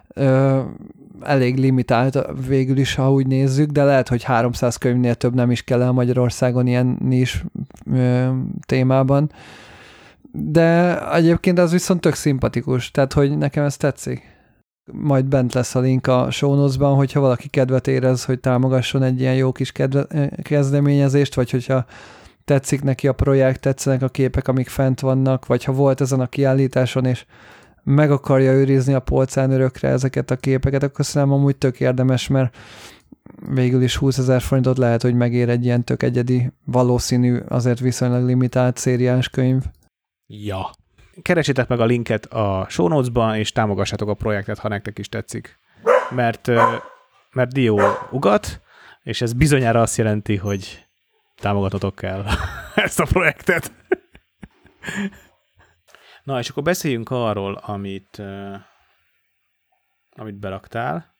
Ö, 0.09 0.61
elég 1.23 1.57
limitált 1.57 2.19
végül 2.47 2.79
is, 2.79 2.95
ha 2.95 3.13
úgy 3.13 3.27
nézzük, 3.27 3.71
de 3.71 3.85
lehet, 3.85 4.09
hogy 4.09 4.23
300 4.23 4.77
könyvnél 4.77 5.15
több 5.15 5.35
nem 5.35 5.51
is 5.51 5.63
kell 5.63 5.83
el 5.83 5.93
Magyarországon 5.93 6.67
ilyen 6.67 6.99
is 7.11 7.45
ö, 7.93 8.29
témában. 8.67 9.31
De 10.33 11.01
egyébként 11.13 11.59
ez 11.59 11.71
viszont 11.71 12.01
tök 12.01 12.15
szimpatikus, 12.15 12.91
tehát 12.91 13.13
hogy 13.13 13.39
nekem 13.39 13.65
ez 13.65 13.77
tetszik. 13.77 14.35
Majd 14.93 15.25
bent 15.25 15.53
lesz 15.53 15.75
a 15.75 15.81
link 15.81 16.07
a 16.07 16.31
show 16.31 16.95
hogyha 16.95 17.21
valaki 17.21 17.49
kedvet 17.49 17.89
érez, 17.89 18.25
hogy 18.25 18.41
támogasson 18.41 19.03
egy 19.03 19.21
ilyen 19.21 19.35
jó 19.35 19.53
kis 19.53 19.73
kedve, 19.73 20.31
kezdeményezést, 20.43 21.35
vagy 21.35 21.51
hogyha 21.51 21.85
tetszik 22.45 22.83
neki 22.83 23.09
a 23.09 23.13
projekt, 23.13 23.61
tetszenek 23.61 24.03
a 24.03 24.09
képek, 24.09 24.49
amik 24.49 24.69
fent 24.69 25.01
vannak, 25.01 25.47
vagy 25.47 25.65
ha 25.65 25.73
volt 25.73 26.01
ezen 26.01 26.21
a 26.21 26.27
kiállításon, 26.27 27.05
és 27.05 27.25
meg 27.87 28.11
akarja 28.11 28.53
őrizni 28.53 28.95
a 28.95 29.01
polcán 29.01 29.51
örökre 29.51 29.89
ezeket 29.89 30.31
a 30.31 30.37
képeket, 30.37 30.83
akkor 30.83 31.05
szerintem 31.05 31.39
amúgy 31.39 31.57
tök 31.57 31.81
érdemes, 31.81 32.29
mert 32.29 32.57
végül 33.49 33.83
is 33.83 33.97
20 33.97 34.19
ezer 34.19 34.41
forintot 34.41 34.79
lehet, 34.79 35.03
hogy 35.03 35.15
megér 35.15 35.49
egy 35.49 35.65
ilyen 35.65 35.85
tök 35.85 36.03
egyedi, 36.03 36.51
valószínű, 36.65 37.39
azért 37.49 37.81
viszonylag 37.81 38.25
limitált 38.25 38.77
szériás 38.77 39.29
könyv. 39.29 39.63
Ja. 40.27 40.71
Keresétek 41.23 41.69
meg 41.69 41.81
a 41.81 41.85
linket 41.85 42.27
a 42.27 42.67
show 42.69 42.89
notes 42.89 43.39
és 43.39 43.53
támogassátok 43.53 44.09
a 44.09 44.15
projektet, 44.15 44.59
ha 44.59 44.69
nektek 44.69 44.99
is 44.99 45.09
tetszik. 45.09 45.59
Mert, 46.11 46.51
mert 47.33 47.53
Dio 47.53 47.79
ugat, 48.11 48.61
és 49.03 49.21
ez 49.21 49.33
bizonyára 49.33 49.81
azt 49.81 49.97
jelenti, 49.97 50.37
hogy 50.37 50.87
támogatotok 51.35 51.95
kell 51.95 52.25
ezt 52.75 53.01
a 53.01 53.05
projektet. 53.05 53.73
Na, 56.27 56.39
és 56.39 56.49
akkor 56.49 56.63
beszéljünk 56.63 57.11
arról, 57.11 57.55
amit, 57.55 58.23
amit 60.11 60.39
beraktál. 60.39 61.15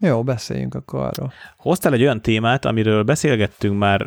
Jó, 0.00 0.22
beszéljünk 0.22 0.74
akkor 0.74 1.00
arról. 1.00 1.32
Hoztál 1.56 1.92
egy 1.92 2.02
olyan 2.02 2.22
témát, 2.22 2.64
amiről 2.64 3.02
beszélgettünk 3.02 3.78
már 3.78 4.06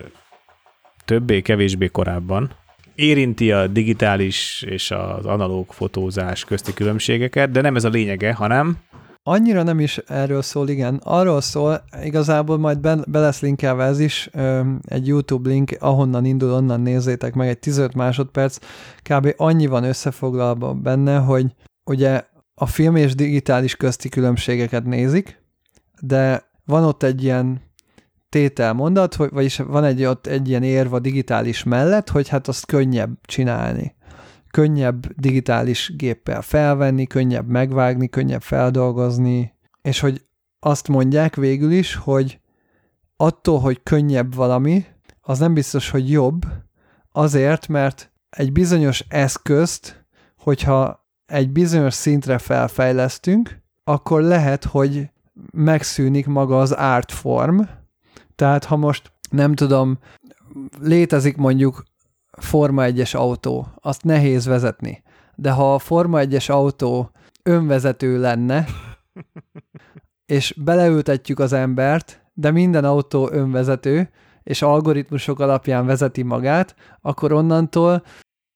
többé-kevésbé 1.05 1.87
korábban. 1.87 2.55
Érinti 2.95 3.51
a 3.51 3.67
digitális 3.67 4.61
és 4.61 4.91
az 4.91 5.25
analóg 5.25 5.73
fotózás 5.73 6.45
közti 6.45 6.73
különbségeket, 6.73 7.51
de 7.51 7.61
nem 7.61 7.75
ez 7.75 7.83
a 7.83 7.89
lényege, 7.89 8.33
hanem 8.33 8.77
Annyira 9.27 9.63
nem 9.63 9.79
is 9.79 9.97
erről 9.97 10.41
szól, 10.41 10.69
igen. 10.69 11.01
Arról 11.03 11.41
szól, 11.41 11.83
igazából 12.03 12.57
majd 12.57 12.79
be, 12.79 12.97
be 13.07 13.19
lesz 13.19 13.39
linkelve 13.39 13.83
ez 13.83 13.99
is, 13.99 14.29
ö, 14.33 14.61
egy 14.81 15.07
YouTube 15.07 15.49
link, 15.49 15.75
ahonnan 15.79 16.25
indul, 16.25 16.51
onnan 16.51 16.81
nézzétek 16.81 17.33
meg, 17.33 17.47
egy 17.47 17.59
15 17.59 17.93
másodperc, 17.93 18.57
kb. 19.01 19.33
annyi 19.37 19.65
van 19.65 19.83
összefoglalva 19.83 20.73
benne, 20.73 21.17
hogy 21.17 21.45
ugye 21.85 22.23
a 22.55 22.65
film 22.65 22.95
és 22.95 23.15
digitális 23.15 23.75
közti 23.75 24.09
különbségeket 24.09 24.83
nézik, 24.83 25.41
de 26.01 26.43
van 26.65 26.83
ott 26.83 27.03
egy 27.03 27.23
ilyen 27.23 27.61
tételmondat, 28.29 29.15
hogy, 29.15 29.29
vagyis 29.31 29.57
van 29.57 29.83
egy 29.83 30.03
ott 30.03 30.27
egy 30.27 30.49
ilyen 30.49 30.63
érv 30.63 30.93
a 30.93 30.99
digitális 30.99 31.63
mellett, 31.63 32.09
hogy 32.09 32.27
hát 32.27 32.47
azt 32.47 32.65
könnyebb 32.65 33.17
csinálni 33.21 33.95
könnyebb 34.55 35.07
digitális 35.15 35.91
géppel 35.95 36.41
felvenni, 36.41 37.05
könnyebb 37.07 37.47
megvágni, 37.47 38.09
könnyebb 38.09 38.41
feldolgozni, 38.41 39.53
és 39.81 39.99
hogy 39.99 40.25
azt 40.59 40.87
mondják 40.87 41.35
végül 41.35 41.71
is, 41.71 41.95
hogy 41.95 42.39
attól, 43.17 43.59
hogy 43.59 43.83
könnyebb 43.83 44.35
valami, 44.35 44.85
az 45.21 45.39
nem 45.39 45.53
biztos, 45.53 45.89
hogy 45.89 46.11
jobb, 46.11 46.45
azért, 47.11 47.67
mert 47.67 48.11
egy 48.29 48.51
bizonyos 48.51 49.05
eszközt, 49.07 50.05
hogyha 50.37 51.07
egy 51.25 51.51
bizonyos 51.51 51.93
szintre 51.93 52.37
felfejlesztünk, 52.37 53.61
akkor 53.83 54.21
lehet, 54.21 54.63
hogy 54.63 55.09
megszűnik 55.51 56.25
maga 56.25 56.59
az 56.59 56.71
artform. 56.71 57.61
Tehát 58.35 58.65
ha 58.65 58.75
most 58.75 59.11
nem 59.29 59.55
tudom, 59.55 59.99
létezik 60.79 61.37
mondjuk 61.37 61.83
Forma 62.37 62.83
1-es 62.85 63.15
autó, 63.15 63.67
azt 63.81 64.03
nehéz 64.03 64.45
vezetni. 64.45 65.03
De 65.35 65.51
ha 65.51 65.73
a 65.73 65.79
Forma 65.79 66.19
1-es 66.21 66.51
autó 66.51 67.11
önvezető 67.43 68.19
lenne, 68.19 68.65
és 70.25 70.55
beleültetjük 70.57 71.39
az 71.39 71.53
embert, 71.53 72.23
de 72.33 72.51
minden 72.51 72.85
autó 72.85 73.29
önvezető, 73.31 74.09
és 74.43 74.61
algoritmusok 74.61 75.39
alapján 75.39 75.85
vezeti 75.85 76.23
magát, 76.23 76.75
akkor 77.01 77.31
onnantól 77.31 78.03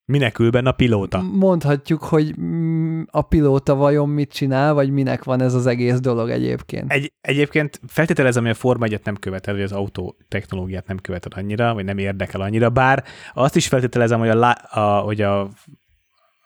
Minek 0.09 0.39
ül 0.39 0.49
benne 0.49 0.69
a 0.69 0.71
pilóta? 0.71 1.21
Mondhatjuk, 1.21 2.03
hogy 2.03 2.39
mm, 2.39 3.01
a 3.11 3.21
pilóta 3.21 3.75
vajon 3.75 4.09
mit 4.09 4.31
csinál, 4.31 4.73
vagy 4.73 4.91
minek 4.91 5.23
van 5.23 5.41
ez 5.41 5.53
az 5.53 5.65
egész 5.65 5.99
dolog 5.99 6.29
egyébként. 6.29 6.91
Egy, 6.91 7.13
egyébként 7.21 7.79
feltételezem, 7.87 8.41
hogy 8.41 8.51
a 8.51 8.55
Forma 8.55 8.85
1 8.85 8.99
nem 9.03 9.15
követel, 9.15 9.53
vagy 9.53 9.63
az 9.63 9.71
autó 9.71 10.17
technológiát 10.27 10.87
nem 10.87 10.97
követel 10.97 11.31
annyira, 11.35 11.73
vagy 11.73 11.85
nem 11.85 11.97
érdekel 11.97 12.41
annyira, 12.41 12.69
bár 12.69 13.03
azt 13.33 13.55
is 13.55 13.67
feltételezem, 13.67 14.19
hogy 14.19 14.29
a, 14.29 14.57
a, 14.69 14.79
hogy 14.79 15.21
a 15.21 15.49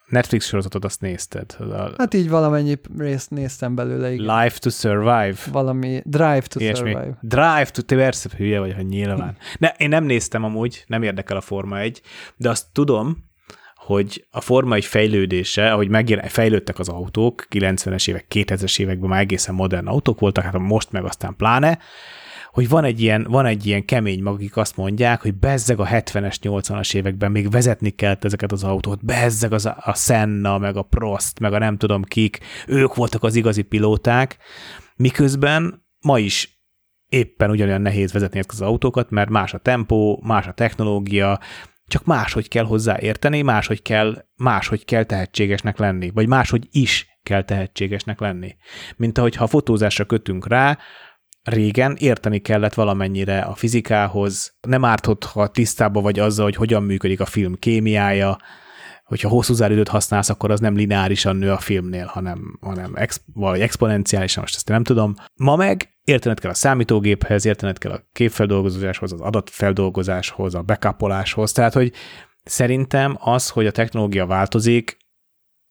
Netflix 0.08 0.46
sorozatot 0.46 0.86
azt 0.86 1.02
nézted. 1.02 1.56
A, 1.60 1.92
hát 1.98 2.14
így 2.14 2.30
valamennyi 2.30 2.80
részt 2.98 3.30
néztem 3.30 3.76
belőle. 3.76 4.12
Igen. 4.12 4.38
Life 4.38 4.60
to 4.60 4.70
Survive. 4.70 5.36
Valami 5.52 6.02
Drive 6.06 6.42
to 6.42 6.60
Ilyesmi. 6.60 6.92
Survive. 6.92 7.18
Drive 7.22 7.66
to, 7.72 7.82
te 7.82 7.96
persze 7.96 8.30
hülye 8.38 8.60
vagy, 8.60 8.74
hogy 8.74 8.86
nyilván. 8.86 9.38
ne, 9.60 9.68
én 9.78 9.90
nem 9.90 10.04
néztem 10.04 10.44
amúgy, 10.44 10.84
nem 10.88 11.04
érdekel 11.04 11.38
a 11.38 11.42
Forma 11.42 11.80
1, 11.80 12.02
de 12.38 12.50
azt 12.50 12.66
tudom, 12.72 13.32
hogy 13.86 14.26
a 14.32 14.42
Forma 14.42 14.76
egy 14.76 14.86
fejlődése, 14.86 15.72
ahogy 15.72 15.90
megjelen, 15.90 16.28
fejlődtek 16.28 16.80
az 16.80 16.90
autók, 16.90 17.46
90-es 17.50 18.10
évek, 18.10 18.26
2000-es 18.30 18.80
években 18.80 19.10
már 19.10 19.20
egészen 19.20 19.56
modern 19.56 19.88
autók 19.88 20.20
voltak, 20.20 20.44
hát 20.44 20.58
most 20.58 20.92
meg 20.92 21.04
aztán 21.04 21.36
pláne, 21.36 21.80
hogy 22.52 22.70
van 22.70 22.84
egy 22.84 23.02
ilyen, 23.02 23.28
van 23.30 23.46
egy 23.46 23.66
ilyen 23.66 23.86
kemény 23.86 24.22
mag, 24.24 24.34
akik 24.34 24.58
azt 24.58 24.78
mondják, 24.78 25.22
hogy 25.22 25.34
bezzeg 25.36 25.80
a 25.80 25.86
70-es, 25.86 26.36
80-as 26.42 26.96
években 26.96 27.32
még 27.32 27.52
vezetni 27.52 27.90
kellett 27.90 28.24
ezeket 28.24 28.52
az 28.52 28.64
autót, 28.64 29.06
bezzeg 29.06 29.54
az 29.54 29.66
a 29.66 29.94
Senna, 29.96 30.58
meg 30.58 30.76
a 30.76 30.82
Prost, 30.82 31.40
meg 31.40 31.54
a 31.54 31.58
nem 31.58 31.78
tudom 31.78 32.04
kik, 32.04 32.40
ők 32.68 32.96
voltak 32.96 33.24
az 33.24 33.36
igazi 33.36 33.62
pilóták, 33.62 34.38
miközben 34.96 35.86
ma 36.00 36.20
is 36.20 36.62
éppen 37.08 37.50
ugyanolyan 37.50 37.82
nehéz 37.82 38.12
vezetni 38.12 38.40
ezeket 38.40 38.62
az 38.62 38.68
autókat, 38.68 39.10
mert 39.10 39.30
más 39.30 39.54
a 39.54 39.58
tempó, 39.58 40.22
más 40.24 40.48
a 40.48 40.52
technológia, 40.52 41.40
csak 41.88 42.06
máshogy 42.06 42.48
kell 42.48 42.66
hozzá 42.66 42.98
érteni, 43.00 43.42
máshogy 43.42 43.82
kell, 43.82 44.26
máshogy 44.36 44.86
kell 44.86 45.04
tehetségesnek 45.04 45.78
lenni, 45.78 46.10
vagy 46.10 46.28
máshogy 46.28 46.68
is 46.72 47.08
kell 47.24 47.44
tehetségesnek 47.44 48.20
lenni. 48.20 48.56
Mint 48.96 49.18
ahogy 49.18 49.36
ha 49.36 49.48
fotózásra 49.48 50.06
kötünk 50.06 50.48
rá, 50.48 50.78
régen 51.44 51.96
érteni 52.00 52.40
kellett 52.40 52.74
valamennyire 52.74 53.40
a 53.40 53.56
fizikához, 53.56 54.58
nem 54.68 54.86
ártott, 54.86 55.24
ha 55.24 55.48
tisztában 55.48 56.04
vagy 56.04 56.20
azzal, 56.20 56.46
hogy 56.46 56.56
hogyan 56.56 56.84
működik 56.84 57.20
a 57.20 57.26
film 57.26 57.56
kémiája, 57.60 58.38
hogyha 59.04 59.30
hosszú 59.30 59.54
záridőt 59.54 59.88
használsz, 59.88 60.30
akkor 60.30 60.52
az 60.52 60.60
nem 60.60 60.76
lineárisan 60.76 61.36
nő 61.36 61.52
a 61.52 61.58
filmnél, 61.58 62.06
hanem, 62.06 62.58
hanem 62.62 62.92
ex, 62.96 63.22
vagy 63.34 63.62
exponenciálisan, 63.62 64.42
most 64.42 64.56
ezt 64.56 64.68
nem 64.68 64.84
tudom. 64.84 65.14
Ma 65.36 65.56
meg 65.56 65.93
értened 66.04 66.40
kell 66.40 66.52
a 66.52 66.54
számítógéphez, 66.54 67.46
értened 67.46 67.78
kell 67.78 67.92
a 67.92 68.04
képfeldolgozáshoz, 68.12 69.12
az 69.12 69.22
adatfeldolgozáshoz, 69.22 70.56
a 70.56 70.62
backupoláshoz, 70.62 71.52
tehát 71.52 71.74
hogy 71.74 71.92
szerintem 72.44 73.18
az, 73.20 73.50
hogy 73.50 73.66
a 73.66 73.72
technológia 73.72 74.26
változik, 74.26 74.98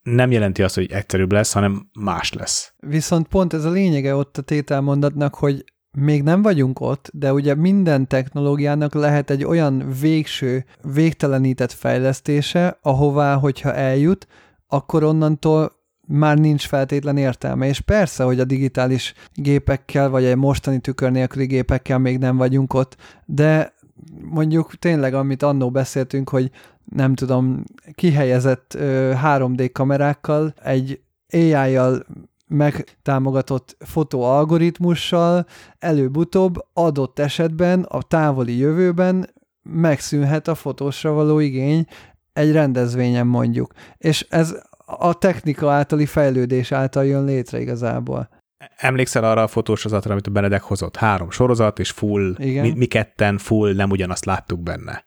nem 0.02 0.30
jelenti 0.30 0.62
azt, 0.62 0.74
hogy 0.74 0.92
egyszerűbb 0.92 1.32
lesz, 1.32 1.52
hanem 1.52 1.90
más 2.00 2.32
lesz. 2.32 2.74
Viszont 2.76 3.28
pont 3.28 3.52
ez 3.52 3.64
a 3.64 3.70
lényege 3.70 4.14
ott 4.14 4.38
a 4.38 4.42
tételmondatnak, 4.42 5.34
hogy 5.34 5.64
még 5.98 6.22
nem 6.22 6.42
vagyunk 6.42 6.80
ott, 6.80 7.10
de 7.12 7.32
ugye 7.32 7.54
minden 7.54 8.08
technológiának 8.08 8.94
lehet 8.94 9.30
egy 9.30 9.44
olyan 9.44 9.92
végső, 10.00 10.64
végtelenített 10.94 11.72
fejlesztése, 11.72 12.78
ahová, 12.82 13.34
hogyha 13.34 13.74
eljut, 13.74 14.26
akkor 14.66 15.02
onnantól 15.02 15.81
már 16.12 16.38
nincs 16.38 16.66
feltétlen 16.66 17.16
értelme. 17.16 17.66
És 17.66 17.80
persze, 17.80 18.24
hogy 18.24 18.40
a 18.40 18.44
digitális 18.44 19.14
gépekkel, 19.34 20.08
vagy 20.08 20.24
egy 20.24 20.36
mostani 20.36 20.78
tükör 20.78 21.10
nélküli 21.10 21.46
gépekkel 21.46 21.98
még 21.98 22.18
nem 22.18 22.36
vagyunk 22.36 22.74
ott, 22.74 22.96
de 23.26 23.74
mondjuk 24.20 24.74
tényleg, 24.74 25.14
amit 25.14 25.42
annó 25.42 25.70
beszéltünk, 25.70 26.28
hogy 26.28 26.50
nem 26.84 27.14
tudom, 27.14 27.64
kihelyezett 27.92 28.76
3D 28.78 29.70
kamerákkal 29.72 30.54
egy 30.62 31.00
AI-jal 31.32 32.06
megtámogatott 32.46 33.76
fotóalgoritmussal 33.78 35.46
előbb-utóbb 35.78 36.54
adott 36.72 37.18
esetben 37.18 37.82
a 37.82 38.02
távoli 38.02 38.56
jövőben 38.56 39.30
megszűnhet 39.62 40.48
a 40.48 40.54
fotósra 40.54 41.12
való 41.12 41.38
igény 41.38 41.86
egy 42.32 42.52
rendezvényen 42.52 43.26
mondjuk. 43.26 43.72
És 43.98 44.26
ez 44.30 44.56
a 44.98 45.14
technika 45.14 45.70
általi 45.70 46.06
fejlődés 46.06 46.72
által 46.72 47.04
jön 47.04 47.24
létre 47.24 47.60
igazából. 47.60 48.28
Emlékszel 48.76 49.24
arra 49.24 49.42
a 49.42 49.48
fotósorozatra, 49.48 50.12
amit 50.12 50.26
a 50.26 50.30
Benedek 50.30 50.62
hozott? 50.62 50.96
Három 50.96 51.30
sorozat, 51.30 51.78
és 51.78 51.90
full, 51.90 52.34
Igen. 52.38 52.64
Mi, 52.66 52.72
mi 52.76 52.86
ketten 52.86 53.38
full, 53.38 53.74
nem 53.74 53.90
ugyanazt 53.90 54.24
láttuk 54.24 54.62
benne. 54.62 55.04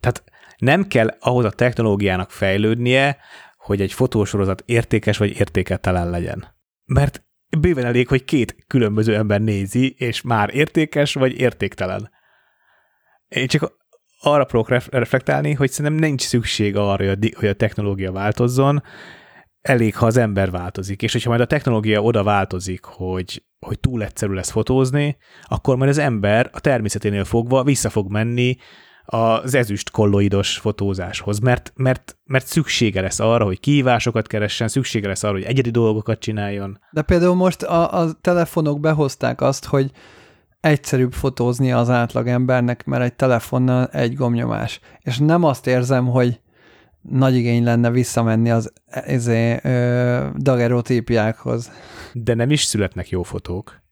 Tehát 0.00 0.24
nem 0.56 0.86
kell 0.86 1.16
ahhoz 1.20 1.44
a 1.44 1.50
technológiának 1.50 2.30
fejlődnie, 2.30 3.16
hogy 3.56 3.80
egy 3.80 3.92
fotósorozat 3.92 4.62
értékes 4.66 5.18
vagy 5.18 5.38
értéketelen 5.38 6.10
legyen. 6.10 6.44
Mert 6.84 7.24
bőven 7.60 7.84
elég, 7.84 8.08
hogy 8.08 8.24
két 8.24 8.56
különböző 8.66 9.14
ember 9.14 9.40
nézi, 9.40 9.94
és 9.98 10.22
már 10.22 10.54
értékes 10.54 11.14
vagy 11.14 11.38
értéktelen. 11.38 12.10
Én 13.28 13.46
csak 13.46 13.72
arra 14.24 14.44
próbálok 14.44 14.84
reflektálni, 14.90 15.52
hogy 15.52 15.70
szerintem 15.70 16.08
nincs 16.08 16.22
szükség 16.22 16.76
arra, 16.76 17.14
hogy 17.34 17.48
a 17.48 17.52
technológia 17.52 18.12
változzon, 18.12 18.82
elég, 19.60 19.96
ha 19.96 20.06
az 20.06 20.16
ember 20.16 20.50
változik. 20.50 21.02
És 21.02 21.12
hogyha 21.12 21.28
majd 21.28 21.40
a 21.40 21.46
technológia 21.46 22.02
oda 22.02 22.22
változik, 22.22 22.84
hogy, 22.84 23.44
hogy 23.66 23.80
túl 23.80 24.02
egyszerű 24.02 24.32
lesz 24.32 24.50
fotózni, 24.50 25.16
akkor 25.42 25.76
majd 25.76 25.90
az 25.90 25.98
ember 25.98 26.50
a 26.52 26.60
természeténél 26.60 27.24
fogva 27.24 27.62
vissza 27.62 27.90
fog 27.90 28.10
menni 28.10 28.56
az 29.04 29.54
ezüst 29.54 29.90
kolloidos 29.90 30.58
fotózáshoz, 30.58 31.38
mert, 31.38 31.72
mert, 31.76 32.16
mert 32.24 32.46
szüksége 32.46 33.00
lesz 33.00 33.20
arra, 33.20 33.44
hogy 33.44 33.60
kihívásokat 33.60 34.26
keressen, 34.26 34.68
szüksége 34.68 35.08
lesz 35.08 35.22
arra, 35.22 35.32
hogy 35.32 35.42
egyedi 35.42 35.70
dolgokat 35.70 36.18
csináljon. 36.18 36.78
De 36.90 37.02
például 37.02 37.34
most 37.34 37.62
a, 37.62 38.00
a 38.00 38.12
telefonok 38.20 38.80
behozták 38.80 39.40
azt, 39.40 39.64
hogy 39.64 39.90
egyszerűbb 40.64 41.12
fotózni 41.12 41.72
az 41.72 41.90
átlagembernek, 41.90 42.84
mert 42.84 43.02
egy 43.02 43.14
telefonnal 43.14 43.86
egy 43.86 44.14
gomnyomás. 44.14 44.80
És 45.00 45.18
nem 45.18 45.42
azt 45.42 45.66
érzem, 45.66 46.06
hogy 46.06 46.40
nagy 47.02 47.34
igény 47.34 47.64
lenne 47.64 47.90
visszamenni 47.90 48.50
az 48.50 48.72
ezé, 48.84 49.58
ö, 49.62 50.26
dagerotípiákhoz. 50.36 51.70
De 52.12 52.34
nem 52.34 52.50
is 52.50 52.62
születnek 52.62 53.08
jó 53.08 53.22
fotók. 53.22 53.82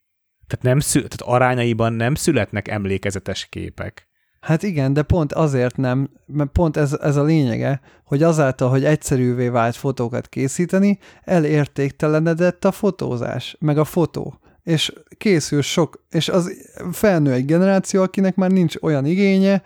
Tehát, 0.46 0.64
nem 0.64 0.78
szü- 0.78 1.08
tehát 1.08 1.34
arányaiban 1.34 1.92
nem 1.92 2.14
születnek 2.14 2.68
emlékezetes 2.68 3.46
képek. 3.46 4.08
Hát 4.40 4.62
igen, 4.62 4.92
de 4.92 5.02
pont 5.02 5.32
azért 5.32 5.76
nem, 5.76 6.10
mert 6.26 6.50
pont 6.50 6.76
ez, 6.76 6.92
ez 6.92 7.16
a 7.16 7.22
lényege, 7.22 7.80
hogy 8.04 8.22
azáltal, 8.22 8.70
hogy 8.70 8.84
egyszerűvé 8.84 9.48
vált 9.48 9.76
fotókat 9.76 10.28
készíteni, 10.28 10.98
elértéktelenedett 11.22 12.64
a 12.64 12.72
fotózás, 12.72 13.56
meg 13.60 13.78
a 13.78 13.84
fotó. 13.84 14.40
És 14.62 14.92
készül 15.18 15.62
sok, 15.62 16.04
és 16.10 16.28
az 16.28 16.52
felnő 16.92 17.32
egy 17.32 17.44
generáció, 17.44 18.02
akinek 18.02 18.34
már 18.34 18.50
nincs 18.50 18.74
olyan 18.80 19.04
igénye, 19.04 19.62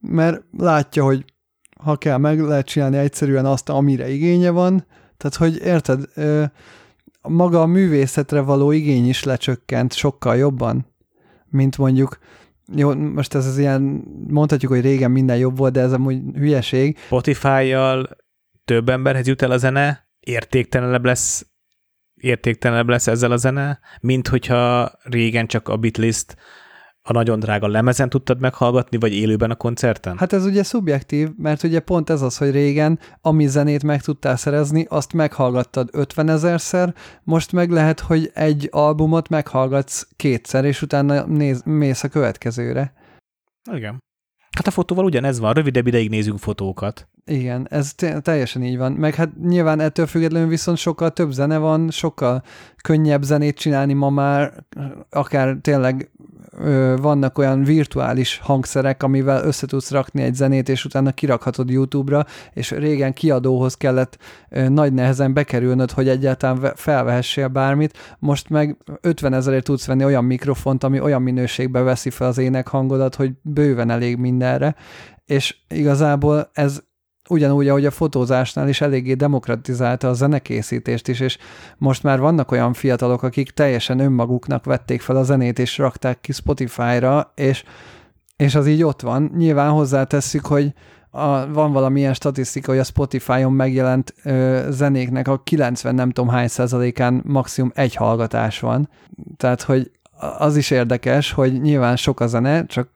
mert 0.00 0.42
látja, 0.58 1.04
hogy 1.04 1.24
ha 1.76 1.96
kell, 1.96 2.16
meg 2.16 2.40
lehet 2.40 2.66
csinálni 2.66 2.96
egyszerűen 2.96 3.46
azt, 3.46 3.68
amire 3.68 4.08
igénye 4.10 4.50
van. 4.50 4.86
Tehát, 5.16 5.36
hogy 5.36 5.60
érted, 5.64 6.04
maga 7.22 7.60
a 7.60 7.66
művészetre 7.66 8.40
való 8.40 8.70
igény 8.70 9.08
is 9.08 9.24
lecsökkent 9.24 9.92
sokkal 9.92 10.36
jobban, 10.36 10.86
mint 11.46 11.78
mondjuk 11.78 12.18
jó, 12.74 12.94
most 12.94 13.34
ez 13.34 13.46
az 13.46 13.58
ilyen, 13.58 13.82
mondhatjuk, 14.28 14.72
hogy 14.72 14.80
régen 14.80 15.10
minden 15.10 15.36
jobb 15.36 15.56
volt, 15.56 15.72
de 15.72 15.80
ez 15.80 15.92
amúgy 15.92 16.20
hülyeség. 16.34 16.98
Spotify-jal 16.98 18.16
több 18.64 18.88
emberhez 18.88 19.26
jut 19.26 19.42
el 19.42 19.50
a 19.50 19.56
zene, 19.56 20.08
értéktelenebb 20.20 21.04
lesz 21.04 21.46
értéktelenebb 22.20 22.88
lesz 22.88 23.06
ezzel 23.06 23.32
a 23.32 23.36
zene, 23.36 23.78
mint 24.00 24.28
hogyha 24.28 24.92
régen 25.02 25.46
csak 25.46 25.68
a 25.68 25.76
bitlist 25.76 26.36
a 27.02 27.12
nagyon 27.12 27.38
drága 27.38 27.68
lemezen 27.68 28.08
tudtad 28.08 28.40
meghallgatni, 28.40 28.96
vagy 28.98 29.14
élőben 29.14 29.50
a 29.50 29.54
koncerten? 29.54 30.18
Hát 30.18 30.32
ez 30.32 30.44
ugye 30.44 30.62
szubjektív, 30.62 31.28
mert 31.36 31.62
ugye 31.62 31.80
pont 31.80 32.10
ez 32.10 32.22
az, 32.22 32.36
hogy 32.36 32.50
régen, 32.50 32.98
ami 33.20 33.46
zenét 33.46 33.82
meg 33.82 34.02
tudtál 34.02 34.36
szerezni, 34.36 34.86
azt 34.88 35.12
meghallgattad 35.12 35.88
50 35.92 36.28
ezerszer, 36.28 36.94
most 37.22 37.52
meg 37.52 37.70
lehet, 37.70 38.00
hogy 38.00 38.30
egy 38.34 38.68
albumot 38.70 39.28
meghallgatsz 39.28 40.08
kétszer, 40.16 40.64
és 40.64 40.82
utána 40.82 41.26
néz, 41.26 41.62
mész 41.62 42.02
a 42.02 42.08
következőre. 42.08 42.92
Igen. 43.72 43.98
Hát 44.56 44.66
a 44.66 44.70
fotóval 44.70 45.04
ugyanez 45.04 45.38
van, 45.38 45.52
rövidebb 45.52 45.86
ideig 45.86 46.08
nézünk 46.08 46.38
fotókat. 46.38 47.08
Igen, 47.24 47.66
ez 47.70 47.94
teljesen 48.22 48.62
így 48.62 48.76
van. 48.76 48.92
Meg 48.92 49.14
hát 49.14 49.28
nyilván 49.42 49.80
ettől 49.80 50.06
függetlenül 50.06 50.48
viszont 50.48 50.78
sokkal 50.78 51.10
több 51.10 51.30
zene 51.30 51.58
van, 51.58 51.90
sokkal 51.90 52.42
könnyebb 52.82 53.22
zenét 53.22 53.58
csinálni 53.58 53.92
ma 53.92 54.10
már, 54.10 54.64
akár 55.10 55.56
tényleg 55.60 56.10
vannak 56.96 57.38
olyan 57.38 57.64
virtuális 57.64 58.38
hangszerek, 58.42 59.02
amivel 59.02 59.44
össze 59.44 59.66
tudsz 59.66 59.90
rakni 59.90 60.22
egy 60.22 60.34
zenét, 60.34 60.68
és 60.68 60.84
utána 60.84 61.12
kirakhatod 61.12 61.70
YouTube-ra, 61.70 62.26
és 62.52 62.70
régen 62.70 63.12
kiadóhoz 63.12 63.74
kellett 63.74 64.18
nagy 64.68 64.92
nehezen 64.92 65.34
bekerülnöd, 65.34 65.90
hogy 65.90 66.08
egyáltalán 66.08 66.72
felvehessél 66.76 67.48
bármit, 67.48 68.16
most 68.18 68.48
meg 68.48 68.76
50 69.00 69.32
ezerért 69.32 69.64
tudsz 69.64 69.86
venni 69.86 70.04
olyan 70.04 70.24
mikrofont, 70.24 70.84
ami 70.84 71.00
olyan 71.00 71.22
minőségbe 71.22 71.80
veszi 71.80 72.10
fel 72.10 72.28
az 72.28 72.38
énekhangodat, 72.38 73.14
hogy 73.14 73.32
bőven 73.42 73.90
elég 73.90 74.16
mindenre, 74.16 74.74
és 75.26 75.56
igazából 75.68 76.50
ez 76.52 76.82
ugyanúgy, 77.30 77.68
ahogy 77.68 77.86
a 77.86 77.90
fotózásnál 77.90 78.68
is 78.68 78.80
eléggé 78.80 79.14
demokratizálta 79.14 80.08
a 80.08 80.12
zenekészítést 80.12 81.08
is, 81.08 81.20
és 81.20 81.38
most 81.78 82.02
már 82.02 82.20
vannak 82.20 82.50
olyan 82.52 82.72
fiatalok, 82.72 83.22
akik 83.22 83.50
teljesen 83.50 83.98
önmaguknak 83.98 84.64
vették 84.64 85.00
fel 85.00 85.16
a 85.16 85.22
zenét, 85.22 85.58
és 85.58 85.78
rakták 85.78 86.20
ki 86.20 86.32
Spotify-ra, 86.32 87.32
és, 87.34 87.64
és 88.36 88.54
az 88.54 88.66
így 88.66 88.82
ott 88.82 89.00
van. 89.00 89.30
Nyilván 89.36 89.70
hozzátesszük, 89.70 90.46
hogy 90.46 90.74
a, 91.10 91.52
van 91.52 91.72
valamilyen 91.72 92.14
statisztika, 92.14 92.70
hogy 92.70 92.80
a 92.80 92.84
Spotify-on 92.84 93.52
megjelent 93.52 94.14
ö, 94.24 94.66
zenéknek 94.70 95.28
a 95.28 95.42
90 95.42 95.94
nem 95.94 96.10
tudom 96.10 96.30
hány 96.30 96.48
százalékán 96.48 97.22
maximum 97.26 97.70
egy 97.74 97.94
hallgatás 97.94 98.60
van. 98.60 98.88
Tehát, 99.36 99.62
hogy 99.62 99.90
az 100.38 100.56
is 100.56 100.70
érdekes, 100.70 101.32
hogy 101.32 101.60
nyilván 101.60 101.96
sok 101.96 102.20
a 102.20 102.26
zene, 102.26 102.66
csak 102.66 102.90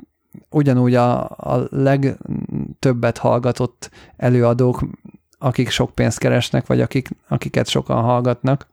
ugyanúgy 0.51 0.95
a, 0.95 1.23
a 1.29 1.67
legtöbbet 2.59 3.19
hallgatott 3.19 3.91
előadók, 4.17 4.85
akik 5.39 5.69
sok 5.69 5.95
pénzt 5.95 6.19
keresnek, 6.19 6.67
vagy 6.67 6.81
akik, 6.81 7.09
akiket 7.29 7.69
sokan 7.69 8.03
hallgatnak, 8.03 8.69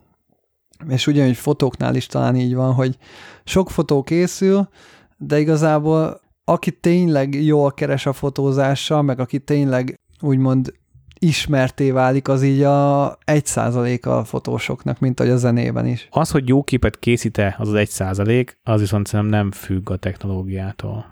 és 0.90 1.08
ugyanúgy 1.08 1.38
fotóknál 1.38 1.96
is 1.96 2.06
talán 2.06 2.36
így 2.36 2.56
van, 2.56 2.74
hogy 2.74 2.98
sok 3.44 3.70
fotó 3.70 4.04
készül, 4.04 4.70
de 5.18 5.40
igazából 5.40 6.22
aki 6.44 6.72
tényleg 6.72 7.44
jól 7.44 7.72
keres 7.72 8.06
a 8.06 8.14
fotózással, 8.14 9.02
meg 9.02 9.20
aki 9.20 9.40
tényleg 9.40 10.00
úgymond 10.22 10.74
ismerté 11.20 11.92
válik, 11.92 12.28
az 12.28 12.44
így 12.44 12.62
a 12.62 13.18
egy 13.26 13.46
százaléka 13.46 14.18
a 14.18 14.24
fotósoknak, 14.24 15.00
mint 15.00 15.20
ahogy 15.20 15.32
a 15.32 15.38
zenében 15.38 15.88
is. 15.88 16.08
Az, 16.12 16.32
hogy 16.32 16.48
jó 16.48 16.64
képet 16.64 17.00
készíte, 17.00 17.56
az 17.58 17.68
az 17.68 17.74
egy 17.74 17.90
százalék, 17.90 18.60
az 18.64 18.80
viszont 18.80 19.08
szerintem 19.08 19.40
nem 19.40 19.52
függ 19.52 19.90
a 19.90 19.98
technológiától. 19.98 21.11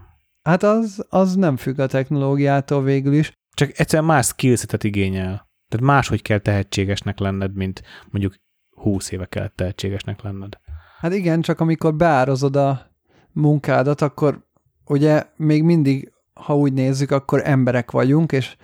Hát 0.50 0.64
az, 0.64 1.06
az 1.10 1.36
nem 1.36 1.58
függ 1.58 1.80
a 1.80 1.88
technológiától 1.88 2.84
végül 2.84 3.14
is. 3.14 3.32
Csak 3.54 3.80
egyszerűen 3.80 4.08
más 4.08 4.26
skillsetet 4.26 4.84
igényel. 4.84 5.50
Tehát 5.68 5.86
máshogy 5.86 6.22
kell 6.22 6.38
tehetségesnek 6.38 7.20
lenned, 7.20 7.56
mint 7.56 7.82
mondjuk 8.10 8.36
20 8.70 9.12
éve 9.12 9.26
kellett 9.26 9.56
tehetségesnek 9.56 10.22
lenned. 10.22 10.58
Hát 11.00 11.14
igen, 11.14 11.42
csak 11.42 11.60
amikor 11.60 11.96
beározod 11.96 12.56
a 12.56 12.92
munkádat, 13.32 14.02
akkor 14.02 14.46
ugye 14.86 15.24
még 15.36 15.64
mindig, 15.64 16.12
ha 16.34 16.58
úgy 16.58 16.74
nézzük, 16.74 17.12
akkor 17.12 17.42
emberek 17.44 17.92
vagyunk, 17.92 18.32
és 18.32 18.56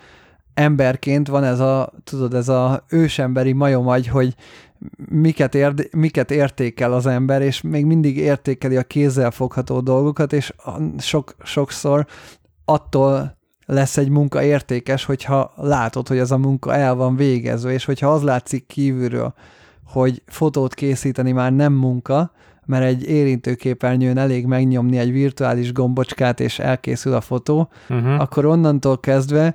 emberként 0.56 1.28
van 1.28 1.44
ez 1.44 1.60
a, 1.60 1.92
tudod, 2.04 2.34
ez 2.34 2.48
a 2.48 2.84
ősemberi 2.88 3.52
majomagy, 3.52 4.06
hogy 4.06 4.34
miket, 5.08 5.54
érde, 5.54 5.84
miket 5.92 6.30
értékel 6.30 6.92
az 6.92 7.06
ember, 7.06 7.42
és 7.42 7.60
még 7.60 7.84
mindig 7.84 8.16
értékeli 8.16 8.76
a 8.76 8.82
kézzel 8.82 9.30
fogható 9.30 9.80
dolgokat, 9.80 10.32
és 10.32 10.52
sok, 10.98 11.34
sokszor 11.42 12.06
attól 12.64 13.36
lesz 13.66 13.96
egy 13.96 14.08
munka 14.08 14.42
értékes, 14.42 15.04
hogyha 15.04 15.52
látod, 15.56 16.08
hogy 16.08 16.18
ez 16.18 16.30
a 16.30 16.38
munka 16.38 16.74
el 16.74 16.94
van 16.94 17.16
végezve, 17.16 17.72
és 17.72 17.84
hogyha 17.84 18.12
az 18.12 18.22
látszik 18.22 18.66
kívülről, 18.66 19.34
hogy 19.84 20.22
fotót 20.26 20.74
készíteni 20.74 21.32
már 21.32 21.52
nem 21.52 21.72
munka, 21.72 22.30
mert 22.66 22.84
egy 22.84 23.08
érintőképernyőn 23.08 24.18
elég 24.18 24.46
megnyomni 24.46 24.98
egy 24.98 25.12
virtuális 25.12 25.72
gombocskát, 25.72 26.40
és 26.40 26.58
elkészül 26.58 27.14
a 27.14 27.20
fotó, 27.20 27.68
uh-huh. 27.88 28.20
akkor 28.20 28.44
onnantól 28.44 29.00
kezdve 29.00 29.54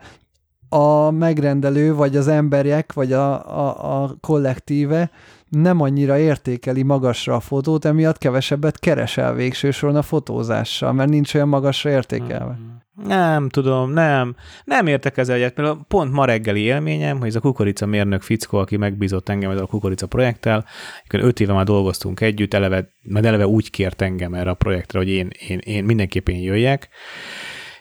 a 0.74 1.12
megrendelő, 1.12 1.94
vagy 1.94 2.16
az 2.16 2.28
emberek, 2.28 2.94
vagy 2.94 3.14
a, 3.14 3.58
a, 3.60 4.04
a 4.04 4.16
kollektíve 4.22 5.12
nem 5.50 5.82
annyira 5.82 6.18
értékeli 6.18 6.84
magasra 6.84 7.36
a 7.36 7.40
fotót, 7.40 7.86
emiatt 7.86 8.18
kevesebbet 8.18 8.80
keresel 8.80 9.34
végső 9.34 9.72
soron 9.72 9.96
a 9.96 10.02
fotózással, 10.02 10.94
mert 10.94 11.10
nincs 11.10 11.34
olyan 11.34 11.48
magasra 11.48 11.90
értékelve. 11.90 12.54
Hmm. 12.54 12.82
Nem 13.08 13.50
tudom, 13.50 13.92
nem. 13.92 14.36
Nem 14.64 14.88
értek 14.88 15.18
ezzel 15.18 15.36
egyet, 15.36 15.58
mert 15.58 15.78
pont 15.88 16.12
ma 16.12 16.26
reggeli 16.26 16.62
élményem, 16.62 17.20
hogy 17.20 17.28
ez 17.28 17.36
a 17.36 17.40
kukorica 17.40 17.86
mérnök 17.86 18.22
fickó, 18.22 18.58
aki 18.58 18.78
megbízott 18.78 19.30
engem 19.30 19.52
ezzel 19.52 19.64
a 19.64 19.68
kukorica 19.68 20.08
projekttel, 20.08 20.66
öt 21.10 21.40
éve 21.40 21.54
már 21.54 21.66
dolgoztunk 21.66 22.22
együtt, 22.22 22.54
eleve, 22.54 22.90
mert 23.02 23.26
eleve 23.26 23.48
úgy 23.48 23.70
kért 23.70 24.02
engem 24.02 24.34
erre 24.34 24.50
a 24.50 24.54
projektre, 24.54 25.00
hogy 25.00 25.10
én, 25.10 25.30
én, 25.48 25.58
én 25.58 25.84
mindenképpen 25.84 26.36
jöjjek, 26.36 26.90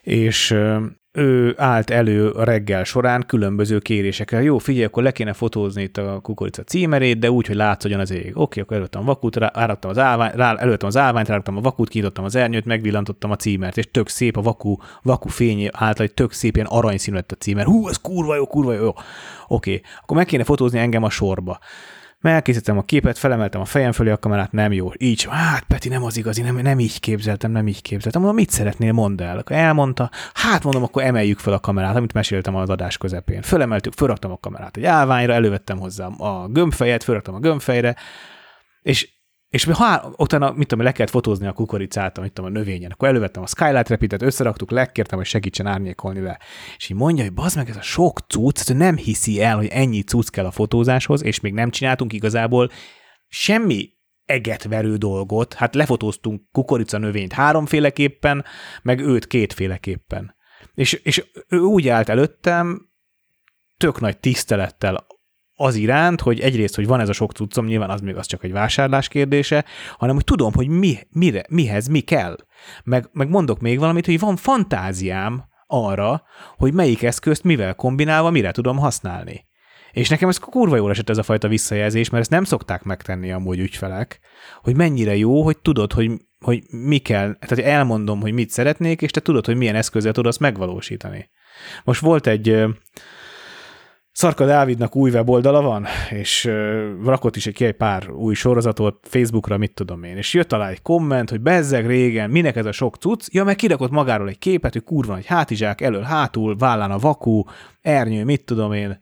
és 0.03 0.57
ő 1.13 1.55
állt 1.57 1.91
elő 1.91 2.31
a 2.31 2.45
reggel 2.45 2.85
során 2.85 3.25
különböző 3.27 3.79
kérésekkel. 3.79 4.43
Jó, 4.43 4.59
figyelj, 4.59 4.85
akkor 4.85 5.03
le 5.03 5.11
kéne 5.11 5.33
fotózni 5.33 5.83
itt 5.83 5.97
a 5.97 6.21
kukorica 6.23 6.63
címerét, 6.63 7.19
de 7.19 7.31
úgy, 7.31 7.47
hogy 7.47 7.57
látszódjon 7.57 8.01
az 8.01 8.11
ég. 8.11 8.33
Oké, 8.35 8.61
akkor 8.61 8.77
előttem 8.77 9.01
a 9.01 9.05
vakut, 9.05 9.37
ráraktam 9.37 9.91
az 9.91 9.99
állványt, 9.99 10.35
rá, 10.35 10.55
előttem 10.55 10.89
az 10.89 10.97
állványt, 10.97 11.29
ráraktam 11.29 11.57
a 11.57 11.61
vakut, 11.61 11.89
kinyitottam 11.89 12.25
az 12.25 12.35
ernyőt, 12.35 12.65
megvillantottam 12.65 13.31
a 13.31 13.37
címert, 13.37 13.77
és 13.77 13.91
tök 13.91 14.09
szép 14.09 14.37
a 14.37 14.43
vaku, 14.43 14.77
vaku 15.03 15.29
fény 15.29 15.69
által, 15.73 16.07
hogy 16.07 16.15
tök 16.15 16.33
szép 16.33 16.55
ilyen 16.55 16.69
aranyszínű 16.69 17.17
lett 17.17 17.33
a 17.33 17.37
címer. 17.37 17.65
Hú, 17.65 17.89
ez 17.89 17.97
kurva 17.97 18.35
jó, 18.35 18.47
kurva 18.47 18.73
jó. 18.73 18.93
Oké, 19.47 19.81
akkor 20.03 20.17
meg 20.17 20.27
kéne 20.27 20.45
fotózni 20.45 20.79
engem 20.79 21.03
a 21.03 21.11
sorba. 21.11 21.59
Mert 22.21 22.69
a 22.69 22.83
képet, 22.83 23.19
felemeltem 23.19 23.61
a 23.61 23.65
fejem 23.65 23.93
fölé 23.93 24.11
a 24.11 24.17
kamerát, 24.17 24.53
nem 24.53 24.73
jó. 24.73 24.91
Így, 24.99 25.27
hát 25.31 25.63
Peti, 25.63 25.89
nem 25.89 26.05
az 26.05 26.17
igazi, 26.17 26.43
nem, 26.43 26.57
nem 26.57 26.79
így 26.79 27.01
képzeltem, 27.01 27.51
nem 27.51 27.69
így 27.69 27.83
képzeltem. 27.83 28.21
Mondom, 28.21 28.41
mit 28.41 28.51
szeretnél, 28.51 28.93
mondd 28.93 29.23
el. 29.23 29.43
Elmondta, 29.47 30.11
hát 30.35 30.65
mondom, 30.65 30.83
akkor 30.83 31.03
emeljük 31.03 31.39
fel 31.39 31.53
a 31.53 31.59
kamerát, 31.59 31.97
amit 31.97 32.13
meséltem 32.13 32.55
az 32.55 32.69
adás 32.69 32.99
közepén. 32.99 33.43
Fölemeltük, 33.43 33.93
fölraktam 33.93 34.31
a 34.31 34.39
kamerát 34.39 34.77
egy 34.77 34.85
állványra, 34.85 35.33
elővettem 35.33 35.79
hozzá 35.79 36.07
a 36.07 36.49
gömbfejet, 36.49 37.05
fölraktam 37.05 37.35
a 37.35 37.39
gömbfejre, 37.39 37.97
és 38.83 39.09
és 39.51 39.65
ha 39.65 40.13
utána, 40.17 40.53
mit 40.53 40.69
tudom, 40.69 40.85
le 40.85 40.93
kellett 40.93 41.11
fotózni 41.11 41.47
a 41.47 41.53
kukoricát, 41.53 42.19
amit 42.19 42.33
tudom, 42.33 42.51
a 42.51 42.59
növényen, 42.59 42.91
akkor 42.91 43.09
elővettem 43.09 43.43
a 43.43 43.47
Skylight 43.47 43.89
Repitet, 43.89 44.23
összeraktuk, 44.23 44.71
legkértem, 44.71 45.19
hogy 45.19 45.27
segítsen 45.27 45.67
árnyékolni 45.67 46.21
le. 46.21 46.39
És 46.77 46.89
így 46.89 46.97
mondja, 46.97 47.25
hogy 47.25 47.33
bazd 47.33 47.57
meg, 47.57 47.69
ez 47.69 47.77
a 47.77 47.83
sok 47.83 48.19
cucc, 48.19 48.73
nem 48.73 48.97
hiszi 48.97 49.43
el, 49.43 49.57
hogy 49.57 49.67
ennyi 49.67 50.03
cucc 50.03 50.29
kell 50.29 50.45
a 50.45 50.51
fotózáshoz, 50.51 51.25
és 51.25 51.41
még 51.41 51.53
nem 51.53 51.71
csináltunk 51.71 52.13
igazából 52.13 52.71
semmi 53.29 53.89
egetverő 54.25 54.97
dolgot. 54.97 55.55
Hát 55.55 55.75
lefotóztunk 55.75 56.43
kukorica 56.53 56.99
növényt 56.99 57.33
háromféleképpen, 57.33 58.45
meg 58.83 59.01
őt 59.01 59.27
kétféleképpen. 59.27 60.35
És, 60.75 60.93
és 60.93 61.25
ő 61.49 61.59
úgy 61.59 61.89
állt 61.89 62.09
előttem, 62.09 62.89
tök 63.77 64.01
nagy 64.01 64.19
tisztelettel 64.19 65.07
az 65.61 65.75
iránt, 65.75 66.21
hogy 66.21 66.41
egyrészt, 66.41 66.75
hogy 66.75 66.87
van 66.87 67.01
ez 67.01 67.09
a 67.09 67.13
sok 67.13 67.33
cuccom, 67.33 67.65
nyilván 67.67 67.91
az 67.91 68.01
még 68.01 68.17
az 68.17 68.27
csak 68.27 68.45
egy 68.45 68.53
vásárlás 68.53 69.09
kérdése, 69.09 69.65
hanem 69.99 70.15
hogy 70.15 70.25
tudom, 70.25 70.53
hogy 70.53 70.69
mi, 70.69 70.99
mire, 71.11 71.45
mihez 71.49 71.87
mi 71.87 72.01
kell. 72.01 72.37
Meg, 72.85 73.09
meg 73.13 73.29
mondok 73.29 73.61
még 73.61 73.79
valamit, 73.79 74.07
hogy 74.07 74.19
van 74.19 74.37
fantáziám 74.37 75.45
arra, 75.67 76.23
hogy 76.57 76.73
melyik 76.73 77.03
eszközt 77.03 77.43
mivel 77.43 77.75
kombinálva 77.75 78.31
mire 78.31 78.51
tudom 78.51 78.77
használni. 78.77 79.49
És 79.93 80.09
nekem 80.09 80.29
ez 80.29 80.39
kurva 80.39 80.77
jól 80.77 80.91
esett 80.91 81.11
ez 81.11 81.19
a 81.19 81.23
fajta 81.23 81.49
visszajelzés, 81.49 82.11
mert 82.11 82.23
ezt 82.23 82.31
nem 82.31 82.45
szokták 82.45 82.83
megtenni 82.83 83.33
amúgy 83.33 83.59
ügyfelek, 83.59 84.21
hogy 84.63 84.77
mennyire 84.77 85.17
jó, 85.17 85.43
hogy 85.43 85.59
tudod, 85.59 85.93
hogy, 85.93 86.11
hogy 86.39 86.63
mi 86.71 86.99
kell, 86.99 87.37
tehát 87.39 87.65
elmondom, 87.67 88.21
hogy 88.21 88.33
mit 88.33 88.51
szeretnék, 88.51 89.03
és 89.03 89.11
te 89.11 89.21
tudod, 89.21 89.47
hogy 89.47 89.57
milyen 89.57 89.75
eszközzel 89.75 90.13
tudod 90.13 90.31
azt 90.31 90.41
megvalósítani. 90.41 91.31
Most 91.85 92.01
volt 92.01 92.27
egy 92.27 92.65
Szarka 94.21 94.47
Dávidnak 94.47 94.97
új 94.97 95.11
weboldala 95.11 95.63
van, 95.63 95.87
és 96.11 96.45
uh, 96.45 97.05
rakott 97.05 97.37
is 97.37 97.47
egy, 97.47 97.73
pár 97.73 98.11
új 98.11 98.35
sorozatot 98.35 99.07
Facebookra, 99.09 99.57
mit 99.57 99.75
tudom 99.75 100.03
én, 100.03 100.17
és 100.17 100.35
jött 100.35 100.53
alá 100.53 100.69
egy 100.69 100.83
komment, 100.83 101.31
hogy 101.31 101.41
bezzeg 101.41 101.87
régen, 101.87 102.31
minek 102.31 102.57
ez 102.57 102.67
a 102.67 102.73
sok 102.73 102.97
cucc, 102.97 103.27
ja, 103.33 103.45
meg 103.45 103.57
kirakott 103.57 103.91
magáról 103.91 104.29
egy 104.29 104.39
képet, 104.39 104.73
hogy 104.73 104.83
kurva 104.83 105.17
egy 105.17 105.27
hátizsák, 105.27 105.81
elől 105.81 106.03
hátul, 106.03 106.57
vállán 106.57 106.91
a 106.91 106.99
vakú, 106.99 107.45
ernyő, 107.81 108.25
mit 108.25 108.45
tudom 108.45 108.73
én, 108.73 108.99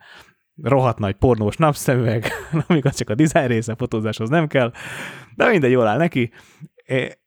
rohadt 0.63 0.99
nagy 0.99 1.15
pornós 1.15 1.57
napszemüveg, 1.57 2.27
amikor 2.69 2.93
csak 2.93 3.11
a 3.11 3.15
design 3.15 3.47
része 3.47 3.75
fotózáshoz 3.75 4.29
nem 4.29 4.47
kell, 4.47 4.73
de 5.37 5.49
mindegy, 5.49 5.71
jól 5.71 5.87
áll 5.87 5.99
neki. 5.99 6.31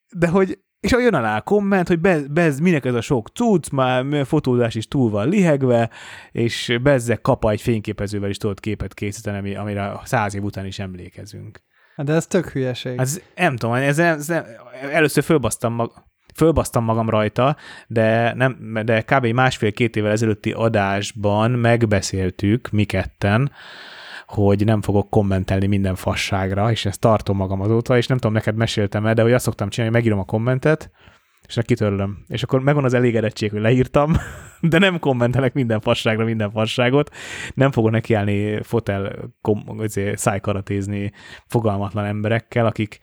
De 0.09 0.27
hogy 0.27 0.59
és 0.81 0.91
jön 0.91 1.13
alá 1.13 1.37
a 1.37 1.41
komment, 1.41 1.87
hogy 1.87 1.99
be, 1.99 2.19
bez, 2.29 2.59
minek 2.59 2.85
ez 2.85 2.93
a 2.93 3.01
sok 3.01 3.27
cucc, 3.27 3.69
már 3.69 4.25
fotózás 4.25 4.75
is 4.75 4.87
túl 4.87 5.09
van 5.09 5.29
lihegve, 5.29 5.89
és 6.31 6.77
bezzek 6.83 7.21
kapa 7.21 7.49
egy 7.49 7.61
fényképezővel 7.61 8.29
is 8.29 8.37
tudott 8.37 8.59
képet 8.59 8.93
készíteni, 8.93 9.55
amire 9.55 9.99
száz 10.03 10.35
év 10.35 10.43
után 10.43 10.65
is 10.65 10.79
emlékezünk. 10.79 11.61
Hát 11.95 12.05
de 12.05 12.13
ez 12.13 12.27
tök 12.27 12.49
hülyeség. 12.49 12.99
Ez, 12.99 13.21
nem 13.35 13.55
tudom, 13.55 13.75
ez, 13.75 13.99
ez, 13.99 14.29
ez 14.29 14.43
először 14.91 15.23
fölbasztam, 15.23 15.73
mag, 15.73 15.91
fölbasztam 16.35 16.83
magam 16.83 17.09
rajta, 17.09 17.55
de, 17.87 18.33
nem, 18.33 18.79
de 18.85 19.01
kb. 19.01 19.25
másfél-két 19.25 19.95
évvel 19.95 20.11
ezelőtti 20.11 20.51
adásban 20.51 21.51
megbeszéltük 21.51 22.69
mi 22.69 22.83
ketten, 22.83 23.51
hogy 24.31 24.65
nem 24.65 24.81
fogok 24.81 25.09
kommentelni 25.09 25.67
minden 25.67 25.95
fasságra, 25.95 26.71
és 26.71 26.85
ezt 26.85 26.99
tartom 26.99 27.37
magam 27.37 27.61
azóta, 27.61 27.97
és 27.97 28.07
nem 28.07 28.17
tudom, 28.17 28.33
neked 28.33 28.55
meséltem 28.55 29.05
el, 29.05 29.13
de 29.13 29.21
hogy 29.21 29.33
azt 29.33 29.43
szoktam 29.43 29.69
csinálni, 29.69 29.93
hogy 29.93 30.03
megírom 30.03 30.23
a 30.23 30.31
kommentet, 30.31 30.91
és 31.47 31.57
akkor 31.57 31.63
kitörlöm. 31.63 32.17
És 32.27 32.43
akkor 32.43 32.61
megvan 32.61 32.83
az 32.83 32.93
elégedettség, 32.93 33.51
hogy 33.51 33.61
leírtam, 33.61 34.13
de 34.71 34.77
nem 34.77 34.99
kommentelek 34.99 35.53
minden 35.53 35.79
fasságra 35.79 36.25
minden 36.25 36.51
fasságot. 36.51 37.15
Nem 37.53 37.71
fogok 37.71 37.91
nekiállni 37.91 38.63
fotel 38.63 39.31
kom- 39.41 39.89
szájkaratézni 40.13 41.11
fogalmatlan 41.47 42.05
emberekkel, 42.05 42.65
akik 42.65 42.99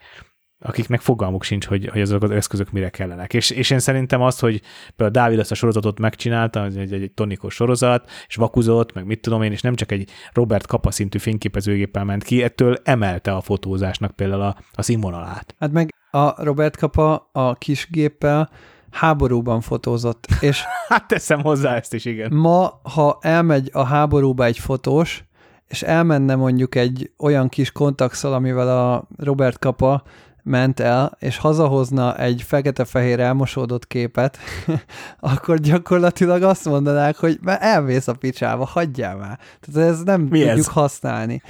akiknek 0.61 1.01
fogalmuk 1.01 1.43
sincs, 1.43 1.65
hogy, 1.65 1.87
hogy 1.87 2.01
azok 2.01 2.23
az 2.23 2.31
eszközök 2.31 2.71
mire 2.71 2.89
kellenek. 2.89 3.33
És, 3.33 3.49
és 3.49 3.69
én 3.69 3.79
szerintem 3.79 4.21
azt, 4.21 4.39
hogy 4.39 4.61
például 4.95 5.11
Dávid 5.11 5.39
ezt 5.39 5.51
a 5.51 5.55
sorozatot 5.55 5.99
megcsinálta, 5.99 6.65
egy, 6.65 6.77
egy, 6.77 6.93
egy 6.93 7.11
tonikos 7.11 7.53
sorozat, 7.53 8.09
és 8.27 8.35
vakuzott, 8.35 8.93
meg 8.93 9.05
mit 9.05 9.21
tudom 9.21 9.41
én, 9.41 9.51
és 9.51 9.61
nem 9.61 9.75
csak 9.75 9.91
egy 9.91 10.09
Robert 10.33 10.67
Kappa 10.67 10.91
szintű 10.91 11.17
fényképezőgéppel 11.17 12.03
ment 12.03 12.23
ki, 12.23 12.43
ettől 12.43 12.77
emelte 12.83 13.35
a 13.35 13.41
fotózásnak 13.41 14.11
például 14.11 14.41
a, 14.41 14.57
a 14.73 14.81
színvonalát. 14.81 15.55
Hát 15.59 15.71
meg 15.71 15.93
a 16.11 16.43
Robert 16.43 16.77
Kappa 16.77 17.29
a 17.31 17.53
kis 17.53 17.87
géppel 17.91 18.49
háborúban 18.91 19.61
fotózott, 19.61 20.27
és... 20.39 20.63
hát 20.87 21.07
teszem 21.07 21.41
hozzá 21.41 21.75
ezt 21.75 21.93
is, 21.93 22.05
igen. 22.05 22.33
Ma, 22.33 22.79
ha 22.93 23.17
elmegy 23.21 23.69
a 23.73 23.83
háborúba 23.83 24.45
egy 24.45 24.59
fotós, 24.59 25.23
és 25.67 25.81
elmenne 25.81 26.35
mondjuk 26.35 26.75
egy 26.75 27.11
olyan 27.17 27.49
kis 27.49 27.71
kontakszal, 27.71 28.33
amivel 28.33 28.77
a 28.77 29.07
Robert 29.17 29.59
Kappa 29.59 30.03
ment 30.43 30.79
el, 30.79 31.17
és 31.19 31.37
hazahozna 31.37 32.17
egy 32.17 32.43
fekete-fehér 32.47 33.19
elmosódott 33.19 33.87
képet, 33.87 34.37
akkor 35.19 35.59
gyakorlatilag 35.59 36.43
azt 36.43 36.65
mondanák, 36.65 37.15
hogy 37.17 37.39
már 37.41 37.57
elvész 37.61 38.07
a 38.07 38.13
picsába, 38.13 38.65
hagyjál 38.65 39.15
már. 39.15 39.39
Tehát 39.59 39.89
ez 39.89 40.03
nem 40.03 40.21
Mi 40.21 40.39
tudjuk 40.39 40.57
ez? 40.57 40.67
használni. 40.67 41.41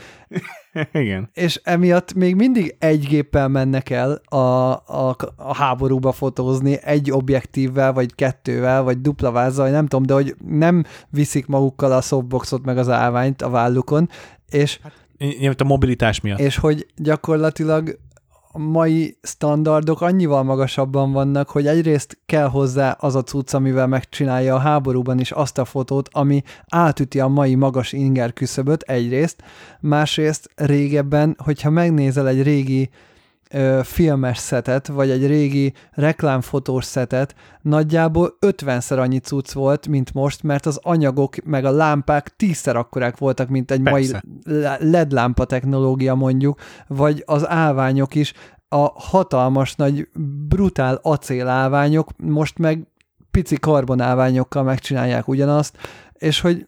Igen. 0.92 1.30
És 1.34 1.62
emiatt 1.64 2.14
még 2.14 2.36
mindig 2.36 2.76
egy 2.80 3.08
géppel 3.08 3.48
mennek 3.48 3.90
el 3.90 4.22
a, 4.26 4.38
a, 4.38 5.16
a 5.36 5.56
háborúba 5.56 6.12
fotózni, 6.12 6.78
egy 6.84 7.12
objektívvel, 7.12 7.94
vagy 7.94 8.16
kettővel, 8.16 8.84
vagy 8.84 9.02
dupla 9.02 9.32
vázzal, 9.32 9.70
nem 9.70 9.88
tudom, 9.88 10.06
de 10.06 10.14
hogy 10.14 10.36
nem 10.48 10.84
viszik 11.10 11.46
magukkal 11.46 11.92
a 11.92 12.02
softboxot 12.02 12.66
meg 12.66 12.78
az 12.78 12.90
állványt 12.90 13.42
a 13.42 13.50
vállukon, 13.50 14.10
és 14.50 14.80
hát, 14.84 15.62
a 15.62 15.64
mobilitás 15.64 16.22
miatt. 16.22 16.40
És 16.40 16.58
hogy 16.58 16.88
gyakorlatilag 16.96 18.00
mai 18.58 19.18
standardok 19.22 20.02
annyival 20.02 20.44
magasabban 20.44 21.12
vannak, 21.12 21.50
hogy 21.50 21.68
egyrészt 21.68 22.18
kell 22.26 22.48
hozzá 22.48 22.92
az 22.92 23.16
a 23.16 23.24
cucc, 23.24 23.54
amivel 23.54 23.88
megcsinálja 23.88 24.56
a 24.56 24.60
háborúban 24.60 25.20
is 25.20 25.32
azt 25.32 25.58
a 25.58 25.66
fotót, 25.66 26.10
ami 26.12 26.44
átüti 26.70 27.20
a 27.20 27.28
mai 27.28 27.56
magas 27.56 27.92
inger 27.92 28.34
küszöböt 28.34 28.82
egyrészt, 28.82 29.44
másrészt 29.80 30.50
régebben, 30.56 31.36
hogyha 31.44 31.70
megnézel 31.70 32.28
egy 32.28 32.44
régi 32.44 32.90
ö, 33.54 33.80
filmes 33.84 34.38
szetet, 34.38 34.88
vagy 34.88 35.10
egy 35.10 35.28
régi 35.28 35.74
reklámfotós 35.92 36.86
szetet, 36.86 37.36
nagyjából 37.62 38.38
50-szer 38.46 39.00
annyi 39.00 39.20
cucc 39.20 39.52
volt, 39.52 39.88
mint 39.88 40.14
most, 40.14 40.44
mert 40.44 40.66
az 40.66 40.80
anyagok 40.82 41.36
meg 41.44 41.66
a 41.66 41.72
lámpák 41.72 42.36
tízszer 42.36 42.76
akkorák 42.76 43.18
voltak, 43.18 43.50
mint 43.50 43.72
egy 43.72 43.82
Persze. 43.82 44.24
mai 44.46 44.64
LED 44.80 45.12
lámpa 45.12 45.46
technológia 45.46 46.16
mondjuk, 46.16 46.60
vagy 46.88 47.24
az 47.26 47.48
állványok 47.48 48.16
is, 48.16 48.34
a 48.70 48.92
hatalmas 48.96 49.76
nagy 49.76 50.08
brutál 50.48 51.00
acélállványok 51.02 52.10
most 52.18 52.58
meg 52.58 52.88
pici 53.32 53.56
karbonálványokkal 53.56 54.64
megcsinálják 54.64 55.28
ugyanazt, 55.28 55.78
és 56.14 56.42
hogy 56.42 56.66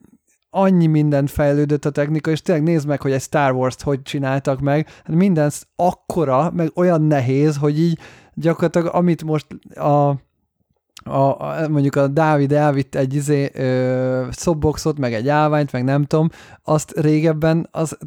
annyi 0.51 0.87
mindent 0.87 1.31
fejlődött 1.31 1.85
a 1.85 1.89
technika, 1.89 2.31
és 2.31 2.41
tényleg 2.41 2.63
nézd 2.63 2.87
meg, 2.87 3.01
hogy 3.01 3.11
egy 3.11 3.21
Star 3.21 3.51
Wars-t 3.51 3.81
hogy 3.81 4.01
csináltak 4.01 4.59
meg, 4.59 4.87
hát 5.03 5.15
minden 5.15 5.51
akkora, 5.75 6.51
meg 6.55 6.71
olyan 6.75 7.01
nehéz, 7.01 7.57
hogy 7.57 7.79
így 7.79 7.99
gyakorlatilag 8.33 8.95
amit 8.95 9.23
most 9.23 9.47
a, 9.75 10.15
a, 11.03 11.39
a 11.39 11.67
mondjuk 11.69 11.95
a 11.95 12.07
Dávid 12.07 12.51
elvitt 12.51 12.95
egy 12.95 13.13
izé, 13.13 13.51
ö, 13.53 14.27
szobboxot, 14.31 14.97
meg 14.97 15.13
egy 15.13 15.27
állványt, 15.29 15.71
meg 15.71 15.83
nem 15.83 16.03
tudom, 16.03 16.29
azt 16.63 16.99
régebben 16.99 17.67
az 17.71 17.97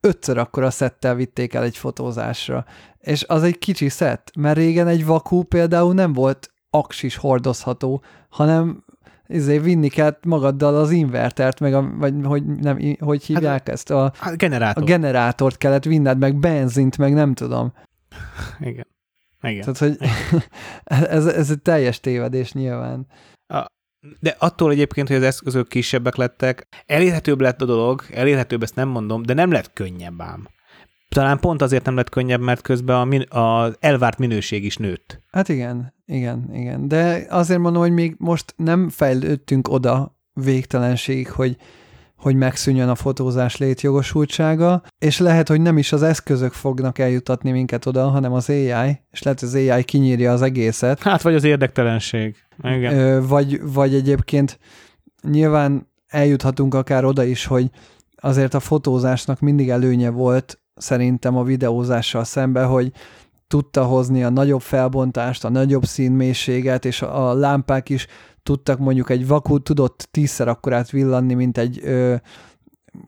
ötször 0.00 0.38
akkora 0.38 0.70
szettel 0.70 1.14
vitték 1.14 1.54
el 1.54 1.62
egy 1.62 1.76
fotózásra. 1.76 2.64
És 2.98 3.24
az 3.28 3.42
egy 3.42 3.58
kicsi 3.58 3.88
szett, 3.88 4.30
mert 4.38 4.56
régen 4.56 4.86
egy 4.86 5.06
vakú 5.06 5.42
például 5.42 5.94
nem 5.94 6.12
volt 6.12 6.50
aksis 6.70 7.16
hordozható, 7.16 8.02
hanem 8.28 8.84
izé, 9.26 9.58
vinni 9.58 9.88
kellett 9.88 10.24
magaddal 10.24 10.76
az 10.76 10.90
invertert, 10.90 11.60
meg 11.60 11.74
a, 11.74 11.90
vagy 11.96 12.14
hogy, 12.22 12.44
nem, 12.44 12.96
hogy 12.98 13.24
hívják 13.24 13.44
hát, 13.44 13.68
ezt? 13.68 13.90
A, 13.90 14.12
hát 14.18 14.36
generátor. 14.36 14.82
a 14.82 14.86
generátort 14.86 15.58
kellett 15.58 15.84
vinned, 15.84 16.18
meg 16.18 16.36
benzint, 16.36 16.98
meg 16.98 17.14
nem 17.14 17.34
tudom. 17.34 17.72
Igen. 18.60 18.86
Igen. 19.42 19.60
Tehát, 19.60 19.78
hogy 19.78 19.96
ez, 21.16 21.26
ez 21.26 21.50
egy 21.50 21.62
teljes 21.62 22.00
tévedés 22.00 22.52
nyilván. 22.52 23.06
A, 23.46 23.66
de 24.20 24.36
attól 24.38 24.70
egyébként, 24.70 25.08
hogy 25.08 25.16
az 25.16 25.22
eszközök 25.22 25.68
kisebbek 25.68 26.16
lettek, 26.16 26.66
elérhetőbb 26.86 27.40
lett 27.40 27.62
a 27.62 27.64
dolog, 27.64 28.02
elérhetőbb, 28.12 28.62
ezt 28.62 28.74
nem 28.74 28.88
mondom, 28.88 29.22
de 29.22 29.34
nem 29.34 29.50
lett 29.50 29.72
könnyebb 29.72 30.22
ám. 30.22 30.48
Talán 31.08 31.40
pont 31.40 31.62
azért 31.62 31.84
nem 31.84 31.96
lett 31.96 32.08
könnyebb, 32.08 32.40
mert 32.40 32.60
közben 32.60 32.96
a 32.96 33.04
min- 33.04 33.26
az 33.28 33.76
elvárt 33.80 34.18
minőség 34.18 34.64
is 34.64 34.76
nőtt. 34.76 35.20
Hát 35.30 35.48
igen, 35.48 35.94
igen, 36.06 36.50
igen. 36.52 36.88
De 36.88 37.26
azért 37.28 37.60
mondom, 37.60 37.82
hogy 37.82 37.92
még 37.92 38.14
most 38.18 38.54
nem 38.56 38.88
fejlődtünk 38.88 39.68
oda 39.68 40.16
végtelenségig, 40.32 41.30
hogy, 41.30 41.56
hogy 42.16 42.34
megszűnjön 42.34 42.88
a 42.88 42.94
fotózás 42.94 43.56
létjogosultsága, 43.56 44.82
és 44.98 45.18
lehet, 45.18 45.48
hogy 45.48 45.60
nem 45.60 45.78
is 45.78 45.92
az 45.92 46.02
eszközök 46.02 46.52
fognak 46.52 46.98
eljutatni 46.98 47.50
minket 47.50 47.86
oda, 47.86 48.08
hanem 48.08 48.32
az 48.32 48.48
AI, 48.48 49.00
és 49.10 49.22
lehet, 49.22 49.40
hogy 49.40 49.48
az 49.48 49.54
AI 49.54 49.84
kinyírja 49.84 50.32
az 50.32 50.42
egészet. 50.42 51.02
Hát, 51.02 51.22
vagy 51.22 51.34
az 51.34 51.44
érdektelenség. 51.44 52.36
Igen. 52.62 52.98
Ö, 52.98 53.26
vagy, 53.26 53.72
vagy 53.72 53.94
egyébként 53.94 54.58
nyilván 55.22 55.88
eljuthatunk 56.06 56.74
akár 56.74 57.04
oda 57.04 57.24
is, 57.24 57.44
hogy 57.44 57.70
azért 58.16 58.54
a 58.54 58.60
fotózásnak 58.60 59.40
mindig 59.40 59.70
előnye 59.70 60.10
volt 60.10 60.60
szerintem 60.76 61.36
a 61.36 61.42
videózással 61.42 62.24
szembe, 62.24 62.64
hogy 62.64 62.92
tudta 63.46 63.84
hozni 63.84 64.24
a 64.24 64.28
nagyobb 64.28 64.60
felbontást, 64.60 65.44
a 65.44 65.48
nagyobb 65.48 65.84
színmélységet, 65.84 66.84
és 66.84 67.02
a 67.02 67.34
lámpák 67.34 67.88
is 67.88 68.06
tudtak 68.42 68.78
mondjuk 68.78 69.10
egy 69.10 69.26
vakú, 69.26 69.58
tudott 69.58 70.08
tízszer 70.10 70.48
akkorát 70.48 70.90
villanni, 70.90 71.34
mint 71.34 71.58
egy 71.58 71.80
ö, 71.82 72.14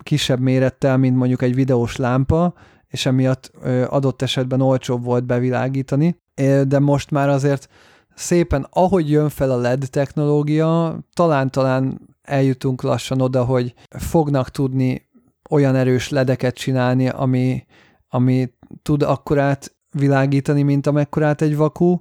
kisebb 0.02 0.40
mérettel, 0.40 0.96
mint 0.96 1.16
mondjuk 1.16 1.42
egy 1.42 1.54
videós 1.54 1.96
lámpa, 1.96 2.54
és 2.88 3.06
emiatt 3.06 3.50
ö, 3.62 3.84
adott 3.88 4.22
esetben 4.22 4.60
olcsóbb 4.60 5.04
volt 5.04 5.24
bevilágítani, 5.24 6.20
de 6.66 6.78
most 6.78 7.10
már 7.10 7.28
azért 7.28 7.68
szépen, 8.14 8.66
ahogy 8.70 9.10
jön 9.10 9.28
fel 9.28 9.50
a 9.50 9.56
LED 9.56 9.86
technológia, 9.90 10.98
talán-talán 11.14 12.00
eljutunk 12.22 12.82
lassan 12.82 13.20
oda, 13.20 13.44
hogy 13.44 13.74
fognak 13.88 14.50
tudni 14.50 15.07
olyan 15.48 15.74
erős 15.74 16.08
ledeket 16.08 16.54
csinálni, 16.54 17.08
ami, 17.08 17.64
ami 18.08 18.52
tud 18.82 19.02
akkorát 19.02 19.76
világítani, 19.90 20.62
mint 20.62 20.86
amekkorát 20.86 21.42
egy 21.42 21.56
vakú, 21.56 22.00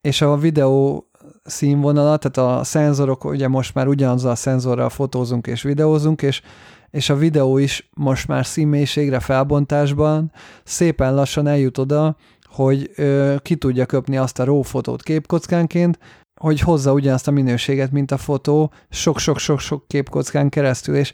és 0.00 0.20
a 0.20 0.36
videó 0.36 1.08
színvonala, 1.44 2.16
tehát 2.16 2.58
a 2.60 2.64
szenzorok, 2.64 3.24
ugye 3.24 3.48
most 3.48 3.74
már 3.74 3.86
ugyanazzal 3.86 4.30
a 4.30 4.34
szenzorral 4.34 4.88
fotózunk 4.88 5.46
és 5.46 5.62
videózunk, 5.62 6.22
és, 6.22 6.42
és 6.90 7.10
a 7.10 7.16
videó 7.16 7.58
is 7.58 7.90
most 7.94 8.28
már 8.28 8.46
színmélységre, 8.46 9.20
felbontásban 9.20 10.32
szépen 10.64 11.14
lassan 11.14 11.46
eljut 11.46 11.78
oda, 11.78 12.16
hogy 12.44 12.90
ö, 12.96 13.34
ki 13.42 13.56
tudja 13.56 13.86
köpni 13.86 14.16
azt 14.16 14.38
a 14.38 14.44
RAW 14.44 14.62
fotót 14.62 15.02
képkockánként, 15.02 15.98
hogy 16.40 16.60
hozza 16.60 16.92
ugyanazt 16.92 17.28
a 17.28 17.30
minőséget, 17.30 17.90
mint 17.90 18.10
a 18.10 18.16
fotó 18.16 18.72
sok-sok-sok-sok 18.90 19.88
képkockán 19.88 20.48
keresztül, 20.48 20.96
és 20.96 21.12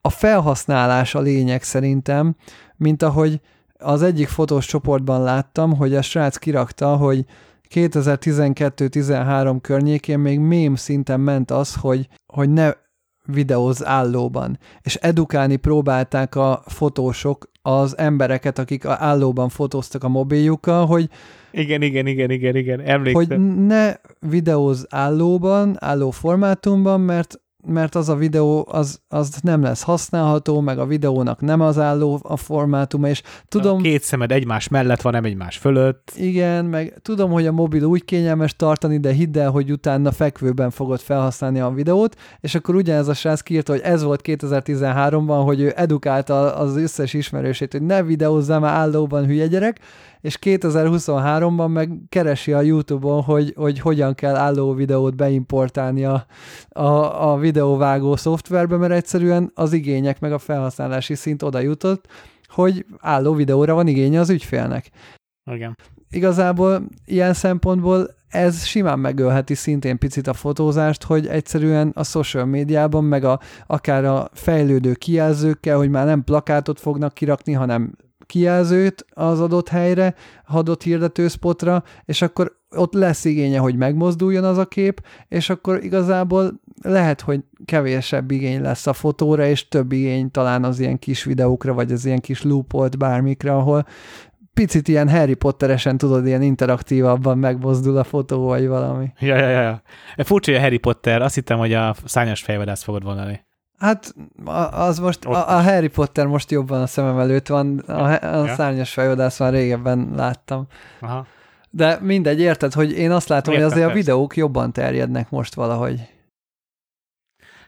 a 0.00 0.10
felhasználás 0.10 1.14
a 1.14 1.20
lényeg 1.20 1.62
szerintem, 1.62 2.36
mint 2.76 3.02
ahogy 3.02 3.40
az 3.78 4.02
egyik 4.02 4.28
fotós 4.28 4.66
csoportban 4.66 5.22
láttam, 5.22 5.76
hogy 5.76 5.94
a 5.94 6.02
srác 6.02 6.36
kirakta, 6.36 6.96
hogy 6.96 7.24
2012-13 7.74 9.56
környékén 9.60 10.18
még 10.18 10.38
mém 10.38 10.74
szinten 10.74 11.20
ment 11.20 11.50
az, 11.50 11.74
hogy, 11.74 12.08
hogy 12.26 12.50
ne 12.50 12.70
videóz 13.24 13.84
állóban. 13.84 14.58
És 14.80 14.94
edukálni 14.94 15.56
próbálták 15.56 16.34
a 16.34 16.62
fotósok 16.66 17.50
az 17.62 17.98
embereket, 17.98 18.58
akik 18.58 18.84
állóban 18.84 19.48
fotóztak 19.48 20.04
a 20.04 20.08
mobiljukkal, 20.08 20.86
hogy 20.86 21.08
igen, 21.52 21.82
igen, 21.82 22.06
igen, 22.06 22.30
igen, 22.30 22.56
igen, 22.56 22.80
emlékszem. 22.80 23.40
Hogy 23.40 23.66
ne 23.66 23.94
videóz 24.20 24.86
állóban, 24.88 25.76
álló 25.78 26.10
formátumban, 26.10 27.00
mert 27.00 27.40
mert 27.66 27.94
az 27.94 28.08
a 28.08 28.14
videó 28.14 28.66
az, 28.70 29.00
az 29.08 29.38
nem 29.42 29.62
lesz 29.62 29.82
használható, 29.82 30.60
meg 30.60 30.78
a 30.78 30.86
videónak 30.86 31.40
nem 31.40 31.60
az 31.60 31.78
álló 31.78 32.20
a 32.22 32.36
formátuma, 32.36 33.08
és 33.08 33.22
tudom... 33.48 33.78
A 33.78 33.82
két 33.82 34.02
szemed 34.02 34.32
egymás 34.32 34.68
mellett 34.68 35.00
van, 35.00 35.12
nem 35.12 35.24
egymás 35.24 35.56
fölött. 35.56 36.12
Igen, 36.16 36.64
meg 36.64 36.98
tudom, 37.02 37.30
hogy 37.30 37.46
a 37.46 37.52
mobil 37.52 37.84
úgy 37.84 38.04
kényelmes 38.04 38.56
tartani, 38.56 38.98
de 38.98 39.12
hidd 39.12 39.38
el, 39.38 39.50
hogy 39.50 39.72
utána 39.72 40.12
fekvőben 40.12 40.70
fogod 40.70 41.00
felhasználni 41.00 41.60
a 41.60 41.70
videót, 41.70 42.16
és 42.40 42.54
akkor 42.54 42.74
ugyanez 42.74 43.08
a 43.08 43.14
srác 43.14 43.40
kiírta, 43.40 43.72
hogy 43.72 43.82
ez 43.84 44.02
volt 44.02 44.20
2013-ban, 44.24 45.42
hogy 45.44 45.60
ő 45.60 45.72
edukálta 45.76 46.54
az 46.56 46.76
összes 46.76 47.14
ismerősét, 47.14 47.72
hogy 47.72 47.82
ne 47.82 48.02
videózzál 48.02 48.60
már 48.60 48.74
állóban, 48.74 49.26
hülye 49.26 49.46
gyerek, 49.46 49.78
és 50.20 50.38
2023-ban 50.40 51.72
meg 51.72 51.90
keresi 52.08 52.52
a 52.52 52.60
YouTube-on, 52.60 53.22
hogy, 53.22 53.54
hogy 53.56 53.78
hogyan 53.78 54.14
kell 54.14 54.34
álló 54.34 54.74
videót 54.74 55.16
beimportálni 55.16 56.04
a, 56.04 56.26
a, 56.68 57.30
a 57.30 57.38
videóvágó 57.38 58.16
szoftverbe, 58.16 58.76
mert 58.76 58.92
egyszerűen 58.92 59.50
az 59.54 59.72
igények 59.72 60.20
meg 60.20 60.32
a 60.32 60.38
felhasználási 60.38 61.14
szint 61.14 61.42
oda 61.42 61.60
jutott, 61.60 62.06
hogy 62.46 62.86
álló 62.98 63.34
videóra 63.34 63.74
van 63.74 63.86
igénye 63.86 64.20
az 64.20 64.30
ügyfélnek. 64.30 64.90
Igen. 65.50 65.76
Igazából 66.10 66.82
ilyen 67.04 67.32
szempontból 67.32 68.18
ez 68.28 68.64
simán 68.64 68.98
megölheti 68.98 69.54
szintén 69.54 69.98
picit 69.98 70.26
a 70.26 70.32
fotózást, 70.32 71.02
hogy 71.02 71.26
egyszerűen 71.26 71.92
a 71.94 72.04
social 72.04 72.44
médiában, 72.44 73.04
meg 73.04 73.24
a, 73.24 73.40
akár 73.66 74.04
a 74.04 74.28
fejlődő 74.32 74.94
kijelzőkkel, 74.94 75.76
hogy 75.76 75.90
már 75.90 76.06
nem 76.06 76.24
plakátot 76.24 76.80
fognak 76.80 77.14
kirakni, 77.14 77.52
hanem 77.52 77.92
kijelzőt 78.30 79.04
az 79.10 79.40
adott 79.40 79.68
helyre, 79.68 80.14
adott 80.46 80.82
hirdetőszpotra, 80.82 81.82
és 82.04 82.22
akkor 82.22 82.58
ott 82.76 82.94
lesz 82.94 83.24
igénye, 83.24 83.58
hogy 83.58 83.76
megmozduljon 83.76 84.44
az 84.44 84.58
a 84.58 84.66
kép, 84.66 85.06
és 85.28 85.50
akkor 85.50 85.84
igazából 85.84 86.60
lehet, 86.82 87.20
hogy 87.20 87.40
kevésebb 87.64 88.30
igény 88.30 88.60
lesz 88.60 88.86
a 88.86 88.92
fotóra, 88.92 89.46
és 89.46 89.68
több 89.68 89.92
igény 89.92 90.30
talán 90.30 90.64
az 90.64 90.80
ilyen 90.80 90.98
kis 90.98 91.24
videókra, 91.24 91.72
vagy 91.74 91.92
az 91.92 92.04
ilyen 92.04 92.20
kis 92.20 92.42
loopolt 92.42 92.98
bármikre, 92.98 93.52
ahol 93.52 93.86
picit 94.54 94.88
ilyen 94.88 95.08
Harry 95.08 95.34
Potteresen 95.34 95.98
tudod, 95.98 96.26
ilyen 96.26 96.42
interaktívabban 96.42 97.38
megmozdul 97.38 97.96
a 97.96 98.04
fotó, 98.04 98.46
vagy 98.46 98.66
valami. 98.66 99.12
Ja, 99.18 99.36
ja, 99.36 99.60
ja. 99.60 99.82
Furcsa, 100.16 100.50
hogy 100.50 100.60
a 100.60 100.62
Harry 100.62 100.78
Potter, 100.78 101.22
azt 101.22 101.34
hittem, 101.34 101.58
hogy 101.58 101.72
a 101.72 101.94
szányos 102.04 102.42
fejvadász 102.42 102.82
fogod 102.82 103.04
mondani. 103.04 103.44
Hát 103.80 104.14
az 104.70 104.98
most, 104.98 105.24
a, 105.24 105.56
a 105.56 105.62
Harry 105.62 105.88
Potter 105.88 106.26
most 106.26 106.50
jobban 106.50 106.82
a 106.82 106.86
szemem 106.86 107.18
előtt 107.18 107.46
van, 107.46 107.78
a, 107.78 108.04
a 108.04 108.46
ja. 108.46 108.54
szárnyas 108.54 108.92
fejvadász 108.92 109.38
már 109.38 109.52
régebben 109.52 110.12
láttam. 110.16 110.66
Aha. 111.00 111.26
De 111.70 111.98
mindegy, 112.00 112.40
érted, 112.40 112.72
hogy 112.72 112.92
én 112.92 113.10
azt 113.10 113.28
látom, 113.28 113.54
Értem, 113.54 113.68
hogy 113.68 113.78
azért 113.78 113.92
persze. 113.92 114.10
a 114.10 114.12
videók 114.12 114.36
jobban 114.36 114.72
terjednek 114.72 115.30
most 115.30 115.54
valahogy. 115.54 116.00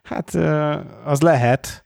Hát 0.02 0.34
az 1.05 1.20
lehet. 1.20 1.84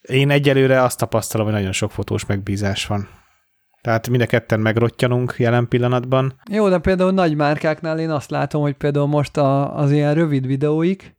Én 0.00 0.30
egyelőre 0.30 0.82
azt 0.82 0.98
tapasztalom, 0.98 1.46
hogy 1.46 1.54
nagyon 1.54 1.72
sok 1.72 1.90
fotós 1.90 2.26
megbízás 2.26 2.86
van. 2.86 3.08
Tehát 3.80 4.08
mind 4.08 4.22
a 4.22 4.26
ketten 4.26 4.60
megrottyanunk 4.60 5.34
jelen 5.38 5.68
pillanatban. 5.68 6.40
Jó, 6.50 6.68
de 6.68 6.78
például 6.78 7.12
nagy 7.12 7.36
márkáknál 7.36 7.98
én 7.98 8.10
azt 8.10 8.30
látom, 8.30 8.62
hogy 8.62 8.74
például 8.74 9.06
most 9.06 9.36
a, 9.36 9.76
az 9.76 9.90
ilyen 9.92 10.14
rövid 10.14 10.46
videóik, 10.46 11.16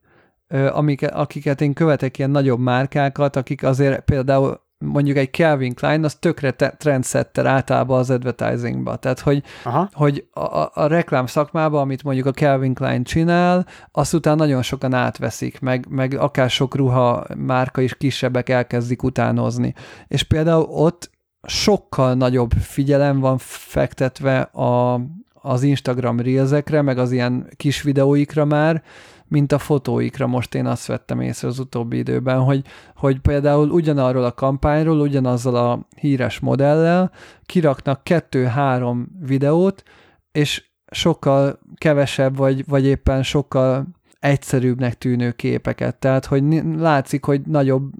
amik, 0.71 1.11
akiket 1.11 1.61
én 1.61 1.73
követek, 1.73 2.17
ilyen 2.17 2.29
nagyobb 2.29 2.59
márkákat, 2.59 3.35
akik 3.35 3.63
azért 3.63 3.99
például 3.99 4.61
mondjuk 4.83 5.17
egy 5.17 5.31
Calvin 5.31 5.73
Klein, 5.73 6.03
az 6.03 6.15
tökre 6.15 6.51
trendsetter 6.51 7.45
általában 7.45 7.99
az 7.99 8.09
advertisingba. 8.09 8.95
Tehát, 8.95 9.19
hogy, 9.19 9.43
Aha. 9.63 9.89
hogy 9.93 10.27
a, 10.31 10.69
a 10.73 10.87
reklám 10.87 11.25
szakmában, 11.25 11.81
amit 11.81 12.03
mondjuk 12.03 12.25
a 12.25 12.31
Calvin 12.31 12.73
Klein 12.73 13.03
csinál, 13.03 13.65
azt 13.91 14.13
utána 14.13 14.35
nagyon 14.35 14.61
sokan 14.61 14.93
átveszik, 14.93 15.59
meg, 15.59 15.85
meg 15.89 16.13
akár 16.13 16.49
sok 16.49 16.75
ruha 16.75 17.25
márka 17.35 17.81
is 17.81 17.97
kisebbek 17.97 18.49
elkezdik 18.49 19.03
utánozni. 19.03 19.73
És 20.07 20.23
például 20.23 20.63
ott 20.63 21.11
sokkal 21.47 22.13
nagyobb 22.13 22.51
figyelem 22.51 23.19
van 23.19 23.37
fektetve 23.37 24.41
a, 24.41 25.01
az 25.33 25.63
Instagram 25.63 26.19
reelsekre, 26.19 26.81
meg 26.81 26.97
az 26.97 27.11
ilyen 27.11 27.49
kis 27.55 27.81
videóikra 27.81 28.45
már, 28.45 28.83
mint 29.33 29.51
a 29.51 29.57
fotóikra 29.57 30.27
most 30.27 30.55
én 30.55 30.65
azt 30.65 30.85
vettem 30.85 31.21
észre 31.21 31.47
az 31.47 31.59
utóbbi 31.59 31.97
időben, 31.97 32.39
hogy, 32.39 32.65
hogy 32.95 33.19
például 33.19 33.69
ugyanarról 33.69 34.23
a 34.23 34.33
kampányról, 34.33 34.99
ugyanazzal 34.99 35.55
a 35.55 35.87
híres 35.95 36.39
modellel 36.39 37.11
kiraknak 37.45 38.03
kettő-három 38.03 39.07
videót, 39.25 39.83
és 40.31 40.63
sokkal 40.91 41.59
kevesebb, 41.75 42.35
vagy, 42.35 42.67
vagy 42.67 42.85
éppen 42.85 43.23
sokkal 43.23 43.87
egyszerűbbnek 44.19 44.97
tűnő 44.97 45.31
képeket. 45.31 45.95
Tehát, 45.95 46.25
hogy 46.25 46.43
látszik, 46.77 47.25
hogy 47.25 47.41
nagyobb 47.41 47.91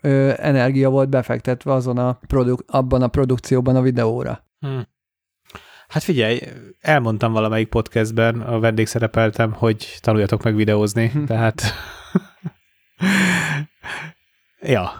ö, 0.00 0.32
energia 0.36 0.90
volt 0.90 1.08
befektetve 1.08 1.72
azon 1.72 1.98
a 1.98 2.18
produk- 2.26 2.70
abban 2.70 3.02
a 3.02 3.08
produkcióban 3.08 3.76
a 3.76 3.82
videóra. 3.82 4.44
Hmm. 4.60 4.86
Hát 5.94 6.02
figyelj, 6.02 6.40
elmondtam 6.80 7.32
valamelyik 7.32 7.68
podcastben, 7.68 8.40
a 8.40 8.58
vendégszerepeltem, 8.58 9.52
hogy 9.52 9.96
tanuljatok 10.00 10.42
meg 10.42 10.54
videózni, 10.54 11.08
hm. 11.08 11.24
tehát 11.24 11.62
ja, 14.74 14.90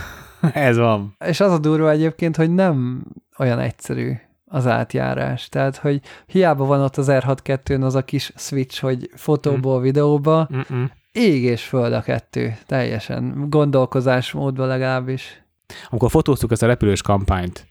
ez 0.68 0.76
van. 0.76 1.16
És 1.24 1.40
az 1.40 1.52
a 1.52 1.58
durva 1.58 1.90
egyébként, 1.90 2.36
hogy 2.36 2.54
nem 2.54 3.04
olyan 3.38 3.58
egyszerű 3.58 4.12
az 4.44 4.66
átjárás. 4.66 5.48
Tehát, 5.48 5.76
hogy 5.76 6.00
hiába 6.26 6.64
van 6.64 6.80
ott 6.80 6.96
az 6.96 7.08
R62-n 7.10 7.82
az 7.82 7.94
a 7.94 8.04
kis 8.04 8.32
switch, 8.36 8.80
hogy 8.80 9.10
fotóból 9.14 9.78
mm. 9.78 9.82
videóba, 9.82 10.48
Mm-mm. 10.54 10.90
ég 11.12 11.42
és 11.42 11.64
föld 11.64 11.92
a 11.92 12.02
kettő, 12.02 12.56
teljesen, 12.66 13.46
gondolkozásmódban 13.48 14.66
legalábbis. 14.66 15.42
Amikor 15.88 16.10
fotóztuk 16.10 16.52
ezt 16.52 16.62
a 16.62 16.66
repülős 16.66 17.02
kampányt, 17.02 17.66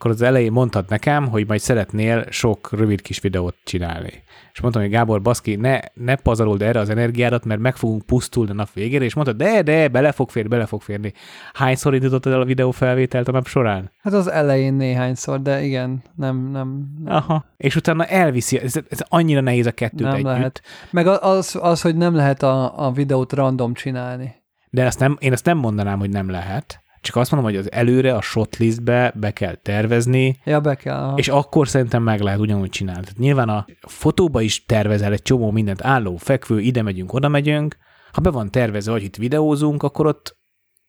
akkor 0.00 0.12
az 0.12 0.22
elején 0.22 0.52
mondtad 0.52 0.84
nekem, 0.88 1.28
hogy 1.28 1.46
majd 1.46 1.60
szeretnél 1.60 2.24
sok 2.30 2.68
rövid 2.72 3.00
kis 3.00 3.20
videót 3.20 3.56
csinálni. 3.64 4.22
És 4.52 4.60
mondtam, 4.60 4.82
hogy 4.82 4.90
Gábor, 4.90 5.22
baszki, 5.22 5.54
ne, 5.56 5.78
ne 5.94 6.14
pazarold 6.14 6.62
erre 6.62 6.80
az 6.80 6.90
energiádat, 6.90 7.44
mert 7.44 7.60
meg 7.60 7.76
fogunk 7.76 8.02
pusztulni 8.02 8.50
a 8.50 8.54
nap 8.54 8.72
végére, 8.72 9.04
és 9.04 9.14
mondtad, 9.14 9.36
de, 9.36 9.62
de, 9.62 9.88
bele 9.88 10.12
fog 10.12 10.30
férni, 10.30 10.48
bele 10.48 10.66
fog 10.66 10.82
férni. 10.82 11.12
Hányszor 11.52 11.94
indítottad 11.94 12.32
el 12.32 12.40
a 12.40 12.44
videófelvételt 12.44 13.28
a 13.28 13.32
nap 13.32 13.46
során? 13.46 13.90
Hát 14.02 14.12
az 14.12 14.30
elején 14.30 14.74
néhányszor, 14.74 15.42
de 15.42 15.62
igen, 15.62 16.02
nem, 16.16 16.50
nem. 16.50 16.88
nem. 17.04 17.14
Aha. 17.14 17.44
És 17.56 17.76
utána 17.76 18.04
elviszi, 18.04 18.58
ez, 18.58 18.74
ez 18.88 19.00
annyira 19.08 19.40
nehéz 19.40 19.66
a 19.66 19.72
kettőt 19.72 20.00
nem 20.00 20.12
együtt. 20.12 20.24
Lehet. 20.24 20.62
Meg 20.90 21.06
az, 21.06 21.58
az, 21.60 21.80
hogy 21.80 21.96
nem 21.96 22.14
lehet 22.14 22.42
a, 22.42 22.86
a 22.86 22.92
videót 22.92 23.32
random 23.32 23.74
csinálni. 23.74 24.34
De 24.70 24.86
azt 24.86 24.98
nem, 24.98 25.16
én 25.18 25.32
azt 25.32 25.44
nem 25.44 25.58
mondanám, 25.58 25.98
hogy 25.98 26.10
nem 26.10 26.30
lehet 26.30 26.79
csak 27.00 27.16
azt 27.16 27.30
mondom, 27.30 27.50
hogy 27.50 27.60
az 27.60 27.72
előre 27.72 28.14
a 28.14 28.20
shotlistbe 28.20 29.12
be 29.16 29.30
kell 29.30 29.54
tervezni, 29.54 30.40
ja, 30.44 30.60
be 30.60 30.74
kell. 30.74 31.12
és 31.16 31.28
akkor 31.28 31.68
szerintem 31.68 32.02
meg 32.02 32.20
lehet 32.20 32.40
ugyanúgy 32.40 32.68
csinálni. 32.68 33.02
Tehát 33.02 33.18
nyilván 33.18 33.48
a 33.48 33.66
fotóba 33.80 34.40
is 34.40 34.64
tervezel 34.64 35.12
egy 35.12 35.22
csomó 35.22 35.50
mindent, 35.50 35.84
álló, 35.84 36.16
fekvő, 36.16 36.60
ide 36.60 36.82
megyünk, 36.82 37.12
oda 37.12 37.28
megyünk. 37.28 37.76
Ha 38.12 38.20
be 38.20 38.30
van 38.30 38.50
tervezve, 38.50 38.92
hogy 38.92 39.02
itt 39.02 39.16
videózunk, 39.16 39.82
akkor 39.82 40.06
ott 40.06 40.38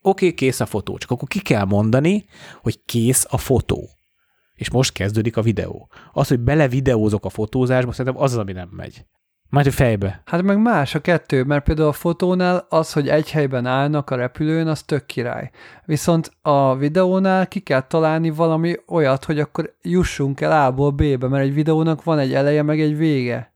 oké, 0.01 0.25
okay, 0.25 0.37
kész 0.37 0.59
a 0.59 0.65
fotó, 0.65 0.97
csak 0.97 1.11
akkor 1.11 1.27
ki 1.27 1.39
kell 1.39 1.65
mondani, 1.65 2.25
hogy 2.61 2.83
kész 2.85 3.25
a 3.29 3.37
fotó. 3.37 3.89
És 4.53 4.69
most 4.69 4.93
kezdődik 4.93 5.37
a 5.37 5.41
videó. 5.41 5.89
Az, 6.11 6.27
hogy 6.27 6.39
bele 6.39 6.67
videózok 6.67 7.25
a 7.25 7.29
fotózásba, 7.29 7.91
szerintem 7.91 8.21
az 8.21 8.31
az, 8.31 8.37
ami 8.37 8.51
nem 8.51 8.69
megy. 8.71 9.05
Majd 9.51 9.67
a 9.67 9.71
fejbe. 9.71 10.21
Hát 10.25 10.41
meg 10.41 10.61
más 10.61 10.95
a 10.95 10.99
kettő, 11.01 11.43
mert 11.43 11.63
például 11.63 11.87
a 11.87 11.91
fotónál 11.91 12.65
az, 12.69 12.93
hogy 12.93 13.09
egy 13.09 13.31
helyben 13.31 13.65
állnak 13.65 14.09
a 14.09 14.15
repülőn, 14.15 14.67
az 14.67 14.83
tök 14.83 15.05
király. 15.05 15.49
Viszont 15.85 16.31
a 16.41 16.75
videónál 16.75 17.47
ki 17.47 17.59
kell 17.59 17.81
találni 17.81 18.29
valami 18.29 18.75
olyat, 18.87 19.25
hogy 19.25 19.39
akkor 19.39 19.75
jussunk 19.81 20.41
el 20.41 20.65
A-ból 20.65 20.91
B-be, 20.91 21.27
mert 21.27 21.43
egy 21.43 21.53
videónak 21.53 22.03
van 22.03 22.19
egy 22.19 22.33
eleje, 22.33 22.63
meg 22.63 22.81
egy 22.81 22.97
vége. 22.97 23.53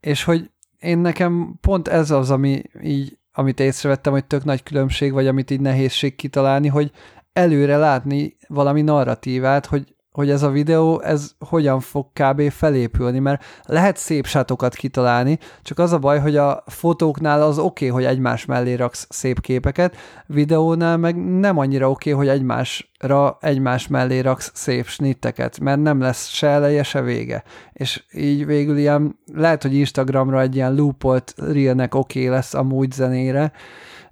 És 0.00 0.24
hogy 0.24 0.50
én 0.78 0.98
nekem 0.98 1.58
pont 1.60 1.88
ez 1.88 2.10
az, 2.10 2.30
ami 2.30 2.62
így, 2.82 3.18
amit 3.32 3.60
észrevettem, 3.60 4.12
hogy 4.12 4.24
tök 4.24 4.44
nagy 4.44 4.62
különbség, 4.62 5.12
vagy 5.12 5.26
amit 5.26 5.50
így 5.50 5.60
nehézség 5.60 6.16
kitalálni, 6.16 6.68
hogy 6.68 6.90
előre 7.32 7.76
látni 7.76 8.36
valami 8.48 8.82
narratívát, 8.82 9.66
hogy 9.66 9.93
hogy 10.14 10.30
ez 10.30 10.42
a 10.42 10.50
videó, 10.50 11.00
ez 11.00 11.30
hogyan 11.38 11.80
fog 11.80 12.06
kb. 12.12 12.50
felépülni, 12.50 13.18
mert 13.18 13.44
lehet 13.64 13.96
szép 13.96 14.26
sátokat 14.26 14.74
kitalálni, 14.74 15.38
csak 15.62 15.78
az 15.78 15.92
a 15.92 15.98
baj, 15.98 16.20
hogy 16.20 16.36
a 16.36 16.62
fotóknál 16.66 17.42
az 17.42 17.58
oké, 17.58 17.88
okay, 17.88 17.88
hogy 17.88 18.12
egymás 18.12 18.44
mellé 18.44 18.74
raksz 18.74 19.06
szép 19.10 19.40
képeket, 19.40 19.96
videónál 20.26 20.96
meg 20.96 21.38
nem 21.38 21.58
annyira 21.58 21.90
oké, 21.90 22.12
okay, 22.12 22.26
hogy 22.26 22.36
egymásra, 22.36 23.38
egymás 23.40 23.88
mellé 23.88 24.18
raksz 24.18 24.50
szép 24.54 24.86
snitteket, 24.86 25.60
mert 25.60 25.82
nem 25.82 26.00
lesz 26.00 26.28
se 26.28 26.46
eleje, 26.46 26.82
se 26.82 27.00
vége. 27.00 27.42
És 27.72 28.04
így 28.12 28.46
végül 28.46 28.76
ilyen, 28.76 29.18
lehet, 29.32 29.62
hogy 29.62 29.74
Instagramra 29.74 30.40
egy 30.40 30.54
ilyen 30.54 30.74
loopolt 30.74 31.34
reelnek 31.36 31.94
oké 31.94 32.18
okay 32.18 32.34
lesz 32.34 32.54
amúgy 32.54 32.92
zenére, 32.92 33.52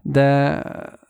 de, 0.00 0.62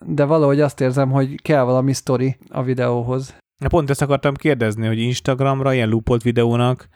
de 0.07 0.25
valahogy 0.25 0.61
azt 0.61 0.81
érzem, 0.81 1.11
hogy 1.11 1.43
kell 1.43 1.63
valami 1.63 1.93
sztori 1.93 2.37
a 2.49 2.63
videóhoz. 2.63 3.35
Pont 3.69 3.91
ezt 3.91 4.03
akartam 4.03 4.35
kérdezni, 4.35 4.87
hogy 4.87 4.99
Instagramra 4.99 5.73
ilyen 5.73 5.89
loopolt 5.89 6.23
videónak 6.23 6.89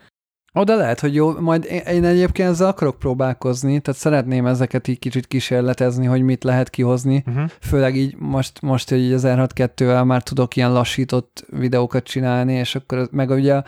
oda 0.56 0.76
lehet, 0.76 1.00
hogy 1.00 1.14
jó, 1.14 1.40
majd 1.40 1.64
én, 1.70 1.80
én 1.80 2.04
egyébként 2.04 2.48
ezzel 2.48 2.68
akarok 2.68 2.98
próbálkozni, 2.98 3.80
tehát 3.80 4.00
szeretném 4.00 4.46
ezeket 4.46 4.88
így 4.88 4.98
kicsit 4.98 5.26
kísérletezni, 5.26 6.06
hogy 6.06 6.22
mit 6.22 6.44
lehet 6.44 6.70
kihozni, 6.70 7.24
uh-huh. 7.26 7.44
főleg 7.60 7.96
így 7.96 8.16
most, 8.18 8.62
most 8.62 8.88
hogy 8.88 9.12
az 9.12 9.26
r 9.26 9.46
2 9.52 9.86
vel 9.86 10.04
már 10.04 10.22
tudok 10.22 10.56
ilyen 10.56 10.72
lassított 10.72 11.44
videókat 11.50 12.04
csinálni, 12.04 12.52
és 12.52 12.74
akkor 12.74 13.08
meg 13.10 13.30
ugye 13.30 13.62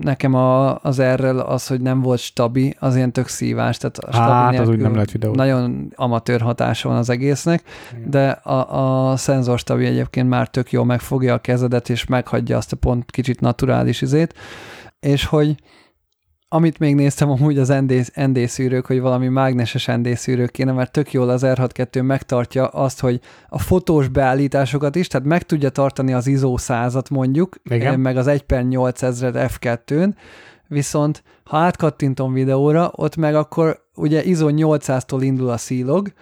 nekem 0.00 0.34
a, 0.34 0.78
az 0.78 0.98
erről 0.98 1.38
az, 1.38 1.66
hogy 1.66 1.80
nem 1.80 2.02
volt 2.02 2.18
stabi, 2.18 2.76
az 2.78 2.96
ilyen 2.96 3.12
tök 3.12 3.28
szívás, 3.28 3.76
tehát 3.76 3.98
a 3.98 4.12
stabi 4.12 4.56
hát, 4.56 4.58
az 4.58 4.68
úgy 4.68 4.80
nem 4.80 4.92
lehet 4.92 5.10
videó. 5.10 5.34
Nagyon 5.34 5.92
amatőr 5.94 6.40
hatása 6.40 6.88
van 6.88 6.98
az 6.98 7.10
egésznek, 7.10 7.62
Igen. 7.92 8.10
de 8.10 8.28
a, 8.28 9.10
a 9.10 9.16
szenzor 9.16 9.58
stabi 9.58 9.84
egyébként 9.84 10.28
már 10.28 10.48
tök 10.48 10.72
jól 10.72 10.84
megfogja 10.84 11.34
a 11.34 11.38
kezedet, 11.38 11.88
és 11.88 12.06
meghagyja 12.06 12.56
azt 12.56 12.72
a 12.72 12.76
pont 12.76 13.10
kicsit 13.10 13.40
naturális 13.40 14.02
izét, 14.02 14.34
és 15.00 15.24
hogy 15.24 15.56
amit 16.50 16.78
még 16.78 16.94
néztem 16.94 17.30
amúgy 17.30 17.58
az 17.58 17.74
ND, 18.14 18.46
szűrők, 18.46 18.86
hogy 18.86 19.00
valami 19.00 19.28
mágneses 19.28 19.86
ND 19.86 20.16
szűrők 20.16 20.50
kéne, 20.50 20.72
mert 20.72 20.92
tök 20.92 21.12
jól 21.12 21.28
az 21.28 21.42
R62 21.44 22.02
megtartja 22.02 22.66
azt, 22.66 23.00
hogy 23.00 23.20
a 23.48 23.58
fotós 23.58 24.08
beállításokat 24.08 24.96
is, 24.96 25.06
tehát 25.06 25.26
meg 25.26 25.42
tudja 25.42 25.68
tartani 25.68 26.12
az 26.12 26.26
ISO 26.26 26.56
százat 26.56 27.10
mondjuk, 27.10 27.56
Igen. 27.64 28.00
meg 28.00 28.16
az 28.16 28.26
1 28.26 28.42
per 28.42 28.64
8000 28.64 29.50
F2-n, 29.52 30.14
viszont 30.68 31.22
ha 31.44 31.56
átkattintom 31.56 32.32
videóra, 32.32 32.92
ott 32.94 33.16
meg 33.16 33.34
akkor 33.34 33.86
ugye 33.94 34.24
ISO 34.24 34.48
800-tól 34.50 35.18
indul 35.20 35.48
a 35.48 35.56
szílog, 35.56 36.12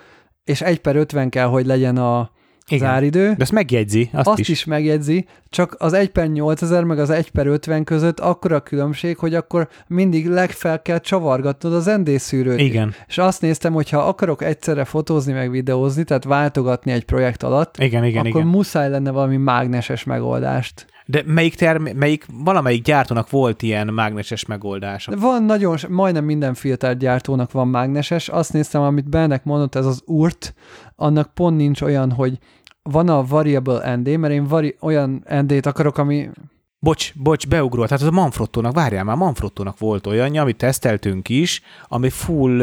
és 0.44 0.60
1 0.60 0.80
per 0.80 0.96
50 0.96 1.28
kell, 1.28 1.46
hogy 1.46 1.66
legyen 1.66 1.96
a, 1.96 2.30
igen. 2.70 2.88
záridő. 2.88 3.28
De 3.28 3.42
ezt 3.42 3.52
megjegyzi, 3.52 4.10
azt, 4.12 4.26
azt 4.28 4.38
is. 4.38 4.48
is 4.48 4.64
megjegyzi, 4.64 5.26
csak 5.48 5.76
az 5.78 5.92
1 5.92 6.08
per 6.08 6.28
8000 6.28 6.84
meg 6.84 6.98
az 6.98 7.10
1 7.10 7.30
per 7.30 7.46
50 7.46 7.84
között 7.84 8.20
akkora 8.20 8.60
különbség, 8.60 9.16
hogy 9.16 9.34
akkor 9.34 9.68
mindig 9.86 10.28
legfel 10.28 10.82
kell 10.82 10.98
csavargatnod 10.98 11.72
az 11.72 11.84
ND 11.84 12.18
szűrőt. 12.18 12.60
Igen. 12.60 12.94
És 13.06 13.18
azt 13.18 13.40
néztem, 13.40 13.72
hogy 13.72 13.90
ha 13.90 13.98
akarok 13.98 14.42
egyszerre 14.42 14.84
fotózni 14.84 15.32
meg 15.32 15.50
videózni, 15.50 16.04
tehát 16.04 16.24
váltogatni 16.24 16.92
egy 16.92 17.04
projekt 17.04 17.42
alatt, 17.42 17.76
igen, 17.78 18.04
igen, 18.04 18.26
akkor 18.26 18.40
igen. 18.40 18.46
muszáj 18.46 18.90
lenne 18.90 19.10
valami 19.10 19.36
mágneses 19.36 20.04
megoldást. 20.04 20.86
De 21.06 21.22
melyik, 21.26 21.54
term- 21.54 21.92
melyik 21.92 22.26
valamelyik 22.44 22.82
gyártónak 22.82 23.30
volt 23.30 23.62
ilyen 23.62 23.86
mágneses 23.86 24.46
megoldás? 24.46 25.08
Van 25.16 25.42
nagyon, 25.42 25.76
majdnem 25.88 26.24
minden 26.24 26.54
filtergyártónak 26.54 27.52
van 27.52 27.68
mágneses. 27.68 28.28
Azt 28.28 28.52
néztem, 28.52 28.82
amit 28.82 29.08
Bennek 29.08 29.44
mondott, 29.44 29.74
ez 29.74 29.86
az 29.86 30.02
URT, 30.06 30.54
annak 30.96 31.34
pont 31.34 31.56
nincs 31.56 31.80
olyan, 31.80 32.12
hogy 32.12 32.38
van 32.82 33.08
a 33.08 33.24
variable 33.24 33.96
ND, 33.96 34.18
mert 34.18 34.32
én 34.32 34.44
vari- 34.44 34.76
olyan 34.80 35.24
ND-t 35.28 35.66
akarok, 35.66 35.98
ami... 35.98 36.30
Bocs, 36.78 37.12
bocs, 37.14 37.48
beugró. 37.48 37.84
Tehát 37.84 38.02
az 38.02 38.08
a 38.08 38.10
Manfrottónak, 38.10 38.74
várjál 38.74 39.04
már, 39.04 39.16
Manfrottónak 39.16 39.78
volt 39.78 40.06
olyan, 40.06 40.36
amit 40.36 40.56
teszteltünk 40.56 41.28
is, 41.28 41.62
ami 41.88 42.10
full 42.10 42.58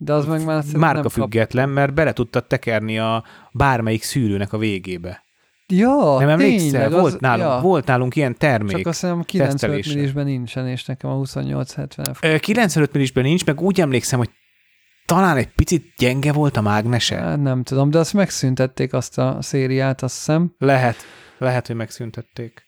de 0.00 0.12
az 0.12 0.26
meg 0.26 0.44
már 0.44 0.64
márka 0.76 1.08
független, 1.08 1.66
kap... 1.66 1.74
mert 1.74 1.94
bele 1.94 2.12
tudtad 2.12 2.46
tekerni 2.46 2.98
a 2.98 3.24
bármelyik 3.52 4.02
szűrőnek 4.02 4.52
a 4.52 4.58
végébe. 4.58 5.22
Ja, 5.72 6.18
Nem 6.18 6.28
emlékszel? 6.28 6.70
tényleg, 6.70 6.90
volt, 6.90 7.14
az, 7.14 7.20
nálunk, 7.20 7.48
ja. 7.48 7.60
volt 7.60 7.86
nálunk 7.86 8.16
ilyen 8.16 8.36
termék. 8.38 8.76
Csak 8.76 8.86
azt 8.86 9.00
hiszem 9.00 9.22
95 9.22 9.60
tesztelésre. 9.60 9.94
millisben 9.94 10.24
nincsen, 10.24 10.68
és 10.68 10.84
nekem 10.84 11.10
a 11.10 11.22
2870 11.22 12.16
Ö, 12.20 12.38
95 12.38 12.92
millisben 12.92 13.24
nincs, 13.24 13.44
meg 13.44 13.60
úgy 13.60 13.80
emlékszem, 13.80 14.18
hogy 14.18 14.30
talán 15.06 15.36
egy 15.36 15.48
picit 15.48 15.92
gyenge 15.96 16.32
volt 16.32 16.56
a 16.56 16.60
mágnese. 16.60 17.16
Hát 17.16 17.42
nem 17.42 17.62
tudom, 17.62 17.90
de 17.90 17.98
azt 17.98 18.12
megszüntették 18.12 18.92
azt 18.92 19.18
a 19.18 19.36
szériát, 19.40 20.02
azt 20.02 20.16
hiszem. 20.16 20.54
Lehet, 20.58 20.96
lehet, 21.38 21.66
hogy 21.66 21.76
megszüntették. 21.76 22.66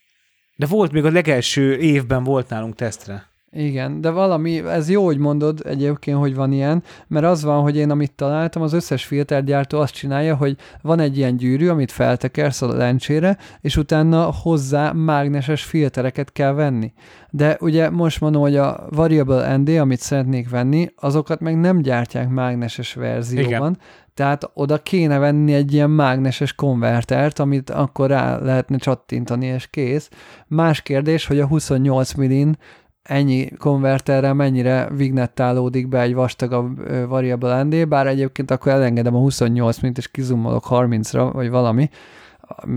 De 0.56 0.66
volt 0.66 0.92
még 0.92 1.04
a 1.04 1.10
legelső 1.10 1.76
évben 1.76 2.24
volt 2.24 2.48
nálunk 2.48 2.74
tesztre. 2.74 3.29
Igen, 3.52 4.00
de 4.00 4.10
valami, 4.10 4.58
ez 4.58 4.90
jó, 4.90 5.04
hogy 5.04 5.18
mondod 5.18 5.60
egyébként, 5.64 6.18
hogy 6.18 6.34
van 6.34 6.52
ilyen, 6.52 6.82
mert 7.06 7.24
az 7.24 7.42
van, 7.42 7.62
hogy 7.62 7.76
én 7.76 7.90
amit 7.90 8.12
találtam, 8.12 8.62
az 8.62 8.72
összes 8.72 9.04
filtergyártó 9.04 9.78
azt 9.78 9.94
csinálja, 9.94 10.36
hogy 10.36 10.56
van 10.82 11.00
egy 11.00 11.16
ilyen 11.16 11.36
gyűrű, 11.36 11.68
amit 11.68 11.92
feltekersz 11.92 12.62
a 12.62 12.76
lencsére, 12.76 13.36
és 13.60 13.76
utána 13.76 14.34
hozzá 14.42 14.92
mágneses 14.92 15.64
filtereket 15.64 16.32
kell 16.32 16.52
venni. 16.52 16.92
De 17.30 17.56
ugye 17.60 17.90
most 17.90 18.20
mondom, 18.20 18.42
hogy 18.42 18.56
a 18.56 18.86
Variable 18.90 19.56
ND, 19.56 19.68
amit 19.68 20.00
szeretnék 20.00 20.50
venni, 20.50 20.88
azokat 20.96 21.40
meg 21.40 21.60
nem 21.60 21.82
gyártják 21.82 22.28
mágneses 22.28 22.94
verzióban, 22.94 23.48
Igen. 23.48 23.78
tehát 24.14 24.50
oda 24.54 24.78
kéne 24.78 25.18
venni 25.18 25.54
egy 25.54 25.72
ilyen 25.72 25.90
mágneses 25.90 26.54
konvertert, 26.54 27.38
amit 27.38 27.70
akkor 27.70 28.08
rá 28.08 28.38
lehetne 28.38 28.76
csattintani, 28.76 29.46
és 29.46 29.66
kész. 29.70 30.08
Más 30.46 30.82
kérdés, 30.82 31.26
hogy 31.26 31.40
a 31.40 31.46
28 31.46 32.14
millin 32.14 32.56
ennyi 33.02 33.48
konverterrel 33.58 34.34
mennyire 34.34 34.88
vignettálódik 34.96 35.88
be 35.88 36.00
egy 36.00 36.14
vastagabb 36.14 36.88
variable 37.08 37.62
ND, 37.62 37.88
bár 37.88 38.06
egyébként 38.06 38.50
akkor 38.50 38.72
elengedem 38.72 39.14
a 39.14 39.18
28 39.18 39.78
mint 39.78 39.98
és 39.98 40.08
kizumolok 40.10 40.66
30-ra, 40.70 41.30
vagy 41.32 41.50
valami. 41.50 41.90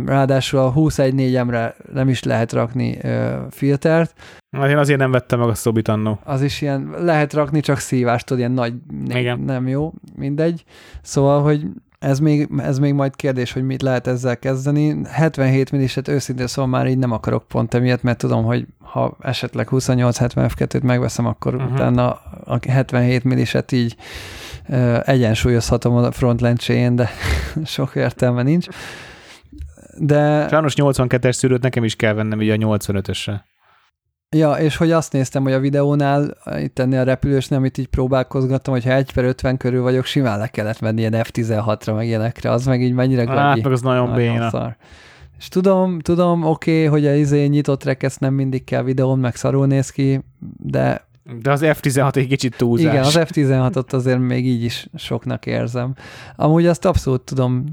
Ráadásul 0.05 0.59
a 0.59 0.73
21.4-emre 0.73 1.75
nem 1.93 2.09
is 2.09 2.23
lehet 2.23 2.51
rakni 2.53 2.97
ö, 3.01 3.35
filtert, 3.49 4.13
Hát 4.57 4.69
én 4.69 4.77
azért 4.77 4.99
nem 4.99 5.11
vettem 5.11 5.39
meg 5.39 5.47
a 5.47 5.53
szobit 5.53 5.87
annó. 5.87 6.19
az 6.23 6.41
is 6.41 6.61
ilyen, 6.61 6.93
lehet 6.97 7.33
rakni, 7.33 7.59
csak 7.59 7.77
szívástól 7.77 8.37
ilyen 8.37 8.51
nagy, 8.51 8.73
Igen. 9.07 9.39
nem 9.39 9.67
jó, 9.67 9.93
mindegy. 10.15 10.63
Szóval, 11.01 11.41
hogy 11.41 11.65
ez 12.03 12.19
még, 12.19 12.49
ez 12.57 12.79
még 12.79 12.93
majd 12.93 13.15
kérdés, 13.15 13.51
hogy 13.51 13.63
mit 13.63 13.81
lehet 13.81 14.07
ezzel 14.07 14.39
kezdeni. 14.39 14.95
77 15.03 15.71
milliset 15.71 16.07
őszintén 16.07 16.47
szóval 16.47 16.69
már 16.69 16.87
így 16.87 16.97
nem 16.97 17.11
akarok 17.11 17.47
pont 17.47 17.73
emiatt, 17.73 18.03
mert 18.03 18.17
tudom, 18.17 18.43
hogy 18.43 18.65
ha 18.79 19.17
esetleg 19.21 19.67
28-70 19.71 20.51
F2-t 20.55 20.83
megveszem, 20.83 21.25
akkor 21.25 21.55
uh-huh. 21.55 21.71
utána 21.71 22.09
a 22.45 22.57
77 22.67 23.23
milliset 23.23 23.71
így 23.71 23.95
ö, 24.69 24.99
egyensúlyozhatom 25.03 25.95
a 25.95 26.11
front 26.11 26.41
lencséjén, 26.41 26.95
de 26.95 27.09
sok 27.65 27.95
értelme 27.95 28.43
nincs. 28.43 28.67
De 29.97 30.47
Sajnos 30.49 30.73
82-es 30.77 31.31
szűrőt 31.31 31.61
nekem 31.61 31.83
is 31.83 31.95
kell 31.95 32.13
vennem, 32.13 32.37
ugye 32.37 32.53
a 32.53 32.57
85-ösre. 32.57 33.33
Ja, 34.33 34.51
és 34.51 34.77
hogy 34.77 34.91
azt 34.91 35.11
néztem, 35.13 35.43
hogy 35.43 35.51
a 35.51 35.59
videónál, 35.59 36.37
itt 36.59 36.79
ennél 36.79 36.99
a 36.99 37.03
repülősnél, 37.03 37.57
amit 37.59 37.77
így 37.77 37.87
próbálkozgattam, 37.87 38.73
hogy 38.73 38.83
ha 38.83 38.91
1 38.93 39.13
per 39.13 39.23
50 39.23 39.57
körül 39.57 39.81
vagyok, 39.81 40.05
simán 40.05 40.39
le 40.39 40.47
kellett 40.47 40.79
menni 40.79 40.99
ilyen 40.99 41.13
F16-ra, 41.15 41.95
meg 41.95 42.07
ilyenekre, 42.07 42.51
az 42.51 42.65
meg 42.65 42.81
így 42.81 42.93
mennyire 42.93 43.25
Hát, 43.27 43.49
gagyi. 43.49 43.61
meg 43.61 43.71
az 43.71 43.81
nagyon 43.81 44.13
béna. 44.13 44.49
szar. 44.49 44.75
És 45.39 45.47
tudom, 45.47 45.99
tudom, 45.99 46.43
oké, 46.43 46.71
okay, 46.85 46.85
hogy 46.85 47.05
a 47.05 47.15
izé 47.15 47.45
nyitott 47.45 47.83
rekesz 47.83 48.17
nem 48.17 48.33
mindig 48.33 48.63
kell 48.63 48.83
videón, 48.83 49.19
meg 49.19 49.35
szarul 49.35 49.67
néz 49.67 49.89
ki, 49.89 50.21
de 50.57 51.05
De 51.41 51.51
az 51.51 51.61
F16 51.63 52.15
egy 52.15 52.27
kicsit 52.27 52.55
túlzás. 52.57 52.91
igen, 52.91 53.03
az 53.03 53.17
F16-ot 53.19 53.93
azért 53.93 54.19
még 54.19 54.45
így 54.47 54.63
is 54.63 54.87
soknak 54.95 55.45
érzem. 55.45 55.93
Amúgy 56.35 56.65
azt 56.65 56.85
abszolút 56.85 57.21
tudom, 57.21 57.63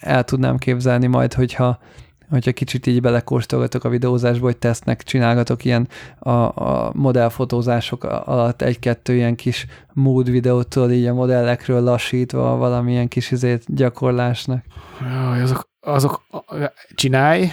el 0.00 0.24
tudnám 0.24 0.56
képzelni 0.56 1.06
majd, 1.06 1.34
hogyha 1.34 1.78
hogyha 2.30 2.52
kicsit 2.52 2.86
így 2.86 3.00
belekóstolgatok 3.00 3.84
a 3.84 3.88
videózásba, 3.88 4.44
hogy 4.44 4.56
tesznek, 4.56 5.02
csinálgatok 5.02 5.64
ilyen 5.64 5.88
a, 6.18 6.30
a 6.30 6.90
modellfotózások 6.94 8.04
alatt 8.04 8.62
egy-kettő 8.62 9.14
ilyen 9.14 9.34
kis 9.34 9.66
mood 9.92 10.30
videótól 10.30 10.90
így 10.90 11.06
a 11.06 11.14
modellekről 11.14 11.82
lassítva 11.82 12.56
valamilyen 12.56 13.08
kis 13.08 13.30
izét 13.30 13.64
gyakorlásnak. 13.66 14.64
Jaj, 15.00 15.42
azok, 15.42 15.68
azok, 15.80 16.22
csinálj, 16.94 17.48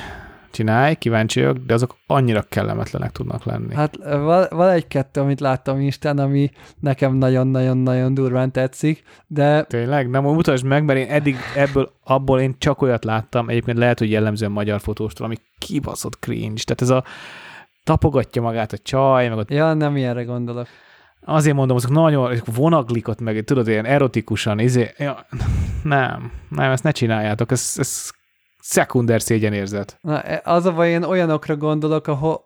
csinálj, 0.54 0.96
kíváncsi 0.96 1.40
vagyok, 1.40 1.58
de 1.58 1.74
azok 1.74 1.96
annyira 2.08 2.42
kellemetlenek 2.42 3.12
tudnak 3.12 3.44
lenni. 3.44 3.74
Hát 3.74 3.96
van, 4.04 4.46
van 4.50 4.70
egy-kettő, 4.70 5.22
amit 5.22 5.40
láttam 5.40 5.80
Instán, 5.80 6.20
ami 6.20 6.50
nekem 6.80 7.16
nagyon-nagyon-nagyon 7.16 8.14
durván 8.14 8.52
tetszik, 8.52 9.04
de 9.28 9.64
Tényleg? 9.64 10.10
Nem, 10.10 10.24
mutasd 10.24 10.66
meg, 10.66 10.84
mert 10.84 11.00
én 11.00 11.10
eddig 11.10 11.36
ebből, 11.56 11.92
abból 12.04 12.40
én 12.40 12.56
csak 12.58 12.82
olyat 12.82 13.04
láttam, 13.04 13.50
egyébként 13.50 13.78
lehet, 13.78 14.00
hogy 14.00 14.12
jellemzően 14.12 14.52
magyar 14.52 14.80
fotóstól, 14.80 15.26
ami 15.26 15.36
kibaszott 15.58 16.20
cringe. 16.20 16.62
Tehát 16.64 16.82
ez 16.82 16.90
a 16.90 17.04
tapogatja 17.84 18.42
magát 18.42 18.74
a 18.74 18.78
csaj, 18.78 19.30
meg 19.30 19.38
ott 19.38 19.52
ja, 19.52 19.74
nem 19.74 19.98
ilyenre 19.98 20.24
gondolok. 20.24 20.68
azért 21.22 21.56
mondom, 21.56 21.76
azok 21.76 21.92
nagyon 21.92 22.32
azok 22.32 22.56
vonaglik 22.56 23.08
ott 23.08 23.22
meg, 23.22 23.44
tudod, 23.44 23.68
ilyen 23.68 23.86
erotikusan, 23.86 24.60
izé, 24.60 24.94
ja, 24.98 25.26
nem, 25.84 26.32
nem, 26.50 26.72
ezt 26.72 26.84
ne 26.84 26.92
csináljátok, 26.92 27.52
ez, 27.52 27.74
ez 27.78 28.10
szekunder 28.64 29.22
szégyenérzet. 29.22 29.98
Na, 30.02 30.22
e- 30.22 30.42
az 30.44 30.66
a 30.66 30.74
baj, 30.74 30.90
én 30.90 31.04
olyanokra 31.04 31.56
gondolok, 31.56 32.08
ahol 32.08 32.44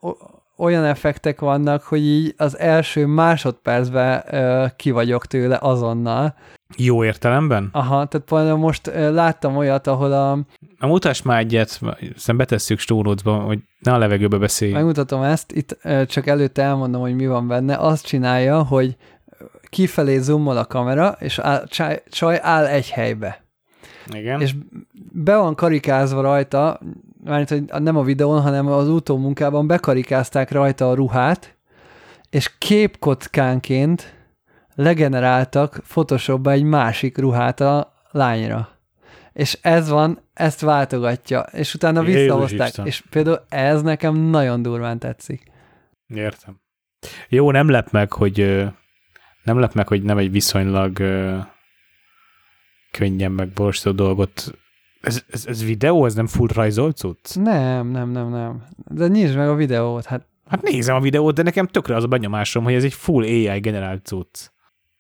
olyan 0.57 0.83
effektek 0.83 1.39
vannak, 1.39 1.83
hogy 1.83 2.01
így 2.01 2.33
az 2.37 2.57
első 2.57 3.05
másodpercben 3.05 4.23
ö, 4.31 4.65
ki 4.75 4.91
vagyok 4.91 5.25
tőle 5.25 5.57
azonnal. 5.61 6.35
Jó 6.77 7.03
értelemben? 7.03 7.69
Aha, 7.71 8.05
tehát 8.05 8.27
például 8.27 8.57
most 8.57 8.87
ö, 8.87 9.13
láttam 9.13 9.57
olyat, 9.57 9.87
ahol 9.87 10.13
a, 10.13 10.35
Na 10.79 10.87
mutass 10.87 11.21
már 11.21 11.39
egyet, 11.39 11.79
aztán 12.15 12.37
betesszük 12.37 12.79
stónócba, 12.79 13.33
hogy 13.33 13.59
ne 13.79 13.93
a 13.93 13.97
levegőbe 13.97 14.37
beszélj. 14.37 14.71
megmutatom 14.71 15.21
ezt, 15.21 15.51
itt 15.51 15.77
ö, 15.83 16.05
csak 16.05 16.27
előtte 16.27 16.61
elmondom, 16.63 17.01
hogy 17.01 17.15
mi 17.15 17.27
van 17.27 17.47
benne, 17.47 17.75
azt 17.75 18.05
csinálja, 18.05 18.63
hogy 18.63 18.95
kifelé 19.69 20.17
zoomol 20.17 20.57
a 20.57 20.65
kamera, 20.65 21.15
és 21.19 21.39
áll, 21.39 21.65
csaj, 21.67 22.03
csaj 22.09 22.39
áll 22.41 22.65
egy 22.65 22.89
helybe. 22.89 23.45
Igen. 24.11 24.41
És 24.41 24.55
be 25.11 25.37
van 25.37 25.55
karikázva 25.55 26.21
rajta, 26.21 26.79
mármint, 27.23 27.49
hogy 27.49 27.81
nem 27.83 27.97
a 27.97 28.03
videón, 28.03 28.41
hanem 28.41 28.67
az 28.67 28.87
utómunkában 28.87 29.67
bekarikázták 29.67 30.51
rajta 30.51 30.89
a 30.89 30.93
ruhát, 30.93 31.57
és 32.29 32.57
képkockánként 32.57 34.15
legeneráltak 34.75 35.81
Photoshopba 35.87 36.51
egy 36.51 36.63
másik 36.63 37.17
ruhát 37.17 37.59
a 37.59 37.93
lányra. 38.11 38.69
És 39.33 39.57
ez 39.61 39.89
van, 39.89 40.19
ezt 40.33 40.61
váltogatja, 40.61 41.39
és 41.39 41.73
utána 41.73 42.01
Jézus 42.01 42.15
visszahozták. 42.15 42.67
Isten. 42.67 42.85
És 42.85 43.03
például 43.09 43.45
ez 43.49 43.81
nekem 43.81 44.15
nagyon 44.15 44.61
durván 44.61 44.99
tetszik. 44.99 45.51
Értem. 46.07 46.59
Jó, 47.29 47.51
nem 47.51 47.69
lep 47.69 47.91
meg, 47.91 48.13
hogy 48.13 48.65
nem 49.43 49.59
lep 49.59 49.73
meg, 49.73 49.87
hogy 49.87 50.03
nem 50.03 50.17
egy 50.17 50.31
viszonylag 50.31 50.97
könnyen 52.91 53.31
megvalósított 53.31 53.95
dolgot. 53.95 54.51
Ez, 55.01 55.23
ez, 55.31 55.45
ez 55.47 55.63
videó, 55.65 56.05
ez 56.05 56.13
nem 56.15 56.27
full 56.27 56.47
rajzolt 56.53 56.97
cucc? 56.97 57.35
Nem, 57.35 57.87
nem, 57.87 58.09
nem, 58.09 58.29
nem. 58.29 58.63
De 58.87 59.07
nyisd 59.07 59.35
meg 59.35 59.49
a 59.49 59.55
videót, 59.55 60.05
hát 60.05 60.25
Hát 60.49 60.61
nézem 60.61 60.95
a 60.95 60.99
videót, 60.99 61.35
de 61.35 61.43
nekem 61.43 61.67
tökre 61.67 61.95
az 61.95 62.03
a 62.03 62.07
benyomásom, 62.07 62.63
hogy 62.63 62.73
ez 62.73 62.83
egy 62.83 62.93
full 62.93 63.23
AI 63.23 63.59
generált 63.59 64.05
cucc. 64.05 64.49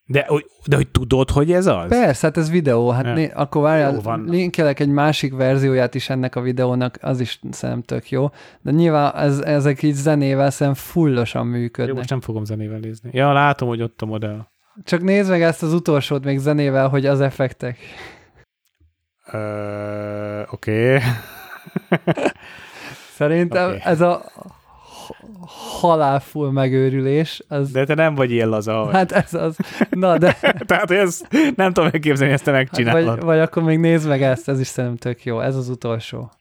De, 0.05 0.25
hogy- 0.27 0.45
de 0.65 0.75
hogy 0.75 0.87
tudod, 0.87 1.29
hogy 1.29 1.51
ez 1.51 1.65
az? 1.65 1.87
Persze, 1.89 2.27
hát 2.27 2.37
ez 2.37 2.49
videó, 2.49 2.89
hát 2.89 3.05
Ja. 3.05 3.13
né, 3.13 3.31
akkor 3.33 3.61
Jó 3.61 3.67
várjál, 3.67 4.23
linkelek 4.25 4.79
egy 4.79 4.89
másik 4.89 5.33
verzióját 5.35 5.95
is 5.95 6.09
ennek 6.09 6.35
a 6.35 6.41
videónak, 6.41 6.97
az 7.01 7.19
is 7.19 7.39
szerintem 7.51 7.83
tök 7.83 8.09
jó, 8.11 8.29
de 8.61 8.71
nyilván 8.71 9.15
ez, 9.15 9.39
ezek 9.39 9.83
így 9.83 9.93
zenével 9.93 10.49
szerintem 10.49 10.83
fullosan 10.83 11.45
Jó, 11.45 11.51
működnek. 11.51 11.95
most 11.95 12.09
nem 12.09 12.21
fogom 12.21 12.43
zenével 12.45 12.79
nézni. 12.79 13.09
Ja, 13.13 13.33
látom, 13.33 13.67
hogy 13.67 13.81
ott 13.81 14.01
a 14.01 14.05
modell. 14.05 14.47
Csak 14.83 15.01
nézd 15.01 15.29
meg 15.29 15.41
ezt 15.41 15.63
az 15.63 15.73
utolsót 15.73 16.23
még 16.23 16.37
zenével, 16.37 16.87
hogy 16.87 17.05
az 17.05 17.21
effektek. 17.21 17.77
Ö, 19.31 20.41
Oké. 20.51 20.99
Szerintem 23.15 23.69
Oké. 23.69 23.79
ez 23.83 24.01
a 24.01 24.23
halálfull 25.79 26.51
megőrülés, 26.51 27.41
az, 27.47 27.71
De 27.71 27.85
te 27.85 27.93
nem 27.93 28.15
vagy 28.15 28.31
ilyen 28.31 28.49
laza. 28.49 28.73
vagy. 28.83 28.93
hát 28.93 29.11
ez 29.11 29.33
az, 29.33 29.57
na 29.89 30.17
de, 30.17 30.37
Tehát, 30.67 30.91
ez, 30.91 31.21
nem 31.55 31.73
tudom 31.73 31.89
elképzelni, 31.93 32.33
ezt 32.33 32.43
te 32.43 32.51
hát 32.51 32.59
megcsinálod. 32.59 33.05
vagy, 33.05 33.19
vagy 33.23 33.39
akkor 33.39 33.63
még 33.63 33.79
nézd 33.79 34.07
meg 34.07 34.21
ezt, 34.21 34.49
ez 34.49 34.59
is 34.59 34.67
szerintem 34.67 35.11
tök 35.11 35.25
jó, 35.25 35.39
ez 35.39 35.55
az 35.55 35.69
utolsó. 35.69 36.31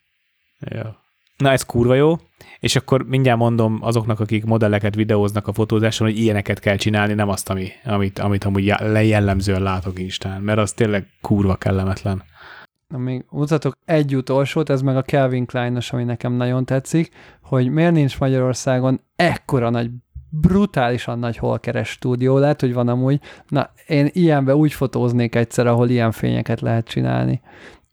Ja. 0.61 1.05
Na, 1.37 1.51
ez 1.51 1.63
kurva 1.63 1.95
jó, 1.95 2.15
és 2.61 2.77
akkor 2.77 3.03
mindjárt 3.03 3.39
mondom 3.39 3.79
azoknak, 3.81 4.21
akik 4.21 4.45
modelleket 4.45 4.95
videóznak 4.95 5.47
a 5.47 5.53
fotózáson, 5.53 6.07
hogy 6.07 6.19
ilyeneket 6.19 6.59
kell 6.59 6.77
csinálni, 6.77 7.15
nem 7.15 7.29
azt, 7.29 7.51
ami, 7.51 7.69
amit, 7.85 8.19
amit 8.19 8.45
amúgy 8.45 8.67
já- 8.67 9.03
jellemzően 9.03 9.63
látok 9.63 9.99
Instán, 9.99 10.43
mert 10.43 10.59
az 10.59 10.73
tényleg 10.73 11.07
kurva 11.21 11.57
kellemetlen. 11.57 12.23
Na, 12.89 12.99
még 12.99 13.25
mutatok 13.31 13.75
egy 13.85 14.17
utolsót, 14.17 14.71
ez 14.71 14.83
meg 14.83 14.97
a 14.97 15.03
Calvin 15.03 15.47
Klein-os, 15.47 15.93
ami 15.93 16.05
nekem 16.05 16.33
nagyon 16.33 16.65
tetszik, 16.65 17.11
hogy 17.43 17.69
miért 17.69 17.93
nincs 17.93 18.19
Magyarországon 18.19 19.01
ekkora 19.17 19.71
nagy, 19.71 19.91
brutálisan 20.29 21.19
nagy 21.19 21.37
holkeres 21.37 21.89
stúdió, 21.89 22.39
lehet, 22.39 22.61
hogy 22.61 22.75
van 22.75 22.89
amúgy. 22.89 23.21
Na, 23.49 23.71
én 23.87 24.09
ilyenbe 24.13 24.57
úgy 24.57 24.73
fotóznék 24.73 25.35
egyszer, 25.35 25.67
ahol 25.67 25.89
ilyen 25.89 26.13
fényeket 26.13 26.61
lehet 26.61 26.89
csinálni. 26.89 27.41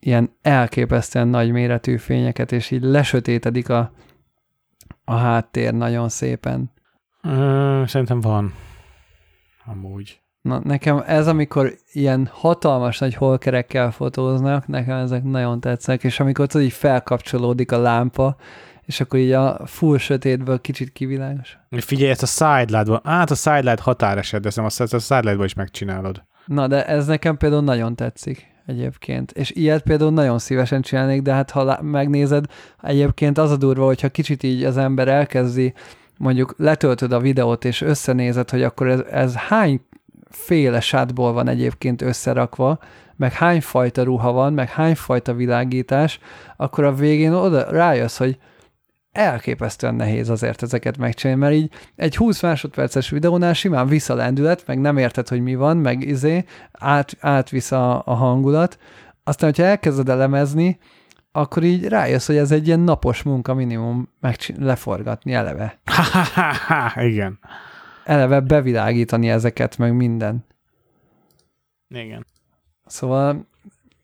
Ilyen 0.05 0.35
elképesztően 0.41 1.27
nagy 1.27 1.51
méretű 1.51 1.97
fényeket, 1.97 2.51
és 2.51 2.71
így 2.71 2.81
lesötétedik 2.81 3.69
a, 3.69 3.91
a 5.03 5.15
háttér 5.15 5.73
nagyon 5.73 6.09
szépen. 6.09 6.71
Ö, 7.21 7.83
szerintem 7.87 8.21
van. 8.21 8.53
Amúgy. 9.65 10.21
Na, 10.41 10.59
nekem 10.63 11.03
ez, 11.07 11.27
amikor 11.27 11.73
ilyen 11.91 12.29
hatalmas 12.31 12.99
nagy 12.99 13.15
holkerekkel 13.15 13.91
fotóznak, 13.91 14.67
nekem 14.67 14.97
ezek 14.97 15.23
nagyon 15.23 15.59
tetszenek, 15.59 16.03
és 16.03 16.19
amikor 16.19 16.47
tudod, 16.47 16.65
így 16.65 16.73
felkapcsolódik 16.73 17.71
a 17.71 17.77
lámpa, 17.77 18.35
és 18.85 18.99
akkor 19.01 19.19
így 19.19 19.31
a 19.31 19.65
full 19.65 19.97
sötétből 19.97 20.61
kicsit 20.61 20.91
kivilágos. 20.91 21.57
Figyelj, 21.69 22.09
ezt 22.09 22.23
a 22.23 22.25
sidelight-ban, 22.25 23.01
hát 23.03 23.31
a 23.31 23.35
sidelight 23.35 23.79
határeset, 23.79 24.41
de 24.41 24.49
azt 24.55 24.93
a 24.93 24.99
sidelight 24.99 25.43
is 25.43 25.53
megcsinálod. 25.53 26.23
Na, 26.45 26.67
de 26.67 26.85
ez 26.85 27.05
nekem 27.05 27.37
például 27.37 27.63
nagyon 27.63 27.95
tetszik 27.95 28.52
egyébként. 28.65 29.31
És 29.31 29.51
ilyet 29.51 29.81
például 29.81 30.11
nagyon 30.11 30.39
szívesen 30.39 30.81
csinálnék, 30.81 31.21
de 31.21 31.33
hát 31.33 31.51
ha 31.51 31.81
megnézed, 31.81 32.45
egyébként 32.81 33.37
az 33.37 33.51
a 33.51 33.57
durva, 33.57 33.85
hogyha 33.85 34.09
kicsit 34.09 34.43
így 34.43 34.63
az 34.63 34.77
ember 34.77 35.07
elkezdi, 35.07 35.73
mondjuk 36.17 36.55
letöltöd 36.57 37.11
a 37.11 37.19
videót, 37.19 37.65
és 37.65 37.81
összenézed, 37.81 38.49
hogy 38.49 38.63
akkor 38.63 38.87
ez, 38.87 38.99
ez 39.11 39.35
hány 39.35 39.81
féle 40.29 40.79
sátból 40.79 41.33
van 41.33 41.47
egyébként 41.47 42.01
összerakva, 42.01 42.79
meg 43.15 43.33
hányfajta 43.33 44.03
ruha 44.03 44.31
van, 44.31 44.53
meg 44.53 44.69
hányfajta 44.69 45.33
világítás, 45.33 46.19
akkor 46.57 46.83
a 46.83 46.93
végén 46.93 47.33
oda 47.33 47.71
rájössz, 47.71 48.17
hogy 48.17 48.37
elképesztően 49.13 49.95
nehéz 49.95 50.29
azért 50.29 50.61
ezeket 50.61 50.97
megcsinálni, 50.97 51.41
mert 51.41 51.53
így 51.53 51.71
egy 51.95 52.15
20 52.15 52.41
másodperces 52.41 53.09
videónál 53.09 53.53
simán 53.53 53.87
visszalendület, 53.87 54.63
meg 54.67 54.79
nem 54.79 54.97
érted, 54.97 55.27
hogy 55.27 55.41
mi 55.41 55.55
van, 55.55 55.77
meg 55.77 56.01
izé, 56.01 56.45
át, 56.71 57.17
átvisz 57.19 57.71
a, 57.71 58.01
a 58.05 58.13
hangulat, 58.13 58.77
aztán, 59.23 59.49
hogyha 59.49 59.65
elkezded 59.65 60.09
elemezni, 60.09 60.79
akkor 61.31 61.63
így 61.63 61.87
rájössz, 61.87 62.27
hogy 62.27 62.37
ez 62.37 62.51
egy 62.51 62.67
ilyen 62.67 62.79
napos 62.79 63.23
munka 63.23 63.53
minimum 63.53 64.09
megcsin- 64.19 64.57
leforgatni 64.59 65.33
eleve. 65.33 65.79
Igen. 66.95 67.39
Eleve 68.03 68.39
bevilágítani 68.39 69.29
ezeket, 69.29 69.77
meg 69.77 69.95
minden. 69.95 70.45
Igen. 71.87 72.25
Szóval 72.85 73.47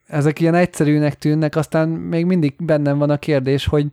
ezek 0.07 0.39
ilyen 0.39 0.55
egyszerűnek 0.55 1.17
tűnnek, 1.17 1.55
aztán 1.55 1.89
még 1.89 2.25
mindig 2.25 2.55
bennem 2.57 2.97
van 2.97 3.09
a 3.09 3.17
kérdés, 3.17 3.65
hogy 3.65 3.87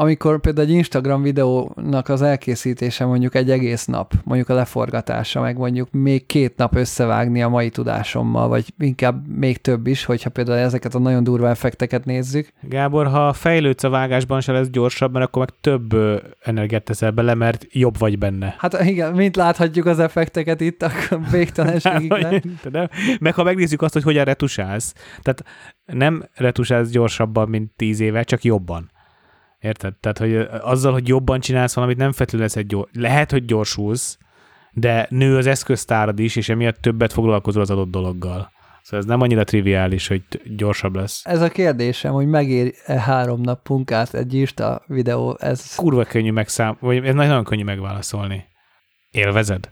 amikor 0.00 0.40
például 0.40 0.66
egy 0.66 0.72
Instagram 0.72 1.22
videónak 1.22 2.08
az 2.08 2.22
elkészítése 2.22 3.04
mondjuk 3.04 3.34
egy 3.34 3.50
egész 3.50 3.84
nap, 3.84 4.14
mondjuk 4.24 4.48
a 4.48 4.54
leforgatása, 4.54 5.40
meg 5.40 5.56
mondjuk 5.56 5.90
még 5.90 6.26
két 6.26 6.56
nap 6.56 6.76
összevágni 6.76 7.42
a 7.42 7.48
mai 7.48 7.70
tudásommal, 7.70 8.48
vagy 8.48 8.74
inkább 8.78 9.26
még 9.28 9.60
több 9.60 9.86
is, 9.86 10.04
hogyha 10.04 10.30
például 10.30 10.58
ezeket 10.58 10.94
a 10.94 10.98
nagyon 10.98 11.24
durva 11.24 11.48
effekteket 11.48 12.04
nézzük. 12.04 12.52
Gábor, 12.60 13.06
ha 13.06 13.32
fejlődsz 13.32 13.84
a 13.84 13.88
vágásban, 13.88 14.40
se 14.40 14.52
lesz 14.52 14.68
gyorsabb, 14.68 15.12
mert 15.12 15.24
akkor 15.24 15.46
meg 15.46 15.60
több 15.60 15.96
energiát 16.42 16.84
teszel 16.84 17.10
bele, 17.10 17.34
mert 17.34 17.66
jobb 17.70 17.98
vagy 17.98 18.18
benne. 18.18 18.54
Hát 18.58 18.82
igen, 18.84 19.12
mint 19.12 19.36
láthatjuk 19.36 19.86
az 19.86 19.98
effekteket 19.98 20.60
itt, 20.60 20.82
akkor 20.82 21.20
végtelenségig 21.30 22.12
nem. 22.70 22.88
Meg 23.20 23.34
ha 23.34 23.42
megnézzük 23.42 23.82
azt, 23.82 23.92
hogy 23.92 24.02
hogyan 24.02 24.24
retusálsz, 24.24 24.94
tehát 25.22 25.44
nem 25.84 26.28
retusálsz 26.34 26.90
gyorsabban, 26.90 27.48
mint 27.48 27.70
tíz 27.76 28.00
éve, 28.00 28.22
csak 28.22 28.44
jobban. 28.44 28.90
Érted? 29.60 29.94
Tehát, 29.94 30.18
hogy 30.18 30.36
azzal, 30.60 30.92
hogy 30.92 31.08
jobban 31.08 31.40
csinálsz 31.40 31.74
valamit, 31.74 31.96
nem 31.96 32.12
feltétlenül 32.12 32.46
lesz 32.46 32.56
egy 32.56 32.66
gyors... 32.66 32.90
Lehet, 32.92 33.30
hogy 33.30 33.44
gyorsulsz, 33.44 34.18
de 34.72 35.06
nő 35.10 35.36
az 35.36 35.46
eszköztárad 35.46 36.18
is, 36.18 36.36
és 36.36 36.48
emiatt 36.48 36.76
többet 36.76 37.12
foglalkozol 37.12 37.62
az 37.62 37.70
adott 37.70 37.90
dologgal. 37.90 38.50
Szóval 38.82 39.00
ez 39.00 39.04
nem 39.04 39.20
annyira 39.20 39.44
triviális, 39.44 40.08
hogy 40.08 40.22
gyorsabb 40.56 40.94
lesz. 40.94 41.26
Ez 41.26 41.40
a 41.40 41.48
kérdésem, 41.48 42.12
hogy 42.12 42.26
megér-e 42.26 43.00
három 43.00 43.40
nap 43.40 43.68
munkát 43.68 44.14
egy 44.14 44.34
Insta 44.34 44.82
videó, 44.86 45.36
ez... 45.40 45.74
Kurva 45.74 46.04
könnyű 46.04 46.30
megszám, 46.30 46.76
vagy 46.80 47.06
ez 47.06 47.14
nagyon 47.14 47.44
könnyű 47.44 47.64
megválaszolni. 47.64 48.44
Élvezed? 49.10 49.70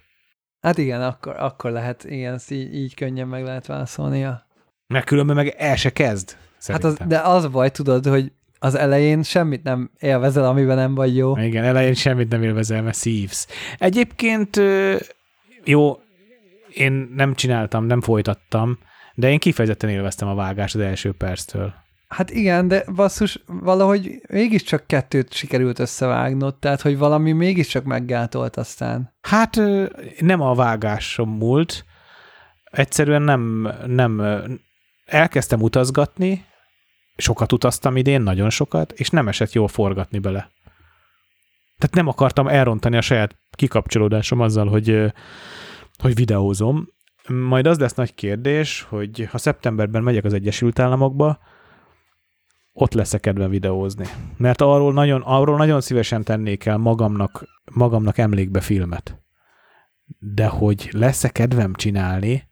Hát 0.61 0.79
igen, 0.79 1.03
akkor, 1.03 1.35
akkor 1.39 1.71
lehet, 1.71 2.05
igen, 2.05 2.41
így, 2.49 2.75
így 2.75 2.95
könnyen 2.95 3.29
meg 3.29 3.45
lehet 3.45 3.67
válaszolnia. 3.67 4.47
Mert 4.87 5.05
különben 5.05 5.37
meg 5.37 5.55
el 5.59 5.77
se 5.77 5.91
kezd. 5.93 6.37
Szerintem. 6.59 6.91
Hát 6.91 7.01
az, 7.01 7.07
de 7.07 7.19
az 7.19 7.47
baj, 7.47 7.71
tudod, 7.71 8.07
hogy 8.07 8.33
az 8.67 8.75
elején 8.75 9.23
semmit 9.23 9.63
nem 9.63 9.91
élvezel, 9.99 10.45
amiben 10.45 10.77
nem 10.77 10.95
vagy 10.95 11.17
jó. 11.17 11.37
Igen, 11.37 11.65
elején 11.65 11.95
semmit 11.95 12.29
nem 12.29 12.43
élvezel, 12.43 12.83
mert 12.83 12.97
szívsz. 12.97 13.49
Egyébként 13.79 14.61
jó, 15.65 15.99
én 16.73 17.13
nem 17.15 17.35
csináltam, 17.35 17.85
nem 17.85 18.01
folytattam, 18.01 18.79
de 19.15 19.31
én 19.31 19.39
kifejezetten 19.39 19.91
élveztem 19.91 20.29
a 20.29 20.35
vágást 20.35 20.75
az 20.75 20.81
első 20.81 21.13
perctől. 21.13 21.75
Hát 22.09 22.31
igen, 22.31 22.69
de 22.69 22.85
basszus, 22.95 23.43
valahogy 23.47 24.21
mégiscsak 24.29 24.87
kettőt 24.87 25.33
sikerült 25.33 25.79
összevágnod, 25.79 26.55
tehát 26.55 26.81
hogy 26.81 26.99
valami 26.99 27.33
mégiscsak 27.33 27.85
meggátolt 27.85 28.57
aztán. 28.57 29.15
Hát 29.21 29.61
nem 30.19 30.41
a 30.41 30.55
vágásom 30.55 31.31
múlt, 31.31 31.85
egyszerűen 32.65 33.23
nem, 33.23 33.69
nem 33.87 34.23
elkezdtem 35.05 35.61
utazgatni, 35.61 36.45
sokat 37.17 37.53
utaztam 37.53 37.97
idén, 37.97 38.23
nagyon 38.23 38.51
sokat, 38.51 38.93
és 38.93 39.11
nem 39.11 39.29
esett 39.29 39.53
jól 39.53 39.69
forgatni 39.69 40.19
bele. 40.19 40.51
Tehát 41.79 41.95
nem 41.95 42.09
akartam 42.09 42.49
elrontani 42.49 42.97
a 42.97 43.01
saját 43.01 43.37
kikapcsolódásom 43.51 44.41
azzal, 44.41 44.67
hogy, 44.69 45.13
hogy 45.99 46.15
videózom. 46.15 46.89
Majd 47.29 47.67
az 47.67 47.79
lesz 47.79 47.95
nagy 47.95 48.15
kérdés, 48.15 48.87
hogy 48.89 49.29
ha 49.31 49.39
szeptemberben 49.39 50.03
megyek 50.03 50.25
az 50.25 50.33
Egyesült 50.33 50.79
Államokba, 50.79 51.39
ott 52.73 52.93
lesz-e 52.93 53.19
kedvem 53.19 53.51
videózni. 53.51 54.07
Mert 54.37 54.61
arról 54.61 54.93
nagyon, 54.93 55.23
arról 55.23 55.57
nagyon 55.57 55.81
szívesen 55.81 56.23
tennék 56.23 56.65
el 56.65 56.77
magamnak, 56.77 57.61
magamnak 57.73 58.19
emlékbe 58.19 58.61
filmet. 58.61 59.23
De 60.19 60.47
hogy 60.47 60.89
lesz-e 60.93 61.29
kedvem 61.29 61.75
csinálni, 61.75 62.49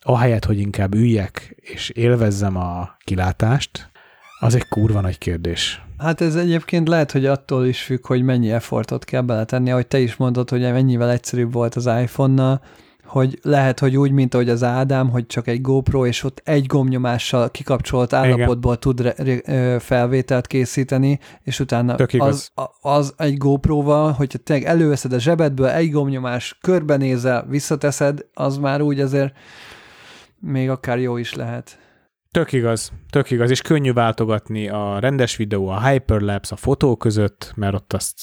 ahelyett, 0.00 0.44
hogy 0.44 0.58
inkább 0.58 0.94
üljek 0.94 1.54
és 1.56 1.88
élvezzem 1.88 2.56
a 2.56 2.96
kilátást, 3.04 3.90
az 4.38 4.54
egy 4.54 4.68
kurva 4.68 5.00
nagy 5.00 5.18
kérdés. 5.18 5.82
Hát 5.98 6.20
ez 6.20 6.36
egyébként 6.36 6.88
lehet, 6.88 7.12
hogy 7.12 7.26
attól 7.26 7.66
is 7.66 7.82
függ, 7.82 8.06
hogy 8.06 8.22
mennyi 8.22 8.50
effortot 8.50 9.04
kell 9.04 9.20
beletenni, 9.20 9.70
ahogy 9.70 9.86
te 9.86 9.98
is 9.98 10.16
mondod, 10.16 10.50
hogy 10.50 10.60
mennyivel 10.60 11.10
egyszerűbb 11.10 11.52
volt 11.52 11.74
az 11.74 11.86
iPhone-nal, 11.86 12.60
hogy 13.04 13.38
lehet, 13.42 13.78
hogy 13.78 13.96
úgy, 13.96 14.10
mint 14.10 14.34
ahogy 14.34 14.48
az 14.48 14.62
Ádám, 14.62 15.10
hogy 15.10 15.26
csak 15.26 15.46
egy 15.48 15.60
GoPro, 15.60 16.06
és 16.06 16.24
ott 16.24 16.40
egy 16.44 16.66
gomnyomással 16.66 17.50
kikapcsolt 17.50 18.12
állapotból 18.12 18.72
Igen. 18.72 18.80
tud 18.80 19.00
re- 19.00 19.14
re- 19.16 19.78
felvételt 19.78 20.46
készíteni, 20.46 21.18
és 21.42 21.60
utána 21.60 21.94
az, 22.18 22.50
az 22.80 23.14
egy 23.16 23.36
GoPro-val, 23.36 24.12
hogyha 24.12 24.38
te 24.38 24.64
előveszed 24.64 25.12
a 25.12 25.18
zsebedből, 25.18 25.68
egy 25.68 25.90
gomnyomás, 25.90 26.58
körbenézel, 26.60 27.46
visszateszed, 27.48 28.26
az 28.34 28.56
már 28.56 28.80
úgy 28.80 29.00
azért 29.00 29.36
még 30.40 30.70
akár 30.70 30.98
jó 30.98 31.16
is 31.16 31.34
lehet. 31.34 31.78
Tök 32.30 32.52
igaz, 32.52 32.92
tök 33.10 33.30
igaz, 33.30 33.50
és 33.50 33.62
könnyű 33.62 33.92
váltogatni 33.92 34.68
a 34.68 34.98
rendes 34.98 35.36
videó, 35.36 35.68
a 35.68 35.88
hyperlapse, 35.88 36.54
a 36.54 36.58
fotó 36.58 36.96
között, 36.96 37.52
mert 37.56 37.74
ott 37.74 37.92
azt 37.92 38.16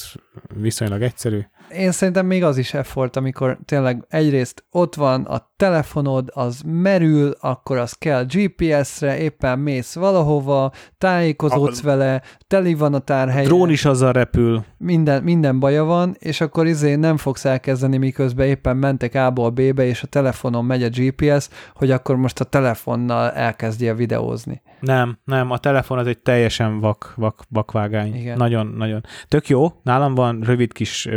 viszonylag 0.55 1.01
egyszerű. 1.01 1.41
Én 1.69 1.91
szerintem 1.91 2.25
még 2.25 2.43
az 2.43 2.57
is 2.57 2.73
effort, 2.73 3.15
amikor 3.15 3.59
tényleg 3.65 4.05
egyrészt 4.07 4.65
ott 4.71 4.95
van 4.95 5.23
a 5.23 5.52
telefonod, 5.63 6.29
az 6.33 6.61
merül, 6.65 7.33
akkor 7.39 7.77
az 7.77 7.93
kell 7.93 8.25
GPS-re, 8.25 9.17
éppen 9.17 9.59
mész 9.59 9.95
valahova, 9.95 10.71
tájékozódsz 10.97 11.79
a, 11.79 11.83
vele, 11.83 12.21
teli 12.47 12.73
van 12.73 12.93
a 12.93 12.99
tárhely. 12.99 13.45
Drón 13.45 13.69
is 13.69 13.85
azzal 13.85 14.11
repül. 14.11 14.63
Minden, 14.77 15.23
minden 15.23 15.59
baja 15.59 15.83
van, 15.83 16.15
és 16.19 16.41
akkor 16.41 16.67
izé 16.67 16.95
nem 16.95 17.17
fogsz 17.17 17.45
elkezdeni, 17.45 17.97
miközben 17.97 18.47
éppen 18.47 18.77
mentek 18.77 19.15
A-ból 19.15 19.49
B-be, 19.49 19.85
és 19.85 20.03
a 20.03 20.07
telefonon 20.07 20.65
megy 20.65 20.83
a 20.83 20.89
GPS, 20.89 21.49
hogy 21.75 21.91
akkor 21.91 22.15
most 22.15 22.39
a 22.39 22.43
telefonnal 22.43 23.31
elkezdje 23.31 23.93
videózni. 23.93 24.61
Nem, 24.79 25.17
nem, 25.25 25.51
a 25.51 25.57
telefon 25.57 25.97
az 25.97 26.07
egy 26.07 26.19
teljesen 26.19 26.79
vak, 26.79 27.13
vak, 27.15 27.43
vakvágány. 27.49 28.15
Igen. 28.15 28.37
Nagyon, 28.37 28.67
nagyon. 28.77 29.03
Tök 29.27 29.47
jó, 29.47 29.71
nálam 29.83 30.15
van 30.15 30.41
rövid 30.41 30.73
kis 30.73 31.09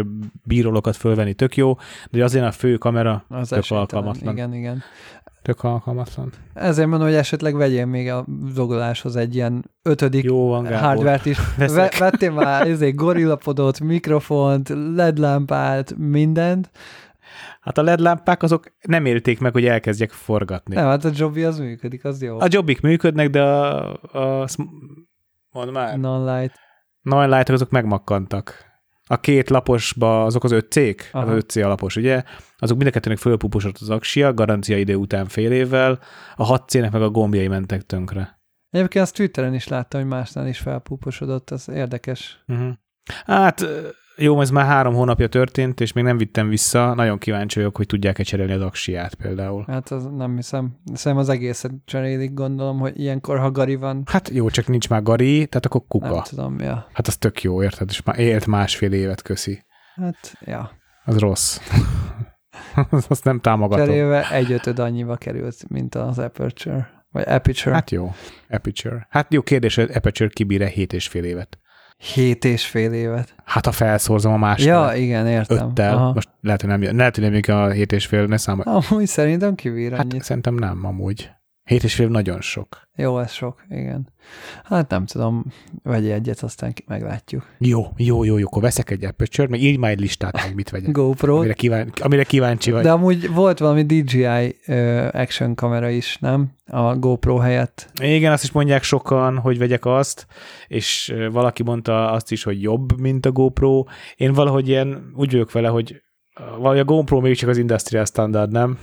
bírolokat 0.43 0.97
fölvenni, 0.97 1.35
tök 1.35 1.57
jó, 1.57 1.77
de 2.11 2.25
azért 2.25 2.45
a 2.45 2.51
fő 2.51 2.77
kamera 2.77 3.25
az 3.29 3.49
tök 3.49 3.65
alkalmatlan. 3.69 4.35
Igen, 4.37 4.55
igen. 4.55 4.83
Tök 5.43 5.63
alkalmatlan. 5.63 6.33
Ezért 6.55 6.89
mondom, 6.89 7.09
hogy 7.09 7.17
esetleg 7.17 7.55
vegyél 7.55 7.87
még 7.87 8.11
a 8.11 8.25
zogoláshoz 8.49 9.17
egy 9.17 9.35
ilyen 9.35 9.71
ötödik 9.83 10.25
Jó 10.25 10.49
van, 10.49 10.79
hardware-t 10.79 11.27
is. 11.27 11.39
Ve- 11.59 11.99
vettél 11.99 12.31
már 12.33 12.69
ezért 12.69 12.95
gorillapodot, 12.95 13.81
mikrofont, 13.81 14.69
LED 14.69 15.19
lámpát, 15.19 15.95
mindent, 15.97 16.71
Hát 17.61 17.79
a 17.79 17.83
LED 17.83 18.01
lámpák 18.01 18.43
azok 18.43 18.73
nem 18.81 19.05
élték 19.05 19.41
meg, 19.41 19.53
hogy 19.53 19.67
elkezdjek 19.67 20.11
forgatni. 20.11 20.75
Nem, 20.75 20.87
hát 20.87 21.05
a 21.05 21.11
Jobby 21.13 21.45
az 21.45 21.59
működik, 21.59 22.05
az 22.05 22.23
jó. 22.23 22.41
A 22.41 22.47
Jobbik 22.49 22.81
működnek, 22.81 23.31
de 23.31 23.43
a, 23.43 23.93
a 24.41 24.47
mond 25.51 25.71
már. 25.73 25.99
Non-light. 25.99 26.55
Non-light 27.03 27.49
azok 27.49 27.71
megmakkantak. 27.71 28.66
A 29.09 29.21
két 29.21 29.51
laposba, 29.51 30.25
azok 30.25 30.45
az 30.45 30.53
öt 30.53 30.73
cég, 30.73 31.01
az 31.13 31.29
öt 31.29 31.51
C 31.51 31.57
alapos, 31.57 31.97
ugye? 31.97 32.23
Azok 32.59 32.77
mind 32.77 32.89
a 32.89 32.93
kettőnek 32.93 33.19
fölpupusott 33.19 33.79
az 33.79 33.91
aksia, 33.91 34.35
garancia 34.35 34.79
idő 34.79 34.95
után 34.95 35.27
fél 35.27 35.53
évvel, 35.53 35.99
a 36.37 36.45
hat 36.45 36.69
cének 36.69 36.93
meg 36.93 37.03
a 37.03 37.11
gombjai 37.11 37.49
mentek 37.49 37.83
tönkre. 37.83 38.41
Egyébként 38.71 39.05
azt 39.05 39.15
Twitteren 39.15 39.55
is 39.55 39.69
láttam, 39.69 40.01
hogy 40.01 40.09
másnál 40.09 40.47
is 40.47 40.59
felpúposodott, 40.59 41.51
ez 41.51 41.69
érdekes. 41.69 42.43
Uh-huh. 42.47 42.73
Hát 43.25 43.67
jó, 44.17 44.41
ez 44.41 44.51
már 44.51 44.67
három 44.67 44.95
hónapja 44.95 45.29
történt, 45.29 45.81
és 45.81 45.93
még 45.93 46.05
nem 46.05 46.17
vittem 46.17 46.49
vissza. 46.49 46.95
Nagyon 46.95 47.19
kíváncsi 47.19 47.59
vagyok, 47.59 47.77
hogy 47.77 47.87
tudják-e 47.87 48.23
cserélni 48.23 48.53
az 48.53 48.61
aksiát 48.61 49.15
például. 49.15 49.65
Hát 49.67 49.91
az 49.91 50.09
nem 50.17 50.37
hiszem. 50.37 50.77
Szerintem 50.95 51.17
az 51.17 51.29
egészet 51.29 51.73
cserélik, 51.85 52.35
gondolom, 52.35 52.79
hogy 52.79 53.01
ilyenkor, 53.01 53.39
ha 53.39 53.51
Gari 53.51 53.75
van. 53.75 54.03
Hát 54.07 54.29
jó, 54.29 54.49
csak 54.49 54.67
nincs 54.67 54.89
már 54.89 55.03
Gari, 55.03 55.47
tehát 55.47 55.67
akkor 55.67 55.83
kuka. 55.89 56.11
Nem 56.11 56.23
tudom, 56.23 56.59
ja. 56.59 56.87
Hát 56.93 57.07
az 57.07 57.17
tök 57.17 57.43
jó, 57.43 57.63
érted? 57.63 57.91
És 57.91 58.03
már 58.03 58.19
élt 58.19 58.47
másfél 58.47 58.93
évet, 58.93 59.23
köszi. 59.23 59.65
Hát, 59.95 60.33
ja. 60.41 60.71
Az 61.05 61.19
rossz. 61.19 61.59
Azt 63.09 63.25
nem 63.25 63.41
támogatom. 63.41 63.87
Cserélve 63.87 64.31
egy 64.31 64.53
ötöd 64.53 64.79
annyiba 64.79 65.17
került, 65.17 65.69
mint 65.69 65.95
az 65.95 66.19
Aperture. 66.19 67.05
Vagy 67.11 67.25
Aperture. 67.27 67.75
Hát 67.75 67.91
jó, 67.91 68.13
Aperture. 68.51 69.07
Hát 69.11 69.33
jó 69.33 69.43
kérdés, 69.43 69.75
hogy 69.75 69.91
Aperture 69.95 70.29
kibír-e 70.29 70.67
hét 70.67 70.93
és 70.93 71.09
fél 71.09 71.25
évet. 71.25 71.59
Hét 71.97 72.45
és 72.45 72.67
fél 72.67 72.93
évet. 72.93 73.35
Hát 73.45 73.65
ha 73.65 73.73
felszorzom 73.73 74.33
a 74.33 74.37
másikat. 74.37 74.93
Ja, 74.93 75.03
igen, 75.03 75.27
értem. 75.27 75.69
Öttel. 75.69 75.97
Aha. 75.97 76.13
Most 76.13 76.29
lehet, 76.41 76.61
hogy 76.61 76.79
nem, 76.79 76.97
lehet, 76.97 77.17
hogy 77.17 77.31
nem 77.31 77.57
a 77.57 77.71
hét 77.71 77.93
és 77.93 78.07
fél, 78.07 78.27
ne 78.27 78.37
számolj. 78.37 78.79
Amúgy 78.91 79.07
szerintem 79.07 79.55
kibír 79.55 79.93
hát 79.93 80.07
szerintem 80.19 80.55
nem, 80.55 80.85
amúgy. 80.85 81.31
Hét 81.67 81.85
és 81.85 81.95
fél 81.95 82.09
nagyon 82.09 82.41
sok. 82.41 82.89
Jó, 82.97 83.19
ez 83.19 83.33
sok, 83.33 83.65
igen. 83.71 84.09
Hát 84.65 84.91
nem 84.91 85.07
tudom, 85.07 85.45
vegyél 85.83 86.13
egyet, 86.13 86.43
aztán 86.43 86.73
meglátjuk. 86.87 87.47
Jó, 87.59 87.87
jó, 87.97 88.25
jó, 88.25 88.39
jó, 88.39 88.47
akkor 88.47 88.63
veszek 88.63 88.91
egy 88.91 89.05
aperture, 89.05 89.49
meg 89.49 89.63
írj 89.63 89.77
már 89.77 89.91
egy 89.91 90.01
listát, 90.01 90.41
hogy 90.41 90.55
mit 90.55 90.71
vegyek. 90.71 90.93
GoPro. 90.93 91.37
Amire, 91.37 91.53
kíván, 91.53 91.93
amire 92.01 92.25
kíváncsi 92.25 92.71
vagy. 92.71 92.83
De 92.83 92.91
amúgy 92.91 93.35
volt 93.35 93.59
valami 93.59 93.83
DJI 93.83 94.57
uh, 94.67 95.09
action 95.13 95.55
kamera 95.55 95.89
is, 95.89 96.17
nem? 96.21 96.53
A 96.67 96.97
GoPro 96.97 97.37
helyett. 97.37 97.91
Igen, 98.03 98.33
azt 98.33 98.45
is 98.45 98.53
mondják 98.53 98.83
sokan, 98.83 99.39
hogy 99.39 99.59
vegyek 99.59 99.85
azt, 99.85 100.27
és 100.69 101.15
valaki 101.33 101.63
mondta 101.63 102.11
azt 102.11 102.33
is, 102.33 102.43
hogy 102.43 102.63
jobb, 102.63 103.01
mint 103.01 103.27
a 103.27 103.33
GoPro. 103.33 103.85
Én 104.17 104.33
valahogy 104.33 104.69
ilyen 104.69 105.13
úgy 105.17 105.31
vagyok 105.31 105.53
vele, 105.53 105.69
hogy 105.69 106.03
vagy 106.59 106.79
a 106.79 106.85
GoPro 106.85 107.21
még 107.21 107.37
csak 107.37 107.49
az 107.49 107.59
industrial 107.59 108.05
standard, 108.05 108.53
nem? 108.53 108.79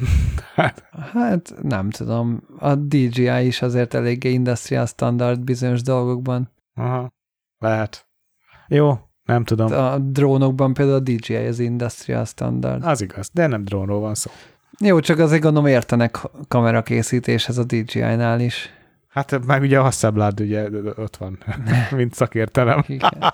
hát 1.13 1.53
nem 1.61 1.89
tudom. 1.89 2.43
A 2.59 2.75
DJI 2.75 3.45
is 3.45 3.61
azért 3.61 3.93
eléggé 3.93 4.31
industrial 4.31 4.85
standard 4.85 5.39
bizonyos 5.39 5.81
dolgokban. 5.81 6.49
Aha, 6.75 7.13
lehet. 7.59 8.07
Jó, 8.67 8.99
nem 9.23 9.43
tudom. 9.43 9.71
A 9.71 9.97
drónokban 9.97 10.73
például 10.73 10.97
a 10.97 10.99
DJI 10.99 11.35
az 11.35 11.59
industrial 11.59 12.25
standard. 12.25 12.83
Az 12.83 13.01
igaz, 13.01 13.29
de 13.33 13.47
nem 13.47 13.63
drónról 13.63 13.99
van 13.99 14.15
szó. 14.15 14.31
Jó, 14.79 14.99
csak 14.99 15.19
azért 15.19 15.41
gondolom 15.41 15.67
értenek 15.67 16.17
kamerakészítéshez 16.47 17.57
a 17.57 17.63
DJI-nál 17.63 18.39
is. 18.39 18.69
Hát 19.07 19.45
meg 19.45 19.61
ugye 19.61 19.79
a 19.79 19.83
Hasselblad 19.83 20.39
ugye 20.39 20.69
ott 20.95 21.17
van, 21.17 21.37
mint 21.97 22.13
szakértelem. 22.13 22.83
Igen. 22.87 23.31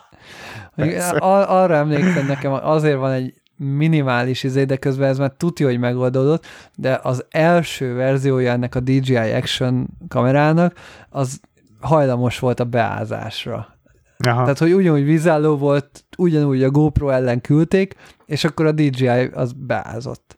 Arra 1.19 1.75
emlékszem 1.75 2.25
nekem, 2.25 2.51
azért 2.51 2.97
van 2.97 3.11
egy 3.11 3.38
minimális 3.59 4.43
izé, 4.43 4.63
de 4.63 4.75
közben 4.77 5.09
ez 5.09 5.17
már 5.17 5.33
tudja, 5.37 5.67
hogy 5.67 5.79
megoldódott, 5.79 6.45
de 6.75 6.99
az 7.03 7.25
első 7.29 7.93
verziója 7.93 8.51
ennek 8.51 8.75
a 8.75 8.79
DJI 8.79 9.15
Action 9.15 9.87
kamerának, 10.07 10.73
az 11.09 11.39
hajlamos 11.79 12.39
volt 12.39 12.59
a 12.59 12.63
beázásra. 12.63 13.77
Aha. 14.17 14.41
Tehát, 14.41 14.57
hogy 14.57 14.73
ugyanúgy 14.73 15.03
vízálló 15.03 15.57
volt, 15.57 16.05
ugyanúgy 16.17 16.63
a 16.63 16.69
GoPro 16.69 17.09
ellen 17.09 17.41
küldték, 17.41 17.95
és 18.25 18.43
akkor 18.43 18.65
a 18.65 18.71
DJI 18.71 19.07
az 19.07 19.53
beázott. 19.53 20.37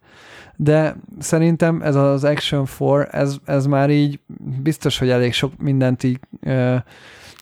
De 0.56 0.96
szerintem 1.20 1.82
ez 1.82 1.96
az 1.96 2.24
Action 2.24 2.68
4, 2.80 3.08
ez, 3.12 3.36
ez 3.46 3.66
már 3.66 3.90
így 3.90 4.20
biztos, 4.62 5.00
hogy 5.00 5.10
elég 5.10 5.34
sok 5.34 5.58
mindent 5.58 6.04
így 6.04 6.20
ö, 6.42 6.76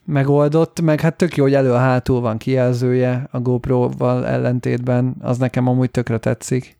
megoldott, 0.09 0.81
meg 0.81 1.01
hát 1.01 1.17
tök 1.17 1.35
jó, 1.35 1.43
hogy 1.43 1.53
elő 1.53 1.71
a 1.71 1.77
hátul 1.77 2.21
van 2.21 2.37
kijelzője 2.37 3.27
a 3.31 3.39
GoPro-val 3.39 4.27
ellentétben, 4.27 5.15
az 5.19 5.37
nekem 5.37 5.67
amúgy 5.67 5.91
tökre 5.91 6.17
tetszik. 6.17 6.77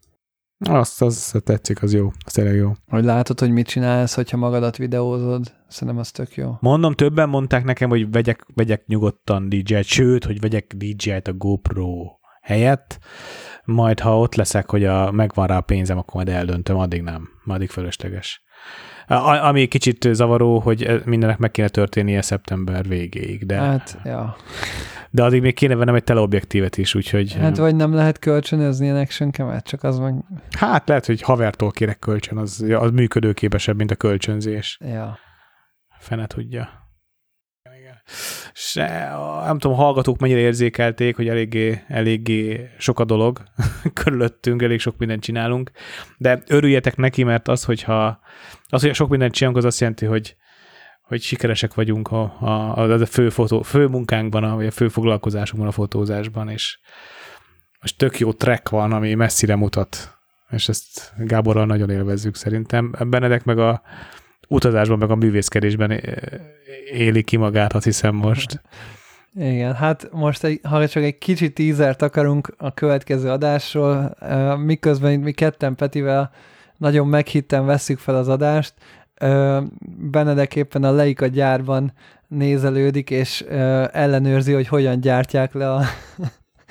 Azt, 0.70 1.02
az 1.02 1.36
tetszik, 1.44 1.82
az 1.82 1.94
jó, 1.94 2.12
az 2.26 2.32
tényleg 2.32 2.56
jó. 2.56 2.72
Hogy 2.88 3.04
látod, 3.04 3.40
hogy 3.40 3.52
mit 3.52 3.68
csinálsz, 3.68 4.16
hogyha 4.16 4.38
magadat 4.38 4.78
videózod, 4.78 5.54
szerintem 5.68 5.98
az 5.98 6.12
tök 6.12 6.36
jó. 6.36 6.52
Mondom, 6.60 6.94
többen 6.94 7.30
mondták 7.30 7.64
nekem, 7.64 7.90
hogy 7.90 8.12
vegyek, 8.12 8.46
vegyek 8.54 8.86
nyugodtan 8.86 9.50
DJ-t, 9.50 9.84
sőt, 9.84 10.26
hogy 10.26 10.40
vegyek 10.40 10.74
DJ-t 10.78 11.28
a 11.28 11.34
GoPro 11.34 12.06
helyett, 12.42 13.00
majd 13.66 14.00
ha 14.00 14.20
ott 14.20 14.36
leszek, 14.36 14.70
hogy 14.70 14.86
a, 14.86 15.12
megvan 15.12 15.48
rá 15.48 15.58
a 15.58 15.62
pénzem, 15.62 15.98
akkor 15.98 16.14
majd 16.14 16.30
eldöntöm, 16.38 16.78
addig 16.78 17.02
nem, 17.02 17.30
addig 17.46 17.70
fölösleges. 17.70 18.44
A, 19.10 19.46
ami 19.46 19.68
kicsit 19.68 20.08
zavaró, 20.12 20.60
hogy 20.60 21.02
mindennek 21.06 21.38
meg 21.38 21.52
kéne 21.52 21.68
történnie 21.68 22.22
szeptember 22.22 22.88
végéig, 22.88 23.46
de... 23.46 23.56
Hát, 23.56 23.98
ja. 24.04 24.36
De 25.10 25.24
addig 25.24 25.42
még 25.42 25.54
kéne 25.54 25.76
vennem 25.76 25.96
egy 25.96 26.04
teleobjektívet 26.04 26.78
is, 26.78 26.96
úgyhogy... 26.96 27.34
Hát 27.34 27.58
vagy 27.58 27.76
nem 27.76 27.94
lehet 27.94 28.20
kölcsönözni 28.20 28.86
ilyen 28.86 28.98
action 28.98 29.32
kemet, 29.32 29.66
csak 29.66 29.84
az 29.84 30.00
meg... 30.00 30.14
Hát 30.58 30.88
lehet, 30.88 31.06
hogy 31.06 31.22
havertól 31.22 31.72
kérek 31.72 32.00
kölcsön, 32.00 32.38
az, 32.38 32.66
az 32.74 32.92
működőképesebb, 32.92 33.78
mint 33.78 33.92
a 33.92 33.96
kölcsönzés. 33.96 34.80
Ja. 34.94 35.20
Fene 36.00 36.26
tudja. 36.26 36.79
Se, 38.54 39.12
nem 39.46 39.60
tudom, 39.60 39.78
hallgatók 39.78 40.20
mennyire 40.20 40.40
érzékelték, 40.40 41.16
hogy 41.16 41.28
eléggé, 41.28 41.84
eléggé 41.88 42.70
sok 42.78 43.00
a 43.00 43.06
dolog 43.06 43.44
körülöttünk, 43.94 44.62
elég 44.62 44.80
sok 44.80 44.98
mindent 44.98 45.22
csinálunk, 45.22 45.72
de 46.18 46.42
örüljetek 46.48 46.96
neki, 46.96 47.24
mert 47.24 47.48
az, 47.48 47.64
hogyha 47.64 48.20
az, 48.70 48.82
hogy 48.82 48.94
sok 48.94 49.10
mindent 49.10 49.34
csinálunk, 49.34 49.60
az 49.60 49.66
azt 49.66 49.80
jelenti, 49.80 50.06
hogy, 50.06 50.36
hogy 51.02 51.22
sikeresek 51.22 51.74
vagyunk 51.74 52.12
a, 52.12 52.22
a, 52.40 52.78
a, 52.78 52.92
a 52.92 53.06
fő, 53.06 53.30
fotó, 53.30 53.62
fő 53.62 53.88
munkánkban, 53.88 54.44
a, 54.44 54.56
vagy 54.56 54.66
a 54.66 54.72
fő 54.72 54.88
foglalkozásunkban 54.88 55.70
a 55.70 55.74
fotózásban, 55.74 56.50
és 56.50 56.80
most 57.82 57.98
tök 57.98 58.20
jó 58.20 58.34
track 58.34 58.70
van, 58.70 58.92
ami 58.92 59.14
messzire 59.14 59.56
mutat, 59.56 60.18
és 60.50 60.70
ezt 60.70 61.14
Gáborral 61.18 61.66
nagyon 61.66 61.90
élvezzük 61.90 62.36
szerintem. 62.36 62.96
Benedek 63.08 63.44
meg 63.44 63.60
a 63.60 63.82
utazásban, 64.50 64.98
meg 64.98 65.10
a 65.10 65.16
művészkedésben 65.16 66.02
éli 66.92 67.24
ki 67.24 67.38
magát, 67.38 67.74
azt 67.74 67.86
hiszem 67.86 68.16
most. 68.16 68.62
Igen, 69.36 69.76
hát 69.76 70.10
most, 70.12 70.44
egy, 70.44 70.60
ha 70.64 70.88
csak 70.88 71.04
egy 71.04 71.18
kicsit 71.18 71.54
tízert 71.54 72.02
akarunk 72.02 72.54
a 72.58 72.74
következő 72.74 73.30
adásról, 73.30 74.16
miközben 74.66 75.20
mi 75.20 75.32
ketten 75.32 75.76
Petivel 75.76 76.32
nagyon 76.78 77.08
meghitten 77.08 77.66
vesszük 77.66 77.98
fel 77.98 78.16
az 78.16 78.28
adást, 78.28 78.74
Benedek 80.12 80.56
éppen 80.56 80.84
a 80.84 80.92
Leica 80.92 81.28
gyárban 81.28 81.94
nézelődik, 82.28 83.10
és 83.10 83.42
ellenőrzi, 83.92 84.54
hogy 84.54 84.68
hogyan 84.68 85.00
gyártják 85.00 85.54
le 85.54 85.74
a, 85.74 85.82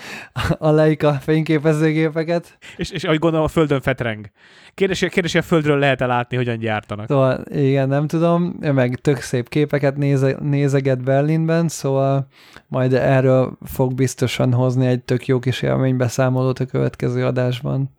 a 0.59 0.71
Leica 0.71 1.13
fényképezőgépeket. 1.13 2.59
És, 2.77 2.91
és 2.91 3.05
ahogy 3.05 3.19
gondolom, 3.19 3.47
a 3.47 3.49
földön 3.49 3.81
fetreng. 3.81 4.31
Kérdés, 4.75 4.99
kérdés, 4.99 5.35
a 5.35 5.43
földről 5.43 5.79
lehet-e 5.79 6.07
látni, 6.07 6.37
hogyan 6.37 6.59
gyártanak. 6.59 7.07
Szóval 7.07 7.45
igen, 7.51 7.89
nem 7.89 8.07
tudom, 8.07 8.57
meg 8.61 8.95
tök 8.95 9.21
szép 9.21 9.49
képeket 9.49 9.97
néze, 9.97 10.37
nézeget 10.41 11.03
Berlinben, 11.03 11.69
szóval 11.69 12.27
majd 12.67 12.93
erről 12.93 13.59
fog 13.65 13.95
biztosan 13.95 14.53
hozni 14.53 14.87
egy 14.87 15.03
tök 15.03 15.27
jó 15.27 15.39
kis 15.39 15.63
élménybeszámolót 15.63 16.59
a 16.59 16.67
következő 16.67 17.25
adásban. 17.25 17.97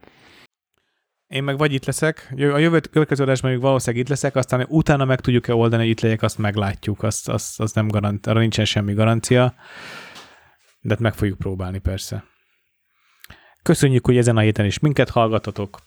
Én 1.30 1.44
meg 1.44 1.58
vagy 1.58 1.74
itt 1.74 1.86
leszek, 1.86 2.34
a 2.38 2.58
jövő, 2.58 2.80
következő 2.80 3.24
adásban 3.24 3.52
még 3.52 3.62
valószínűleg 3.62 4.04
itt 4.04 4.10
leszek, 4.10 4.36
aztán 4.36 4.66
utána 4.70 5.06
meg 5.06 5.20
tudjuk-e 5.20 5.54
oldani, 5.54 5.82
hogy 5.82 5.92
itt 5.92 6.02
legyek, 6.02 6.22
azt 6.22 6.38
meglátjuk, 6.38 7.04
azt, 7.04 7.30
azt, 7.30 7.60
azt 7.60 7.76
nem 7.76 7.88
garant, 7.88 8.28
arra 8.28 8.40
nincsen 8.40 8.66
semmi 8.66 8.94
garancia, 8.94 9.54
de 10.81 10.89
hát 10.89 10.99
meg 10.99 11.14
fogjuk 11.14 11.38
próbálni 11.38 11.80
persze. 11.80 12.23
Köszönjük, 13.64 14.06
hogy 14.06 14.18
ezen 14.18 14.38
a 14.38 14.39
héten 14.39 14.65
is 14.65 14.80
minket 14.80 15.10
hallgatatok. 15.10 15.80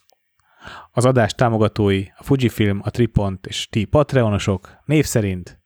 Az 0.91 1.05
adás 1.05 1.33
támogatói 1.33 2.05
a 2.17 2.23
Fujifilm, 2.23 2.81
a 2.83 2.89
Tripont 2.89 3.45
és 3.45 3.67
ti 3.69 3.85
Patreonosok 3.85 4.69
név 4.85 5.05
szerint 5.05 5.61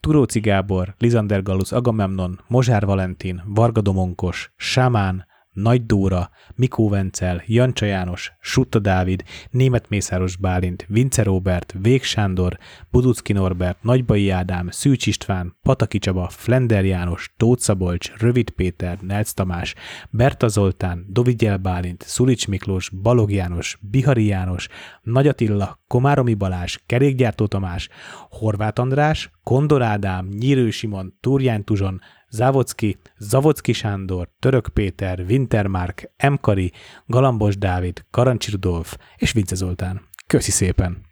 Turóci 0.00 0.40
Gábor, 0.40 0.94
Lizander 0.98 1.42
Gallus 1.42 1.72
Agamemnon, 1.72 2.40
Mozsár 2.46 2.86
Valentin, 2.86 3.42
Varga 3.46 3.80
Domonkos, 3.80 4.52
Sámán, 4.56 5.26
nagy 5.52 5.86
Dóra, 5.86 6.30
Mikó 6.54 6.88
Vencel, 6.88 7.42
Jancsa 7.46 7.86
János, 7.86 8.32
Sutta 8.40 8.78
Dávid, 8.78 9.22
Német 9.50 9.88
Mészáros 9.88 10.36
Bálint, 10.36 10.86
Vince 10.88 11.22
Robert, 11.22 11.74
Vég 11.80 12.02
Sándor, 12.02 12.58
Buducki 12.90 13.32
Norbert, 13.32 13.82
Nagybai 13.82 14.30
Ádám, 14.30 14.68
Szűcs 14.70 15.06
István, 15.06 15.56
Pataki 15.62 15.98
Csaba, 15.98 16.28
Flender 16.28 16.84
János, 16.84 17.32
Tóth 17.36 17.62
Szabolcs, 17.62 18.12
Rövid 18.18 18.50
Péter, 18.50 18.98
Nelc 19.00 19.32
Tamás, 19.32 19.74
Berta 20.10 20.48
Zoltán, 20.48 21.06
Dovigyel 21.08 21.56
Bálint, 21.56 22.02
Szulics 22.02 22.48
Miklós, 22.48 22.88
Balog 22.88 23.32
János, 23.32 23.78
Bihari 23.80 24.24
János, 24.24 24.68
Nagy 25.02 25.28
Attila, 25.28 25.80
Komáromi 25.86 26.34
Balázs, 26.34 26.76
Kerékgyártó 26.86 27.46
Tamás, 27.46 27.88
Horváth 28.28 28.80
András, 28.80 29.30
Kondor 29.42 29.82
Ádám, 29.82 30.26
Nyírő 30.26 30.70
Simon, 30.70 31.16
Turjány 31.20 31.64
Tuzson, 31.64 32.00
Závodszki, 32.30 32.98
Zavodszki 33.16 33.72
Sándor, 33.72 34.28
Török 34.38 34.68
Péter, 34.68 35.20
Wintermark, 35.20 36.10
Emkari, 36.16 36.72
Galambos 37.06 37.58
Dávid, 37.58 38.04
Karancsi 38.10 38.50
Rudolf 38.50 38.96
és 39.16 39.32
Vince 39.32 39.54
Zoltán. 39.54 40.08
Köszi 40.26 40.50
szépen! 40.50 41.02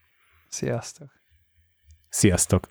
Sziasztok! 0.48 1.08
Sziasztok! 2.08 2.68